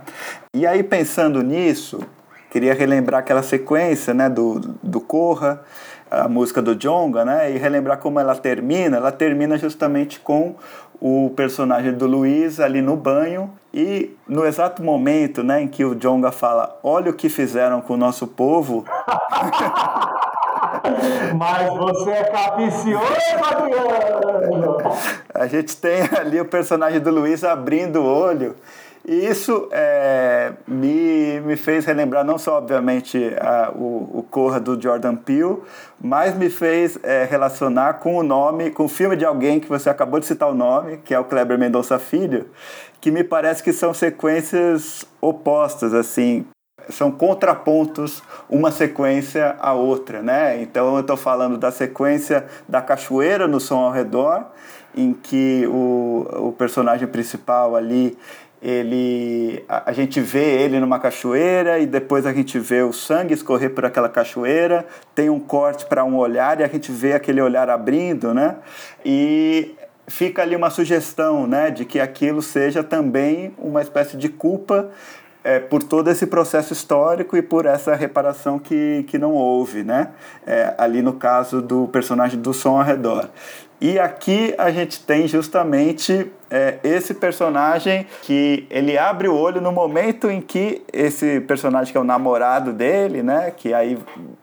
E 0.54 0.66
aí, 0.66 0.82
pensando 0.82 1.42
nisso, 1.42 2.00
queria 2.50 2.74
relembrar 2.74 3.20
aquela 3.20 3.42
sequência 3.42 4.12
né, 4.12 4.28
do, 4.28 4.60
do 4.82 5.00
Corra, 5.00 5.62
a 6.10 6.28
música 6.28 6.60
do 6.60 6.74
Jonga, 6.74 7.24
né, 7.24 7.52
e 7.52 7.58
relembrar 7.58 7.98
como 7.98 8.18
ela 8.18 8.34
termina. 8.34 8.96
Ela 8.96 9.12
termina 9.12 9.56
justamente 9.56 10.18
com 10.20 10.56
o 11.00 11.32
personagem 11.34 11.92
do 11.94 12.06
Luiz 12.06 12.60
ali 12.60 12.82
no 12.82 12.96
banho 12.96 13.50
e 13.72 14.14
no 14.28 14.44
exato 14.44 14.82
momento 14.82 15.42
né, 15.42 15.62
em 15.62 15.68
que 15.68 15.84
o 15.84 15.94
Jonga 15.94 16.30
fala 16.30 16.78
olha 16.82 17.10
o 17.10 17.14
que 17.14 17.28
fizeram 17.28 17.80
com 17.80 17.94
o 17.94 17.96
nosso 17.96 18.26
povo 18.26 18.84
Mas 21.36 21.68
você 21.74 22.10
é 22.10 22.24
capicioso, 22.24 23.04
Adriano! 23.42 24.76
A 25.34 25.46
gente 25.46 25.76
tem 25.76 26.02
ali 26.18 26.40
o 26.40 26.44
personagem 26.44 27.00
do 27.00 27.10
Luiz 27.10 27.44
abrindo 27.44 28.00
o 28.00 28.06
olho 28.06 28.56
isso 29.06 29.68
é, 29.72 30.52
me, 30.68 31.40
me 31.40 31.56
fez 31.56 31.84
relembrar 31.84 32.24
não 32.24 32.36
só, 32.36 32.58
obviamente, 32.58 33.18
a, 33.40 33.72
o, 33.74 34.18
o 34.18 34.26
Corra 34.30 34.60
do 34.60 34.80
Jordan 34.80 35.16
Peele, 35.16 35.56
mas 36.00 36.36
me 36.36 36.50
fez 36.50 36.98
é, 37.02 37.24
relacionar 37.24 37.94
com 37.94 38.16
o 38.16 38.22
nome, 38.22 38.70
com 38.70 38.84
o 38.84 38.88
filme 38.88 39.16
de 39.16 39.24
alguém 39.24 39.58
que 39.58 39.68
você 39.68 39.88
acabou 39.88 40.20
de 40.20 40.26
citar 40.26 40.50
o 40.50 40.54
nome, 40.54 40.98
que 40.98 41.14
é 41.14 41.18
o 41.18 41.24
Kleber 41.24 41.58
Mendonça 41.58 41.98
Filho, 41.98 42.50
que 43.00 43.10
me 43.10 43.24
parece 43.24 43.62
que 43.62 43.72
são 43.72 43.94
sequências 43.94 45.06
opostas, 45.20 45.94
assim, 45.94 46.44
são 46.88 47.10
contrapontos 47.10 48.22
uma 48.48 48.70
sequência 48.70 49.56
à 49.60 49.72
outra, 49.72 50.22
né? 50.22 50.60
Então 50.60 50.94
eu 50.94 51.00
estou 51.00 51.16
falando 51.16 51.56
da 51.56 51.70
sequência 51.70 52.46
da 52.68 52.82
cachoeira 52.82 53.46
no 53.46 53.60
som 53.60 53.78
ao 53.78 53.92
redor, 53.92 54.46
em 54.94 55.12
que 55.12 55.66
o, 55.68 56.48
o 56.48 56.52
personagem 56.52 57.06
principal 57.06 57.76
ali 57.76 58.18
ele 58.62 59.64
a, 59.68 59.90
a, 59.90 59.92
gente 59.92 60.20
vê 60.20 60.62
ele 60.62 60.78
numa 60.78 60.98
cachoeira 60.98 61.78
e 61.78 61.86
depois 61.86 62.26
a 62.26 62.32
gente 62.32 62.58
vê 62.58 62.82
o 62.82 62.92
sangue 62.92 63.32
escorrer 63.32 63.70
por 63.70 63.84
aquela 63.84 64.08
cachoeira, 64.08 64.86
tem 65.14 65.30
um 65.30 65.40
corte 65.40 65.86
para 65.86 66.04
um 66.04 66.16
olhar 66.16 66.60
e 66.60 66.64
a 66.64 66.68
gente 66.68 66.92
vê 66.92 67.14
aquele 67.14 67.40
olhar 67.40 67.70
abrindo, 67.70 68.34
né? 68.34 68.56
E 69.04 69.74
fica 70.06 70.42
ali 70.42 70.54
uma 70.54 70.70
sugestão, 70.70 71.46
né, 71.46 71.70
de 71.70 71.84
que 71.84 72.00
aquilo 72.00 72.42
seja 72.42 72.82
também 72.82 73.54
uma 73.56 73.80
espécie 73.80 74.16
de 74.16 74.28
culpa 74.28 74.90
é, 75.42 75.58
por 75.58 75.82
todo 75.82 76.10
esse 76.10 76.26
processo 76.26 76.72
histórico 76.72 77.36
e 77.36 77.42
por 77.42 77.64
essa 77.64 77.94
reparação 77.94 78.58
que, 78.58 79.04
que 79.08 79.16
não 79.18 79.32
houve, 79.32 79.82
né? 79.82 80.10
É, 80.46 80.74
ali 80.76 81.00
no 81.00 81.14
caso 81.14 81.62
do 81.62 81.88
personagem 81.88 82.38
do 82.38 82.52
som 82.52 82.78
ao 82.78 82.84
redor. 82.84 83.30
E 83.80 83.98
aqui 83.98 84.54
a 84.58 84.70
gente 84.70 85.00
tem 85.00 85.26
justamente 85.26 86.30
é, 86.50 86.78
esse 86.84 87.14
personagem 87.14 88.06
que 88.22 88.66
ele 88.68 88.98
abre 88.98 89.26
o 89.26 89.34
olho 89.34 89.58
no 89.58 89.72
momento 89.72 90.30
em 90.30 90.38
que 90.40 90.82
esse 90.92 91.40
personagem 91.40 91.90
que 91.90 91.96
é 91.96 92.00
o 92.00 92.04
namorado 92.04 92.74
dele, 92.74 93.22
né, 93.22 93.50
que 93.56 93.72
aí 93.72 93.96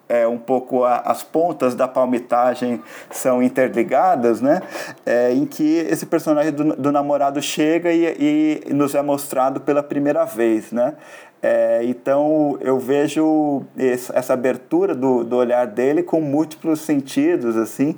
é 0.10 0.28
um 0.28 0.40
pouco 0.40 0.84
a, 0.84 1.02
as 1.02 1.22
pontas 1.22 1.76
da 1.76 1.88
palmitagem 1.88 2.82
são 3.12 3.44
interligadas, 3.44 4.42
né, 4.42 4.62
é, 5.06 5.32
em 5.34 5.46
que 5.46 5.78
esse 5.88 6.08
personagem 6.08 6.52
do, 6.52 6.76
do 6.76 6.92
namorado 6.92 7.40
chega 7.40 7.92
e, 7.92 8.64
e, 8.68 8.74
nos 8.74 8.96
é 8.96 9.04
mostrado 9.04 9.62
pela 9.62 9.84
primeira 9.84 10.26
vez, 10.26 10.72
né. 10.72 10.96
É, 11.44 11.82
então 11.84 12.58
eu 12.62 12.80
vejo 12.80 13.62
essa 13.78 14.34
abertura 14.34 14.96
do, 14.96 15.24
do 15.24 15.36
olhar 15.36 15.68
dele 15.68 16.02
com 16.02 16.20
múltiplos 16.20 16.82
sentidos, 16.82 17.56
assim, 17.56 17.96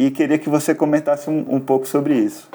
e 0.00 0.10
queria 0.10 0.38
que 0.38 0.48
você 0.48 0.74
comentasse 0.74 1.28
um, 1.28 1.56
um 1.56 1.60
pouco 1.60 1.86
sobre 1.86 2.14
isso. 2.14 2.48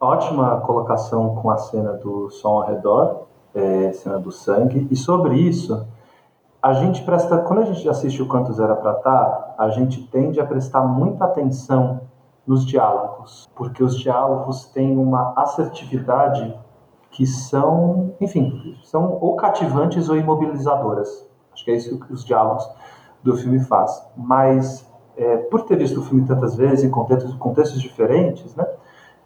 Ótima 0.00 0.58
colocação 0.62 1.34
com 1.34 1.50
a 1.50 1.58
cena 1.58 1.92
do 1.92 2.30
som 2.30 2.48
ao 2.48 2.66
redor, 2.66 3.26
é, 3.54 3.92
cena 3.92 4.18
do 4.18 4.32
sangue, 4.32 4.88
e 4.90 4.96
sobre 4.96 5.36
isso, 5.36 5.86
a 6.62 6.72
gente 6.72 7.02
presta, 7.02 7.36
quando 7.38 7.58
a 7.58 7.64
gente 7.66 7.86
assiste 7.86 8.22
o 8.22 8.26
Quantos 8.26 8.58
Era 8.58 8.74
Pra 8.74 8.94
Tá, 8.94 9.54
a 9.58 9.68
gente 9.68 10.02
tende 10.08 10.40
a 10.40 10.46
prestar 10.46 10.80
muita 10.80 11.26
atenção 11.26 12.00
nos 12.46 12.64
diálogos, 12.64 13.50
porque 13.54 13.84
os 13.84 13.98
diálogos 13.98 14.64
têm 14.64 14.96
uma 14.96 15.34
assertividade 15.36 16.58
que 17.10 17.26
são, 17.26 18.14
enfim, 18.18 18.78
são 18.82 19.18
ou 19.20 19.36
cativantes 19.36 20.08
ou 20.08 20.16
imobilizadoras. 20.16 21.28
Acho 21.52 21.66
que 21.66 21.70
é 21.70 21.74
isso 21.74 22.00
que 22.00 22.12
os 22.14 22.24
diálogos 22.24 22.66
do 23.22 23.36
filme 23.36 23.60
faz. 23.60 24.10
Mas 24.16 24.90
é, 25.16 25.36
por 25.36 25.62
ter 25.62 25.76
visto 25.76 26.00
o 26.00 26.02
filme 26.02 26.26
tantas 26.26 26.56
vezes, 26.56 26.84
em 26.84 26.90
contextos, 26.90 27.34
contextos 27.34 27.80
diferentes, 27.80 28.54
né, 28.54 28.66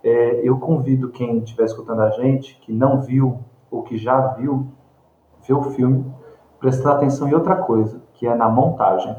é, 0.03 0.41
eu 0.43 0.59
convido 0.59 1.11
quem 1.11 1.39
estiver 1.39 1.65
escutando 1.65 2.03
a 2.03 2.11
gente, 2.11 2.57
que 2.61 2.73
não 2.73 3.01
viu 3.01 3.39
ou 3.71 3.83
que 3.83 3.97
já 3.97 4.21
viu, 4.35 4.69
ver 5.47 5.55
o 5.55 5.63
filme, 5.63 6.05
prestar 6.59 6.93
atenção 6.93 7.29
em 7.29 7.35
outra 7.35 7.57
coisa, 7.57 8.01
que 8.15 8.27
é 8.27 8.35
na 8.35 8.49
montagem, 8.49 9.15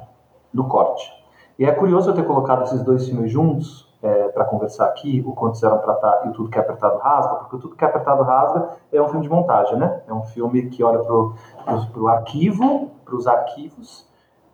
no 0.53 0.67
corte. 0.67 1.11
E 1.57 1.65
é 1.65 1.71
curioso 1.71 2.09
eu 2.09 2.13
ter 2.13 2.23
colocado 2.23 2.63
esses 2.63 2.81
dois 2.83 3.07
filmes 3.07 3.31
juntos 3.31 3.87
é, 4.01 4.27
para 4.29 4.45
conversar 4.45 4.85
aqui, 4.85 5.23
o 5.25 5.33
Quantos 5.33 5.61
Eram 5.63 5.79
Pra 5.79 5.95
Tá 5.95 6.23
e 6.25 6.29
o 6.29 6.33
Tudo 6.33 6.49
Que 6.49 6.57
é 6.57 6.61
Apertado 6.61 6.99
Rasga, 6.99 7.35
porque 7.35 7.55
o 7.55 7.59
Tudo 7.59 7.75
Que 7.75 7.83
é 7.83 7.87
Apertado 7.87 8.23
Rasga 8.23 8.69
é 8.91 9.01
um 9.01 9.07
filme 9.07 9.23
de 9.23 9.29
montagem, 9.29 9.77
né? 9.77 10.01
É 10.07 10.13
um 10.13 10.23
filme 10.23 10.69
que 10.69 10.83
olha 10.83 10.99
para 10.99 12.01
o 12.01 12.07
arquivo, 12.07 12.91
para 13.03 13.15
os 13.15 13.27
arquivos, 13.27 14.07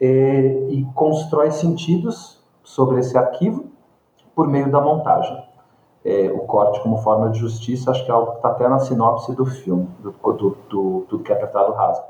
é, 0.04 0.68
e 0.70 0.84
constrói 0.93 1.49
sentidos 1.51 2.43
sobre 2.62 2.99
esse 2.99 3.18
arquivo 3.18 3.68
por 4.36 4.49
meio 4.49 4.70
da 4.70 4.82
montagem. 4.82 5.41
É, 6.04 6.30
o 6.30 6.39
corte 6.39 6.82
como 6.82 6.97
forma 6.97 7.30
de 7.30 7.39
justiça, 7.39 7.89
acho 7.89 8.04
que 8.04 8.12
é 8.12 8.14
algo 8.14 8.32
que 8.32 8.38
está 8.38 8.49
até 8.49 8.68
na 8.68 8.80
sinopse 8.80 9.34
do 9.34 9.45
filme, 9.45 9.88
do, 9.99 10.12
do, 10.12 10.58
do 10.70 11.06
Tudo 11.08 11.24
que 11.24 11.32
é 11.32 11.36
Apertado 11.36 11.72
Rasga. 11.72 12.04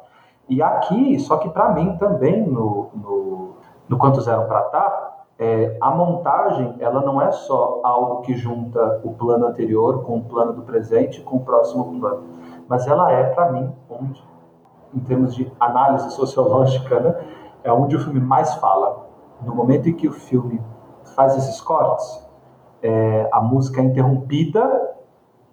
E 0.49 0.59
aqui, 0.63 1.19
só 1.19 1.37
que 1.37 1.47
para 1.49 1.71
mim 1.71 1.95
também, 1.97 2.41
no, 2.41 2.89
no, 2.95 3.49
no 3.87 3.97
Quantos 3.99 4.27
Eram 4.27 4.47
Pra 4.47 4.61
Tá, 4.63 5.25
é, 5.37 5.77
a 5.79 5.91
montagem 5.91 6.75
ela 6.79 7.01
não 7.01 7.21
é 7.21 7.31
só 7.31 7.79
algo 7.83 8.21
que 8.21 8.33
junta 8.33 9.01
o 9.03 9.13
plano 9.13 9.45
anterior 9.45 10.03
com 10.03 10.17
o 10.17 10.23
plano 10.23 10.53
do 10.53 10.63
presente 10.63 11.21
com 11.21 11.37
o 11.37 11.39
próximo 11.41 11.99
plano, 11.99 12.23
mas 12.67 12.87
ela 12.87 13.11
é, 13.11 13.23
para 13.25 13.51
mim, 13.51 13.71
onde, 13.87 14.23
em 14.95 14.99
termos 14.99 15.35
de 15.35 15.51
análise 15.59 16.09
sociológica, 16.11 16.99
né, 16.99 17.15
é 17.63 17.71
onde 17.71 17.95
o 17.95 17.99
filme 17.99 18.19
mais 18.19 18.53
fala. 18.55 19.07
No 19.41 19.55
momento 19.55 19.89
em 19.89 19.93
que 19.93 20.07
o 20.07 20.13
filme 20.13 20.61
faz 21.15 21.35
esses 21.37 21.59
cortes, 21.61 22.23
é, 22.81 23.29
a 23.31 23.41
música 23.41 23.81
é 23.81 23.83
interrompida 23.83 24.95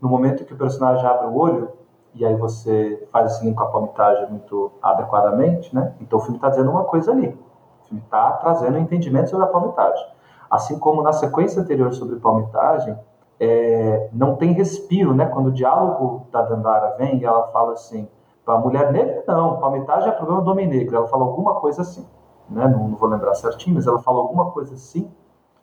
no 0.01 0.09
momento 0.09 0.43
em 0.43 0.47
que 0.47 0.55
o 0.55 0.57
personagem 0.57 1.07
abre 1.07 1.27
o 1.27 1.37
olho, 1.37 1.73
e 2.15 2.25
aí 2.25 2.35
você 2.35 3.07
faz 3.13 3.33
esse 3.33 3.45
link 3.45 3.57
com 3.57 3.63
a 3.63 3.69
palmitagem 3.69 4.29
muito 4.29 4.73
adequadamente, 4.83 5.75
né? 5.75 5.95
Então 6.01 6.19
o 6.19 6.23
filme 6.23 6.39
está 6.39 6.49
dizendo 6.49 6.71
uma 6.71 6.85
coisa 6.85 7.13
ali. 7.13 7.29
O 7.29 7.87
filme 7.87 8.03
está 8.03 8.33
trazendo 8.33 8.77
um 8.77 8.81
entendimento 8.81 9.31
sobre 9.31 9.45
a 9.47 9.49
palmitagem. 9.49 10.05
Assim 10.51 10.79
como 10.79 11.03
na 11.03 11.13
sequência 11.13 11.63
anterior 11.63 11.93
sobre 11.93 12.17
palmitagem, 12.17 12.99
é, 13.39 14.09
não 14.13 14.35
tem 14.35 14.53
respiro, 14.53 15.15
né? 15.15 15.27
Quando 15.27 15.47
o 15.47 15.53
diálogo 15.53 16.27
da 16.33 16.43
Dandara 16.43 16.97
vem 16.97 17.19
e 17.19 17.25
ela 17.25 17.47
fala 17.49 17.75
assim, 17.75 18.09
para 18.51 18.59
a 18.59 18.61
mulher 18.61 18.93
negra, 18.93 19.23
não. 19.29 19.61
Palmitagem 19.61 20.09
é 20.09 20.13
problema 20.13 20.43
do 20.43 20.51
homem 20.51 20.67
negro. 20.67 20.97
Ela 20.97 21.07
fala 21.07 21.25
alguma 21.25 21.55
coisa 21.55 21.83
assim. 21.83 22.05
Né? 22.49 22.67
Não, 22.67 22.89
não, 22.89 22.97
vou 22.97 23.09
lembrar 23.09 23.35
certinho, 23.35 23.77
mas 23.77 23.87
ela 23.87 24.01
fala 24.01 24.19
alguma 24.19 24.51
coisa 24.51 24.75
assim. 24.75 25.09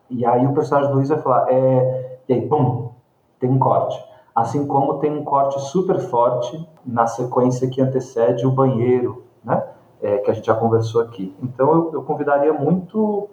E 0.09 0.25
aí 0.25 0.47
o 0.47 0.53
personagem 0.53 0.89
do 0.89 0.95
Luiz 0.95 1.09
vai 1.09 1.17
falar, 1.17 1.51
é... 1.51 2.19
e 2.29 2.33
aí, 2.33 2.47
pum, 2.47 2.91
tem 3.39 3.49
um 3.49 3.59
corte. 3.59 4.01
Assim 4.33 4.65
como 4.65 4.99
tem 4.99 5.11
um 5.11 5.23
corte 5.25 5.59
super 5.59 5.99
forte 5.99 6.65
na 6.85 7.07
sequência 7.07 7.69
que 7.69 7.81
antecede 7.81 8.47
o 8.47 8.51
banheiro, 8.51 9.23
né? 9.43 9.61
É, 10.01 10.19
que 10.19 10.31
a 10.31 10.33
gente 10.33 10.45
já 10.45 10.53
conversou 10.53 11.01
aqui. 11.01 11.35
Então 11.41 11.73
eu, 11.73 11.93
eu 11.93 12.03
convidaria 12.03 12.53
muito 12.53 13.27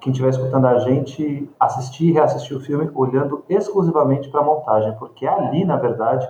quem 0.00 0.12
estiver 0.12 0.30
escutando 0.30 0.66
a 0.66 0.78
gente 0.78 1.50
assistir 1.58 2.06
e 2.06 2.12
reassistir 2.12 2.56
o 2.56 2.60
filme 2.60 2.88
olhando 2.94 3.44
exclusivamente 3.48 4.28
para 4.28 4.40
a 4.40 4.44
montagem, 4.44 4.94
porque 4.98 5.26
ali, 5.26 5.64
na 5.64 5.76
verdade, 5.76 6.26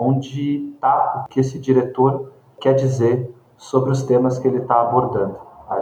onde 0.00 0.72
está 0.72 1.26
o 1.26 1.28
que 1.28 1.40
esse 1.40 1.58
diretor 1.58 2.32
quer 2.58 2.72
dizer 2.72 3.34
sobre 3.58 3.90
os 3.90 4.02
temas 4.02 4.38
que 4.38 4.48
ele 4.48 4.58
está 4.58 4.80
abordando. 4.80 5.36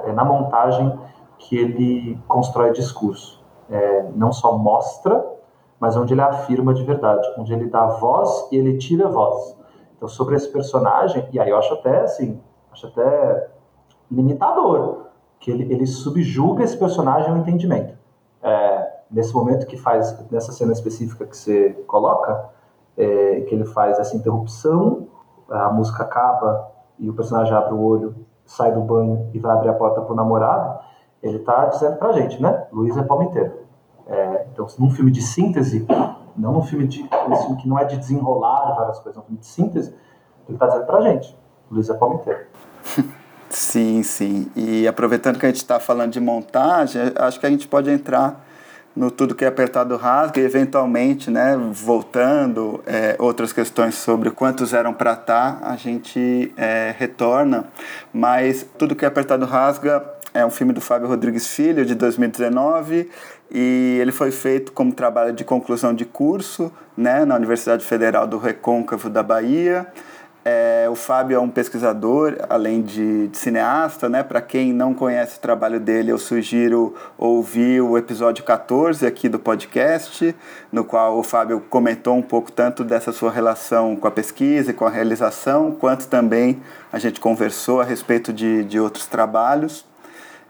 É 0.05 0.13
na 0.13 0.25
montagem 0.25 0.99
que 1.39 1.57
ele 1.57 2.19
constrói 2.27 2.73
discurso. 2.73 3.41
É, 3.71 4.11
não 4.17 4.33
só 4.33 4.59
mostra, 4.59 5.25
mas 5.79 5.97
onde 5.97 6.13
ele 6.13 6.21
afirma 6.21 6.75
de 6.75 6.83
verdade, 6.83 7.27
onde 7.39 7.53
ele 7.53 7.69
dá 7.69 7.87
voz 7.87 8.49
e 8.51 8.57
ele 8.57 8.77
tira 8.79 9.09
voz. 9.09 9.57
Então, 9.97 10.09
sobre 10.09 10.35
esse 10.35 10.49
personagem, 10.49 11.29
e 11.33 11.39
aí 11.39 11.51
eu 11.51 11.57
acho 11.57 11.73
até 11.75 12.01
assim, 12.01 12.41
acho 12.73 12.89
até 12.89 13.51
limitador, 14.11 15.07
que 15.39 15.51
ele, 15.51 15.73
ele 15.73 15.87
subjuga 15.87 16.65
esse 16.65 16.77
personagem 16.77 17.31
ao 17.31 17.37
entendimento. 17.37 17.97
É, 18.43 18.99
nesse 19.09 19.33
momento 19.33 19.67
que 19.67 19.77
faz, 19.77 20.19
nessa 20.31 20.51
cena 20.51 20.73
específica 20.73 21.25
que 21.25 21.37
você 21.37 21.71
coloca, 21.87 22.58
é, 22.99 23.43
que 23.43 23.55
ele 23.55 23.65
faz 23.65 23.99
essa 23.99 24.17
interrupção, 24.17 25.07
a 25.49 25.71
música 25.71 26.03
acaba 26.03 26.71
e 26.99 27.09
o 27.09 27.15
personagem 27.15 27.55
abre 27.55 27.73
o 27.73 27.81
olho, 27.81 28.27
sai 28.45 28.73
do 28.73 28.81
banho 28.81 29.31
e 29.33 29.39
vai 29.39 29.53
abrir 29.53 29.69
a 29.69 29.75
porta 29.75 30.01
para 30.01 30.13
o 30.13 30.17
namorado, 30.17 30.81
ele 31.23 31.39
está 31.39 31.67
dizendo 31.67 31.97
para 31.97 32.09
a 32.09 32.13
gente, 32.13 32.43
né? 32.43 32.67
Luiz 32.73 32.97
é 32.97 33.03
palmiteiro. 33.03 33.53
É, 34.07 34.47
então, 34.53 34.67
num 34.79 34.91
filme 34.91 35.11
de 35.11 35.23
síntese, 35.23 35.87
não 36.37 36.53
num 36.53 36.63
filme, 36.63 36.87
de, 36.89 37.03
um 37.03 37.37
filme 37.37 37.57
que 37.57 37.69
não 37.69 37.79
é 37.79 37.85
de 37.85 37.97
desenrolar 37.97 38.75
várias 38.75 38.99
coisas, 38.99 39.17
é 39.17 39.21
um 39.21 39.25
filme 39.25 39.41
de 39.41 39.47
síntese, 39.47 39.95
ele 40.49 40.57
está 40.57 40.67
dizendo 40.67 40.87
para 40.87 40.99
a 40.99 41.03
gente, 41.03 41.39
Luiz 41.71 41.89
é 41.89 41.95
palmiteiro. 41.95 42.41
Sim, 43.51 44.03
sim. 44.03 44.53
E 44.55 44.87
aproveitando 44.87 45.39
que 45.39 45.47
a 45.47 45.49
gente 45.49 45.57
está 45.57 45.81
falando 45.81 46.13
de 46.13 46.21
montagem, 46.21 47.01
acho 47.17 47.41
que 47.41 47.47
a 47.47 47.49
gente 47.49 47.67
pode 47.67 47.91
entrar 47.91 48.45
no 48.99 49.13
Tudo 49.13 49.33
que 49.33 49.45
é 49.45 49.49
Apertado 49.49 49.97
Rasga 49.97 50.41
e, 50.41 50.45
eventualmente, 50.45 51.31
né, 51.31 51.57
voltando, 51.71 52.83
é, 52.85 53.15
outras 53.21 53.53
questões 53.53 53.95
sobre 53.95 54.29
quantos 54.33 54.75
eram 54.75 54.93
para 54.93 55.15
tá, 55.15 55.61
a 55.63 55.77
gente 55.77 56.53
é, 56.57 56.93
retorna. 56.99 57.67
Mas 58.13 58.67
Tudo 58.77 58.97
que 58.97 59.05
é 59.05 59.09
Apertado 59.09 59.47
Rasga 59.47 60.05
é 60.35 60.45
um 60.45 60.51
filme 60.51 60.73
do 60.73 60.81
Fábio 60.81 61.07
Rodrigues 61.07 61.47
Filho, 61.47 61.87
de 61.87 61.95
2019, 61.95 63.09
e 63.53 63.99
ele 64.01 64.11
foi 64.11 64.33
feito 64.33 64.73
como 64.73 64.93
trabalho 64.93 65.33
de 65.33 65.45
conclusão 65.45 65.95
de 65.95 66.05
curso 66.05 66.73
né, 66.97 67.25
na 67.25 67.37
Universidade 67.37 67.85
Federal 67.85 68.27
do 68.27 68.37
Recôncavo 68.37 69.09
da 69.09 69.23
Bahia. 69.23 69.87
É, 70.51 70.89
o 70.89 70.95
Fábio 70.95 71.37
é 71.37 71.39
um 71.39 71.51
pesquisador, 71.51 72.35
além 72.49 72.81
de, 72.81 73.29
de 73.29 73.37
cineasta, 73.37 74.09
né? 74.09 74.23
Para 74.23 74.41
quem 74.41 74.73
não 74.73 74.95
conhece 74.95 75.37
o 75.37 75.41
trabalho 75.41 75.79
dele, 75.79 76.11
eu 76.11 76.17
sugiro 76.17 76.95
ouvir 77.19 77.83
o 77.83 77.99
episódio 77.99 78.43
14 78.43 79.07
aqui 79.07 79.29
do 79.29 79.39
podcast, 79.39 80.35
no 80.73 80.85
qual 80.85 81.19
o 81.19 81.23
Fábio 81.23 81.61
comentou 81.69 82.17
um 82.17 82.23
pouco 82.23 82.51
tanto 82.51 82.83
dessa 82.83 83.13
sua 83.13 83.31
relação 83.31 83.95
com 83.95 84.09
a 84.09 84.11
pesquisa 84.11 84.71
e 84.71 84.75
com 84.75 84.87
a 84.87 84.91
realização, 84.91 85.73
quanto 85.73 86.07
também 86.07 86.63
a 86.91 86.99
gente 86.99 87.21
conversou 87.21 87.83
a 87.83 87.85
respeito 87.85 88.33
de, 88.33 88.65
de 88.65 88.81
outros 88.81 89.05
trabalhos. 89.05 89.85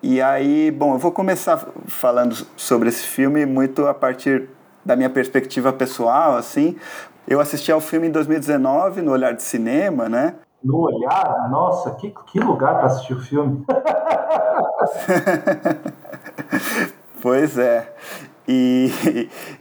E 0.00 0.22
aí, 0.22 0.70
bom, 0.70 0.94
eu 0.94 0.98
vou 0.98 1.10
começar 1.10 1.56
falando 1.88 2.46
sobre 2.56 2.88
esse 2.88 3.02
filme 3.02 3.44
muito 3.44 3.84
a 3.88 3.94
partir 3.94 4.48
da 4.84 4.94
minha 4.94 5.10
perspectiva 5.10 5.72
pessoal, 5.72 6.36
assim, 6.36 6.76
eu 7.28 7.40
assisti 7.40 7.70
ao 7.70 7.80
filme 7.80 8.08
em 8.08 8.10
2019, 8.10 9.02
no 9.02 9.12
Olhar 9.12 9.34
de 9.34 9.42
Cinema, 9.42 10.08
né? 10.08 10.34
No 10.64 10.78
Olhar? 10.78 11.48
Nossa, 11.50 11.90
que, 11.92 12.12
que 12.26 12.40
lugar 12.40 12.78
para 12.78 12.86
assistir 12.86 13.12
o 13.12 13.20
filme! 13.20 13.64
pois 17.20 17.58
é. 17.58 17.92
E, 18.48 18.90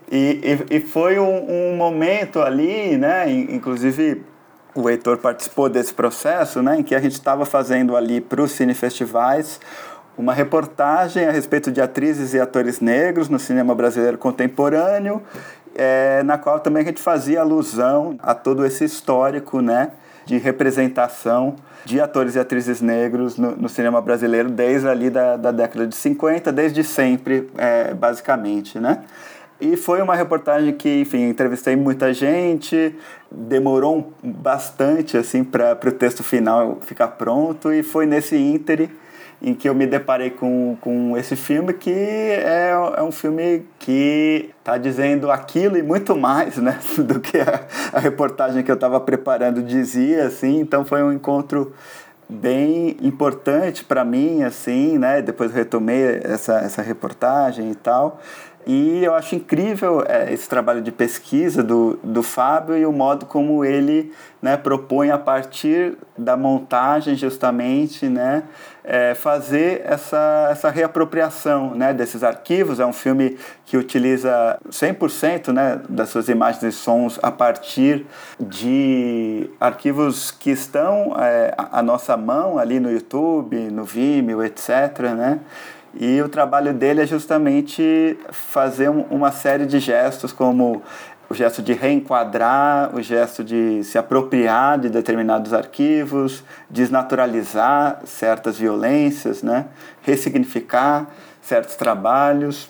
e, 0.10 0.65
e 0.69 0.80
foi 0.80 1.19
um, 1.19 1.72
um, 1.72 1.76
momento 1.76 2.39
ali, 2.39 2.98
né? 2.98 3.30
Inclusive 3.30 4.23
o 4.73 4.89
Heitor 4.89 5.18
participou 5.18 5.68
desse 5.68 5.94
processo, 5.94 6.61
né? 6.61 6.80
Em 6.80 6.84
que 6.84 6.95
a 6.95 7.02
gente 7.02 7.14
estava 7.14 7.45
fazendo 7.45 7.98
ali 7.98 8.22
para 8.22 8.41
os 8.41 8.53
cinefestivais 8.53 9.60
uma 10.18 10.34
reportagem 10.34 11.26
a 11.26 11.31
respeito 11.31 11.72
de 11.72 11.80
atrizes 11.80 12.34
e 12.34 12.39
atores 12.39 12.80
negros 12.80 13.30
no 13.30 13.38
cinema 13.38 13.76
brasileiro 13.76 14.18
contemporâneo, 14.18 15.22
é, 15.78 16.24
na 16.24 16.38
qual 16.38 16.60
também 16.60 16.82
a 16.82 16.86
gente 16.86 17.02
fazia 17.02 17.41
alusão 17.41 18.18
a 18.22 18.34
todo 18.34 18.66
esse 18.66 18.84
histórico, 18.84 19.62
né? 19.62 19.91
De 20.26 20.38
representação 20.38 21.56
de 21.86 22.02
atores 22.02 22.36
e 22.36 22.40
atrizes 22.40 22.82
negros 22.82 23.38
no, 23.38 23.56
no, 23.56 23.70
cinema 23.70 24.02
brasileiro 24.02 24.49
desde 24.49 24.90
ali 24.90 25.10
da, 25.10 25.38
da 25.38 25.52
década 25.52 25.88
de 25.88 25.95
50, 25.95 26.52
desde 26.52 26.84
sempre, 26.84 27.49
é, 27.58 27.94
basicamente, 27.94 28.78
né? 28.78 29.04
E 29.62 29.78
foi 29.78 30.02
uma 30.02 30.16
reportagem 30.16 30.74
que, 30.74 31.02
enfim, 31.02 31.30
entrevistei 31.30 31.76
muita 31.76 32.14
gente, 32.14 32.94
demorou 33.32 34.14
bastante, 34.22 35.18
assim, 35.18 35.44
para 35.44 35.80
o 35.86 35.91
texto 35.91 36.24
final 36.24 36.80
ficar 36.82 37.08
pronto, 37.10 37.72
e 37.72 37.82
foi 37.82 38.06
nesse 38.06 38.36
íntere 38.36 38.91
em 39.41 39.53
que 39.53 39.69
eu 39.69 39.76
me 39.76 39.85
deparei 39.85 40.31
com, 40.31 40.76
com 40.81 41.15
esse 41.15 41.35
filme 41.35 41.73
que 41.73 41.91
é, 41.91 42.72
é 42.97 43.03
um 43.03 43.11
filme 43.11 43.65
que 43.77 44.49
está 44.57 44.77
dizendo 44.77 45.30
aquilo 45.30 45.77
e 45.77 45.84
muito 45.84 46.15
mais 46.15 46.57
né, 46.57 46.80
do 46.97 47.19
que 47.19 47.38
a, 47.38 47.61
a 47.93 47.99
reportagem 47.99 48.64
que 48.64 48.72
eu 48.72 48.76
estava 48.76 48.99
preparando 48.99 49.61
dizia 49.61 50.26
assim. 50.26 50.59
Então 50.59 50.84
foi 50.84 51.03
um 51.03 51.14
encontro 51.14 51.73
bem 52.30 52.97
importante 53.01 53.85
para 53.85 54.03
mim 54.03 54.43
assim 54.43 54.97
né 54.97 55.22
depois 55.22 55.53
retomei 55.53 56.19
essa, 56.26 56.59
essa 56.59 56.81
reportagem 56.81 57.72
e 57.72 57.76
tal 57.76 58.19
e 58.69 59.02
eu 59.02 59.14
acho 59.14 59.34
incrível 59.34 60.03
é, 60.06 60.34
esse 60.34 60.49
trabalho 60.49 60.81
de 60.81 60.91
pesquisa 60.91 61.64
do, 61.64 61.98
do 62.03 62.22
Fábio 62.22 62.77
e 62.77 62.85
o 62.85 62.91
modo 62.91 63.26
como 63.26 63.64
ele 63.64 64.11
né, 64.41 64.57
propõe, 64.57 65.10
a 65.10 65.18
partir 65.18 65.98
da 66.18 66.35
montagem, 66.35 67.15
justamente, 67.15 68.10
né, 68.10 68.44
é, 68.84 69.15
fazer 69.15 69.84
essa, 69.85 70.49
essa 70.52 70.69
reapropriação 70.69 71.76
né, 71.76 71.94
desses 71.94 72.26
arquivos. 72.26 72.81
É 72.81 72.85
um 72.85 72.91
filme 72.91 73.38
que 73.65 73.77
utiliza 73.77 74.60
100% 74.69 75.53
né, 75.53 75.80
das 75.88 76.10
suas 76.10 76.27
imagens 76.27 76.61
e 76.64 76.72
sons 76.73 77.18
a 77.23 77.31
partir 77.31 78.06
de 78.38 79.49
arquivos 79.61 80.30
que 80.30 80.52
estão 80.52 81.15
é, 81.18 81.53
à 81.57 81.81
nossa 81.81 82.18
mão 82.18 82.60
ali 82.60 82.81
no 82.81 82.91
YouTube, 82.91 83.56
no 83.72 83.85
Vimeo, 83.85 84.44
etc. 84.44 84.69
Né? 85.15 85.39
E 85.99 86.22
o 86.22 86.30
trabalho 86.30 86.74
dele 86.74 87.02
é 87.02 87.07
justamente 87.07 88.18
fazer 88.32 88.90
uma 88.90 89.32
série 89.32 89.65
de 89.65 89.80
gestos, 89.80 90.32
como 90.32 90.84
o 91.30 91.34
gesto 91.34 91.61
de 91.61 91.74
reenquadrar, 91.74 92.95
o 92.95 93.02
gesto 93.02 93.44
de 93.44 93.84
se 93.84 93.98
apropriar 93.98 94.80
de 94.80 94.90
determinados 94.90 95.53
arquivos, 95.53 96.44
desnaturalizar 96.69 97.99
certas 98.06 98.57
violências, 98.57 99.41
né? 99.41 99.65
ressignificar 100.03 101.07
certos 101.41 101.76
trabalhos. 101.76 102.69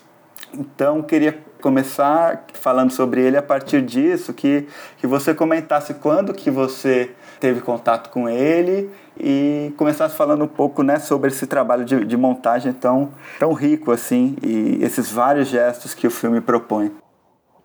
Então, 0.53 1.03
queria 1.03 1.37
começar 1.61 2.45
falando 2.53 2.91
sobre 2.91 3.21
ele 3.21 3.35
a 3.35 3.43
partir 3.43 3.81
disso, 3.81 4.33
que, 4.33 4.67
que 4.97 5.05
você 5.05 5.33
comentasse 5.33 5.93
quando 5.95 6.33
que 6.33 6.49
você 6.49 7.11
teve 7.39 7.61
contato 7.61 8.09
com 8.09 8.27
ele 8.27 8.89
e 9.19 9.73
começasse 9.77 10.15
falando 10.15 10.43
um 10.43 10.47
pouco 10.47 10.83
né, 10.83 10.99
sobre 10.99 11.29
esse 11.29 11.47
trabalho 11.47 11.85
de, 11.85 12.05
de 12.05 12.17
montagem 12.17 12.73
tão, 12.73 13.09
tão 13.39 13.53
rico 13.53 13.91
assim 13.91 14.35
e 14.43 14.79
esses 14.81 15.11
vários 15.11 15.47
gestos 15.47 15.93
que 15.93 16.07
o 16.07 16.11
filme 16.11 16.41
propõe. 16.41 16.91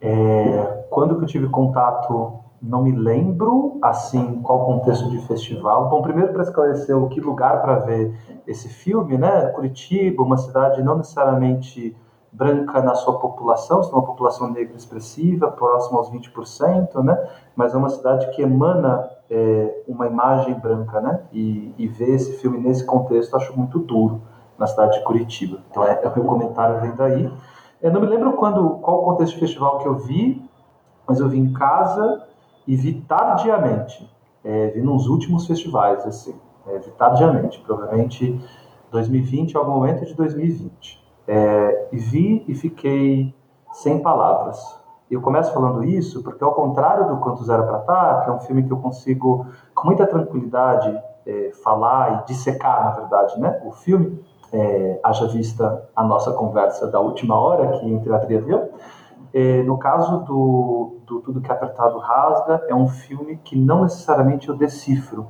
É, 0.00 0.84
quando 0.90 1.16
que 1.16 1.24
eu 1.24 1.28
tive 1.28 1.48
contato, 1.48 2.40
não 2.60 2.82
me 2.82 2.92
lembro 2.92 3.78
assim 3.82 4.40
qual 4.42 4.64
contexto 4.64 5.10
de 5.10 5.18
festival. 5.26 5.88
Bom, 5.88 6.02
primeiro 6.02 6.32
para 6.32 6.42
esclarecer 6.42 6.96
o 6.96 7.08
que 7.08 7.20
lugar 7.20 7.60
para 7.60 7.76
ver 7.80 8.14
esse 8.46 8.68
filme, 8.68 9.18
né? 9.18 9.46
Curitiba, 9.48 10.22
uma 10.22 10.36
cidade 10.36 10.82
não 10.82 10.96
necessariamente 10.96 11.96
branca 12.32 12.80
na 12.80 12.94
sua 12.94 13.18
população, 13.18 13.80
uma 13.92 14.04
população 14.04 14.50
negra 14.50 14.76
expressiva, 14.76 15.50
próxima 15.50 15.98
aos 15.98 16.10
20%, 16.10 17.02
né? 17.04 17.18
Mas 17.54 17.74
é 17.74 17.76
uma 17.76 17.90
cidade 17.90 18.30
que 18.30 18.42
emana 18.42 19.08
é, 19.34 19.82
uma 19.88 20.06
imagem 20.06 20.52
branca, 20.52 21.00
né? 21.00 21.22
E, 21.32 21.74
e, 21.78 21.88
ver 21.88 22.10
esse 22.10 22.34
filme 22.34 22.58
nesse 22.58 22.84
contexto 22.84 23.34
acho 23.34 23.56
muito 23.56 23.78
duro 23.78 24.20
na 24.58 24.66
cidade 24.66 24.98
de 24.98 25.04
Curitiba. 25.04 25.60
Então 25.70 25.82
é, 25.82 25.98
é 26.02 26.06
o 26.06 26.14
meu 26.14 26.24
comentário 26.24 26.82
vem 26.82 26.94
daí. 26.94 27.32
Eu 27.80 27.90
não 27.90 28.02
me 28.02 28.06
lembro 28.06 28.34
quando, 28.34 28.78
qual 28.80 29.02
contexto 29.02 29.32
de 29.32 29.40
festival 29.40 29.78
que 29.78 29.88
eu 29.88 29.94
vi, 29.94 30.46
mas 31.08 31.18
eu 31.18 31.30
vi 31.30 31.38
em 31.38 31.50
casa 31.50 32.26
e 32.66 32.76
vi 32.76 33.00
tardiamente. 33.08 34.06
É, 34.44 34.66
vi 34.68 34.82
nos 34.82 35.06
últimos 35.06 35.46
festivais, 35.46 36.04
assim, 36.04 36.34
é, 36.66 36.78
vi 36.78 36.90
tardiamente, 36.90 37.58
provavelmente 37.60 38.38
2020, 38.90 39.56
algum 39.56 39.72
momento 39.72 40.04
de 40.04 40.12
2020. 40.14 41.02
É, 41.26 41.88
e 41.90 41.96
vi 41.96 42.44
e 42.46 42.54
fiquei 42.54 43.34
sem 43.72 43.98
palavras 44.00 44.81
eu 45.14 45.20
começo 45.20 45.52
falando 45.52 45.84
isso 45.84 46.22
porque, 46.22 46.42
ao 46.42 46.54
contrário 46.54 47.08
do 47.08 47.18
Quanto 47.18 47.44
Zero 47.44 47.64
para 47.64 47.78
Tá, 47.80 48.20
que 48.22 48.30
é 48.30 48.32
um 48.32 48.40
filme 48.40 48.62
que 48.62 48.72
eu 48.72 48.78
consigo, 48.78 49.46
com 49.74 49.86
muita 49.86 50.06
tranquilidade, 50.06 50.98
é, 51.26 51.50
falar 51.62 52.22
e 52.22 52.26
dissecar, 52.26 52.84
na 52.84 52.90
verdade, 52.92 53.38
né? 53.40 53.60
o 53.64 53.72
filme, 53.72 54.22
é, 54.52 55.00
haja 55.02 55.26
vista 55.28 55.88
a 55.94 56.02
nossa 56.04 56.32
conversa 56.32 56.86
da 56.90 57.00
última 57.00 57.38
hora, 57.38 57.78
que 57.78 57.90
entre 57.90 58.12
a 58.12 58.16
Adria 58.16 58.40
viu, 58.40 58.70
é, 59.32 59.62
no 59.62 59.78
caso 59.78 60.18
do, 60.24 60.98
do 61.06 61.20
Tudo 61.20 61.40
que 61.40 61.50
Apertado 61.50 61.98
Rasga, 61.98 62.64
é 62.68 62.74
um 62.74 62.86
filme 62.86 63.38
que 63.42 63.56
não 63.56 63.82
necessariamente 63.82 64.48
eu 64.48 64.56
decifro. 64.56 65.26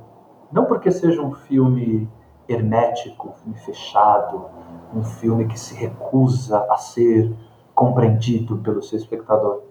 Não 0.51 0.65
porque 0.65 0.91
seja 0.91 1.21
um 1.21 1.31
filme 1.31 2.09
hermético, 2.47 3.29
um 3.29 3.33
filme 3.33 3.57
fechado, 3.59 4.45
um 4.93 5.03
filme 5.03 5.47
que 5.47 5.57
se 5.57 5.73
recusa 5.73 6.65
a 6.69 6.77
ser 6.77 7.33
compreendido 7.73 8.57
pelo 8.57 8.83
seu 8.83 8.97
espectador. 8.97 9.61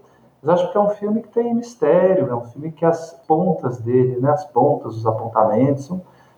Mas 0.43 0.61
acho 0.61 0.73
que 0.73 0.77
é 0.77 0.81
um 0.81 0.89
filme 0.89 1.23
que 1.23 1.29
tem 1.29 1.55
mistério, 1.55 2.29
é 2.29 2.35
um 2.35 2.43
filme 2.43 2.73
que 2.73 2.85
as 2.85 3.13
pontas 3.29 3.79
dele, 3.79 4.19
né, 4.21 4.31
as 4.31 4.45
pontas, 4.47 4.97
os 4.97 5.07
apontamentos, 5.07 5.89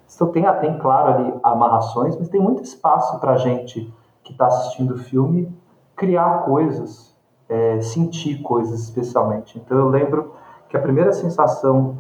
são, 0.06 0.30
tem, 0.30 0.44
tem 0.60 0.78
claro 0.78 1.14
ali 1.14 1.34
amarrações, 1.42 2.14
mas 2.16 2.28
tem 2.28 2.40
muito 2.40 2.62
espaço 2.62 3.18
para 3.18 3.32
a 3.32 3.36
gente 3.38 3.92
que 4.22 4.32
está 4.32 4.46
assistindo 4.46 4.94
o 4.94 4.98
filme 4.98 5.50
criar 5.96 6.44
coisas, 6.44 7.16
é, 7.48 7.80
sentir 7.80 8.42
coisas 8.42 8.82
especialmente. 8.82 9.58
Então 9.58 9.78
eu 9.78 9.88
lembro 9.88 10.34
que 10.68 10.76
a 10.76 10.80
primeira 10.80 11.12
sensação 11.12 11.96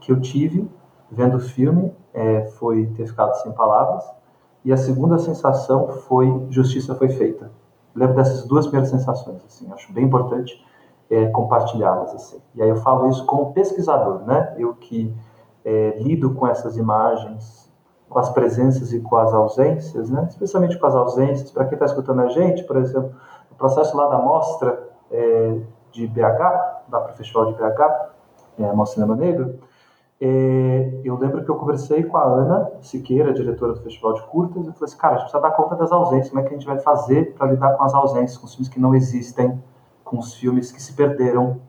que 0.00 0.12
eu 0.12 0.20
tive 0.20 0.70
vendo 1.10 1.38
o 1.38 1.40
filme 1.40 1.92
é, 2.14 2.46
foi 2.58 2.86
ter 2.86 3.06
ficado 3.06 3.34
sem 3.42 3.50
palavras, 3.52 4.04
e 4.64 4.72
a 4.72 4.76
segunda 4.76 5.18
sensação 5.18 5.88
foi 5.88 6.46
justiça 6.50 6.94
foi 6.94 7.08
feita. 7.08 7.50
Lembro 7.94 8.14
dessas 8.14 8.46
duas 8.46 8.66
primeiras 8.66 8.90
sensações, 8.90 9.44
assim, 9.44 9.70
acho 9.72 9.92
bem 9.92 10.04
importante 10.04 10.64
é, 11.10 11.26
compartilhá-las. 11.26 12.14
Assim. 12.14 12.40
E 12.54 12.62
aí 12.62 12.68
eu 12.68 12.76
falo 12.76 13.08
isso 13.08 13.24
como 13.26 13.52
pesquisador, 13.52 14.24
né? 14.24 14.54
Eu 14.58 14.74
que 14.74 15.14
é, 15.64 15.98
lido 15.98 16.34
com 16.34 16.46
essas 16.46 16.76
imagens, 16.76 17.70
com 18.08 18.18
as 18.18 18.30
presenças 18.30 18.92
e 18.92 19.00
com 19.00 19.16
as 19.16 19.32
ausências, 19.32 20.10
né? 20.10 20.26
Especialmente 20.28 20.78
com 20.78 20.86
as 20.86 20.94
ausências. 20.94 21.50
Para 21.50 21.64
quem 21.64 21.74
está 21.74 21.86
escutando 21.86 22.20
a 22.20 22.28
gente, 22.28 22.64
por 22.64 22.76
exemplo, 22.76 23.12
o 23.50 23.54
processo 23.54 23.96
lá 23.96 24.08
da 24.08 24.18
mostra 24.18 24.90
é, 25.10 25.60
de 25.90 26.06
BH, 26.06 26.40
lá 26.90 27.00
para 27.00 27.12
o 27.12 27.16
Festival 27.16 27.46
de 27.46 27.54
BH, 27.54 28.12
é, 28.58 28.72
Mostra 28.72 28.94
Cinema 28.94 29.16
Negro, 29.16 29.58
é, 30.24 31.00
eu 31.04 31.18
lembro 31.18 31.44
que 31.44 31.50
eu 31.50 31.56
conversei 31.56 32.04
com 32.04 32.16
a 32.16 32.22
Ana 32.22 32.70
Siqueira, 32.80 33.32
diretora 33.32 33.72
do 33.72 33.80
Festival 33.80 34.14
de 34.14 34.22
Curtas, 34.22 34.68
e 34.68 34.72
falei 34.72 34.84
assim, 34.84 34.96
cara, 34.96 35.14
a 35.14 35.18
gente 35.18 35.24
precisa 35.24 35.42
dar 35.42 35.56
conta 35.56 35.74
das 35.74 35.90
ausências, 35.90 36.28
como 36.28 36.40
é 36.40 36.44
que 36.44 36.50
a 36.50 36.52
gente 36.52 36.66
vai 36.66 36.78
fazer 36.78 37.34
para 37.34 37.48
lidar 37.48 37.76
com 37.76 37.82
as 37.82 37.92
ausências, 37.92 38.38
com 38.38 38.46
os 38.46 38.54
filmes 38.54 38.68
que 38.68 38.78
não 38.78 38.94
existem, 38.94 39.60
com 40.12 40.18
os 40.18 40.34
filmes 40.34 40.70
que 40.70 40.82
se 40.82 40.92
perderam, 40.92 41.62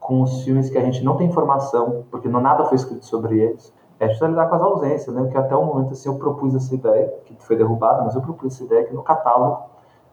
com 0.00 0.22
os 0.22 0.44
filmes 0.44 0.70
que 0.70 0.78
a 0.78 0.80
gente 0.80 1.04
não 1.04 1.14
tem 1.14 1.28
informação, 1.28 2.06
porque 2.10 2.26
não 2.26 2.40
nada 2.40 2.64
foi 2.64 2.76
escrito 2.76 3.04
sobre 3.04 3.38
eles. 3.38 3.70
É 4.00 4.06
precisa 4.06 4.28
lidar 4.28 4.48
com 4.48 4.54
as 4.54 4.62
ausências, 4.62 5.14
né? 5.14 5.20
Porque 5.20 5.36
até 5.36 5.54
o 5.54 5.62
momento 5.62 5.92
assim 5.92 6.08
eu 6.08 6.16
propus 6.16 6.54
essa 6.54 6.74
ideia, 6.74 7.12
que 7.26 7.36
foi 7.44 7.54
derrubada, 7.54 8.02
mas 8.02 8.14
eu 8.14 8.22
propus 8.22 8.54
essa 8.54 8.64
ideia 8.64 8.84
que 8.84 8.94
no 8.94 9.02
catálogo 9.02 9.64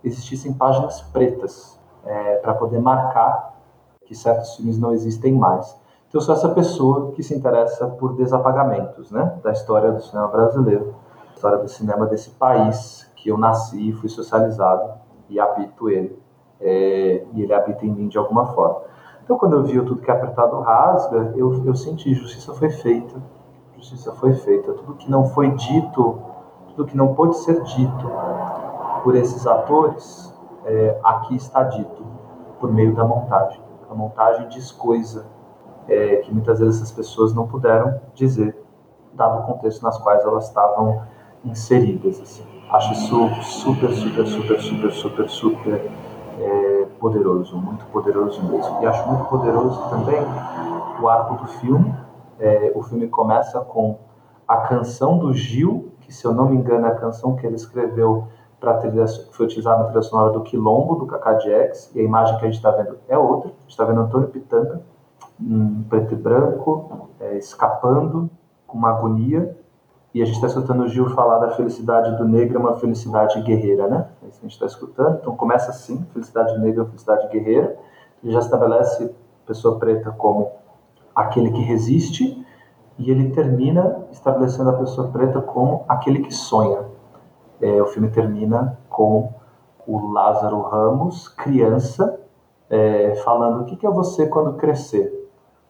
existissem 0.03 0.51
páginas 0.51 1.01
pretas 1.01 1.80
é, 2.06 2.35
para 2.35 2.53
poder 2.53 2.80
marcar 2.80 3.56
que 4.06 4.14
certos 4.14 4.57
filmes 4.57 4.77
não 4.77 4.91
existem 4.91 5.31
mais. 5.34 5.73
Então 6.10 6.19
eu 6.19 6.22
sou 6.22 6.35
essa 6.35 6.49
pessoa 6.49 7.11
que 7.14 7.23
se 7.23 7.34
interessa 7.34 7.88
por 7.88 8.14
desapagamentos, 8.14 9.10
né? 9.10 9.39
Da 9.41 9.53
história 9.53 9.89
do 9.93 10.01
cinema 10.01 10.27
brasileiro, 10.27 10.95
história 11.34 11.60
do 11.60 11.69
cinema 11.69 12.06
desse 12.07 12.31
país 12.31 13.10
que 13.15 13.30
eu 13.30 13.38
nasci 13.38 13.89
e 13.89 13.93
fui 13.93 14.10
socializado 14.10 14.99
e 15.30 15.39
habito 15.39 15.89
ele 15.89 16.19
é, 16.61 17.26
e 17.34 17.41
ele 17.41 17.53
habita 17.53 17.86
em 17.86 17.91
mim 17.91 18.07
de 18.07 18.18
alguma 18.18 18.48
forma. 18.48 18.81
Então, 19.23 19.38
quando 19.38 19.53
eu 19.53 19.64
vi 19.64 19.80
Tudo 19.81 20.02
que 20.02 20.10
é 20.10 20.14
Apertado 20.14 20.60
Rasga, 20.60 21.34
eu, 21.36 21.64
eu 21.64 21.76
senti 21.76 22.14
justiça 22.14 22.53
foi 22.53 22.69
feita, 22.69 23.22
justiça 23.76 24.11
foi 24.14 24.34
feita. 24.34 24.73
Tudo 24.73 24.95
que 24.95 25.10
não 25.10 25.26
foi 25.26 25.52
dito, 25.52 26.19
tudo 26.69 26.86
que 26.86 26.98
não 26.98 27.14
pôde 27.14 27.38
ser 27.38 27.61
dito 27.61 28.11
por 29.03 29.15
esses 29.15 29.45
atores, 29.45 30.36
é, 30.65 30.99
aqui 31.03 31.36
está 31.36 31.64
dito, 31.64 32.03
por 32.60 32.72
meio 32.72 32.95
da 32.95 33.03
montagem. 33.06 33.61
A 33.90 33.94
montagem 33.94 34.49
diz 34.49 34.72
coisa 34.72 35.27
é, 35.88 36.18
que 36.18 36.34
muitas 36.34 36.60
vezes 36.60 36.81
as 36.81 36.91
pessoas 36.91 37.34
não 37.34 37.48
puderam 37.48 38.02
dizer, 38.14 38.60
dado 39.14 39.41
o 39.41 39.44
contexto 39.44 39.84
nas 39.84 39.98
quais 39.98 40.23
elas 40.23 40.48
estavam 40.48 41.03
inseridas. 41.45 42.19
Assim. 42.19 42.44
Acho 42.72 42.94
isso 42.94 43.30
super, 43.44 43.94
super, 43.94 44.26
super, 44.26 44.60
super, 44.60 44.91
super, 44.91 45.30
super 45.30 45.91
é, 46.39 46.87
poderoso, 46.99 47.57
muito 47.57 47.85
poderoso 47.87 48.41
mesmo. 48.43 48.81
E 48.81 48.85
acho 48.85 49.07
muito 49.07 49.25
poderoso 49.25 49.89
também 49.89 50.19
o 51.01 51.07
arco 51.07 51.35
do 51.35 51.47
filme. 51.59 51.93
É, 52.39 52.71
o 52.75 52.81
filme 52.81 53.07
começa 53.07 53.59
com 53.59 53.97
a 54.47 54.57
canção 54.57 55.17
do 55.17 55.33
Gil, 55.33 55.91
que 56.01 56.13
se 56.13 56.25
eu 56.25 56.33
não 56.33 56.49
me 56.49 56.55
engano 56.55 56.87
é 56.87 56.89
a 56.89 56.95
canção 56.95 57.35
que 57.35 57.45
ele 57.45 57.55
escreveu 57.55 58.27
para 58.59 58.75
trilha, 58.75 59.05
foi 59.31 59.45
utilizada 59.45 59.79
na 59.79 59.85
trilha 59.85 60.01
sonora 60.01 60.31
do 60.31 60.41
Quilombo, 60.41 60.95
do 60.95 61.05
Cacá 61.05 61.37
Jax, 61.39 61.91
e 61.95 61.99
a 61.99 62.03
imagem 62.03 62.37
que 62.37 62.45
a 62.45 62.47
gente 62.47 62.57
está 62.57 62.71
vendo 62.71 62.97
é 63.07 63.17
outra. 63.17 63.49
A 63.49 63.61
gente 63.61 63.69
está 63.69 63.85
vendo 63.85 64.01
Antônio 64.01 64.27
Pitanga, 64.27 64.81
em 65.39 65.85
preto 65.89 66.13
e 66.13 66.17
branco, 66.17 67.09
é, 67.19 67.37
escapando, 67.37 68.29
com 68.67 68.77
uma 68.77 68.89
agonia, 68.89 69.57
e 70.14 70.22
a 70.22 70.26
gente 70.26 70.36
está 70.36 70.48
escutando 70.48 70.84
o 70.84 70.88
Gil 70.88 71.10
falar 71.10 71.38
da 71.38 71.52
felicidade 71.52 72.18
do 72.18 72.27
negro 72.27 72.57
é 72.57 72.60
uma 72.60 72.77
felicidade 72.77 73.40
guerreira, 73.41 73.88
né? 73.88 74.07
É 74.23 74.27
isso 74.27 74.40
que 74.40 74.45
a 74.45 74.49
gente 74.49 74.53
está 74.53 74.65
escutando. 74.65 75.19
Então 75.22 75.36
começa 75.36 75.69
assim, 75.69 76.03
felicidade 76.14 76.57
negra 76.57 76.84
felicidade 76.86 77.27
guerreira. 77.27 77.77
Ele 78.23 78.34
já 78.34 78.40
estabelece 78.40 79.14
pessoa 79.45 79.77
preta 79.77 80.11
como 80.11 80.52
aquele 81.15 81.52
que 81.52 81.61
resiste, 81.61 82.45
e 82.98 83.11
ele 83.11 83.30
termina 83.31 84.03
estabelecendo 84.11 84.69
a 84.69 84.73
pessoa 84.73 85.10
preta 85.10 85.41
como 85.41 85.86
aquele 85.88 86.19
que 86.19 86.34
sonha. 86.34 86.86
É, 87.61 87.81
o 87.81 87.86
filme 87.86 88.10
termina 88.10 88.77
com 88.90 89.34
o 89.88 90.11
Lázaro 90.11 90.61
Ramos, 90.61 91.27
criança, 91.27 92.19
é, 92.69 93.15
falando 93.23 93.61
o 93.61 93.65
que, 93.65 93.76
que 93.76 93.86
é 93.86 93.90
você 93.90 94.27
quando 94.27 94.53
crescer 94.53 95.18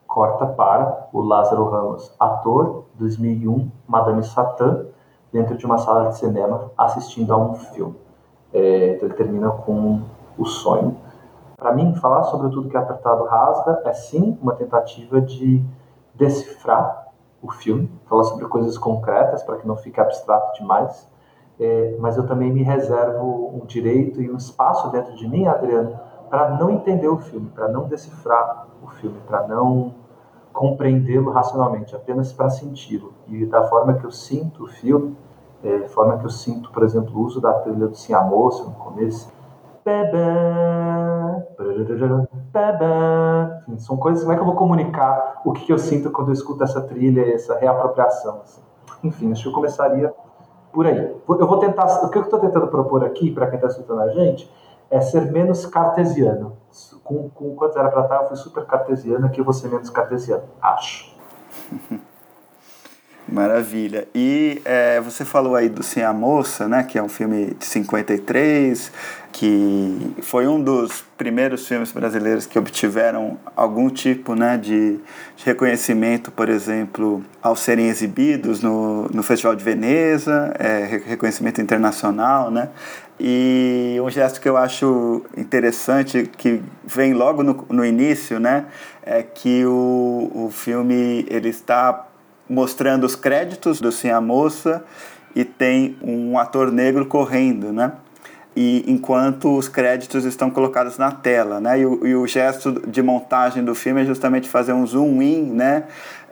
corta 0.10 0.48
para 0.48 1.08
o 1.14 1.22
Lázaro 1.22 1.70
Ramos, 1.70 2.12
ator, 2.20 2.86
2001, 2.96 3.70
Madame 3.88 4.24
Satã, 4.24 4.88
dentro 5.32 5.56
de 5.56 5.64
uma 5.68 5.78
sala 5.78 6.10
de 6.10 6.18
cinema 6.18 6.72
assistindo 6.76 7.32
a 7.32 7.38
um 7.38 7.54
filme. 7.54 7.96
É, 8.52 8.96
então 8.96 9.08
ele 9.08 9.16
termina 9.16 9.52
com 9.52 10.02
o 10.36 10.46
sonho. 10.46 10.98
Para 11.56 11.72
mim, 11.74 11.94
falar 11.94 12.24
sobre 12.24 12.50
tudo 12.50 12.68
que 12.68 12.76
é 12.76 12.80
apertado 12.80 13.24
rasga 13.26 13.84
é 13.86 13.94
sim 13.94 14.36
uma 14.42 14.56
tentativa 14.56 15.22
de 15.22 15.64
decifrar 16.16 17.10
o 17.40 17.52
filme, 17.52 17.90
falar 18.08 18.24
sobre 18.24 18.48
coisas 18.48 18.80
concretas 18.80 19.44
para 19.44 19.58
que 19.58 19.68
não 19.68 19.76
fique 19.76 20.02
abstrato 20.02 20.60
demais. 20.60 21.08
É, 21.60 21.96
mas 22.00 22.18
eu 22.18 22.26
também 22.26 22.52
me 22.52 22.64
reservo 22.64 23.52
um 23.54 23.64
direito 23.64 24.20
e 24.20 24.32
um 24.32 24.38
espaço 24.38 24.90
dentro 24.90 25.16
de 25.16 25.28
mim, 25.28 25.46
Adriano, 25.46 26.00
para 26.30 26.58
não 26.58 26.70
entender 26.70 27.08
o 27.08 27.18
filme, 27.18 27.50
para 27.50 27.68
não 27.68 27.88
decifrar 27.88 28.68
o 28.84 28.88
filme, 28.88 29.18
para 29.28 29.48
não 29.48 29.94
compreendê-lo 30.54 31.32
racionalmente, 31.32 31.96
apenas 31.96 32.34
para 32.34 32.50
senti-lo. 32.50 33.14
E 33.28 33.46
da 33.46 33.64
forma 33.64 33.94
que 33.94 34.04
eu 34.04 34.12
sinto 34.12 34.64
o 34.64 34.68
filme, 34.68 35.16
é, 35.64 35.88
forma 35.88 36.18
que 36.18 36.26
eu 36.26 36.30
sinto, 36.30 36.72
por 36.72 36.84
exemplo, 36.84 37.18
o 37.18 37.24
uso 37.24 37.42
da 37.42 37.54
trilha 37.54 37.88
do 37.88 37.96
Sim 37.96 38.14
Moça 38.30 38.64
no 38.64 38.72
começo. 38.72 39.32
Enfim, 43.68 43.80
são 43.80 43.98
coisas. 43.98 44.24
Como 44.24 44.34
é 44.34 44.36
que 44.36 44.42
eu 44.42 44.46
vou 44.46 44.56
comunicar 44.56 45.42
o 45.46 45.52
que 45.52 45.72
eu 45.72 45.80
sinto 45.80 46.12
quando 46.12 46.30
eu 46.30 46.34
escuto 46.34 46.64
essa 46.64 46.82
trilha, 46.82 47.34
essa 47.34 47.58
reapropriação? 47.58 48.42
Assim? 48.44 48.62
Enfim, 49.04 49.32
acho 49.32 49.44
que 49.44 49.50
eu 49.50 49.54
começaria 49.54 50.14
por 50.72 50.86
aí. 50.86 50.98
Eu 51.28 51.48
vou 51.48 51.58
tentar. 51.58 51.86
O 52.04 52.10
que 52.10 52.18
eu 52.18 52.24
estou 52.24 52.40
tentando 52.40 52.68
propor 52.68 53.04
aqui, 53.04 53.32
para 53.32 53.48
quem 53.48 53.56
está 53.56 53.68
escutando 53.68 54.02
a 54.02 54.10
gente, 54.10 54.52
é 54.90 55.02
ser 55.02 55.32
menos 55.32 55.66
cartesiano. 55.66 56.58
Com, 57.04 57.30
com 57.30 57.56
quantos 57.56 57.78
era 57.78 57.90
para 57.90 58.04
estar, 58.04 58.22
eu 58.22 58.28
fui 58.28 58.38
super 58.38 58.66
cartesiano, 58.66 59.26
aqui 59.26 59.42
eu 59.42 59.46
vou 59.46 59.54
ser 59.54 59.70
menos 59.70 59.90
cartesiano, 59.90 60.44
acho. 60.62 61.16
Maravilha. 63.32 64.08
E 64.14 64.62
é, 64.66 65.00
você 65.00 65.24
falou 65.24 65.56
aí 65.56 65.70
do 65.70 65.84
Sim 65.84 66.02
a 66.02 66.12
Moça, 66.12 66.68
né, 66.68 66.84
que 66.84 66.98
é 66.98 67.04
um 67.04 67.10
filme 67.10 67.54
de 67.60 67.66
53, 67.66 68.92
que 69.32 70.16
foi 70.22 70.48
um 70.48 70.60
dos 70.62 71.04
primeiros 71.16 71.68
filmes 71.68 71.92
brasileiros 71.92 72.48
que 72.48 72.58
obtiveram 72.58 73.38
algum 73.56 73.90
tipo 73.90 74.34
né, 74.34 74.58
de, 74.58 74.98
de 75.36 75.46
reconhecimento, 75.46 76.32
por 76.32 76.50
exemplo, 76.50 77.24
ao 77.42 77.56
serem 77.56 77.88
exibidos 77.88 78.62
no, 78.62 79.08
no 79.14 79.22
Festival 79.22 79.56
de 79.56 79.64
Veneza, 79.64 80.52
é, 80.58 81.02
reconhecimento 81.06 81.62
internacional, 81.62 82.50
né? 82.50 82.70
E 83.22 83.98
um 84.02 84.10
gesto 84.10 84.40
que 84.40 84.48
eu 84.48 84.56
acho 84.56 85.24
interessante, 85.36 86.30
que 86.38 86.62
vem 86.86 87.14
logo 87.14 87.44
no, 87.44 87.66
no 87.70 87.86
início, 87.86 88.40
né, 88.40 88.66
é 89.04 89.22
que 89.22 89.66
o, 89.66 90.32
o 90.34 90.50
filme 90.50 91.26
ele 91.30 91.50
está 91.50 92.09
mostrando 92.50 93.06
os 93.06 93.16
créditos 93.16 93.80
do 93.80 93.92
Sim 93.92 94.10
a 94.10 94.20
Moça 94.20 94.84
e 95.36 95.46
tem 95.46 95.96
um 96.02 96.38
ator 96.38 96.72
negro 96.72 97.06
correndo, 97.06 97.72
né? 97.72 97.94
E 98.56 98.84
enquanto 98.88 99.56
os 99.56 99.68
créditos 99.68 100.26
estão 100.26 100.50
colocados 100.50 100.98
na 100.98 101.12
tela, 101.12 101.60
né? 101.60 101.80
E 101.80 101.86
o, 101.86 102.08
e 102.08 102.16
o 102.16 102.26
gesto 102.26 102.82
de 102.88 103.02
montagem 103.02 103.64
do 103.64 103.76
filme 103.76 104.02
é 104.02 104.06
justamente 104.06 104.50
fazer 104.50 104.74
um 104.74 104.86
zoom 104.86 105.22
in, 105.22 105.44
né? 105.52 105.84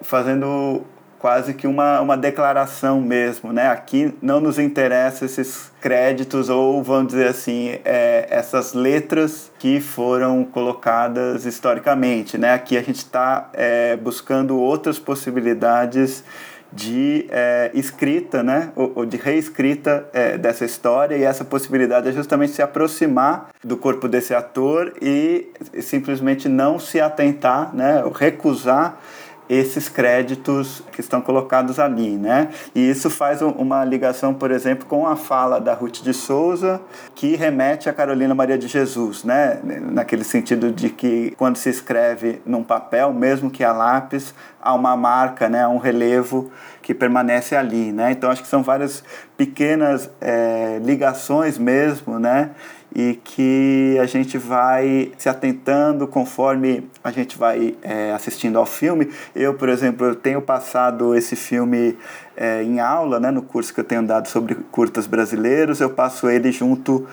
Fazendo 0.01 0.81
quase 1.19 1.53
que 1.53 1.67
uma, 1.67 1.99
uma 2.01 2.17
declaração 2.17 3.01
mesmo, 3.01 3.51
né? 3.51 3.69
Aqui 3.69 4.13
não 4.21 4.39
nos 4.39 4.59
interessa 4.59 5.25
esses 5.25 5.71
créditos 5.81 6.49
ou, 6.49 6.83
vamos 6.83 7.07
dizer 7.07 7.27
assim, 7.27 7.79
é, 7.83 8.27
essas 8.29 8.73
letras 8.73 9.51
que 9.57 9.79
foram 9.79 10.43
colocadas 10.43 11.45
historicamente, 11.45 12.37
né? 12.37 12.53
Aqui 12.53 12.77
a 12.77 12.81
gente 12.81 12.97
está 12.97 13.49
é, 13.53 13.95
buscando 13.95 14.57
outras 14.57 14.99
possibilidades 14.99 16.23
de 16.71 17.25
é, 17.29 17.71
escrita, 17.73 18.43
né, 18.43 18.71
ou, 18.75 18.91
ou 18.95 19.05
de 19.05 19.17
reescrita 19.17 20.07
é, 20.13 20.37
dessa 20.37 20.65
história 20.65 21.15
e 21.15 21.23
essa 21.23 21.45
possibilidade 21.45 22.09
é 22.09 22.11
justamente 22.11 22.51
se 22.51 22.61
aproximar 22.61 23.49
do 23.63 23.77
corpo 23.77 24.07
desse 24.07 24.33
ator 24.33 24.93
e 25.01 25.47
simplesmente 25.81 26.49
não 26.49 26.77
se 26.77 26.99
atentar, 26.99 27.73
né, 27.73 28.03
recusar 28.13 28.99
esses 29.49 29.87
créditos 29.87 30.83
que 30.91 31.01
estão 31.01 31.21
colocados 31.21 31.79
ali, 31.79 32.17
né? 32.17 32.49
E 32.75 32.89
isso 32.89 33.09
faz 33.09 33.41
uma 33.41 33.83
ligação, 33.85 34.33
por 34.33 34.51
exemplo, 34.51 34.85
com 34.85 35.07
a 35.07 35.15
fala 35.15 35.59
da 35.59 35.73
Ruth 35.73 36.01
de 36.01 36.13
Souza, 36.13 36.81
que 37.15 37.35
remete 37.35 37.89
a 37.89 37.93
Carolina 37.93 38.35
Maria 38.35 38.57
de 38.57 38.67
Jesus, 38.67 39.23
né? 39.23 39.59
Naquele 39.63 40.23
sentido 40.23 40.71
de 40.71 40.89
que 40.89 41.33
quando 41.37 41.55
se 41.57 41.69
escreve 41.69 42.41
num 42.45 42.63
papel, 42.63 43.13
mesmo 43.13 43.49
que 43.49 43.63
a 43.63 43.71
lápis, 43.71 44.33
há 44.61 44.73
uma 44.73 44.95
marca, 44.97 45.47
né? 45.47 45.63
Há 45.63 45.69
um 45.69 45.77
relevo 45.77 46.51
que 46.81 46.93
permanece 46.93 47.55
ali, 47.55 47.91
né? 47.91 48.11
Então 48.11 48.29
acho 48.29 48.41
que 48.41 48.47
são 48.47 48.63
várias 48.63 49.03
pequenas 49.35 50.09
é, 50.21 50.79
ligações 50.83 51.57
mesmo, 51.57 52.19
né? 52.19 52.51
E 52.95 53.19
que 53.23 53.97
a 54.01 54.05
gente 54.05 54.37
vai 54.37 55.11
se 55.17 55.29
atentando 55.29 56.07
conforme 56.07 56.89
a 57.03 57.11
gente 57.11 57.37
vai 57.37 57.75
é, 57.81 58.11
assistindo 58.11 58.57
ao 58.57 58.65
filme. 58.65 59.11
Eu, 59.35 59.53
por 59.53 59.69
exemplo, 59.69 60.07
eu 60.07 60.15
tenho 60.15 60.41
passado 60.41 61.15
esse 61.15 61.35
filme 61.35 61.97
é, 62.35 62.63
em 62.63 62.79
aula, 62.79 63.19
né, 63.19 63.31
no 63.31 63.41
curso 63.41 63.73
que 63.73 63.79
eu 63.79 63.83
tenho 63.83 64.03
dado 64.03 64.27
sobre 64.27 64.55
curtas 64.71 65.05
brasileiros, 65.05 65.79
eu 65.79 65.89
passo 65.89 66.29
ele 66.29 66.51
junto. 66.51 67.07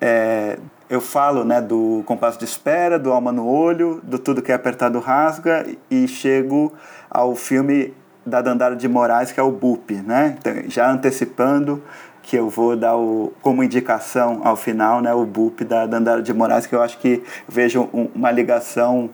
É, 0.00 0.58
eu 0.88 1.00
falo 1.00 1.44
né, 1.44 1.60
do 1.60 2.02
compasso 2.04 2.36
de 2.36 2.44
espera, 2.44 2.98
do 2.98 3.12
alma 3.12 3.30
no 3.30 3.46
olho, 3.46 4.00
do 4.02 4.18
tudo 4.18 4.42
que 4.42 4.50
é 4.50 4.54
apertado 4.56 4.98
rasga 4.98 5.64
e 5.88 6.08
chego 6.08 6.72
ao 7.08 7.36
filme 7.36 7.94
da 8.26 8.42
Dandara 8.42 8.74
de 8.74 8.88
Moraes, 8.88 9.30
que 9.30 9.38
é 9.38 9.42
o 9.42 9.50
BUP, 9.50 9.94
né? 9.94 10.36
Então, 10.38 10.52
já 10.68 10.90
antecipando 10.90 11.82
que 12.30 12.36
eu 12.36 12.48
vou 12.48 12.76
dar 12.76 12.96
o, 12.96 13.32
como 13.42 13.60
indicação 13.60 14.42
ao 14.44 14.54
final, 14.54 15.00
né, 15.00 15.12
o 15.12 15.26
BUP 15.26 15.64
da 15.64 15.84
Dandara 15.84 16.22
de 16.22 16.32
Moraes, 16.32 16.64
que 16.64 16.72
eu 16.72 16.80
acho 16.80 16.96
que 16.98 17.24
vejo 17.48 17.90
um, 17.92 18.08
uma 18.14 18.30
ligação 18.30 19.10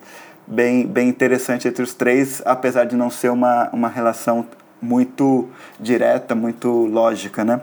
bem, 0.47 0.87
bem 0.87 1.09
interessante 1.09 1.67
entre 1.67 1.83
os 1.83 1.95
três, 1.95 2.43
apesar 2.45 2.85
de 2.85 2.95
não 2.95 3.09
ser 3.09 3.31
uma, 3.31 3.71
uma 3.73 3.89
relação 3.89 4.47
muito 4.83 5.49
direta, 5.81 6.35
muito 6.35 6.69
lógica, 6.69 7.43
né? 7.43 7.63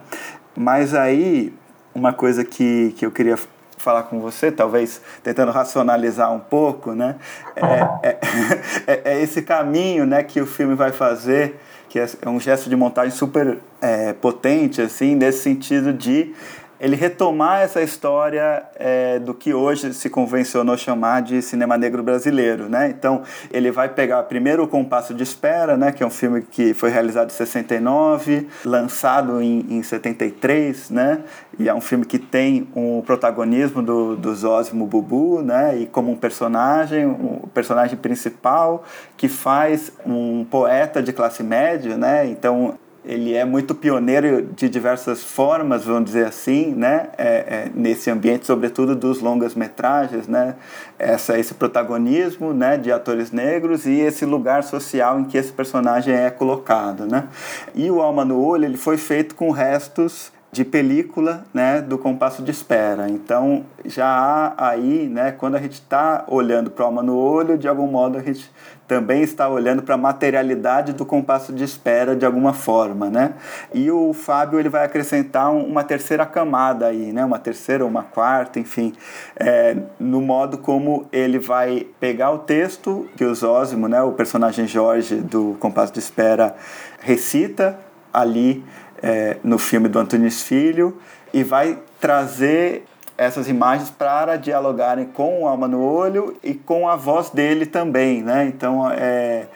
Mas 0.58 0.96
aí, 0.96 1.54
uma 1.94 2.14
coisa 2.14 2.44
que, 2.44 2.96
que 2.98 3.06
eu 3.06 3.12
queria 3.12 3.38
falar 3.78 4.04
com 4.04 4.20
você, 4.20 4.52
talvez 4.52 5.02
tentando 5.22 5.52
racionalizar 5.52 6.34
um 6.34 6.40
pouco, 6.40 6.94
né? 6.94 7.18
É, 7.56 8.10
é, 8.10 8.20
é, 8.88 9.02
é 9.14 9.22
esse 9.22 9.44
caminho 9.44 10.04
né, 10.04 10.24
que 10.24 10.42
o 10.42 10.48
filme 10.48 10.74
vai 10.74 10.92
fazer 10.92 11.60
que 11.94 12.00
é, 12.00 12.10
é 12.24 12.28
um 12.28 12.40
gesto 12.40 12.72
de 12.72 12.76
montagem 12.76 13.12
super 13.12 13.60
é, 13.80 14.14
potente, 14.14 14.82
assim, 14.82 15.14
nesse 15.14 15.44
sentido 15.44 15.94
de 15.94 16.34
ele 16.80 16.96
retomar 16.96 17.62
essa 17.62 17.82
história 17.82 18.64
é, 18.76 19.20
do 19.20 19.34
que 19.34 19.54
hoje 19.54 19.94
se 19.94 20.10
convencionou 20.10 20.78
chamar 20.78 21.22
de 21.22 21.42
cinema 21.42 21.78
negro 21.78 22.04
brasileiro, 22.04 22.68
né? 22.68 22.90
Então 22.90 23.22
ele 23.52 23.72
vai 23.72 23.90
pegar 23.90 24.24
primeiro 24.24 24.64
o 24.64 24.68
Compasso 24.68 25.14
de 25.14 25.24
Espera, 25.24 25.78
né? 25.78 25.92
Que 25.92 26.04
é 26.04 26.06
um 26.06 26.10
filme 26.10 26.42
que 26.42 26.74
foi 26.74 26.90
realizado 26.90 27.30
em 27.30 27.34
69, 27.34 28.48
lançado 28.66 29.42
em, 29.42 29.66
em 29.70 29.84
73, 29.84 30.90
né? 30.90 31.20
E 31.58 31.70
é 31.70 31.74
um 31.74 31.82
filme 31.82 32.06
que 32.06 32.20
tem 32.20 32.68
um 32.76 33.02
protagonismo 33.02 33.82
do, 33.82 34.16
do 34.16 34.34
Zósimo 34.36 34.86
Bubu, 34.86 35.42
né? 35.42 35.78
E 35.78 35.86
como 35.86 36.12
um 36.12 36.16
personagem, 36.16 37.06
o 37.06 37.42
um 37.44 37.48
personagem 37.54 37.98
principal 37.98 38.84
que 39.16 39.28
faz 39.28 39.92
um 40.06 40.44
poeta 40.44 41.02
de 41.02 41.14
classe 41.14 41.44
média, 41.44 41.96
né? 41.98 42.28
Então 42.28 42.78
ele 43.06 43.34
é 43.34 43.44
muito 43.44 43.76
pioneiro 43.76 44.44
de 44.56 44.70
diversas 44.70 45.24
formas, 45.24 45.84
vamos 45.84 46.06
dizer 46.06 46.26
assim, 46.26 46.74
né? 46.74 47.10
É, 47.18 47.28
é, 47.28 47.72
nesse 47.74 48.10
ambiente, 48.10 48.46
sobretudo 48.46 48.96
dos 48.96 49.20
longas 49.20 49.56
metragens, 49.56 50.28
né? 50.28 50.56
Essa, 50.98 51.38
esse 51.38 51.54
protagonismo, 51.54 52.54
né? 52.54 52.78
De 52.78 52.92
atores 52.92 53.32
negros 53.32 53.86
e 53.86 54.00
esse 54.00 54.26
lugar 54.26 54.64
social 54.64 55.20
em 55.20 55.26
que 55.26 55.38
esse 55.38 55.52
personagem 55.52 56.14
é 56.14 56.30
colocado, 56.30 57.06
né? 57.06 57.28
E 57.76 57.92
o 57.92 58.02
Alma 58.02 58.24
no 58.24 58.42
Olho 58.42 58.66
ele 58.66 58.78
foi 58.78 58.98
feito 58.98 59.36
com 59.36 59.52
restos 59.52 60.32
de 60.54 60.64
película 60.64 61.46
né, 61.52 61.82
do 61.82 61.98
compasso 61.98 62.44
de 62.44 62.52
espera. 62.52 63.10
Então 63.10 63.66
já 63.84 64.06
há 64.06 64.70
aí, 64.70 65.10
né, 65.10 65.32
quando 65.32 65.56
a 65.56 65.60
gente 65.60 65.74
está 65.74 66.24
olhando 66.28 66.70
para 66.70 66.86
alma 66.86 67.02
no 67.02 67.18
olho, 67.18 67.58
de 67.58 67.68
algum 67.68 67.88
modo 67.88 68.20
a 68.20 68.22
gente 68.22 68.52
também 68.88 69.24
está 69.24 69.50
olhando 69.50 69.82
para 69.82 69.96
a 69.96 69.98
materialidade 69.98 70.94
do 70.94 71.06
compasso 71.06 71.52
de 71.52 71.64
espera 71.64 72.16
de 72.16 72.24
alguma 72.24 72.54
forma, 72.54 73.10
né? 73.10 73.34
E 73.74 73.90
o 73.90 74.14
Fábio 74.14 74.60
ele 74.60 74.70
vai 74.70 74.86
acrescentar 74.86 75.52
uma 75.52 75.84
terceira 75.84 76.26
camada 76.26 76.88
aí, 76.88 77.12
né? 77.12 77.26
Uma 77.26 77.40
terceira 77.40 77.84
ou 77.84 77.90
uma 77.90 78.04
quarta, 78.04 78.60
enfim, 78.60 78.94
é, 79.36 79.76
no 80.00 80.22
modo 80.22 80.60
como 80.60 81.08
ele 81.12 81.40
vai 81.40 81.88
pegar 82.00 82.30
o 82.32 82.40
texto 82.40 83.08
que 83.18 83.26
o 83.26 83.34
Zósimo, 83.34 83.88
né, 83.88 84.04
o 84.04 84.12
personagem 84.12 84.68
Jorge 84.68 85.16
do 85.16 85.58
compasso 85.60 85.92
de 85.92 86.00
espera 86.00 86.56
recita 87.00 87.80
ali 88.14 88.64
é, 89.04 89.36
no 89.44 89.60
filme 89.60 89.90
do 89.90 90.00
Antunes 90.00 90.42
Filho 90.42 90.98
e 91.34 91.44
vai 91.44 91.78
trazer 92.00 92.86
essas 93.18 93.50
imagens 93.50 93.90
para 93.90 94.38
dialogarem 94.38 95.06
com 95.06 95.44
o 95.44 95.48
Alma 95.48 95.68
no 95.68 95.84
Olho 95.84 96.38
e 96.42 96.54
com 96.54 96.88
a 96.88 96.96
voz 96.96 97.30
dele 97.30 97.66
também, 97.66 98.24
né? 98.24 98.46
Então, 98.48 98.90
é, 98.90 99.48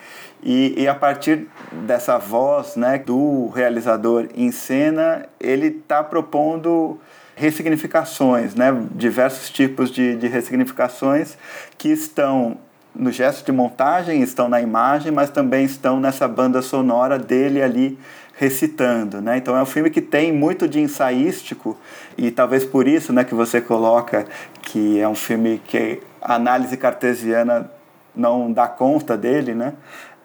e, 0.43 0.75
e, 0.77 0.87
a 0.87 0.93
partir 0.93 1.47
dessa 1.71 2.17
voz 2.19 2.75
né, 2.75 2.99
do 2.99 3.47
realizador 3.47 4.27
em 4.35 4.51
cena, 4.51 5.25
ele 5.39 5.67
está 5.67 6.03
propondo 6.03 6.99
ressignificações, 7.35 8.53
né? 8.53 8.75
diversos 8.91 9.49
tipos 9.49 9.89
de, 9.91 10.15
de 10.15 10.27
ressignificações 10.27 11.37
que 11.77 11.89
estão 11.89 12.57
no 12.95 13.11
gesto 13.11 13.45
de 13.45 13.51
montagem, 13.51 14.21
estão 14.21 14.49
na 14.49 14.59
imagem, 14.59 15.11
mas 15.11 15.29
também 15.29 15.65
estão 15.65 15.99
nessa 15.99 16.27
banda 16.27 16.61
sonora 16.61 17.19
dele 17.19 17.61
ali 17.61 17.97
recitando, 18.37 19.19
né? 19.19 19.37
Então 19.37 19.57
é 19.57 19.61
um 19.61 19.65
filme 19.65 19.89
que 19.89 20.01
tem 20.01 20.31
muito 20.31 20.67
de 20.67 20.79
ensaístico 20.79 21.75
e 22.15 22.29
talvez 22.29 22.63
por 22.63 22.87
isso, 22.87 23.11
né, 23.11 23.23
que 23.23 23.33
você 23.33 23.59
coloca 23.59 24.25
que 24.61 24.99
é 24.99 25.07
um 25.07 25.15
filme 25.15 25.59
que 25.65 25.99
a 26.21 26.35
análise 26.35 26.77
cartesiana 26.77 27.71
não 28.15 28.51
dá 28.51 28.67
conta 28.67 29.17
dele, 29.17 29.53
né? 29.53 29.73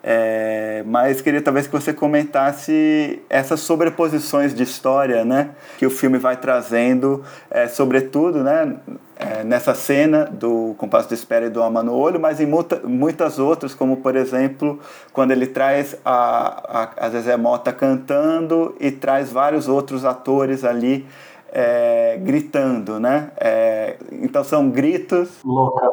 É, 0.05 0.83
mas 0.85 1.21
queria 1.21 1.41
talvez 1.41 1.67
que 1.67 1.73
você 1.73 1.93
comentasse 1.93 3.23
essas 3.31 3.61
sobreposições 3.61 4.53
de 4.53 4.63
história, 4.63 5.25
né, 5.25 5.51
que 5.79 5.87
o 5.87 5.91
filme 5.91 6.19
vai 6.19 6.37
trazendo, 6.37 7.23
é, 7.49 7.69
sobretudo, 7.69 8.43
né, 8.43 8.77
é, 9.15 9.45
nessa 9.45 9.75
cena 9.75 10.25
do 10.25 10.75
Compasso 10.77 11.09
de 11.09 11.15
Espera 11.15 11.47
e 11.47 11.51
do 11.51 11.63
Alma 11.63 11.85
no 11.85 11.95
Olho, 11.95 12.19
mas 12.19 12.41
em 12.41 12.47
muita, 12.47 12.81
muitas 12.85 13.39
outras, 13.39 13.75
como 13.75 13.99
por 13.99 14.17
exemplo, 14.17 14.81
quando 15.13 15.31
ele 15.31 15.47
traz 15.47 15.97
a, 16.05 16.83
a, 16.99 17.07
a 17.07 17.11
Zezé 17.11 17.37
Mota 17.37 17.73
cantando 17.73 18.75
e 18.81 18.91
traz 18.91 19.31
vários 19.31 19.69
outros 19.69 20.05
atores 20.05 20.65
ali 20.65 21.07
é, 21.53 22.19
gritando, 22.21 22.99
né? 22.99 23.31
É, 23.39 23.97
então 24.11 24.43
são 24.43 24.71
gritos. 24.71 25.29
Louca. 25.45 25.87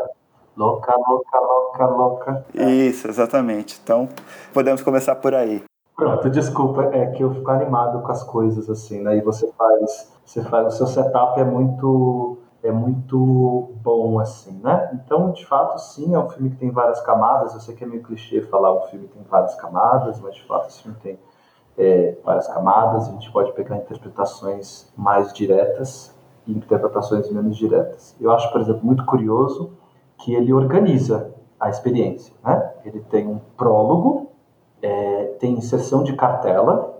Louca, 0.60 0.94
louca, 1.08 1.40
louca, 1.40 1.86
louca. 1.86 2.46
Isso, 2.54 3.08
exatamente. 3.08 3.80
Então, 3.82 4.10
podemos 4.54 4.82
começar 4.82 5.16
por 5.16 5.34
aí. 5.34 5.64
Pronto, 5.96 6.30
desculpa, 6.30 6.84
é 6.92 7.06
que 7.12 7.24
eu 7.24 7.34
fico 7.34 7.50
animado 7.50 8.02
com 8.02 8.12
as 8.12 8.24
coisas 8.24 8.70
assim, 8.70 9.02
né? 9.02 9.16
E 9.16 9.22
você 9.22 9.50
faz, 9.54 10.12
você 10.26 10.44
faz, 10.44 10.68
o 10.68 10.72
seu 10.72 10.88
setup 10.88 11.40
é 11.40 11.46
muito 11.46 12.40
é 12.62 12.74
muito 12.74 13.70
bom 13.82 14.20
assim, 14.20 14.60
né? 14.62 14.90
Então, 14.96 15.32
de 15.32 15.46
fato, 15.46 15.78
sim, 15.78 16.14
é 16.14 16.20
um 16.20 16.30
filme 16.30 16.50
que 16.50 16.58
tem 16.58 16.72
várias 16.72 17.00
camadas. 17.00 17.54
Eu 17.54 17.62
sei 17.62 17.74
que 17.74 17.86
é 17.86 17.88
meio 17.88 18.04
clichê 18.04 18.42
falar 18.42 18.74
um 18.74 18.82
filme 18.88 19.08
tem 19.08 19.24
várias 19.30 19.56
camadas, 19.56 20.20
mas 20.20 20.36
de 20.36 20.46
fato 20.46 20.68
esse 20.68 20.84
filme 20.84 20.98
tem 21.02 21.18
é, 21.78 22.18
várias 22.22 22.50
camadas. 22.50 23.08
A 23.08 23.12
gente 23.12 23.32
pode 23.32 23.54
pegar 23.54 23.78
interpretações 23.78 24.92
mais 24.98 25.32
diretas 25.32 26.14
e 26.46 26.52
interpretações 26.52 27.32
menos 27.32 27.56
diretas. 27.56 28.14
Eu 28.20 28.30
acho, 28.30 28.52
por 28.52 28.60
exemplo, 28.60 28.86
muito 28.86 29.06
curioso 29.06 29.79
que 30.20 30.36
ele 30.36 30.54
organiza 30.54 31.34
a 31.60 31.70
experiência. 31.70 32.34
Né? 32.44 32.72
Ele 32.86 33.00
tem 33.02 33.28
um 33.28 33.40
prólogo, 33.58 34.32
é, 34.82 35.36
tem 35.40 35.54
inserção 35.54 36.04
de 36.04 36.14
cartela, 36.14 36.98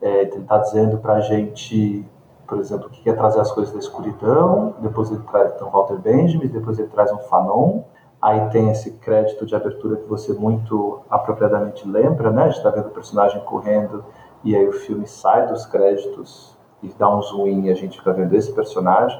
é, 0.00 0.22
ele 0.22 0.38
está 0.38 0.58
dizendo 0.58 0.98
para 0.98 1.14
a 1.14 1.20
gente, 1.20 2.04
por 2.46 2.58
exemplo, 2.58 2.88
o 2.88 2.90
que 2.90 3.08
é 3.08 3.12
trazer 3.12 3.40
as 3.40 3.50
coisas 3.50 3.72
da 3.72 3.78
escuridão, 3.78 4.74
depois 4.80 5.10
ele 5.10 5.22
traz 5.30 5.54
então, 5.54 5.70
Walter 5.70 5.98
Benjamin, 5.98 6.48
depois 6.48 6.78
ele 6.78 6.88
traz 6.88 7.12
um 7.12 7.18
Fanon, 7.18 7.82
aí 8.20 8.48
tem 8.50 8.70
esse 8.70 8.92
crédito 8.92 9.46
de 9.46 9.54
abertura 9.54 9.96
que 9.96 10.08
você 10.08 10.32
muito 10.32 11.00
apropriadamente 11.08 11.86
lembra, 11.88 12.30
né? 12.30 12.42
A 12.42 12.46
gente 12.48 12.58
está 12.58 12.70
vendo 12.70 12.88
o 12.88 12.90
personagem 12.90 13.40
correndo 13.44 14.04
e 14.42 14.54
aí 14.56 14.66
o 14.66 14.72
filme 14.72 15.06
sai 15.06 15.46
dos 15.46 15.66
créditos 15.66 16.56
e 16.82 16.88
dá 16.98 17.14
um 17.14 17.22
zoom 17.22 17.46
e 17.46 17.70
a 17.70 17.74
gente 17.74 17.98
fica 17.98 18.12
vendo 18.12 18.34
esse 18.34 18.52
personagem, 18.52 19.18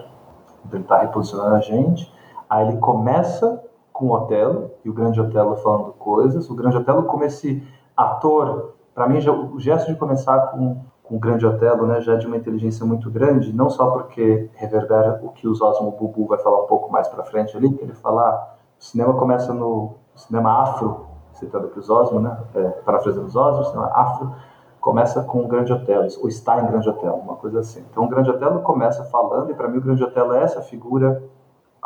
então 0.65 0.79
ele 0.79 0.83
está 0.83 0.99
reposicionando 0.99 1.55
a 1.55 1.61
gente. 1.61 2.16
Aí 2.48 2.68
ele 2.68 2.78
começa 2.78 3.62
com 3.93 4.06
o 4.06 4.12
Otelo, 4.12 4.70
e 4.85 4.90
o 4.90 4.93
Grande 4.93 5.20
Otelo 5.20 5.56
falando 5.56 5.93
coisas. 5.94 6.51
O 6.51 6.55
Grande 6.55 6.77
Otelo, 6.77 7.05
como 7.05 7.24
esse 7.24 7.66
ator, 7.97 8.74
para 8.94 9.09
mim, 9.09 9.20
já, 9.20 9.32
o 9.32 9.59
gesto 9.59 9.90
de 9.90 9.98
começar 9.98 10.39
com, 10.48 10.82
com 11.02 11.16
o 11.16 11.18
Grande 11.18 11.47
Otelo 11.47 11.86
né, 11.86 12.01
já 12.02 12.12
é 12.12 12.16
de 12.16 12.27
uma 12.27 12.36
inteligência 12.36 12.85
muito 12.85 13.10
grande, 13.10 13.55
não 13.55 13.70
só 13.70 13.90
porque 13.90 14.51
reverbera 14.55 15.20
o 15.23 15.31
que 15.31 15.48
o 15.48 15.52
Osmo 15.52 15.93
Bubu 15.93 16.27
vai 16.27 16.39
falar 16.39 16.62
um 16.62 16.66
pouco 16.66 16.93
mais 16.93 17.09
para 17.09 17.24
frente 17.24 17.56
ali, 17.56 17.73
que 17.73 17.82
ele 17.82 17.94
fala, 17.94 18.55
o 18.78 18.85
cinema 18.85 19.14
começa 19.14 19.55
no 19.55 19.94
cinema 20.14 20.62
afro, 20.62 21.06
citando 21.32 21.68
aqui 21.68 21.78
os 21.78 21.89
Osmo, 21.89 22.20
né, 22.20 22.36
é, 22.55 22.68
parafraseando 22.85 23.28
os 23.28 23.36
Osmo, 23.36 23.62
o 23.62 23.64
cinema 23.64 23.90
afro, 23.94 24.35
começa 24.78 25.23
com 25.23 25.40
o 25.40 25.48
Grande 25.48 25.73
Otelo, 25.73 26.06
ou 26.20 26.28
está 26.28 26.60
em 26.60 26.66
Grande 26.66 26.89
Otelo, 26.89 27.16
uma 27.16 27.36
coisa 27.36 27.60
assim. 27.60 27.85
Então 27.90 28.05
o 28.05 28.09
Grande 28.09 28.31
Otelo 28.31 28.60
começa 28.60 29.05
falando, 29.05 29.51
e 29.51 29.55
para 29.55 29.68
mim 29.68 29.78
o 29.78 29.82
Grande 29.82 30.05
Otelo 30.05 30.35
é 30.35 30.43
essa 30.43 30.60
figura 30.60 31.23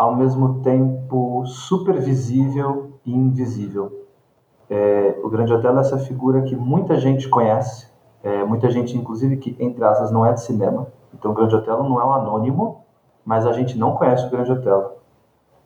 ao 0.00 0.16
mesmo 0.16 0.62
tempo 0.62 1.44
super 1.44 2.00
visível 2.00 2.92
e 3.04 3.14
invisível. 3.14 4.06
É, 4.70 5.20
o 5.22 5.28
Grande 5.28 5.52
Hotel 5.52 5.76
é 5.76 5.80
essa 5.80 5.98
figura 5.98 6.40
que 6.40 6.56
muita 6.56 6.96
gente 6.96 7.28
conhece, 7.28 7.86
é, 8.22 8.42
muita 8.42 8.70
gente, 8.70 8.96
inclusive, 8.96 9.36
que, 9.36 9.54
entre 9.60 9.84
aspas, 9.84 10.10
não 10.10 10.24
é 10.24 10.32
de 10.32 10.40
cinema. 10.40 10.86
Então, 11.12 11.32
o 11.32 11.34
Grande 11.34 11.54
Hotel 11.54 11.82
não 11.82 12.00
é 12.00 12.04
um 12.06 12.14
anônimo, 12.14 12.82
mas 13.26 13.46
a 13.46 13.52
gente 13.52 13.78
não 13.78 13.94
conhece 13.94 14.26
o 14.26 14.30
Grande 14.30 14.50
Hotel. 14.50 14.96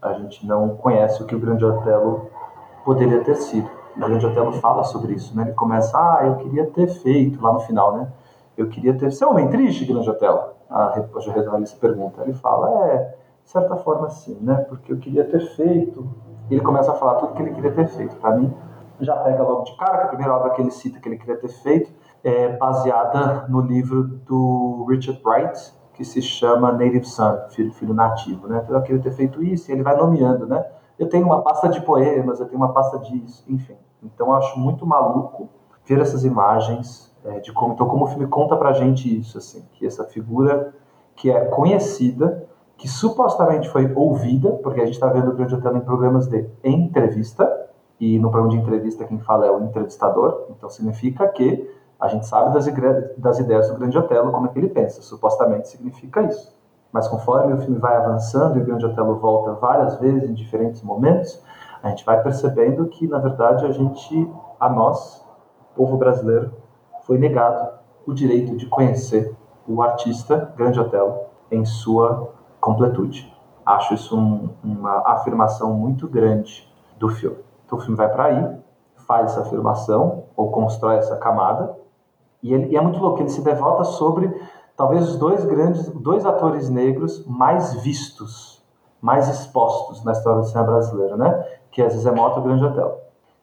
A 0.03 0.15
gente 0.15 0.45
não 0.45 0.71
conhece 0.71 1.23
o 1.23 1.27
que 1.27 1.37
o 1.37 1.39
Grande 1.39 1.65
Hotel 1.65 2.29
poderia 2.85 3.23
ter 3.23 3.37
sido. 3.37 3.71
O 3.97 4.01
Grande 4.01 4.27
Hotel 4.27 4.51
fala 4.55 4.83
sobre 4.83 5.13
isso, 5.13 5.37
né? 5.37 5.45
Ele 5.45 5.53
começa, 5.53 5.97
ah, 5.97 6.27
eu 6.27 6.35
queria 6.39 6.67
ter 6.67 6.89
feito, 6.89 7.41
lá 7.41 7.53
no 7.53 7.61
final, 7.61 7.97
né? 7.97 8.09
Eu 8.59 8.69
queria 8.69 8.99
ter... 8.99 9.13
Você 9.13 9.23
é 9.23 9.29
um 9.29 9.31
homem 9.31 9.49
triste, 9.49 9.85
Grande 9.85 10.11
Hotel? 10.11 10.55
A 10.69 11.01
jornalista 11.21 11.79
pergunta. 11.81 12.21
Ele 12.23 12.33
fala, 12.33 12.89
é 12.89 13.15
de 13.45 13.51
certa 13.51 13.77
forma, 13.77 14.09
sim, 14.11 14.39
né? 14.41 14.57
Porque 14.69 14.93
eu 14.93 14.99
queria 14.99 15.25
ter 15.25 15.41
feito. 15.55 16.09
Ele 16.51 16.61
começa 16.61 16.91
a 16.91 16.95
falar 16.95 17.17
tudo 17.17 17.35
que 17.35 17.43
ele 17.43 17.55
queria 17.55 17.73
ter 17.73 17.87
feito. 17.89 18.17
Para 18.17 18.37
mim, 18.37 18.53
já 19.01 19.17
pega 19.17 19.43
logo 19.43 19.65
de 19.65 19.77
cara 19.77 19.99
que 19.99 20.05
a 20.05 20.09
primeira 20.09 20.35
obra 20.35 20.51
que 20.51 20.63
ele 20.63 20.71
cita 20.71 20.99
que 20.99 21.09
ele 21.09 21.19
queria 21.19 21.37
ter 21.37 21.49
feito 21.49 21.93
é 22.23 22.57
baseada 22.57 23.47
no 23.49 23.61
livro 23.61 24.05
do 24.05 24.87
Richard 24.89 25.21
Wright, 25.25 25.73
que 25.93 26.05
se 26.05 26.23
chama 26.23 26.73
Native 26.73 27.05
Son, 27.05 27.49
filho, 27.51 27.73
filho 27.73 27.95
nativo, 27.95 28.49
né? 28.49 28.63
Então 28.65 28.77
eu 28.77 28.83
queria 28.83 29.03
ter 29.03 29.13
feito 29.13 29.43
isso, 29.43 29.71
e 29.71 29.75
ele 29.75 29.83
vai 29.83 29.97
nomeando, 29.97 30.47
né? 30.47 30.65
Eu 30.99 31.09
tenho 31.09 31.27
uma 31.27 31.43
pasta 31.43 31.69
de 31.69 31.81
poemas, 31.83 32.41
eu 32.41 32.47
tenho 32.47 32.59
uma 32.59 32.73
pasta 32.73 32.99
disso, 32.99 33.45
enfim. 33.49 33.77
Então 34.03 34.29
eu 34.29 34.33
acho 34.35 34.59
muito 34.59 34.87
maluco 34.87 35.49
ver 35.85 36.01
essas 36.01 36.25
imagens 36.25 37.15
é, 37.25 37.41
de 37.41 37.53
como, 37.53 37.75
então 37.75 37.87
como 37.87 38.05
o 38.05 38.09
filme 38.09 38.27
conta 38.27 38.57
pra 38.57 38.73
gente 38.73 39.21
isso, 39.21 39.39
assim, 39.39 39.65
que 39.73 39.87
essa 39.87 40.05
figura 40.05 40.75
que 41.15 41.31
é 41.31 41.45
conhecida 41.47 42.49
que 42.77 42.89
supostamente 42.89 43.69
foi 43.71 43.93
ouvida, 43.95 44.51
porque 44.63 44.81
a 44.81 44.87
gente 44.87 44.95
está 44.95 45.09
vendo 45.09 45.31
o 45.31 45.35
Grande 45.35 45.55
Hotel 45.55 45.77
em 45.77 45.81
programas 45.81 46.27
de 46.27 46.47
entrevista, 46.63 47.51
e 48.01 48.19
no 48.19 48.31
programa 48.31 48.57
de 48.57 48.61
entrevista 48.61 49.05
quem 49.05 49.19
fala 49.21 49.47
é 49.47 49.51
o 49.51 49.63
entrevistador, 49.63 50.47
então 50.51 50.69
significa 50.69 51.27
que 51.29 51.71
A 52.05 52.09
gente 52.09 52.27
sabe 52.27 52.53
das, 52.53 52.67
das 53.17 53.39
ideias 53.39 53.69
do 53.69 53.77
Grande 53.77 53.97
Otelo, 53.97 54.31
como 54.31 54.47
é 54.47 54.51
que 54.51 54.59
ele 54.59 54.69
pensa. 54.69 55.01
Supostamente 55.01 55.69
significa 55.69 56.23
isso. 56.23 56.55
Mas 56.93 57.09
conforme 57.09 57.55
o 57.55 57.59
filme 57.59 57.79
vai 57.79 57.97
avançando 57.97 58.59
e 58.59 58.63
o 58.63 58.65
Grande 58.65 58.85
Otelo 58.85 59.17
volta 59.17 59.53
várias 59.55 59.97
vezes 59.97 60.29
em 60.29 60.35
diferentes 60.35 60.83
momentos, 60.83 61.43
a 61.83 61.89
gente 61.89 62.05
vai 62.05 62.23
percebendo 62.23 62.87
que, 62.89 63.09
na 63.09 63.19
verdade, 63.19 63.65
a 63.65 63.73
gente, 63.73 64.31
a 64.61 64.69
nós, 64.69 65.25
povo 65.75 65.97
brasileiro, 65.97 66.53
foi 67.07 67.17
negado 67.17 67.71
o 68.07 68.13
direito 68.13 68.55
de 68.55 68.67
conhecer 68.67 69.35
o 69.67 69.83
artista 69.83 70.53
Grande 70.57 70.79
Otelo 70.79 71.21
em 71.51 71.65
sua 71.65 72.34
completude. 72.65 73.31
Acho 73.65 73.93
isso 73.93 74.17
um, 74.17 74.49
uma 74.65 75.03
afirmação 75.05 75.75
muito 75.75 76.09
grande 76.09 76.67
do 76.99 77.11
filme. 77.11 77.37
Então 77.67 77.79
o 77.79 77.81
filme 77.81 77.97
vai 77.97 78.11
para 78.11 78.25
aí, 78.25 78.57
faz 79.07 79.33
essa 79.33 79.43
afirmação 79.43 80.25
ou 80.35 80.51
constrói 80.51 80.97
essa 80.97 81.17
camada 81.17 81.77
e, 82.43 82.55
ele, 82.55 82.73
e 82.73 82.77
é 82.77 82.81
muito 82.81 82.99
louco, 82.99 83.21
ele 83.21 83.29
se 83.29 83.43
devota 83.43 83.85
sobre 83.85 84.35
talvez 84.75 85.09
os 85.09 85.17
dois 85.17 85.45
grandes, 85.45 85.89
dois 85.91 86.25
atores 86.25 86.71
negros 86.71 87.25
mais 87.27 87.75
vistos, 87.83 88.63
mais 89.01 89.29
expostos 89.29 90.03
na 90.03 90.13
história 90.13 90.41
do 90.41 90.47
cinema 90.47 90.73
brasileiro, 90.73 91.17
né? 91.19 91.47
Que 91.71 91.83
é 91.83 91.89
Zezé 91.89 92.11
Mota 92.11 92.39
e 92.39 92.41
o 92.41 92.45
Grande 92.45 92.65
Hotel. 92.65 93.01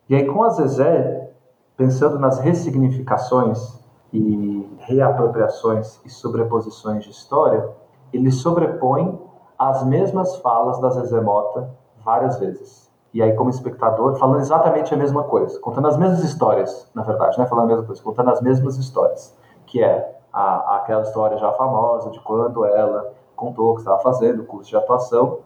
E 0.09 0.15
aí 0.15 0.25
com 0.25 0.43
a 0.43 0.49
Zezé, 0.49 1.31
pensando 1.77 2.17
nas 2.17 2.39
ressignificações 2.39 3.79
e 4.11 4.67
reapropriações 4.79 5.99
e 6.03 6.09
sobreposições 6.09 7.03
de 7.03 7.11
história, 7.11 7.69
ele 8.13 8.31
sobrepõe 8.31 9.19
as 9.57 9.83
mesmas 9.83 10.37
falas 10.37 10.79
da 10.79 10.89
Zezé 10.89 11.21
Mota 11.21 11.69
várias 12.03 12.39
vezes. 12.39 12.91
E 13.13 13.21
aí 13.21 13.33
como 13.33 13.49
espectador 13.49 14.15
falando 14.15 14.39
exatamente 14.39 14.93
a 14.93 14.97
mesma 14.97 15.23
coisa, 15.23 15.59
contando 15.59 15.87
as 15.87 15.97
mesmas 15.97 16.23
histórias, 16.23 16.89
na 16.95 17.03
verdade, 17.03 17.37
né, 17.37 17.45
falando 17.45 17.65
a 17.65 17.67
mesma 17.67 17.85
coisa, 17.85 18.01
contando 18.01 18.29
as 18.29 18.41
mesmas 18.41 18.77
histórias, 18.77 19.37
que 19.65 19.83
é 19.83 20.19
a, 20.31 20.77
aquela 20.77 21.01
história 21.01 21.37
já 21.37 21.51
famosa 21.51 22.09
de 22.09 22.19
quando 22.21 22.65
ela 22.65 23.13
contou 23.35 23.73
que 23.73 23.81
estava 23.81 23.99
fazendo 23.99 24.43
curso 24.45 24.69
de 24.69 24.77
atuação, 24.77 25.39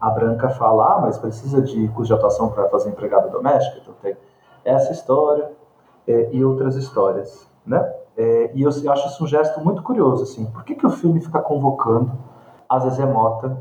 a 0.00 0.10
Branca 0.10 0.50
fala, 0.50 0.96
ah, 0.96 1.00
mas 1.00 1.16
precisa 1.16 1.62
de 1.62 1.88
curso 1.88 2.08
de 2.08 2.14
atuação 2.14 2.48
para 2.48 2.68
fazer 2.68 2.90
empregada 2.90 3.28
doméstica, 3.28 3.78
então 3.80 3.94
tem 4.02 4.16
essa 4.64 4.92
história 4.92 5.50
é, 6.06 6.30
e 6.32 6.44
outras 6.44 6.74
histórias, 6.74 7.48
né? 7.64 7.94
É, 8.16 8.52
e 8.54 8.62
eu, 8.62 8.68
acho 8.68 9.08
isso 9.08 9.24
um 9.24 9.26
gesto 9.26 9.60
muito 9.60 9.82
curioso, 9.82 10.22
assim, 10.22 10.44
por 10.46 10.64
que, 10.64 10.74
que 10.74 10.86
o 10.86 10.90
filme 10.90 11.20
fica 11.20 11.40
convocando 11.40 12.12
a 12.68 12.78
Zezé 12.78 13.04
Mota 13.04 13.60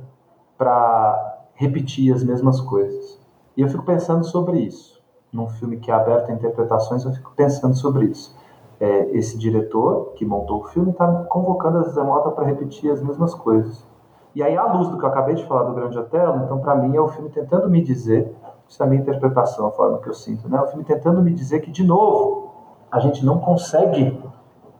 para 0.58 1.46
repetir 1.56 2.14
as 2.14 2.24
mesmas 2.24 2.62
coisas? 2.62 3.20
E 3.58 3.62
eu 3.62 3.68
fico 3.68 3.84
pensando 3.84 4.24
sobre 4.24 4.60
isso. 4.60 5.02
Num 5.32 5.48
filme 5.48 5.78
que 5.78 5.90
é 5.90 5.94
aberto 5.94 6.30
a 6.30 6.34
interpretações, 6.34 7.04
eu 7.04 7.12
fico 7.12 7.34
pensando 7.36 7.76
sobre 7.76 8.06
isso. 8.06 8.36
É, 8.80 9.18
esse 9.18 9.38
diretor 9.38 10.14
que 10.16 10.26
montou 10.26 10.62
o 10.62 10.64
filme 10.66 10.92
está 10.92 11.08
convocando 11.26 11.80
a 11.80 11.84
Zé 11.84 12.04
Mota 12.04 12.30
para 12.32 12.46
repetir 12.46 12.92
as 12.92 13.02
mesmas 13.02 13.34
coisas. 13.34 13.88
E 14.36 14.42
aí, 14.42 14.58
à 14.58 14.66
luz 14.72 14.90
do 14.90 14.98
que 14.98 15.06
eu 15.06 15.10
acabei 15.10 15.36
de 15.36 15.46
falar 15.46 15.64
do 15.64 15.74
Grande 15.74 15.98
Hotel, 15.98 16.42
então, 16.44 16.60
para 16.60 16.76
mim, 16.76 16.96
é 16.96 17.02
o 17.02 17.08
filme 17.08 17.30
tentando 17.30 17.70
me 17.70 17.84
dizer, 17.84 18.36
isso 18.68 18.82
é 18.82 18.86
a 18.86 18.90
minha 18.90 19.02
interpretação, 19.02 19.68
a 19.68 19.72
forma 19.72 20.00
que 20.00 20.10
eu 20.10 20.14
sinto, 20.14 20.50
né? 20.50 20.60
O 20.60 20.68
filme 20.68 20.84
tentando 20.84 21.22
me 21.22 21.32
dizer 21.32 21.60
que, 21.62 21.70
de 21.70 21.84
novo, 21.84 22.52
a 22.92 23.00
gente 23.00 23.24
não 23.26 23.40
consegue 23.40 24.23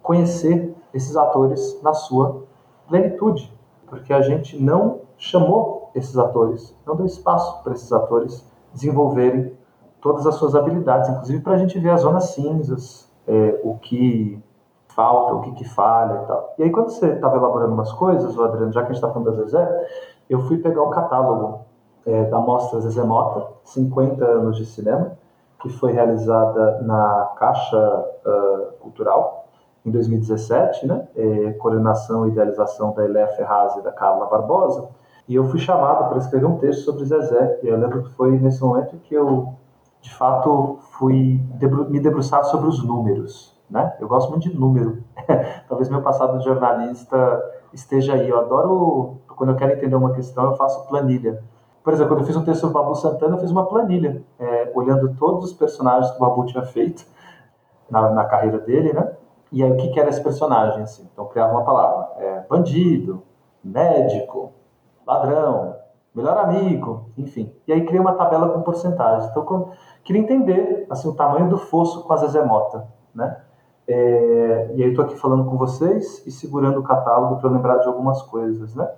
conhecer 0.04 0.76
esses 0.94 1.16
atores 1.16 1.82
na 1.82 1.94
sua 1.94 2.44
plenitude, 2.88 3.52
porque 3.88 4.14
a 4.14 4.22
gente 4.22 4.62
não 4.62 5.00
chamou 5.18 5.90
esses 5.96 6.18
atores, 6.18 6.78
não 6.86 6.96
deu 6.96 7.06
espaço 7.06 7.64
para 7.64 7.74
esses 7.74 7.92
atores 7.92 8.46
desenvolverem 8.74 9.54
todas 10.02 10.28
as 10.28 10.36
suas 10.36 10.54
habilidades, 10.54 11.10
inclusive 11.10 11.42
para 11.42 11.54
a 11.54 11.58
gente 11.58 11.80
ver 11.80 11.92
as 11.92 12.02
zonas 12.02 12.32
cinzas, 12.32 13.10
é, 13.26 13.60
o 13.64 13.76
que 13.78 14.42
falta, 14.90 15.34
o 15.34 15.42
que, 15.42 15.52
que 15.54 15.64
falha 15.64 16.22
e 16.24 16.28
tal. 16.28 16.54
E 16.60 16.64
aí, 16.64 16.72
quando 16.72 16.90
você 16.90 17.14
estava 17.14 17.38
elaborando 17.38 17.74
umas 17.74 17.92
coisas, 17.94 18.36
o 18.38 18.44
Adriano, 18.44 18.72
já 18.72 18.82
que 18.82 18.92
a 18.92 18.94
gente 18.94 19.04
está 19.04 19.10
falando 19.10 19.32
da 19.32 19.44
Zezé, 19.44 19.88
eu 20.30 20.42
fui 20.42 20.58
pegar 20.58 20.84
o 20.84 20.90
catálogo 20.90 21.62
é, 22.06 22.26
da 22.26 22.38
mostra 22.38 22.82
Zezé 22.82 23.04
Mota, 23.04 23.48
50 23.64 24.24
anos 24.26 24.58
de 24.58 24.66
cinema, 24.66 25.14
que 25.62 25.70
foi 25.70 25.94
realizada 25.94 26.82
na 26.82 27.32
Caixa 27.38 28.06
uh, 28.26 28.74
Cultural 28.82 29.43
em 29.86 29.92
2017, 29.92 30.88
né? 30.88 31.08
É, 31.16 31.52
coordenação 31.54 32.26
e 32.26 32.30
idealização 32.30 32.94
da 32.94 33.04
Eléa 33.04 33.28
Ferraz 33.30 33.76
e 33.76 33.82
da 33.82 33.92
Carla 33.92 34.26
Barbosa. 34.28 34.88
E 35.28 35.36
eu 35.36 35.46
fui 35.46 35.60
chamado 35.60 36.10
para 36.10 36.18
escrever 36.18 36.46
um 36.46 36.58
texto 36.58 36.84
sobre 36.84 37.06
Zezé. 37.06 37.60
E 37.64 37.68
eu 37.68 37.78
lembro 37.78 38.04
que 38.04 38.10
foi 38.12 38.38
nesse 38.38 38.62
momento 38.62 38.98
que 38.98 39.14
eu, 39.14 39.54
de 40.02 40.14
fato, 40.14 40.78
fui 40.98 41.40
debru 41.56 41.90
me 41.90 42.00
debruçar 42.00 42.44
sobre 42.46 42.68
os 42.68 42.84
números. 42.84 43.54
Né? 43.70 43.94
Eu 44.00 44.08
gosto 44.08 44.30
muito 44.30 44.50
de 44.50 44.58
número. 44.58 45.04
Talvez 45.68 45.90
meu 45.90 46.02
passado 46.02 46.38
de 46.38 46.46
jornalista 46.46 47.42
esteja 47.74 48.14
aí. 48.14 48.30
Eu 48.30 48.40
adoro, 48.40 49.18
quando 49.36 49.52
eu 49.52 49.56
quero 49.56 49.74
entender 49.74 49.96
uma 49.96 50.14
questão, 50.14 50.46
eu 50.46 50.56
faço 50.56 50.88
planilha. 50.88 51.42
Por 51.84 51.92
exemplo, 51.92 52.14
quando 52.14 52.22
eu 52.22 52.28
fiz 52.28 52.36
um 52.36 52.46
texto 52.46 52.62
sobre 52.62 52.78
o 52.78 52.82
Babu 52.82 52.96
Santana, 52.96 53.36
eu 53.36 53.40
fiz 53.40 53.52
uma 53.52 53.66
planilha, 53.66 54.24
é, 54.40 54.72
olhando 54.74 55.16
todos 55.16 55.46
os 55.46 55.54
personagens 55.54 56.12
que 56.12 56.18
o 56.18 56.20
Babu 56.20 56.46
tinha 56.46 56.64
feito 56.64 57.06
na, 57.90 58.10
na 58.10 58.26
carreira 58.26 58.60
dele, 58.60 58.94
né? 58.94 59.12
E 59.54 59.64
aí, 59.64 59.72
o 59.72 59.78
que, 59.78 59.90
que 59.90 60.00
era 60.00 60.10
esse 60.10 60.22
personagem, 60.22 60.82
assim? 60.82 61.08
Então, 61.14 61.28
criava 61.28 61.54
uma 61.54 61.64
palavra. 61.64 62.08
É, 62.18 62.40
bandido, 62.50 63.22
médico, 63.64 64.52
ladrão, 65.06 65.76
melhor 66.14 66.36
amigo, 66.40 67.10
enfim. 67.16 67.54
E 67.68 67.72
aí 67.72 67.86
criei 67.86 68.02
uma 68.02 68.16
tabela 68.16 68.50
com 68.50 68.64
porcentagens. 68.64 69.30
Então, 69.30 69.46
eu 69.48 69.72
queria 70.04 70.22
entender 70.22 70.88
assim, 70.90 71.08
o 71.08 71.14
tamanho 71.14 71.50
do 71.50 71.58
fosso 71.58 72.04
com 72.04 72.14
a 72.14 72.18
Zezé 72.18 72.44
Mota, 72.44 72.88
né? 73.14 73.42
É, 73.88 74.72
e 74.74 74.84
aí 74.84 74.90
estou 74.90 75.06
aqui 75.06 75.16
falando 75.18 75.46
com 75.46 75.56
vocês 75.56 76.26
e 76.26 76.32
segurando 76.32 76.80
o 76.80 76.84
catálogo 76.84 77.40
para 77.40 77.50
lembrar 77.50 77.78
de 77.78 77.88
algumas 77.88 78.24
coisas, 78.24 78.74
né? 78.74 78.90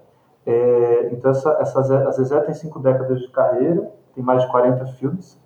É, 0.45 1.09
então, 1.11 1.31
essa, 1.31 1.57
essa, 1.59 1.79
a 1.79 2.11
Zezé 2.11 2.39
tem 2.41 2.53
cinco 2.53 2.79
décadas 2.79 3.19
de 3.19 3.27
carreira, 3.29 3.91
tem 4.13 4.23
mais 4.23 4.43
de 4.43 4.51
40 4.51 4.85
filmes, 4.85 5.37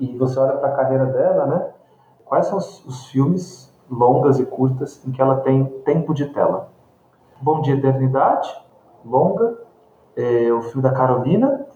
e 0.00 0.16
você 0.16 0.38
olha 0.38 0.56
para 0.56 0.68
a 0.68 0.76
carreira 0.76 1.04
dela, 1.04 1.46
né? 1.46 1.70
Quais 2.24 2.46
são 2.46 2.56
os, 2.56 2.84
os 2.86 3.06
filmes 3.08 3.73
longas 3.90 4.38
e 4.38 4.46
curtas 4.46 5.04
em 5.06 5.12
que 5.12 5.20
ela 5.20 5.36
tem 5.36 5.64
tempo 5.84 6.14
de 6.14 6.26
tela? 6.26 6.68
Bom 7.40 7.60
Dia 7.60 7.74
Eternidade, 7.74 8.48
longa, 9.04 9.58
é, 10.16 10.52
o 10.52 10.62
filme 10.62 10.82
da 10.82 10.92
Carolina, 10.92 11.66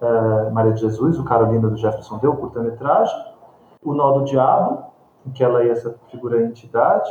é, 0.00 0.50
Maria 0.50 0.72
de 0.72 0.80
Jesus, 0.80 1.18
o 1.18 1.24
Carolina 1.24 1.68
do 1.68 1.76
Jefferson 1.76 2.18
Deu, 2.18 2.34
curta-metragem, 2.34 3.14
O 3.84 3.94
Nó 3.94 4.18
do 4.18 4.24
Diabo, 4.24 4.84
em 5.26 5.30
que 5.30 5.44
ela 5.44 5.62
é 5.62 5.68
essa 5.68 5.94
figura 6.10 6.42
entidade, 6.42 7.10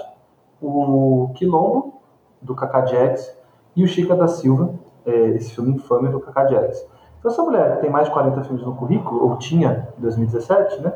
o 0.62 1.32
Quilombo, 1.36 2.02
do 2.42 2.56
Cacá 2.56 2.86
Jags, 2.86 3.38
e 3.76 3.84
o 3.84 3.88
Chica 3.88 4.16
da 4.16 4.28
Silva, 4.28 4.74
é, 5.06 5.30
esse 5.30 5.54
filme 5.54 5.72
infame 5.72 6.10
do 6.10 6.20
Cacá 6.20 6.48
Jags. 6.48 6.86
Então, 7.20 7.32
essa 7.32 7.44
mulher 7.44 7.76
que 7.76 7.82
tem 7.82 7.90
mais 7.90 8.08
de 8.08 8.14
40 8.14 8.44
filmes 8.44 8.66
no 8.66 8.76
currículo, 8.76 9.30
ou 9.30 9.38
tinha 9.38 9.94
em 9.98 10.02
2017, 10.02 10.82
né? 10.82 10.94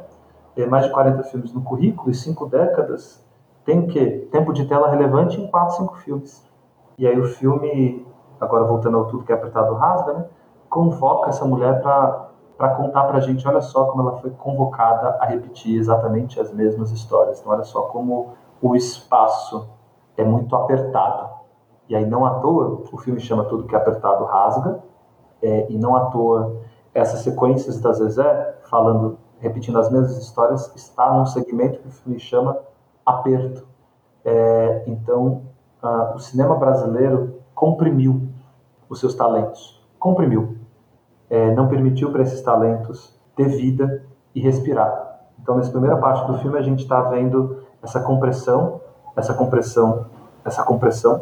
Mais 0.68 0.86
de 0.86 0.92
40 0.92 1.24
filmes 1.24 1.54
no 1.54 1.62
currículo 1.62 2.10
e 2.10 2.14
cinco 2.16 2.46
décadas, 2.46 3.25
tem 3.66 3.80
o 3.80 3.88
quê? 3.88 4.28
Tempo 4.32 4.54
de 4.54 4.66
tela 4.66 4.90
relevante 4.90 5.42
em 5.42 5.48
4, 5.48 5.78
5 5.78 5.96
filmes. 5.98 6.46
E 6.98 7.08
aí 7.08 7.20
o 7.20 7.26
filme 7.26 8.06
agora 8.40 8.64
voltando 8.66 8.98
ao 8.98 9.06
tudo 9.06 9.24
que 9.24 9.32
é 9.32 9.36
apertado 9.36 9.74
rasga, 9.74 10.14
né? 10.14 10.26
convoca 10.70 11.30
essa 11.30 11.46
mulher 11.46 11.82
para 11.82 12.70
contar 12.76 13.04
para 13.06 13.18
a 13.18 13.22
gente, 13.22 13.48
olha 13.48 13.62
só 13.62 13.86
como 13.86 14.02
ela 14.02 14.18
foi 14.18 14.30
convocada 14.32 15.18
a 15.22 15.26
repetir 15.26 15.78
exatamente 15.78 16.40
as 16.40 16.54
mesmas 16.54 16.92
histórias. 16.92 17.40
Então, 17.40 17.54
olha 17.54 17.64
só 17.64 17.84
como 17.84 18.34
o 18.62 18.76
espaço 18.76 19.70
é 20.18 20.24
muito 20.24 20.56
apertado. 20.56 21.30
E 21.88 21.96
aí, 21.96 22.06
não 22.06 22.26
à 22.26 22.40
toa, 22.40 22.82
o 22.92 22.98
filme 22.98 23.20
chama 23.20 23.46
Tudo 23.46 23.66
que 23.66 23.76
é 23.76 23.78
Apertado 23.78 24.26
Rasga, 24.26 24.80
é, 25.42 25.72
e 25.72 25.78
não 25.78 25.96
à 25.96 26.06
toa 26.06 26.62
essas 26.94 27.20
sequências 27.20 27.80
da 27.80 27.94
Zezé, 27.94 28.58
falando, 28.70 29.18
repetindo 29.40 29.78
as 29.78 29.92
mesmas 29.92 30.18
histórias, 30.18 30.74
está 30.76 31.14
num 31.14 31.26
segmento 31.26 31.80
que 31.80 31.88
o 31.88 31.92
filme 31.92 32.20
chama 32.20 32.58
Aperto. 33.06 33.68
É, 34.24 34.84
então, 34.88 35.44
o 36.16 36.20
cinema 36.20 36.56
brasileiro 36.56 37.36
comprimiu 37.54 38.28
os 38.90 39.00
seus 39.00 39.14
talentos, 39.16 39.82
comprimiu, 40.00 40.58
é, 41.30 41.54
não 41.54 41.68
permitiu 41.68 42.12
para 42.12 42.24
esses 42.24 42.42
talentos 42.42 43.16
ter 43.36 43.48
vida 43.48 44.04
e 44.34 44.40
respirar. 44.40 45.22
Então, 45.40 45.56
nessa 45.56 45.72
primeira 45.72 45.98
parte 45.98 46.26
do 46.26 46.38
filme, 46.40 46.58
a 46.58 46.62
gente 46.62 46.82
está 46.82 47.02
vendo 47.04 47.64
essa 47.82 48.00
compressão, 48.02 48.82
essa 49.16 49.34
compressão, 49.34 50.06
essa 50.44 50.64
compressão, 50.64 51.22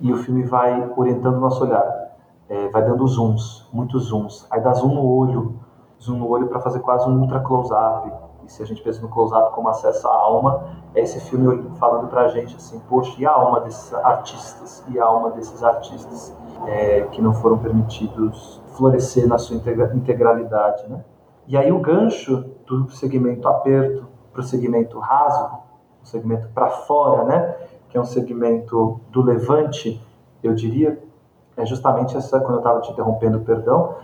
e 0.00 0.12
o 0.12 0.16
filme 0.16 0.42
vai 0.42 0.92
orientando 0.96 1.36
o 1.36 1.40
nosso 1.40 1.62
olhar, 1.62 2.16
é, 2.48 2.68
vai 2.68 2.84
dando 2.84 3.06
zooms, 3.06 3.68
muitos 3.72 4.06
zooms. 4.06 4.46
Aí 4.50 4.60
dá 4.60 4.72
zoom 4.72 4.94
no 4.94 5.06
olho, 5.06 5.54
zoom 6.02 6.18
no 6.18 6.28
olho 6.28 6.48
para 6.48 6.60
fazer 6.60 6.80
quase 6.80 7.08
um 7.08 7.20
ultra 7.20 7.40
close-up, 7.40 8.12
e 8.46 8.50
se 8.50 8.62
a 8.62 8.66
gente 8.66 8.82
pensa 8.82 9.00
no 9.00 9.08
close-up 9.08 9.52
como 9.54 9.68
acesso 9.68 10.06
à 10.06 10.14
alma, 10.14 10.64
é 10.94 11.00
esse 11.00 11.20
filme 11.20 11.70
falando 11.78 12.08
pra 12.08 12.28
gente 12.28 12.56
assim, 12.56 12.80
poxa, 12.88 13.14
e 13.18 13.26
a 13.26 13.30
alma 13.30 13.60
desses 13.60 13.92
artistas? 13.94 14.84
E 14.88 14.98
a 14.98 15.04
alma 15.04 15.30
desses 15.30 15.62
artistas 15.62 16.36
é, 16.66 17.02
que 17.12 17.20
não 17.22 17.34
foram 17.34 17.58
permitidos 17.58 18.62
florescer 18.76 19.26
na 19.26 19.38
sua 19.38 19.56
integralidade, 19.56 20.88
né? 20.88 21.04
E 21.46 21.56
aí 21.56 21.70
o 21.70 21.78
gancho 21.78 22.44
do 22.66 22.90
segmento 22.90 23.46
aperto 23.48 24.06
para 24.32 24.40
o 24.40 24.44
segmento 24.44 24.98
raso 24.98 25.64
um 26.04 26.06
segmento 26.06 26.48
para 26.54 26.68
fora, 26.68 27.24
né? 27.24 27.56
Que 27.88 27.96
é 27.96 28.00
um 28.00 28.04
segmento 28.04 29.00
do 29.10 29.22
levante, 29.22 30.00
eu 30.42 30.54
diria, 30.54 31.02
é 31.56 31.64
justamente 31.64 32.16
essa, 32.16 32.38
quando 32.40 32.54
eu 32.54 32.58
estava 32.58 32.80
te 32.80 32.92
interrompendo, 32.92 33.40
perdão, 33.40 33.94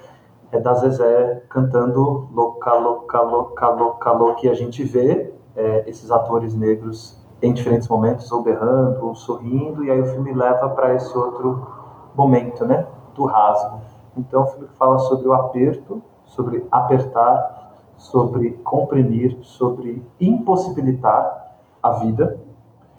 é 0.52 0.58
da 0.58 0.74
Zezé 0.74 1.44
cantando 1.48 2.28
louca, 2.32 2.74
louca, 2.74 3.20
louca, 3.20 3.68
louca, 3.70 4.12
louca, 4.12 4.40
que 4.40 4.48
a 4.48 4.54
gente 4.54 4.82
vê 4.82 5.32
é, 5.54 5.88
esses 5.88 6.10
atores 6.10 6.54
negros 6.54 7.20
em 7.42 7.52
diferentes 7.52 7.88
momentos, 7.88 8.30
ou 8.32 8.42
berrando, 8.42 9.06
ou 9.06 9.14
sorrindo, 9.14 9.84
e 9.84 9.90
aí 9.90 10.00
o 10.00 10.06
filme 10.06 10.32
leva 10.32 10.68
para 10.70 10.94
esse 10.94 11.16
outro 11.16 11.66
momento, 12.14 12.66
né, 12.66 12.86
do 13.14 13.24
rasgo. 13.24 13.80
Então, 14.16 14.42
o 14.42 14.46
filme 14.46 14.68
fala 14.78 14.98
sobre 14.98 15.26
o 15.26 15.32
aperto, 15.32 16.02
sobre 16.26 16.66
apertar, 16.70 17.78
sobre 17.96 18.50
comprimir, 18.64 19.38
sobre 19.42 20.04
impossibilitar 20.20 21.54
a 21.82 21.92
vida, 21.92 22.38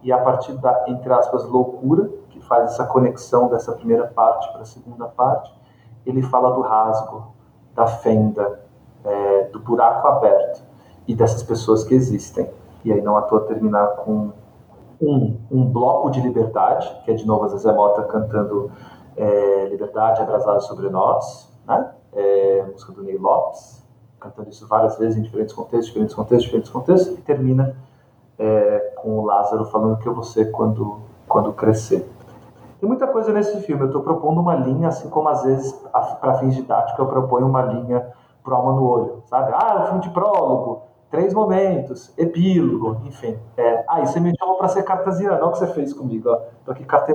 e 0.01 0.11
a 0.11 0.17
partir 0.17 0.53
da, 0.53 0.85
entre 0.87 1.13
aspas, 1.13 1.45
loucura, 1.45 2.09
que 2.29 2.39
faz 2.41 2.71
essa 2.71 2.85
conexão 2.85 3.47
dessa 3.47 3.73
primeira 3.73 4.07
parte 4.07 4.51
para 4.51 4.61
a 4.61 4.65
segunda 4.65 5.05
parte, 5.05 5.53
ele 6.03 6.23
fala 6.23 6.51
do 6.51 6.61
rasgo, 6.61 7.33
da 7.75 7.87
fenda, 7.87 8.61
é, 9.03 9.43
do 9.45 9.59
buraco 9.59 10.07
aberto 10.07 10.63
e 11.07 11.15
dessas 11.15 11.43
pessoas 11.43 11.83
que 11.83 11.93
existem. 11.93 12.49
E 12.83 12.91
aí 12.91 13.01
não 13.01 13.17
à 13.17 13.21
toa 13.23 13.41
terminar 13.41 13.87
com 13.97 14.31
um, 15.01 15.37
um 15.49 15.65
bloco 15.65 16.09
de 16.11 16.21
liberdade, 16.21 16.89
que 17.03 17.11
é 17.11 17.13
de 17.13 17.25
novo 17.25 17.45
a 17.45 17.47
Zezé 17.47 17.71
Mota 17.73 18.03
cantando 18.03 18.71
é, 19.17 19.67
Liberdade 19.69 20.21
abrasada 20.21 20.59
sobre 20.61 20.89
nós, 20.89 21.51
né? 21.67 21.91
É, 22.13 22.65
música 22.71 22.91
do 22.91 23.03
Ney 23.03 23.17
Lopes, 23.17 23.81
cantando 24.19 24.49
isso 24.49 24.67
várias 24.67 24.97
vezes 24.97 25.17
em 25.17 25.21
diferentes 25.21 25.53
contextos, 25.55 25.87
diferentes 25.87 26.13
contextos, 26.13 26.45
diferentes 26.45 26.71
contextos, 26.71 27.17
e 27.17 27.21
termina 27.21 27.75
é, 28.37 28.93
com 29.01 29.19
o 29.19 29.25
Lázaro 29.25 29.65
falando 29.65 29.97
que 29.97 30.07
eu 30.07 30.13
vou 30.13 30.23
ser 30.23 30.51
quando, 30.51 30.99
quando 31.27 31.53
crescer. 31.53 32.07
Tem 32.81 32.89
muita 32.89 33.05
coisa 33.05 33.31
nesse 33.31 33.61
filme. 33.61 33.83
Eu 33.83 33.87
estou 33.87 34.01
propondo 34.01 34.41
uma 34.41 34.55
linha, 34.55 34.87
assim 34.87 35.07
como 35.07 35.29
às 35.29 35.43
vezes, 35.43 35.71
para 36.19 36.39
fins 36.39 36.55
didáticos, 36.55 36.97
eu 36.97 37.05
proponho 37.05 37.45
uma 37.45 37.61
linha 37.61 38.07
pro 38.43 38.55
alma 38.55 38.73
no 38.73 38.83
olho, 38.83 39.23
sabe? 39.27 39.51
Ah, 39.53 39.75
é 39.75 39.83
um 39.83 39.85
filme 39.85 40.01
de 40.01 40.09
prólogo, 40.09 40.81
três 41.11 41.31
momentos, 41.31 42.11
epílogo, 42.17 42.99
enfim. 43.05 43.37
É, 43.55 43.85
ah, 43.87 44.01
e 44.01 44.07
você 44.07 44.19
me 44.19 44.35
chamou 44.35 44.57
para 44.57 44.67
ser 44.67 44.81
cartesiano, 44.81 45.35
olha 45.35 45.45
o 45.45 45.51
que 45.51 45.59
você 45.59 45.67
fez 45.67 45.93
comigo, 45.93 46.27
ó. 46.27 46.39
Tô 46.65 46.71
aqui 46.71 46.83
carte, 46.83 47.13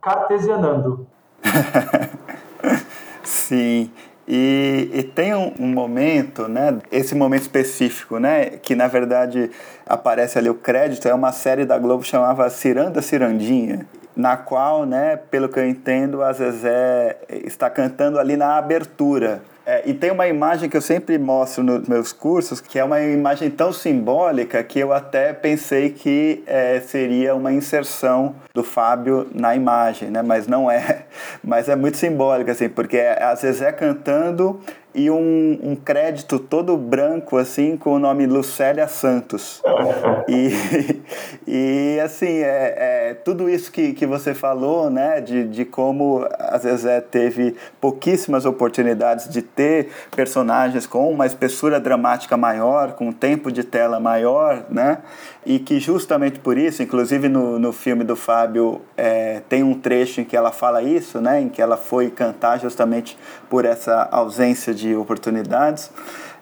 cartesianando. 0.00 1.06
Sim. 3.22 3.90
E, 4.26 4.90
e, 4.90 5.02
tem 5.02 5.34
um, 5.34 5.52
um, 5.60 5.66
momento, 5.66 6.48
né, 6.48 6.78
esse 6.90 7.14
momento 7.14 7.42
específico, 7.42 8.18
né, 8.18 8.46
que 8.46 8.74
na 8.74 8.88
verdade 8.88 9.50
aparece 9.86 10.38
ali 10.38 10.48
o 10.48 10.54
crédito, 10.54 11.06
é 11.06 11.12
uma 11.12 11.30
série 11.30 11.66
da 11.66 11.78
Globo 11.78 12.02
chamava 12.02 12.48
Ciranda 12.48 13.02
Cirandinha, 13.02 13.86
na 14.16 14.36
qual, 14.36 14.84
né, 14.84 15.16
pelo 15.30 15.48
que 15.48 15.58
eu 15.58 15.68
entendo, 15.68 16.22
a 16.22 16.32
Zezé 16.32 17.16
está 17.28 17.68
cantando 17.68 18.18
ali 18.18 18.36
na 18.36 18.56
abertura. 18.56 19.42
É, 19.66 19.82
e 19.86 19.94
tem 19.94 20.10
uma 20.10 20.26
imagem 20.26 20.68
que 20.68 20.76
eu 20.76 20.82
sempre 20.82 21.16
mostro 21.16 21.62
nos 21.62 21.88
meus 21.88 22.12
cursos, 22.12 22.60
que 22.60 22.78
é 22.78 22.84
uma 22.84 23.00
imagem 23.00 23.50
tão 23.50 23.72
simbólica 23.72 24.62
que 24.62 24.78
eu 24.78 24.92
até 24.92 25.32
pensei 25.32 25.88
que 25.88 26.44
é, 26.46 26.80
seria 26.80 27.34
uma 27.34 27.50
inserção 27.50 28.34
do 28.52 28.62
Fábio 28.62 29.26
na 29.34 29.56
imagem, 29.56 30.10
né? 30.10 30.20
mas 30.20 30.46
não 30.46 30.70
é. 30.70 31.04
Mas 31.42 31.68
é 31.68 31.76
muito 31.76 31.96
simbólica, 31.96 32.52
assim, 32.52 32.68
porque 32.68 32.96
é 32.96 33.22
a 33.22 33.34
Zezé 33.34 33.70
cantando 33.72 34.60
e 34.94 35.10
um, 35.10 35.58
um, 35.62 35.76
crédito 35.76 36.38
todo 36.38 36.76
branco, 36.76 37.36
assim, 37.36 37.76
com 37.76 37.94
o 37.94 37.98
nome 37.98 38.26
Lucélia 38.26 38.86
Santos. 38.86 39.62
E, 40.26 41.02
e 41.46 42.00
assim, 42.00 42.38
é, 42.38 42.74
é, 43.10 43.14
tudo 43.14 43.50
isso 43.50 43.70
que, 43.70 43.92
que 43.92 44.06
você 44.06 44.32
falou, 44.32 44.88
né, 44.88 45.20
de, 45.20 45.44
de 45.44 45.66
como 45.66 46.26
a 46.38 46.56
Zezé 46.56 47.02
teve 47.02 47.54
pouquíssimas 47.78 48.46
oportunidades 48.46 49.28
de 49.28 49.42
ter 49.42 49.90
personagens 50.16 50.86
com 50.86 51.10
uma 51.10 51.26
espessura 51.26 51.78
dramática 51.78 52.38
maior, 52.38 52.92
com 52.92 53.08
um 53.08 53.12
tempo 53.12 53.52
de 53.52 53.62
tela 53.64 54.00
maior, 54.00 54.64
né, 54.70 54.98
e 55.46 55.58
que 55.58 55.78
justamente 55.78 56.38
por 56.38 56.56
isso, 56.56 56.82
inclusive 56.82 57.28
no, 57.28 57.58
no 57.58 57.72
filme 57.72 58.02
do 58.04 58.16
Fábio, 58.16 58.80
é, 58.96 59.42
tem 59.48 59.62
um 59.62 59.74
trecho 59.74 60.20
em 60.20 60.24
que 60.24 60.36
ela 60.36 60.50
fala 60.50 60.82
isso, 60.82 61.20
né, 61.20 61.40
em 61.40 61.48
que 61.48 61.60
ela 61.60 61.76
foi 61.76 62.10
cantar 62.10 62.58
justamente 62.58 63.18
por 63.50 63.64
essa 63.64 64.08
ausência 64.10 64.74
de 64.74 64.94
oportunidades. 64.94 65.90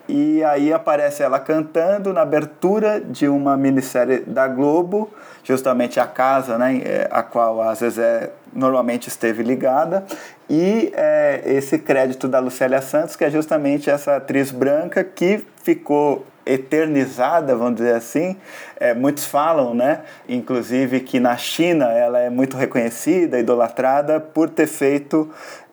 E 0.09 0.43
aí 0.45 0.73
aparece 0.73 1.23
ela 1.23 1.39
cantando 1.39 2.13
na 2.13 2.23
abertura 2.23 3.01
de 3.01 3.29
uma 3.29 3.57
minissérie 3.57 4.21
da 4.21 4.49
Globo, 4.49 5.11
justamente 5.45 5.99
a 5.99 6.07
casa 6.07 6.59
né, 6.59 6.83
é, 6.85 7.09
a 7.11 7.23
qual 7.23 7.61
a 7.63 7.75
Zezé 7.75 8.31
normalmente 8.53 9.09
esteve 9.09 9.43
ligada, 9.43 10.05
e 10.49 10.93
é, 10.95 11.43
esse 11.47 11.79
crédito 11.79 12.29
da 12.29 12.39
Lucélia 12.39 12.83
Santos, 12.83 13.17
que 13.17 13.25
é 13.25 13.31
justamente 13.31 13.89
essa 13.89 14.17
atriz 14.17 14.51
branca 14.51 15.03
que 15.03 15.45
ficou 15.63 16.27
eternizada, 16.45 17.55
vamos 17.55 17.77
dizer 17.77 17.95
assim. 17.95 18.37
É, 18.79 18.95
muitos 18.95 19.25
falam, 19.27 19.75
né, 19.75 20.01
inclusive 20.29 21.01
que 21.01 21.21
na 21.21 21.37
China 21.37 21.87
ela 21.93 22.19
é 22.19 22.31
muito 22.31 22.57
reconhecida, 22.57 23.39
idolatrada 23.39 24.21
por 24.21 24.49
ter 24.49 24.67
feito 24.67 25.31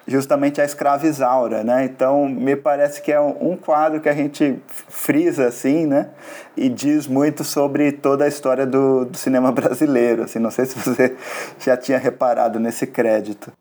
justamente 0.10 0.60
a 0.60 0.66
escravizaura, 0.66 1.64
né? 1.64 1.86
Então 1.86 2.28
me 2.28 2.56
parece 2.56 3.02
que 3.02 3.12
é 3.12 3.22
um 3.22 3.56
quadro 3.56 4.02
que 4.02 4.10
a 4.10 4.14
gente 4.14 4.60
frisa 4.68 5.48
assim, 5.48 5.86
né? 5.86 6.10
E 6.58 6.68
diz 6.68 7.08
muito 7.08 7.44
sobre 7.44 7.91
toda 7.91 8.26
a 8.26 8.28
história 8.28 8.66
do, 8.66 9.06
do 9.06 9.18
cinema 9.18 9.52
brasileiro. 9.52 10.24
Assim, 10.24 10.40
não 10.40 10.50
sei 10.50 10.66
se 10.66 10.78
você 10.80 11.16
já 11.60 11.78
tinha 11.78 11.98
reparado 11.98 12.60
nesse 12.60 12.88
crédito. 12.88 13.52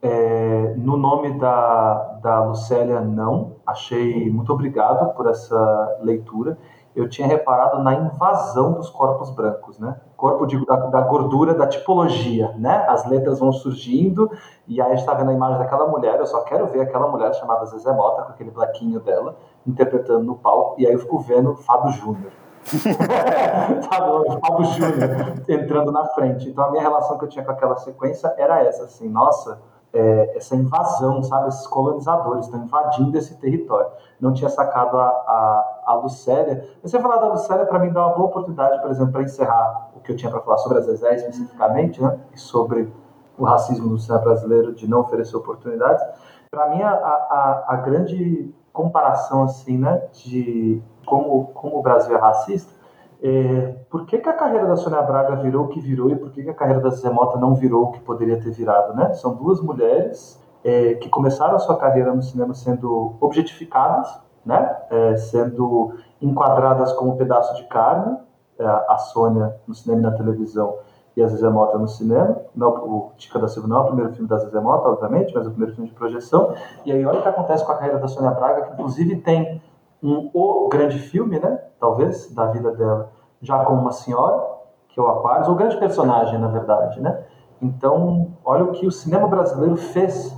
É, 0.00 0.74
no 0.76 0.96
nome 0.96 1.38
da, 1.40 2.18
da 2.22 2.44
Lucélia, 2.44 3.00
não. 3.00 3.56
Achei 3.68 4.30
muito 4.30 4.50
obrigado 4.50 5.14
por 5.14 5.28
essa 5.28 5.98
leitura. 6.00 6.56
Eu 6.96 7.06
tinha 7.06 7.28
reparado 7.28 7.82
na 7.82 7.92
invasão 7.92 8.72
dos 8.72 8.88
corpos 8.88 9.30
brancos, 9.30 9.78
né? 9.78 10.00
Corpo 10.16 10.46
de, 10.46 10.64
da, 10.64 10.76
da, 10.86 11.02
gordura, 11.02 11.52
da 11.52 11.66
tipologia, 11.66 12.50
né? 12.56 12.86
As 12.88 13.04
letras 13.04 13.38
vão 13.38 13.52
surgindo 13.52 14.30
e 14.66 14.80
aí 14.80 14.86
a 14.86 14.90
gente 14.92 15.00
está 15.00 15.12
vendo 15.12 15.30
a 15.30 15.34
imagem 15.34 15.58
daquela 15.58 15.86
mulher. 15.86 16.18
Eu 16.18 16.26
só 16.26 16.40
quero 16.44 16.66
ver 16.68 16.80
aquela 16.80 17.08
mulher 17.08 17.34
chamada 17.34 17.66
Zezé 17.66 17.92
Mota 17.92 18.22
com 18.22 18.32
aquele 18.32 18.50
blaquinho 18.50 19.00
dela 19.00 19.36
interpretando 19.66 20.24
no 20.24 20.36
palco. 20.36 20.80
E 20.80 20.86
aí 20.86 20.94
eu 20.94 20.98
fico 20.98 21.18
vendo 21.18 21.54
Fábio 21.54 21.92
Júnior. 21.92 22.32
Fábio 24.40 24.64
Júnior 24.64 25.34
entrando 25.46 25.92
na 25.92 26.06
frente. 26.06 26.48
Então 26.48 26.64
a 26.64 26.70
minha 26.70 26.82
relação 26.82 27.18
que 27.18 27.24
eu 27.26 27.28
tinha 27.28 27.44
com 27.44 27.52
aquela 27.52 27.76
sequência 27.76 28.34
era 28.38 28.62
essa, 28.64 28.84
assim, 28.84 29.10
nossa 29.10 29.60
é, 29.92 30.36
essa 30.36 30.54
invasão, 30.54 31.22
sabe? 31.22 31.48
Esses 31.48 31.66
colonizadores 31.66 32.46
estão 32.46 32.62
invadindo 32.62 33.16
esse 33.16 33.36
território. 33.36 33.90
Não 34.20 34.32
tinha 34.32 34.50
sacado 34.50 34.98
a, 34.98 35.06
a, 35.06 35.82
a 35.86 35.94
Lucélia. 35.94 36.68
Você 36.82 36.98
falar 37.00 37.16
da 37.16 37.28
Lucélia, 37.28 37.64
para 37.66 37.78
mim, 37.78 37.92
dá 37.92 38.06
uma 38.06 38.14
boa 38.14 38.28
oportunidade, 38.28 38.80
por 38.80 38.90
exemplo, 38.90 39.12
para 39.12 39.22
encerrar 39.22 39.90
o 39.96 40.00
que 40.00 40.12
eu 40.12 40.16
tinha 40.16 40.30
para 40.30 40.40
falar 40.40 40.58
sobre 40.58 40.78
a 40.78 40.80
Zezé 40.82 41.14
especificamente, 41.14 42.02
né? 42.02 42.18
E 42.34 42.38
sobre 42.38 42.92
o 43.38 43.44
racismo 43.44 43.88
do 43.88 43.98
cinema 43.98 44.22
brasileiro 44.22 44.74
de 44.74 44.88
não 44.88 45.00
oferecer 45.00 45.36
oportunidades. 45.36 46.04
Para 46.50 46.68
mim, 46.70 46.82
a, 46.82 46.90
a, 46.90 47.64
a 47.68 47.76
grande 47.76 48.52
comparação, 48.72 49.44
assim, 49.44 49.78
né? 49.78 50.08
De 50.12 50.82
como, 51.06 51.46
como 51.54 51.78
o 51.78 51.82
Brasil 51.82 52.14
é 52.14 52.18
racista 52.18 52.77
é, 53.22 53.74
por 53.90 54.06
que, 54.06 54.18
que, 54.18 54.28
a 54.28 54.32
carreira 54.32 54.66
da 54.66 54.76
Sônia 54.76 55.02
Braga 55.02 55.36
virou 55.36 55.64
o 55.64 55.68
que 55.68 55.80
virou 55.80 56.10
e 56.10 56.16
por 56.16 56.30
que, 56.30 56.42
que 56.42 56.50
a 56.50 56.54
carreira 56.54 56.80
da 56.80 56.90
Zé 56.90 57.10
Mota 57.10 57.36
não 57.38 57.54
virou 57.54 57.84
o 57.84 57.92
que 57.92 58.00
poderia 58.00 58.40
ter 58.40 58.50
virado, 58.50 58.94
né? 58.94 59.12
São 59.14 59.34
duas 59.34 59.60
mulheres 59.60 60.40
é, 60.62 60.94
que 60.94 61.08
começaram 61.08 61.56
a 61.56 61.58
sua 61.58 61.76
carreira 61.76 62.14
no 62.14 62.22
cinema 62.22 62.54
sendo 62.54 63.16
objetificadas, 63.20 64.20
né? 64.46 64.76
É, 64.90 65.16
sendo 65.16 65.94
enquadradas 66.22 66.92
como 66.92 67.12
um 67.12 67.16
pedaço 67.16 67.56
de 67.56 67.64
carne, 67.64 68.16
é, 68.58 68.64
a 68.64 68.98
Sônia 68.98 69.56
no 69.66 69.74
cinema 69.74 70.00
e 70.00 70.02
na 70.04 70.12
televisão 70.12 70.78
e 71.16 71.22
a 71.22 71.26
Zezé 71.26 71.48
Mota 71.48 71.76
no 71.76 71.88
cinema. 71.88 72.40
Não, 72.54 72.68
o 72.68 73.12
Tica 73.16 73.40
da 73.40 73.48
Silva 73.48 73.66
não 73.66 73.78
é 73.78 73.80
o 73.80 73.86
primeiro 73.86 74.12
filme 74.12 74.28
da 74.28 74.38
Zezé 74.38 74.60
Mota, 74.60 74.88
obviamente, 74.88 75.34
mas 75.34 75.44
é 75.44 75.48
o 75.48 75.50
primeiro 75.50 75.74
filme 75.74 75.90
de 75.90 75.96
projeção. 75.96 76.54
E 76.84 76.92
aí 76.92 77.04
olha 77.04 77.18
o 77.18 77.22
que 77.22 77.28
acontece 77.28 77.64
com 77.64 77.72
a 77.72 77.74
carreira 77.74 77.98
da 77.98 78.06
Sônia 78.06 78.30
Braga, 78.30 78.62
que 78.62 78.72
inclusive 78.74 79.16
tem 79.16 79.60
um 80.02 80.30
o 80.32 80.68
grande 80.68 80.98
filme, 80.98 81.38
né? 81.38 81.58
Talvez, 81.80 82.32
da 82.34 82.46
vida 82.46 82.72
dela, 82.72 83.10
já 83.40 83.64
como 83.64 83.82
uma 83.82 83.92
senhora, 83.92 84.58
que 84.88 84.98
é 84.98 85.02
o 85.02 85.06
Aquarius, 85.06 85.48
o 85.48 85.54
grande 85.54 85.76
personagem, 85.76 86.38
na 86.38 86.48
verdade, 86.48 87.00
né? 87.00 87.24
Então, 87.60 88.32
olha 88.44 88.64
o 88.64 88.72
que 88.72 88.86
o 88.86 88.92
cinema 88.92 89.26
brasileiro 89.26 89.76
fez 89.76 90.36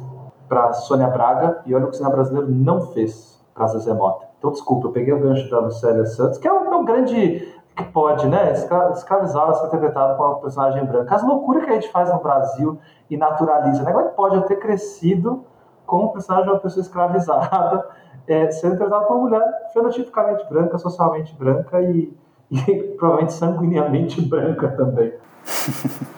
para 0.48 0.72
Sônia 0.72 1.06
Braga 1.06 1.62
e 1.66 1.74
olha 1.74 1.84
o 1.84 1.88
que 1.88 1.94
o 1.94 1.96
cinema 1.96 2.14
brasileiro 2.14 2.50
não 2.50 2.80
fez 2.80 3.40
para 3.54 3.66
Zezé 3.68 3.92
Mota. 3.92 4.26
Então, 4.38 4.50
desculpa, 4.50 4.88
eu 4.88 4.92
peguei 4.92 5.12
o 5.12 5.20
gancho 5.20 5.50
da 5.50 5.60
Lucélia 5.60 6.06
Santos, 6.06 6.38
que 6.38 6.48
é 6.48 6.52
um, 6.52 6.72
é 6.72 6.76
um 6.76 6.84
grande 6.84 7.46
que 7.76 7.84
pode, 7.84 8.26
né? 8.26 8.52
Escravizar 8.52 9.54
ser 9.54 9.66
interpretado 9.66 10.16
como 10.16 10.30
uma 10.30 10.40
personagem 10.40 10.84
branca. 10.84 11.14
As 11.14 11.22
loucuras 11.22 11.64
que 11.64 11.70
a 11.70 11.74
gente 11.74 11.90
faz 11.90 12.12
no 12.12 12.20
Brasil 12.20 12.78
e 13.08 13.16
naturaliza, 13.16 13.82
né? 13.82 13.92
Como 13.92 14.04
é 14.04 14.08
que 14.08 14.14
pode 14.14 14.36
eu 14.36 14.42
ter 14.42 14.56
crescido 14.56 15.44
como 15.86 16.12
personagem 16.12 16.48
de 16.48 16.54
uma 16.54 16.60
pessoa 16.60 16.82
escravizada 16.82 17.86
é, 18.26 18.50
sendo 18.50 18.76
tratado 18.76 19.06
como 19.06 19.20
uma 19.20 19.28
mulher 19.28 19.70
fenotipicamente 19.72 20.44
branca, 20.48 20.78
socialmente 20.78 21.34
branca 21.36 21.80
e, 21.82 22.12
e 22.50 22.74
provavelmente 22.98 23.32
sanguineamente 23.32 24.20
branca 24.22 24.68
também. 24.68 25.12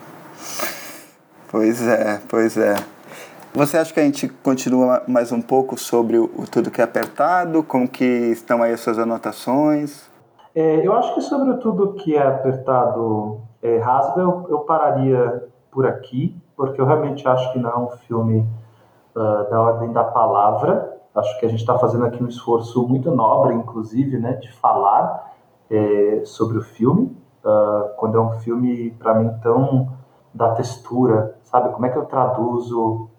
pois 1.51 1.87
é, 1.87 2.21
pois 2.29 2.57
é. 2.57 2.75
Você 3.55 3.77
acha 3.77 3.93
que 3.93 3.99
a 3.99 4.03
gente 4.03 4.27
continua 4.27 5.03
mais 5.07 5.31
um 5.31 5.39
pouco 5.39 5.79
sobre 5.79 6.17
o, 6.17 6.23
o 6.35 6.47
Tudo 6.49 6.71
que 6.71 6.81
é 6.81 6.83
Apertado? 6.83 7.61
Como 7.61 7.87
que 7.87 8.03
estão 8.03 8.63
aí 8.63 8.73
as 8.73 8.79
suas 8.79 8.97
anotações? 8.97 10.09
É, 10.55 10.85
eu 10.85 10.91
acho 10.93 11.13
que 11.13 11.21
sobre 11.21 11.51
o 11.51 11.59
Tudo 11.59 11.93
que 11.93 12.15
é 12.15 12.27
Apertado 12.27 13.41
é, 13.61 13.77
Rasga, 13.77 14.21
eu, 14.21 14.47
eu, 14.49 14.59
pararia 14.59 15.43
por 15.71 15.85
aqui, 15.85 16.35
porque 16.57 16.81
eu 16.81 16.85
realmente 16.85 17.27
acho 17.27 17.53
que 17.53 17.59
não 17.59 17.69
é 17.69 17.77
um 17.77 17.89
filme 17.89 18.45
uh, 19.15 19.49
da 19.49 19.61
ordem 19.61 19.91
da 19.91 20.03
palavra. 20.03 20.92
Acho 21.15 21.39
que 21.39 21.45
a 21.45 21.49
gente 21.49 21.59
está 21.59 21.77
fazendo 21.77 22.05
aqui 22.05 22.23
um 22.23 22.27
esforço 22.27 22.87
muito 22.87 23.11
nobre, 23.11 23.53
inclusive, 23.53 24.17
né, 24.17 24.33
de 24.33 24.51
falar 24.53 25.33
é, 25.69 26.21
sobre 26.25 26.57
o 26.57 26.61
filme. 26.61 27.15
Uh, 27.43 27.95
quando 27.97 28.17
é 28.17 28.21
um 28.21 28.31
filme, 28.39 28.91
para 28.91 29.13
mim, 29.15 29.29
tão 29.41 29.91
da 30.33 30.55
textura, 30.55 31.37
sabe? 31.43 31.73
Como 31.73 31.85
é 31.85 31.89
que 31.89 31.97
eu 31.97 32.05
traduzo 32.05 33.09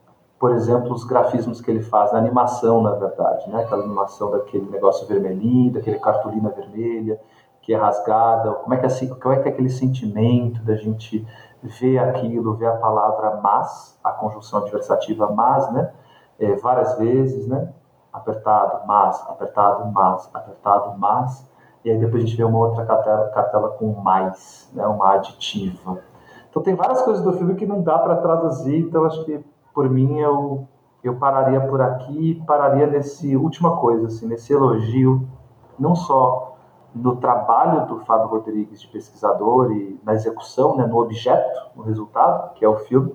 por 0.44 0.52
exemplo, 0.52 0.92
os 0.92 1.04
grafismos 1.04 1.60
que 1.62 1.70
ele 1.70 1.82
faz 1.82 2.12
na 2.12 2.18
animação, 2.18 2.82
na 2.82 2.90
verdade, 2.90 3.48
né? 3.48 3.62
Aquela 3.62 3.82
animação 3.82 4.30
daquele 4.30 4.68
negócio 4.68 5.06
vermelhinho, 5.06 5.72
daquele 5.72 5.98
cartolina 5.98 6.50
vermelha 6.50 7.18
que 7.62 7.72
é 7.72 7.78
rasgada, 7.78 8.52
como 8.52 8.74
é 8.74 8.76
que 8.76 8.84
é, 8.84 8.86
assim, 8.88 9.08
como 9.08 9.32
é 9.32 9.38
que 9.38 9.48
é 9.48 9.52
aquele 9.52 9.70
sentimento 9.70 10.62
da 10.62 10.76
gente 10.76 11.26
ver 11.62 11.96
aquilo, 11.96 12.52
ver 12.56 12.66
a 12.66 12.76
palavra 12.76 13.40
mas, 13.42 13.98
a 14.04 14.12
conjunção 14.12 14.60
adversativa 14.60 15.30
mas, 15.30 15.72
né? 15.72 15.90
É, 16.38 16.56
várias 16.56 16.98
vezes, 16.98 17.46
né? 17.46 17.72
Apertado, 18.14 18.86
mas, 18.86 19.20
apertado, 19.28 19.92
mas, 19.92 20.30
apertado, 20.32 20.96
mas, 20.96 21.50
e 21.84 21.90
aí 21.90 21.98
depois 21.98 22.22
a 22.22 22.26
gente 22.26 22.36
vê 22.36 22.44
uma 22.44 22.58
outra 22.58 22.86
cartela, 22.86 23.28
cartela 23.30 23.70
com 23.70 23.92
mais, 23.92 24.70
né? 24.72 24.86
Uma 24.86 25.14
aditiva. 25.14 25.98
Então 26.48 26.62
tem 26.62 26.74
várias 26.74 27.02
coisas 27.02 27.22
do 27.22 27.32
filme 27.32 27.56
que 27.56 27.66
não 27.66 27.82
dá 27.82 27.98
para 27.98 28.16
traduzir, 28.16 28.78
então 28.78 29.04
acho 29.04 29.24
que 29.24 29.44
por 29.74 29.90
mim, 29.90 30.18
eu, 30.20 30.68
eu 31.02 31.16
pararia 31.16 31.60
por 31.60 31.82
aqui 31.82 32.40
pararia 32.46 32.86
nesse 32.86 33.36
última 33.36 33.76
coisa, 33.76 34.06
assim, 34.06 34.26
nesse 34.26 34.52
elogio, 34.52 35.28
não 35.76 35.96
só 35.96 36.56
no 36.94 37.16
trabalho 37.16 37.86
do 37.86 37.98
Fábio 38.04 38.28
Rodrigues 38.28 38.80
de 38.80 38.86
pesquisador 38.86 39.72
e 39.72 40.00
na 40.04 40.14
execução, 40.14 40.76
né, 40.76 40.86
no 40.86 40.96
objeto, 41.00 41.70
no 41.74 41.82
resultado, 41.82 42.54
que 42.54 42.64
é 42.64 42.68
o 42.68 42.76
filme, 42.76 43.12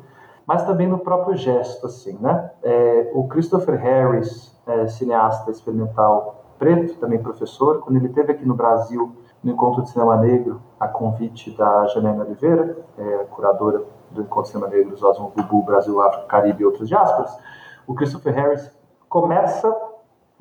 mas 0.49 0.65
também 0.65 0.87
no 0.87 0.97
próprio 0.97 1.37
gesto, 1.37 1.85
assim, 1.85 2.17
né? 2.19 2.49
É, 2.63 3.11
o 3.13 3.27
Christopher 3.27 3.79
Harris, 3.79 4.51
é, 4.65 4.87
cineasta 4.87 5.51
experimental 5.51 6.43
preto, 6.57 6.95
também 6.95 7.21
professor, 7.21 7.81
quando 7.81 7.97
ele 7.97 8.07
esteve 8.07 8.31
aqui 8.31 8.43
no 8.43 8.55
Brasil 8.55 9.15
no 9.43 9.51
Encontro 9.51 9.83
de 9.83 9.91
Cinema 9.91 10.17
Negro, 10.17 10.59
a 10.79 10.87
convite 10.87 11.55
da 11.55 11.85
Janaina 11.85 12.23
Oliveira, 12.23 12.79
é, 12.97 13.25
curadora 13.29 13.83
do 14.09 14.23
Encontro 14.23 14.45
de 14.45 14.49
Cinema 14.49 14.67
Negro, 14.71 14.95
Osmo 14.99 15.31
Bubu, 15.35 15.61
Brasil, 15.61 16.01
África, 16.01 16.25
Caribe 16.25 16.63
e 16.63 16.65
outras 16.65 16.89
diásporas, 16.89 17.37
o 17.85 17.93
Christopher 17.93 18.33
Harris 18.33 18.71
começa 19.07 19.71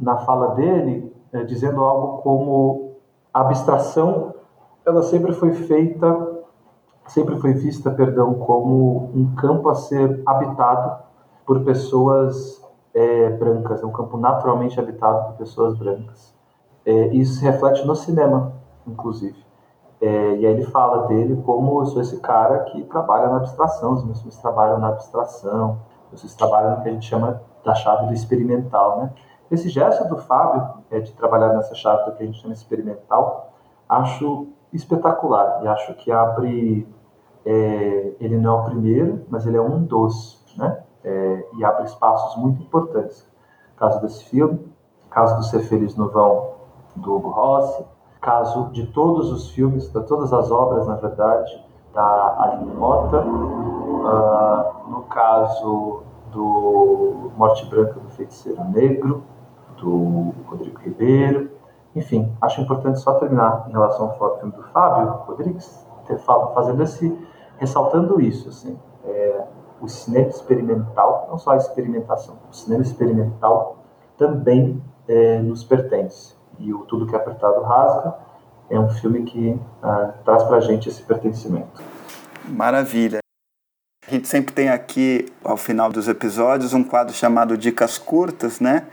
na 0.00 0.16
fala 0.16 0.54
dele 0.54 1.14
é, 1.34 1.44
dizendo 1.44 1.84
algo 1.84 2.22
como 2.22 2.96
a 3.34 3.42
abstração 3.42 4.32
ela 4.86 5.02
sempre 5.02 5.34
foi 5.34 5.52
feita, 5.52 6.37
sempre 7.08 7.36
foi 7.38 7.52
vista, 7.52 7.90
perdão, 7.90 8.34
como 8.34 9.10
um 9.14 9.34
campo 9.34 9.68
a 9.68 9.74
ser 9.74 10.22
habitado 10.26 11.02
por 11.44 11.64
pessoas 11.64 12.62
é, 12.94 13.30
brancas, 13.30 13.82
é 13.82 13.86
um 13.86 13.92
campo 13.92 14.16
naturalmente 14.16 14.78
habitado 14.78 15.28
por 15.28 15.38
pessoas 15.38 15.76
brancas. 15.76 16.34
É, 16.84 17.08
isso 17.08 17.34
se 17.34 17.44
reflete 17.44 17.86
no 17.86 17.94
cinema, 17.94 18.52
inclusive. 18.86 19.36
É, 20.00 20.36
e 20.36 20.46
aí 20.46 20.52
ele 20.52 20.64
fala 20.64 21.08
dele 21.08 21.42
como 21.44 21.80
eu 21.80 21.86
sou 21.86 22.00
esse 22.00 22.20
cara 22.20 22.60
que 22.64 22.82
trabalha 22.84 23.28
na 23.28 23.38
abstração, 23.38 23.94
os 23.94 24.04
meus 24.04 24.18
filmes 24.18 24.38
trabalham 24.38 24.78
na 24.78 24.88
abstração, 24.88 25.78
vocês 26.12 26.34
trabalham 26.34 26.76
no 26.76 26.82
que 26.82 26.88
a 26.88 26.92
gente 26.92 27.06
chama 27.06 27.42
da 27.64 27.74
chave 27.74 28.06
do 28.06 28.14
experimental, 28.14 28.98
né? 28.98 29.12
Esse 29.50 29.68
gesto 29.68 30.06
do 30.08 30.18
Fábio 30.18 30.68
é, 30.90 31.00
de 31.00 31.12
trabalhar 31.12 31.52
nessa 31.52 31.74
chave 31.74 32.04
do 32.04 32.16
que 32.16 32.22
a 32.22 32.26
gente 32.26 32.40
chama 32.40 32.54
experimental, 32.54 33.50
acho 33.88 34.48
espetacular 34.72 35.60
e 35.62 35.68
acho 35.68 35.94
que 35.94 36.12
abre, 36.12 36.86
é, 37.50 38.12
ele 38.20 38.36
não 38.36 38.58
é 38.58 38.60
o 38.60 38.64
primeiro, 38.66 39.24
mas 39.30 39.46
ele 39.46 39.56
é 39.56 39.60
um 39.60 39.82
dos, 39.82 40.44
né? 40.58 40.82
É, 41.02 41.48
e 41.54 41.64
abre 41.64 41.84
espaços 41.84 42.36
muito 42.36 42.62
importantes. 42.62 43.26
Caso 43.74 44.02
desse 44.02 44.24
filme, 44.24 44.70
caso 45.08 45.34
do 45.36 45.42
Ser 45.44 45.60
Feliz 45.60 45.96
no 45.96 46.10
Vão, 46.10 46.50
do 46.94 47.16
Hugo 47.16 47.30
Rossi, 47.30 47.86
caso 48.20 48.68
de 48.72 48.86
todos 48.88 49.32
os 49.32 49.48
filmes, 49.48 49.90
de 49.90 50.00
todas 50.02 50.30
as 50.30 50.50
obras, 50.50 50.86
na 50.86 50.96
verdade, 50.96 51.64
da 51.94 52.36
Aline 52.38 52.74
Mota, 52.74 53.22
uh, 53.22 54.90
no 54.90 55.04
caso 55.04 56.02
do 56.30 57.30
Morte 57.34 57.64
Branca 57.64 57.98
do 57.98 58.10
Feiticeiro 58.10 58.62
Negro, 58.64 59.22
do 59.78 60.34
Rodrigo 60.46 60.80
Ribeiro, 60.80 61.50
enfim, 61.96 62.30
acho 62.42 62.60
importante 62.60 63.00
só 63.00 63.14
terminar 63.14 63.64
em 63.68 63.72
relação 63.72 64.14
ao 64.20 64.38
filme 64.38 64.52
do 64.52 64.64
Fábio 64.64 65.08
Rodrigues, 65.26 65.86
ter 66.06 66.18
fazendo 66.18 66.82
esse, 66.82 67.16
ressaltando 67.58 68.20
isso, 68.20 68.48
assim, 68.48 68.78
é, 69.04 69.44
o 69.80 69.88
cinema 69.88 70.28
experimental, 70.28 71.26
não 71.30 71.38
só 71.38 71.52
a 71.52 71.56
experimentação, 71.56 72.38
o 72.50 72.54
cinema 72.54 72.82
experimental 72.82 73.84
também 74.16 74.82
é, 75.06 75.38
nos 75.38 75.62
pertence 75.64 76.38
e 76.58 76.72
o 76.72 76.80
Tudo 76.80 77.06
que 77.06 77.14
é 77.14 77.18
Apertado 77.18 77.62
Rasga 77.62 78.14
é 78.70 78.78
um 78.78 78.88
filme 78.90 79.24
que 79.24 79.50
uh, 79.50 80.12
traz 80.24 80.42
para 80.42 80.56
a 80.56 80.60
gente 80.60 80.88
esse 80.88 81.02
pertencimento. 81.02 81.82
Maravilha. 82.44 83.20
A 84.06 84.10
gente 84.10 84.26
sempre 84.26 84.54
tem 84.54 84.68
aqui, 84.68 85.26
ao 85.44 85.56
final 85.56 85.90
dos 85.90 86.08
episódios, 86.08 86.72
um 86.72 86.82
quadro 86.82 87.14
chamado 87.14 87.56
Dicas 87.56 87.98
Curtas, 87.98 88.58
né? 88.58 88.86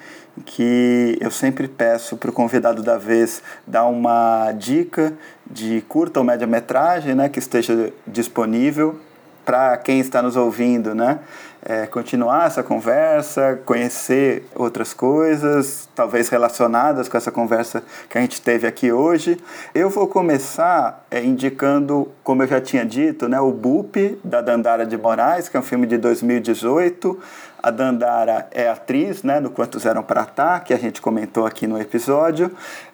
Que 0.43 1.17
eu 1.21 1.31
sempre 1.31 1.67
peço 1.67 2.17
para 2.17 2.29
o 2.29 2.33
convidado 2.33 2.83
da 2.83 2.97
vez 2.97 3.41
dar 3.65 3.85
uma 3.85 4.51
dica 4.51 5.13
de 5.49 5.81
curta 5.87 6.19
ou 6.19 6.25
média 6.25 6.47
metragem, 6.47 7.15
né? 7.15 7.29
Que 7.29 7.39
esteja 7.39 7.93
disponível 8.05 8.99
para 9.45 9.77
quem 9.77 9.99
está 9.99 10.21
nos 10.21 10.35
ouvindo, 10.35 10.95
né? 10.95 11.19
é, 11.67 11.87
continuar 11.87 12.45
essa 12.45 12.61
conversa, 12.61 13.59
conhecer 13.65 14.47
outras 14.53 14.93
coisas, 14.93 15.89
talvez 15.95 16.29
relacionadas 16.29 17.09
com 17.09 17.17
essa 17.17 17.31
conversa 17.31 17.83
que 18.07 18.19
a 18.19 18.21
gente 18.21 18.39
teve 18.39 18.67
aqui 18.67 18.91
hoje. 18.91 19.39
Eu 19.73 19.89
vou 19.89 20.07
começar 20.07 21.03
é, 21.09 21.23
indicando, 21.23 22.11
como 22.23 22.43
eu 22.43 22.47
já 22.47 22.61
tinha 22.61 22.85
dito, 22.85 23.27
né, 23.27 23.39
o 23.39 23.51
BUP, 23.51 24.19
da 24.23 24.41
Dandara 24.41 24.85
de 24.85 24.95
Moraes, 24.95 25.49
que 25.49 25.57
é 25.57 25.59
um 25.59 25.63
filme 25.63 25.87
de 25.87 25.97
2018. 25.97 27.19
A 27.65 27.71
Dandara 27.71 28.47
é 28.51 28.69
atriz 28.69 29.23
né, 29.23 29.39
no 29.39 29.49
Quantos 29.49 29.87
Eram 29.87 30.03
Para 30.03 30.23
Tá, 30.23 30.59
que 30.59 30.71
a 30.71 30.77
gente 30.77 31.01
comentou 31.01 31.47
aqui 31.47 31.65
no 31.65 31.81
episódio. 31.81 32.51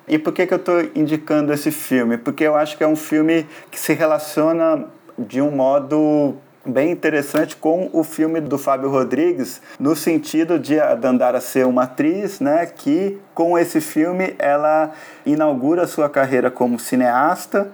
E 0.08 0.18
por 0.18 0.32
que, 0.32 0.48
que 0.48 0.54
eu 0.54 0.58
estou 0.58 0.82
indicando 0.96 1.52
esse 1.52 1.72
filme? 1.72 2.18
Porque 2.18 2.46
eu 2.46 2.56
acho 2.56 2.78
que 2.78 2.84
é 2.86 2.88
um 2.88 2.96
filme 2.96 3.46
que 3.70 3.78
se 3.78 3.92
relaciona 3.92 4.86
de 5.20 5.42
um 5.42 5.52
modo 5.52 6.38
bem 6.66 6.90
interessante 6.90 7.54
com 7.54 7.90
o 7.92 8.02
filme 8.02 8.40
do 8.40 8.58
Fábio 8.58 8.90
Rodrigues, 8.90 9.62
no 9.78 9.94
sentido 9.94 10.58
de 10.58 10.80
a 10.80 10.96
Dandara 10.96 11.42
ser 11.42 11.66
uma 11.66 11.84
atriz, 11.84 12.40
né, 12.40 12.66
que 12.66 13.20
com 13.34 13.60
esse 13.60 13.82
filme 13.82 14.36
ela 14.40 14.94
inaugura 15.26 15.86
sua 15.86 16.08
carreira 16.08 16.50
como 16.50 16.80
cineasta 16.80 17.70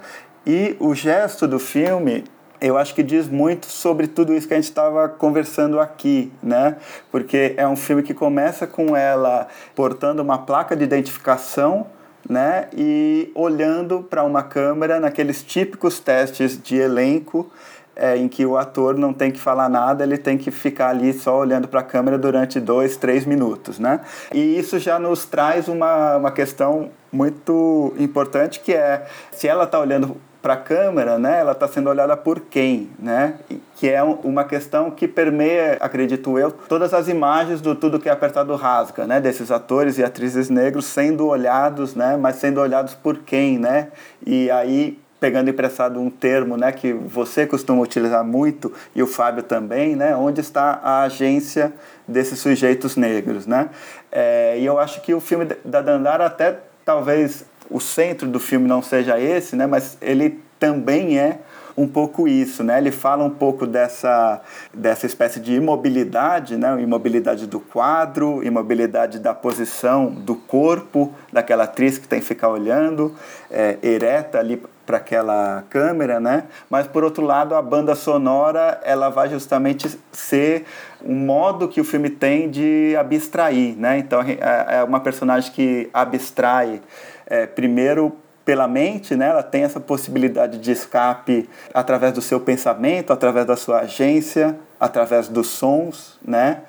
e 0.48 0.76
o 0.80 0.96
gesto 0.96 1.48
do 1.48 1.60
filme 1.60 2.24
eu 2.60 2.78
acho 2.78 2.94
que 2.94 3.04
diz 3.04 3.28
muito 3.28 3.68
sobre 3.68 4.08
tudo 4.08 4.34
isso 4.34 4.48
que 4.48 4.54
a 4.54 4.58
gente 4.58 4.66
estava 4.66 5.08
conversando 5.08 5.80
aqui, 5.80 6.32
né? 6.42 6.78
Porque 7.12 7.54
é 7.58 7.68
um 7.68 7.76
filme 7.76 8.04
que 8.04 8.14
começa 8.14 8.66
com 8.66 8.96
ela 8.96 9.48
portando 9.76 10.22
uma 10.22 10.40
placa 10.40 10.76
de 10.76 10.84
identificação, 10.84 11.88
né? 12.28 12.68
E 12.76 13.32
olhando 13.36 14.02
para 14.02 14.24
uma 14.24 14.44
câmera 14.44 15.00
naqueles 15.00 15.44
típicos 15.44 16.00
testes 16.00 16.62
de 16.62 16.78
elenco 16.78 17.50
é, 17.98 18.16
em 18.16 18.28
que 18.28 18.46
o 18.46 18.56
ator 18.56 18.96
não 18.96 19.12
tem 19.12 19.32
que 19.32 19.40
falar 19.40 19.68
nada, 19.68 20.04
ele 20.04 20.18
tem 20.18 20.38
que 20.38 20.52
ficar 20.52 20.90
ali 20.90 21.12
só 21.14 21.38
olhando 21.40 21.68
para 21.68 21.80
a 21.80 21.84
câmera 21.84 22.18
durante 22.18 22.60
dois, 22.60 22.96
três 22.96 23.26
minutos, 23.26 23.80
né? 23.80 24.02
E 24.32 24.58
isso 24.58 24.78
já 24.78 25.00
nos 25.00 25.26
traz 25.26 25.68
uma, 25.68 26.18
uma 26.18 26.32
questão 26.32 26.92
muito 27.12 27.94
importante 27.98 28.60
que 28.60 28.74
é 28.74 29.08
se 29.32 29.48
ela 29.48 29.64
está 29.64 29.80
olhando 29.80 30.16
para 30.42 30.54
a 30.54 30.58
câmera, 30.58 31.18
né, 31.18 31.40
ela 31.40 31.52
está 31.52 31.68
sendo 31.68 31.90
olhada 31.90 32.16
por 32.16 32.40
quem, 32.40 32.90
né? 33.00 33.36
Que 33.76 33.90
é 33.90 34.02
uma 34.02 34.44
questão 34.44 34.92
que 34.92 35.08
permeia, 35.08 35.78
acredito 35.80 36.38
eu, 36.38 36.52
todas 36.52 36.94
as 36.94 37.08
imagens 37.08 37.62
do 37.62 37.76
tudo 37.76 38.00
que 38.00 38.08
é 38.08 38.12
apertado 38.12 38.56
rasga, 38.56 39.06
né? 39.06 39.20
Desses 39.20 39.52
atores 39.52 39.98
e 39.98 40.04
atrizes 40.04 40.50
negros 40.50 40.86
sendo 40.86 41.28
olhados, 41.28 41.96
né? 41.96 42.18
Mas 42.18 42.38
sendo 42.38 42.62
olhados 42.62 42.94
por 42.94 43.18
quem, 43.20 43.58
né? 43.58 43.90
E 44.26 44.50
aí 44.52 45.00
pegando 45.20 45.50
emprestado 45.50 46.00
um 46.00 46.10
termo 46.10 46.58
né, 46.58 46.72
que 46.72 46.94
você 46.94 47.46
costuma 47.46 47.82
utilizar 47.82 48.24
muito 48.24 48.72
e 48.96 49.02
o 49.02 49.08
Fábio 49.08 49.44
também, 49.44 49.96
né, 49.96 50.16
onde 50.16 50.42
está 50.42 50.80
a 50.84 51.02
agência 51.02 51.74
desses 52.08 52.40
sujeitos 52.40 52.96
negros. 52.96 53.48
Né? 53.48 53.70
É, 54.12 54.58
e 54.60 54.66
eu 54.66 54.78
acho 54.78 55.02
que 55.02 55.14
o 55.14 55.20
filme 55.20 55.46
da 55.66 55.82
Dandara 55.82 56.26
até 56.26 56.60
talvez 56.86 57.46
o 57.70 57.80
centro 57.80 58.28
do 58.28 58.40
filme 58.40 58.68
não 58.68 58.82
seja 58.82 59.20
esse, 59.20 59.56
né? 59.56 59.68
Mas 59.68 59.98
ele 60.02 60.40
também 60.60 61.20
é 61.20 61.40
um 61.78 61.88
pouco 61.88 62.28
isso, 62.28 62.64
né? 62.64 62.80
Ele 62.80 62.90
fala 62.90 63.24
um 63.24 63.30
pouco 63.30 63.68
dessa, 63.68 64.42
dessa 64.74 65.06
espécie 65.06 65.40
de 65.40 65.54
imobilidade, 65.54 66.58
né? 66.58 66.82
Imobilidade 66.82 67.46
do 67.46 67.60
quadro, 67.60 68.44
imobilidade 68.44 69.20
da 69.20 69.34
posição 69.34 70.08
do 70.08 70.36
corpo 70.36 71.14
daquela 71.32 71.66
atriz 71.66 72.00
que 72.00 72.08
tem 72.08 72.20
que 72.20 72.26
ficar 72.26 72.50
olhando, 72.50 73.16
é, 73.52 73.78
ereta 73.84 74.40
ali 74.40 74.60
para 74.88 74.98
aquela 74.98 75.66
câmera, 75.70 76.20
né? 76.20 76.46
Mas 76.68 76.88
por 76.88 77.04
outro 77.04 77.24
lado, 77.24 77.54
a 77.54 77.62
banda 77.62 77.94
sonora 77.94 78.82
ela 78.84 79.10
vai 79.10 79.30
justamente 79.30 80.00
ser 80.12 80.66
um 81.06 81.14
modo 81.14 81.68
que 81.68 81.80
o 81.80 81.84
filme 81.84 82.10
tem 82.10 82.50
de 82.50 82.96
abstrair, 83.00 83.78
né? 83.78 84.00
Então 84.00 84.22
é, 84.22 84.84
uma 84.84 85.00
personagem 85.00 85.52
que 85.52 85.90
abstrai 85.94 86.82
é, 87.28 87.46
primeiro 87.46 88.16
pela 88.44 88.68
mente, 88.68 89.16
né? 89.16 89.28
Ela 89.28 89.44
tem 89.44 89.64
essa 89.64 89.80
possibilidade 89.80 90.58
de 90.58 90.72
escape 90.72 91.50
através 91.74 92.14
do 92.14 92.22
seu 92.22 92.40
pensamento, 92.40 93.12
através 93.12 93.46
da 93.46 93.58
sua 93.58 93.80
agência, 93.82 94.58
através 94.80 95.28
dos 95.28 95.48
sons, 95.48 96.18
né? 96.26 96.62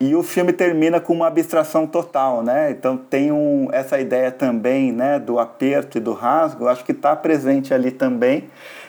E 0.00 0.16
o 0.16 0.22
filme 0.22 0.52
termina 0.52 0.98
com 0.98 1.12
uma 1.12 1.28
abstração 1.28 1.86
total, 1.86 2.42
né? 2.42 2.70
Então 2.70 2.96
tem 2.96 3.30
um, 3.30 3.68
essa 3.70 4.00
ideia 4.00 4.32
também, 4.32 4.90
né, 4.90 5.18
do 5.18 5.38
aperto 5.38 5.98
e 5.98 6.00
do 6.00 6.14
rasgo, 6.14 6.66
acho 6.66 6.84
que 6.84 6.92
está 6.92 7.14
presente 7.14 7.72
ali 7.72 7.90
também 7.90 8.48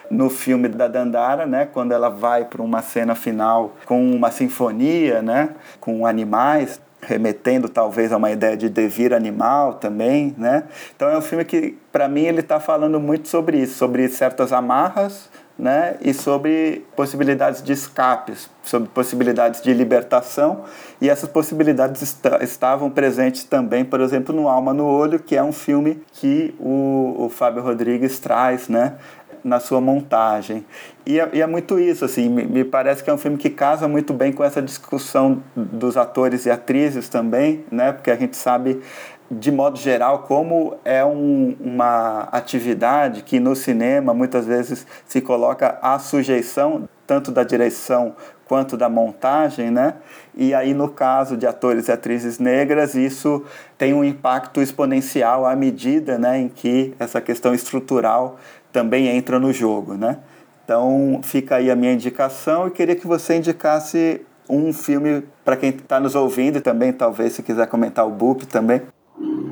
no 0.09 0.29
filme 0.29 0.67
da 0.67 0.87
Dandara, 0.87 1.45
né, 1.45 1.67
quando 1.71 1.93
ela 1.93 2.09
vai 2.09 2.43
para 2.43 2.61
uma 2.61 2.81
cena 2.81 3.15
final 3.15 3.73
com 3.85 4.13
uma 4.13 4.29
sinfonia, 4.29 5.21
né, 5.21 5.51
com 5.79 6.05
animais, 6.05 6.81
remetendo 7.01 7.67
talvez 7.67 8.11
a 8.11 8.17
uma 8.17 8.31
ideia 8.31 8.55
de 8.55 8.69
devir 8.69 9.13
animal 9.13 9.75
também, 9.75 10.35
né? 10.37 10.63
Então 10.95 11.09
é 11.09 11.17
um 11.17 11.21
filme 11.21 11.43
que, 11.43 11.77
para 11.91 12.07
mim, 12.07 12.21
ele 12.21 12.41
está 12.41 12.59
falando 12.59 12.99
muito 12.99 13.27
sobre 13.27 13.57
isso, 13.57 13.75
sobre 13.75 14.07
certas 14.07 14.53
amarras, 14.53 15.29
né? 15.57 15.97
E 16.01 16.13
sobre 16.13 16.85
possibilidades 16.95 17.61
de 17.61 17.71
escapes, 17.71 18.49
sobre 18.63 18.89
possibilidades 18.89 19.61
de 19.61 19.73
libertação. 19.73 20.63
E 20.99 21.09
essas 21.09 21.29
possibilidades 21.29 22.01
est 22.01 22.25
estavam 22.41 22.89
presentes 22.89 23.43
também, 23.43 23.85
por 23.85 24.01
exemplo, 24.01 24.33
no 24.33 24.47
Alma 24.47 24.73
no 24.73 24.85
Olho, 24.85 25.19
que 25.19 25.35
é 25.35 25.43
um 25.43 25.51
filme 25.51 26.01
que 26.13 26.55
o, 26.59 27.25
o 27.25 27.29
Fábio 27.29 27.61
Rodrigues 27.61 28.19
traz, 28.19 28.67
né? 28.67 28.95
Na 29.43 29.59
sua 29.59 29.81
montagem. 29.81 30.65
E 31.05 31.19
é, 31.19 31.29
e 31.33 31.41
é, 31.41 31.47
muito 31.47 31.79
isso, 31.79 32.05
assim, 32.05 32.29
me, 32.29 32.43
me, 32.43 32.63
parece 32.63 33.03
que 33.03 33.09
é 33.09 33.13
um 33.13 33.17
filme 33.17 33.37
que 33.37 33.49
casa 33.49 33.87
muito 33.87 34.13
bem 34.13 34.31
com 34.31 34.43
essa 34.43 34.61
discussão 34.61 35.41
dos 35.55 35.97
atores 35.97 36.45
e 36.45 36.51
atrizes 36.51 37.09
também, 37.09 37.65
né? 37.71 37.91
Porque 37.91 38.11
a 38.11 38.15
gente 38.15 38.37
sabe, 38.37 38.81
de 39.29 39.51
modo 39.51 39.77
geral, 39.77 40.19
como 40.19 40.75
é 40.85 41.03
um, 41.03 41.55
uma 41.59 42.29
atividade 42.31 43.23
que 43.23 43.39
no 43.39 43.55
cinema 43.55 44.13
muitas 44.13 44.45
vezes 44.45 44.85
se 45.05 45.21
coloca 45.21 45.77
à 45.81 45.97
sujeição 45.99 46.87
tanto 47.07 47.31
da 47.31 47.43
direção 47.43 48.15
quanto 48.51 48.75
da 48.75 48.89
montagem, 48.89 49.71
né? 49.71 49.95
E 50.35 50.53
aí 50.53 50.73
no 50.73 50.89
caso 50.89 51.37
de 51.37 51.47
atores 51.47 51.87
e 51.87 51.91
atrizes 51.93 52.37
negras, 52.37 52.95
isso 52.95 53.45
tem 53.77 53.93
um 53.93 54.03
impacto 54.03 54.61
exponencial 54.61 55.45
à 55.45 55.55
medida, 55.55 56.17
né, 56.17 56.37
em 56.37 56.49
que 56.49 56.93
essa 56.99 57.21
questão 57.21 57.53
estrutural 57.53 58.37
também 58.71 59.07
entra 59.07 59.39
no 59.39 59.51
jogo, 59.51 59.93
né? 59.93 60.19
Então 60.63 61.19
fica 61.23 61.55
aí 61.55 61.69
a 61.69 61.75
minha 61.75 61.93
indicação 61.93 62.67
e 62.67 62.71
queria 62.71 62.95
que 62.95 63.05
você 63.05 63.37
indicasse 63.37 64.25
um 64.49 64.71
filme 64.73 65.23
para 65.43 65.55
quem 65.55 65.69
está 65.69 65.99
nos 65.99 66.15
ouvindo 66.15 66.57
e 66.57 66.61
também 66.61 66.91
talvez 66.91 67.33
se 67.33 67.43
quiser 67.43 67.67
comentar 67.67 68.07
o 68.07 68.11
Boop 68.11 68.45
também. 68.45 68.81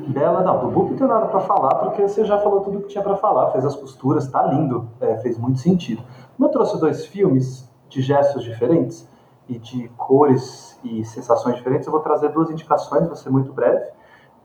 Bela, 0.08 0.42
não, 0.42 0.60
do 0.60 0.70
Boop 0.70 0.90
não 0.90 0.98
tem 0.98 1.06
nada 1.06 1.26
para 1.26 1.40
falar 1.40 1.74
porque 1.76 2.02
você 2.02 2.24
já 2.24 2.38
falou 2.38 2.60
tudo 2.60 2.80
que 2.80 2.88
tinha 2.88 3.02
para 3.02 3.16
falar, 3.16 3.52
fez 3.52 3.64
as 3.64 3.76
costuras, 3.76 4.26
tá 4.26 4.42
lindo, 4.42 4.88
é, 5.00 5.16
fez 5.18 5.38
muito 5.38 5.58
sentido. 5.60 6.02
Como 6.36 6.48
eu 6.48 6.52
trouxe 6.52 6.80
dois 6.80 7.06
filmes 7.06 7.68
de 7.88 8.02
gestos 8.02 8.42
diferentes 8.42 9.08
e 9.48 9.58
de 9.58 9.88
cores 9.96 10.78
e 10.82 11.04
sensações 11.04 11.56
diferentes, 11.56 11.86
eu 11.86 11.92
vou 11.92 12.00
trazer 12.00 12.30
duas 12.30 12.50
indicações, 12.50 13.06
vou 13.06 13.16
ser 13.16 13.30
muito 13.30 13.52
breve. 13.52 13.84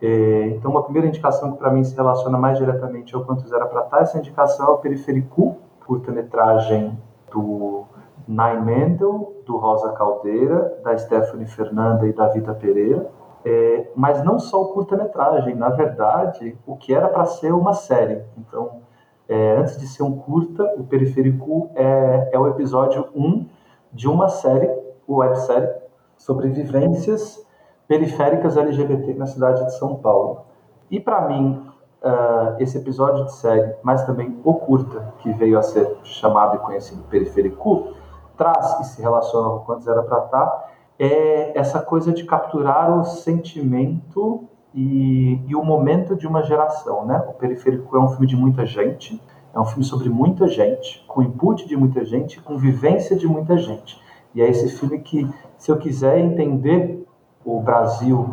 É, 0.08 0.50
então, 0.50 0.70
uma 0.70 0.84
primeira 0.84 1.08
indicação 1.08 1.54
que 1.54 1.58
para 1.58 1.72
mim 1.72 1.84
se 1.84 1.96
relaciona 1.96 2.38
mais 2.38 2.60
diretamente 2.60 3.16
ao 3.16 3.26
Quantos 3.26 3.52
Era 3.52 3.66
Pra 3.66 3.82
Tá, 3.82 4.02
essa 4.02 4.20
indicação 4.20 4.68
é 4.68 4.70
o 4.70 4.78
Perifericu, 4.78 5.56
curta-metragem 5.84 6.96
do 7.32 7.86
Nine 8.28 8.62
Mendel, 8.64 9.34
do 9.48 9.58
Rosa 9.58 9.94
Caldeira, 9.94 10.80
da 10.84 10.96
Stephanie 10.96 11.48
Fernanda 11.48 12.06
e 12.06 12.14
da 12.14 12.28
Vita 12.28 12.54
Pereira. 12.54 13.10
É, 13.44 13.88
mas 13.96 14.24
não 14.24 14.38
só 14.38 14.62
o 14.62 14.68
curta-metragem, 14.74 15.56
na 15.56 15.70
verdade, 15.70 16.56
o 16.68 16.76
que 16.76 16.94
era 16.94 17.08
para 17.08 17.26
ser 17.26 17.52
uma 17.52 17.74
série. 17.74 18.22
Então, 18.38 18.82
é, 19.28 19.58
antes 19.58 19.76
de 19.76 19.88
ser 19.88 20.04
um 20.04 20.16
curta, 20.16 20.72
o 20.78 20.84
Perifericu 20.84 21.72
é, 21.74 22.30
é 22.32 22.38
o 22.38 22.48
episódio 22.48 23.08
1 23.16 23.48
de 23.92 24.08
uma 24.08 24.30
série, 24.30 24.70
websérie, 25.10 25.70
sobre 26.16 26.48
vivências 26.50 27.44
periféricas 27.88 28.58
LGBT 28.58 29.14
na 29.14 29.26
cidade 29.26 29.64
de 29.66 29.78
São 29.78 29.96
Paulo. 29.96 30.42
E 30.90 31.00
para 31.00 31.22
mim, 31.22 31.62
uh, 32.04 32.56
esse 32.60 32.78
episódio 32.78 33.26
de 33.26 33.34
série, 33.34 33.76
mas 33.84 34.06
também 34.06 34.40
o 34.44 34.54
curta, 34.54 35.14
que 35.20 35.32
veio 35.34 35.58
a 35.58 35.62
ser 35.62 35.98
chamado 36.04 36.56
e 36.56 36.60
conhecido 36.60 37.04
Periférico, 37.04 37.94
traz 38.38 38.80
e 38.80 38.84
se 38.86 39.02
relaciona 39.02 39.50
com 39.50 39.60
quantos 39.60 39.88
era 39.88 40.02
estar, 40.02 40.22
tá, 40.22 40.66
é 41.00 41.58
essa 41.58 41.80
coisa 41.80 42.14
de 42.14 42.24
capturar 42.24 42.98
o 42.98 43.04
sentimento 43.04 44.48
e, 44.74 45.42
e, 45.48 45.56
o 45.56 45.64
momento 45.64 46.16
de 46.16 46.28
uma 46.28 46.44
geração, 46.44 47.06
né? 47.06 47.24
O 47.30 47.34
Periférico 47.34 47.96
é 47.96 48.00
um 48.00 48.10
filme 48.10 48.28
de 48.28 48.36
muita 48.36 48.66
gente, 48.66 49.22
é 49.54 49.60
um 49.60 49.66
filme 49.66 49.86
sobre 49.86 50.10
muita 50.10 50.48
gente, 50.48 51.04
com 51.08 51.22
input 51.22 51.66
de 51.66 51.78
muita 51.78 52.04
gente, 52.04 52.42
com 52.42 52.58
vivência 52.58 53.16
de 53.16 53.26
muita 53.26 53.58
gente. 53.58 53.98
E 54.34 54.42
é 54.42 54.50
esse 54.50 54.68
filme 54.78 55.00
que, 55.00 55.30
se 55.58 55.72
eu 55.72 55.78
quiser 55.78 56.20
entender 56.20 57.05
o 57.46 57.60
Brasil, 57.62 58.28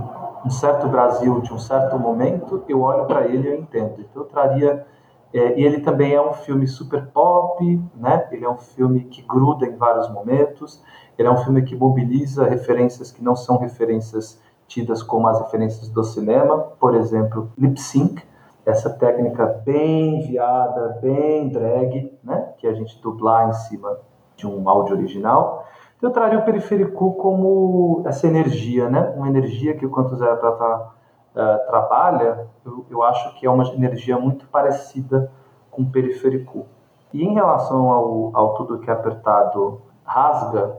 um 0.44 0.50
certo 0.50 0.88
Brasil 0.88 1.40
de 1.40 1.52
um 1.52 1.58
certo 1.58 1.98
momento, 1.98 2.64
eu 2.66 2.80
olho 2.80 3.04
para 3.04 3.26
ele 3.26 3.46
e 3.46 3.50
eu 3.52 3.58
entendo. 3.60 4.00
Então 4.00 4.22
eu 4.22 4.28
traria 4.28 4.86
é, 5.32 5.58
e 5.58 5.64
ele 5.64 5.80
também 5.80 6.12
é 6.12 6.20
um 6.20 6.34
filme 6.34 6.66
super 6.66 7.06
pop, 7.06 7.64
né? 7.94 8.28
Ele 8.30 8.44
é 8.44 8.50
um 8.50 8.58
filme 8.58 9.04
que 9.04 9.22
gruda 9.22 9.64
em 9.64 9.76
vários 9.76 10.10
momentos. 10.10 10.82
Ele 11.16 11.26
é 11.26 11.30
um 11.30 11.38
filme 11.38 11.62
que 11.62 11.74
mobiliza 11.74 12.44
referências 12.44 13.10
que 13.10 13.24
não 13.24 13.34
são 13.34 13.56
referências 13.56 14.40
tidas 14.66 15.02
como 15.02 15.26
as 15.26 15.38
referências 15.40 15.88
do 15.88 16.04
cinema, 16.04 16.58
por 16.78 16.94
exemplo, 16.94 17.50
lip 17.58 17.80
sync, 17.80 18.22
essa 18.64 18.90
técnica 18.90 19.46
bem 19.64 20.20
enviada, 20.20 20.98
bem 21.00 21.48
drag, 21.48 22.18
né? 22.22 22.52
Que 22.58 22.66
a 22.66 22.74
gente 22.74 23.00
dublar 23.00 23.48
em 23.48 23.52
cima 23.54 23.98
de 24.36 24.46
um 24.46 24.68
áudio 24.68 24.96
original. 24.96 25.66
Eu 26.02 26.10
traria 26.10 26.40
o 26.40 26.44
periférico 26.44 27.12
como 27.14 28.02
essa 28.04 28.26
energia, 28.26 28.90
né? 28.90 29.14
Uma 29.16 29.28
energia 29.28 29.76
que 29.76 29.86
o 29.86 29.90
Quanto 29.90 30.16
Zero 30.16 30.34
uh, 30.34 31.66
trabalha, 31.68 32.48
eu, 32.66 32.84
eu, 32.90 33.02
acho 33.04 33.38
que 33.38 33.46
é 33.46 33.50
uma 33.50 33.64
energia 33.72 34.18
muito 34.18 34.44
parecida 34.48 35.30
com 35.70 35.82
o 35.82 35.90
periférico. 35.90 36.66
E 37.12 37.22
em 37.22 37.34
relação 37.34 37.88
ao, 37.88 38.36
ao 38.36 38.54
Tudo 38.54 38.80
que 38.80 38.90
é 38.90 38.92
Apertado 38.92 39.80
Rasga, 40.04 40.76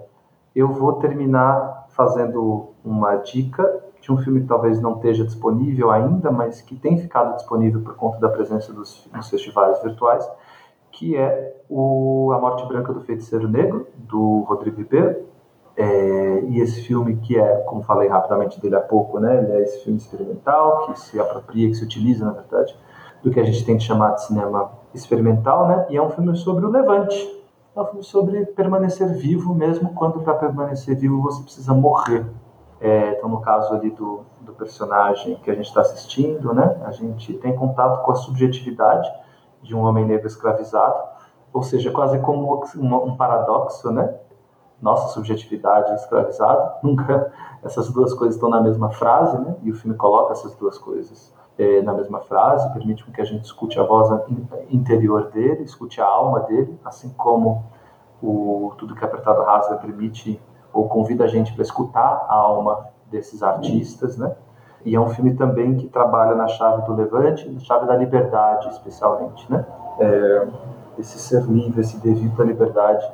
eu 0.53 0.67
vou 0.67 0.93
terminar 0.93 1.85
fazendo 1.91 2.71
uma 2.83 3.15
dica 3.15 3.81
de 4.01 4.11
um 4.11 4.17
filme 4.17 4.41
que 4.41 4.47
talvez 4.47 4.81
não 4.81 4.95
esteja 4.95 5.23
disponível 5.23 5.89
ainda, 5.89 6.29
mas 6.31 6.59
que 6.59 6.75
tem 6.75 6.97
ficado 6.97 7.37
disponível 7.37 7.81
por 7.81 7.95
conta 7.95 8.19
da 8.19 8.27
presença 8.27 8.73
dos, 8.73 9.07
dos 9.09 9.29
festivais 9.29 9.81
virtuais, 9.81 10.29
que 10.93 11.17
é 11.17 11.57
o 11.69 12.31
A 12.33 12.39
Morte 12.39 12.65
Branca 12.67 12.93
do 12.93 13.01
Feiticeiro 13.01 13.47
Negro, 13.47 13.87
do 13.95 14.41
Rodrigo 14.47 14.77
Ribeiro. 14.77 15.23
É, 15.75 16.43
e 16.49 16.61
esse 16.61 16.83
filme 16.83 17.15
que 17.17 17.37
é, 17.37 17.55
como 17.61 17.81
falei 17.81 18.07
rapidamente 18.07 18.61
dele 18.61 18.75
há 18.75 18.79
pouco, 18.79 19.19
né, 19.19 19.39
ele 19.39 19.53
é 19.53 19.61
esse 19.63 19.83
filme 19.83 19.97
experimental 19.97 20.85
que 20.85 20.99
se 20.99 21.19
apropria, 21.19 21.67
que 21.67 21.73
se 21.73 21.83
utiliza, 21.83 22.23
na 22.23 22.31
verdade, 22.31 22.77
do 23.23 23.31
que 23.31 23.39
a 23.39 23.43
gente 23.43 23.65
tem 23.65 23.77
que 23.77 23.83
chamar 23.83 24.11
de 24.11 24.23
cinema 24.23 24.71
experimental, 24.93 25.67
né, 25.67 25.87
e 25.89 25.97
é 25.97 26.01
um 26.01 26.11
filme 26.11 26.35
sobre 26.37 26.63
o 26.63 26.69
levante. 26.69 27.41
É 27.75 27.81
um 27.81 27.85
filme 27.85 28.03
sobre 28.03 28.45
permanecer 28.45 29.11
vivo, 29.15 29.55
mesmo 29.55 29.95
quando 29.95 30.19
para 30.19 30.35
permanecer 30.35 30.95
vivo 30.95 31.19
você 31.23 31.41
precisa 31.41 31.73
morrer. 31.73 32.23
É, 32.79 33.13
então, 33.13 33.27
no 33.27 33.41
caso 33.41 33.73
ali 33.73 33.89
do, 33.89 34.21
do 34.41 34.53
personagem 34.53 35.37
que 35.37 35.49
a 35.49 35.55
gente 35.55 35.65
está 35.65 35.81
assistindo, 35.81 36.53
né, 36.53 36.77
a 36.85 36.91
gente 36.91 37.33
tem 37.33 37.55
contato 37.55 38.03
com 38.03 38.11
a 38.11 38.15
subjetividade, 38.15 39.09
de 39.63 39.75
um 39.75 39.83
homem 39.83 40.05
negro 40.05 40.27
escravizado, 40.27 41.01
ou 41.51 41.63
seja, 41.63 41.91
quase 41.91 42.19
como 42.19 42.63
um 42.83 43.15
paradoxo, 43.15 43.91
né? 43.91 44.15
Nossa 44.81 45.13
subjetividade 45.13 45.93
escravizada, 45.95 46.75
nunca 46.83 47.31
essas 47.63 47.89
duas 47.89 48.13
coisas 48.13 48.35
estão 48.35 48.49
na 48.49 48.61
mesma 48.61 48.89
frase, 48.91 49.37
né? 49.37 49.55
E 49.63 49.71
o 49.71 49.75
filme 49.75 49.95
coloca 49.95 50.33
essas 50.33 50.53
duas 50.55 50.77
coisas 50.77 51.33
é, 51.57 51.81
na 51.81 51.93
mesma 51.93 52.19
frase, 52.21 52.71
permite 52.73 53.03
que 53.11 53.21
a 53.21 53.25
gente 53.25 53.45
escute 53.45 53.79
a 53.79 53.83
voz 53.83 54.09
interior 54.69 55.29
dele, 55.31 55.63
escute 55.63 56.01
a 56.01 56.05
alma 56.05 56.41
dele, 56.41 56.79
assim 56.83 57.09
como 57.09 57.63
o 58.21 58.73
tudo 58.77 58.95
que 58.95 59.03
é 59.03 59.07
apertado 59.07 59.43
rasga 59.43 59.75
permite 59.75 60.41
ou 60.71 60.87
convida 60.87 61.25
a 61.25 61.27
gente 61.27 61.53
para 61.53 61.61
escutar 61.61 62.25
a 62.27 62.33
alma 62.33 62.87
desses 63.11 63.43
artistas, 63.43 64.17
né? 64.17 64.35
E 64.85 64.95
é 64.95 64.99
um 64.99 65.09
filme 65.09 65.33
também 65.35 65.75
que 65.75 65.87
trabalha 65.87 66.35
na 66.35 66.47
chave 66.47 66.85
do 66.85 66.93
levante, 66.93 67.49
na 67.49 67.59
chave 67.59 67.85
da 67.85 67.95
liberdade, 67.95 68.69
especialmente, 68.69 69.49
né? 69.51 69.65
É, 69.99 70.47
esse 70.99 71.17
ser 71.17 71.43
livre, 71.43 71.81
esse 71.81 71.97
devido 71.97 72.41
à 72.41 72.45
liberdade 72.45 73.05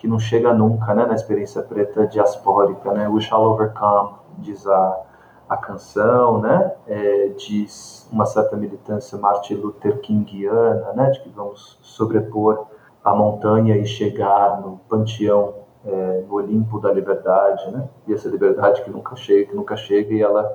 que 0.00 0.08
não 0.08 0.18
chega 0.18 0.54
nunca, 0.54 0.94
né, 0.94 1.04
na 1.04 1.14
experiência 1.14 1.62
preta 1.62 2.06
diaspórica, 2.06 2.90
né? 2.92 3.06
We 3.06 3.20
shall 3.20 3.44
overcome, 3.44 4.14
diz 4.38 4.66
a, 4.66 5.02
a 5.46 5.56
canção, 5.58 6.40
né? 6.40 6.72
É, 6.86 7.28
diz 7.36 8.08
uma 8.10 8.24
certa 8.24 8.56
militância 8.56 9.18
Martin 9.18 9.56
Luther 9.56 10.00
Kingiana, 10.00 10.94
né? 10.94 11.10
De 11.10 11.20
que 11.20 11.28
vamos 11.28 11.78
sobrepor 11.82 12.66
a 13.04 13.14
montanha 13.14 13.76
e 13.76 13.84
chegar 13.84 14.62
no 14.62 14.78
panteão, 14.88 15.54
é, 15.84 16.24
no 16.26 16.34
Olimpo 16.34 16.80
da 16.80 16.90
liberdade, 16.90 17.70
né? 17.70 17.86
E 18.06 18.14
essa 18.14 18.28
liberdade 18.28 18.82
que 18.82 18.90
nunca 18.90 19.14
chega, 19.16 19.50
que 19.50 19.56
nunca 19.56 19.76
chega 19.76 20.14
e 20.14 20.22
ela 20.22 20.50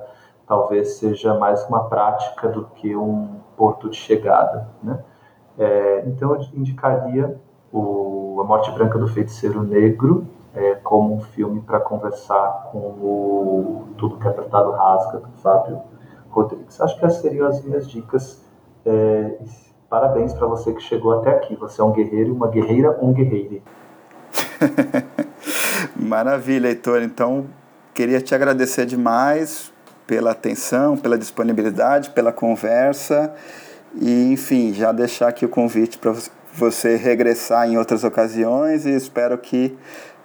talvez 0.46 0.94
seja 0.94 1.34
mais 1.34 1.66
uma 1.68 1.88
prática 1.88 2.48
do 2.48 2.66
que 2.76 2.94
um 2.94 3.40
porto 3.56 3.90
de 3.90 3.96
chegada, 3.96 4.68
né? 4.82 4.98
É, 5.58 6.04
então 6.06 6.34
eu 6.34 6.40
indicaria 6.54 7.38
o 7.72 8.38
A 8.40 8.44
Morte 8.44 8.70
Branca 8.72 8.98
do 8.98 9.08
Feiticeiro 9.08 9.62
Negro 9.62 10.26
é, 10.54 10.74
como 10.76 11.14
um 11.14 11.20
filme 11.20 11.60
para 11.60 11.80
conversar 11.80 12.68
com 12.70 12.78
o 12.78 13.88
Tudo 13.98 14.18
que 14.18 14.26
é 14.26 14.30
Apertado 14.30 14.70
Rasga, 14.72 15.18
do 15.18 15.28
Fábio 15.42 15.80
Rodrigues. 16.30 16.80
Acho 16.80 16.98
que 16.98 17.04
essas 17.04 17.20
seriam 17.20 17.46
as 17.46 17.62
minhas 17.64 17.88
dicas. 17.88 18.44
É, 18.84 19.38
parabéns 19.88 20.32
para 20.32 20.46
você 20.46 20.72
que 20.72 20.82
chegou 20.82 21.18
até 21.18 21.30
aqui. 21.30 21.56
Você 21.56 21.80
é 21.80 21.84
um 21.84 21.92
guerreiro, 21.92 22.34
uma 22.34 22.48
guerreira, 22.48 22.98
um 23.02 23.12
guerreiro. 23.12 23.62
Maravilha, 25.96 26.68
Heitor. 26.68 27.02
Então, 27.02 27.46
queria 27.94 28.20
te 28.20 28.34
agradecer 28.34 28.86
demais 28.86 29.72
pela 30.06 30.30
atenção, 30.30 30.96
pela 30.96 31.18
disponibilidade, 31.18 32.10
pela 32.10 32.32
conversa 32.32 33.32
e, 34.00 34.32
enfim, 34.32 34.72
já 34.72 34.92
deixar 34.92 35.28
aqui 35.28 35.44
o 35.44 35.48
convite 35.48 35.98
para 35.98 36.14
você 36.52 36.96
regressar 36.96 37.68
em 37.68 37.76
outras 37.76 38.04
ocasiões 38.04 38.86
e 38.86 38.90
espero 38.90 39.36
que 39.38 39.76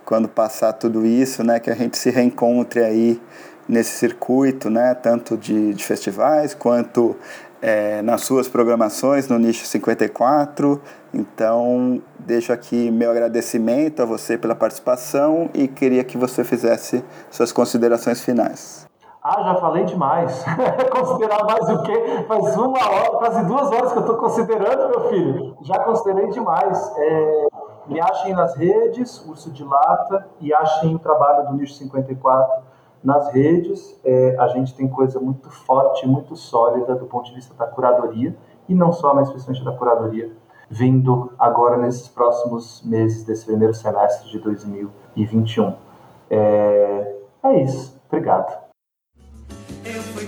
quando 0.05 0.27
passar 0.27 0.73
tudo 0.73 1.05
isso, 1.05 1.43
né, 1.43 1.59
que 1.59 1.69
a 1.69 1.75
gente 1.75 1.97
se 1.97 2.09
reencontre 2.09 2.81
aí 2.81 3.21
nesse 3.67 3.91
circuito, 3.91 4.69
né, 4.69 4.93
tanto 4.93 5.37
de, 5.37 5.73
de 5.73 5.83
festivais 5.83 6.53
quanto 6.53 7.15
é, 7.61 8.01
nas 8.01 8.21
suas 8.21 8.47
programações 8.47 9.27
no 9.27 9.37
Nicho 9.37 9.65
54. 9.65 10.81
Então, 11.13 12.01
deixo 12.19 12.51
aqui 12.51 12.89
meu 12.89 13.11
agradecimento 13.11 14.01
a 14.01 14.05
você 14.05 14.37
pela 14.37 14.55
participação 14.55 15.49
e 15.53 15.67
queria 15.67 16.03
que 16.03 16.17
você 16.17 16.43
fizesse 16.43 17.03
suas 17.29 17.51
considerações 17.51 18.21
finais. 18.21 18.90
Ah, 19.23 19.43
já 19.43 19.55
falei 19.55 19.85
demais. 19.85 20.43
Considerar 20.91 21.43
mais 21.43 21.69
o 21.69 21.83
quê? 21.83 22.25
Faz 22.27 22.57
uma 22.57 22.89
hora, 22.89 23.17
quase 23.17 23.45
duas 23.45 23.71
horas 23.71 23.91
que 23.91 23.99
eu 23.99 24.01
estou 24.01 24.17
considerando, 24.17 24.89
meu 24.89 25.09
filho. 25.09 25.57
Já 25.61 25.77
considerei 25.83 26.29
demais. 26.29 26.91
É, 26.97 27.47
me 27.85 28.01
achem 28.01 28.33
nas 28.33 28.55
redes, 28.55 29.23
Urso 29.27 29.51
de 29.51 29.63
Lata, 29.63 30.27
e 30.39 30.51
achem 30.51 30.95
o 30.95 30.99
trabalho 30.99 31.49
do 31.49 31.53
Nicho 31.53 31.75
54 31.75 32.63
nas 33.03 33.31
redes. 33.31 33.99
É, 34.03 34.35
a 34.39 34.47
gente 34.47 34.73
tem 34.73 34.87
coisa 34.87 35.19
muito 35.19 35.51
forte, 35.51 36.07
muito 36.07 36.35
sólida 36.35 36.95
do 36.95 37.05
ponto 37.05 37.25
de 37.25 37.35
vista 37.35 37.53
da 37.53 37.67
curadoria, 37.67 38.35
e 38.67 38.73
não 38.73 38.91
só, 38.91 39.13
mas 39.13 39.27
especialmente 39.27 39.63
da 39.63 39.71
curadoria, 39.71 40.31
vindo 40.67 41.31
agora 41.37 41.77
nesses 41.77 42.07
próximos 42.07 42.81
meses 42.83 43.23
desse 43.23 43.45
primeiro 43.45 43.73
semestre 43.75 44.31
de 44.31 44.39
2021. 44.39 45.75
É, 46.27 47.15
é 47.43 47.61
isso. 47.61 48.01
Obrigado. 48.07 48.70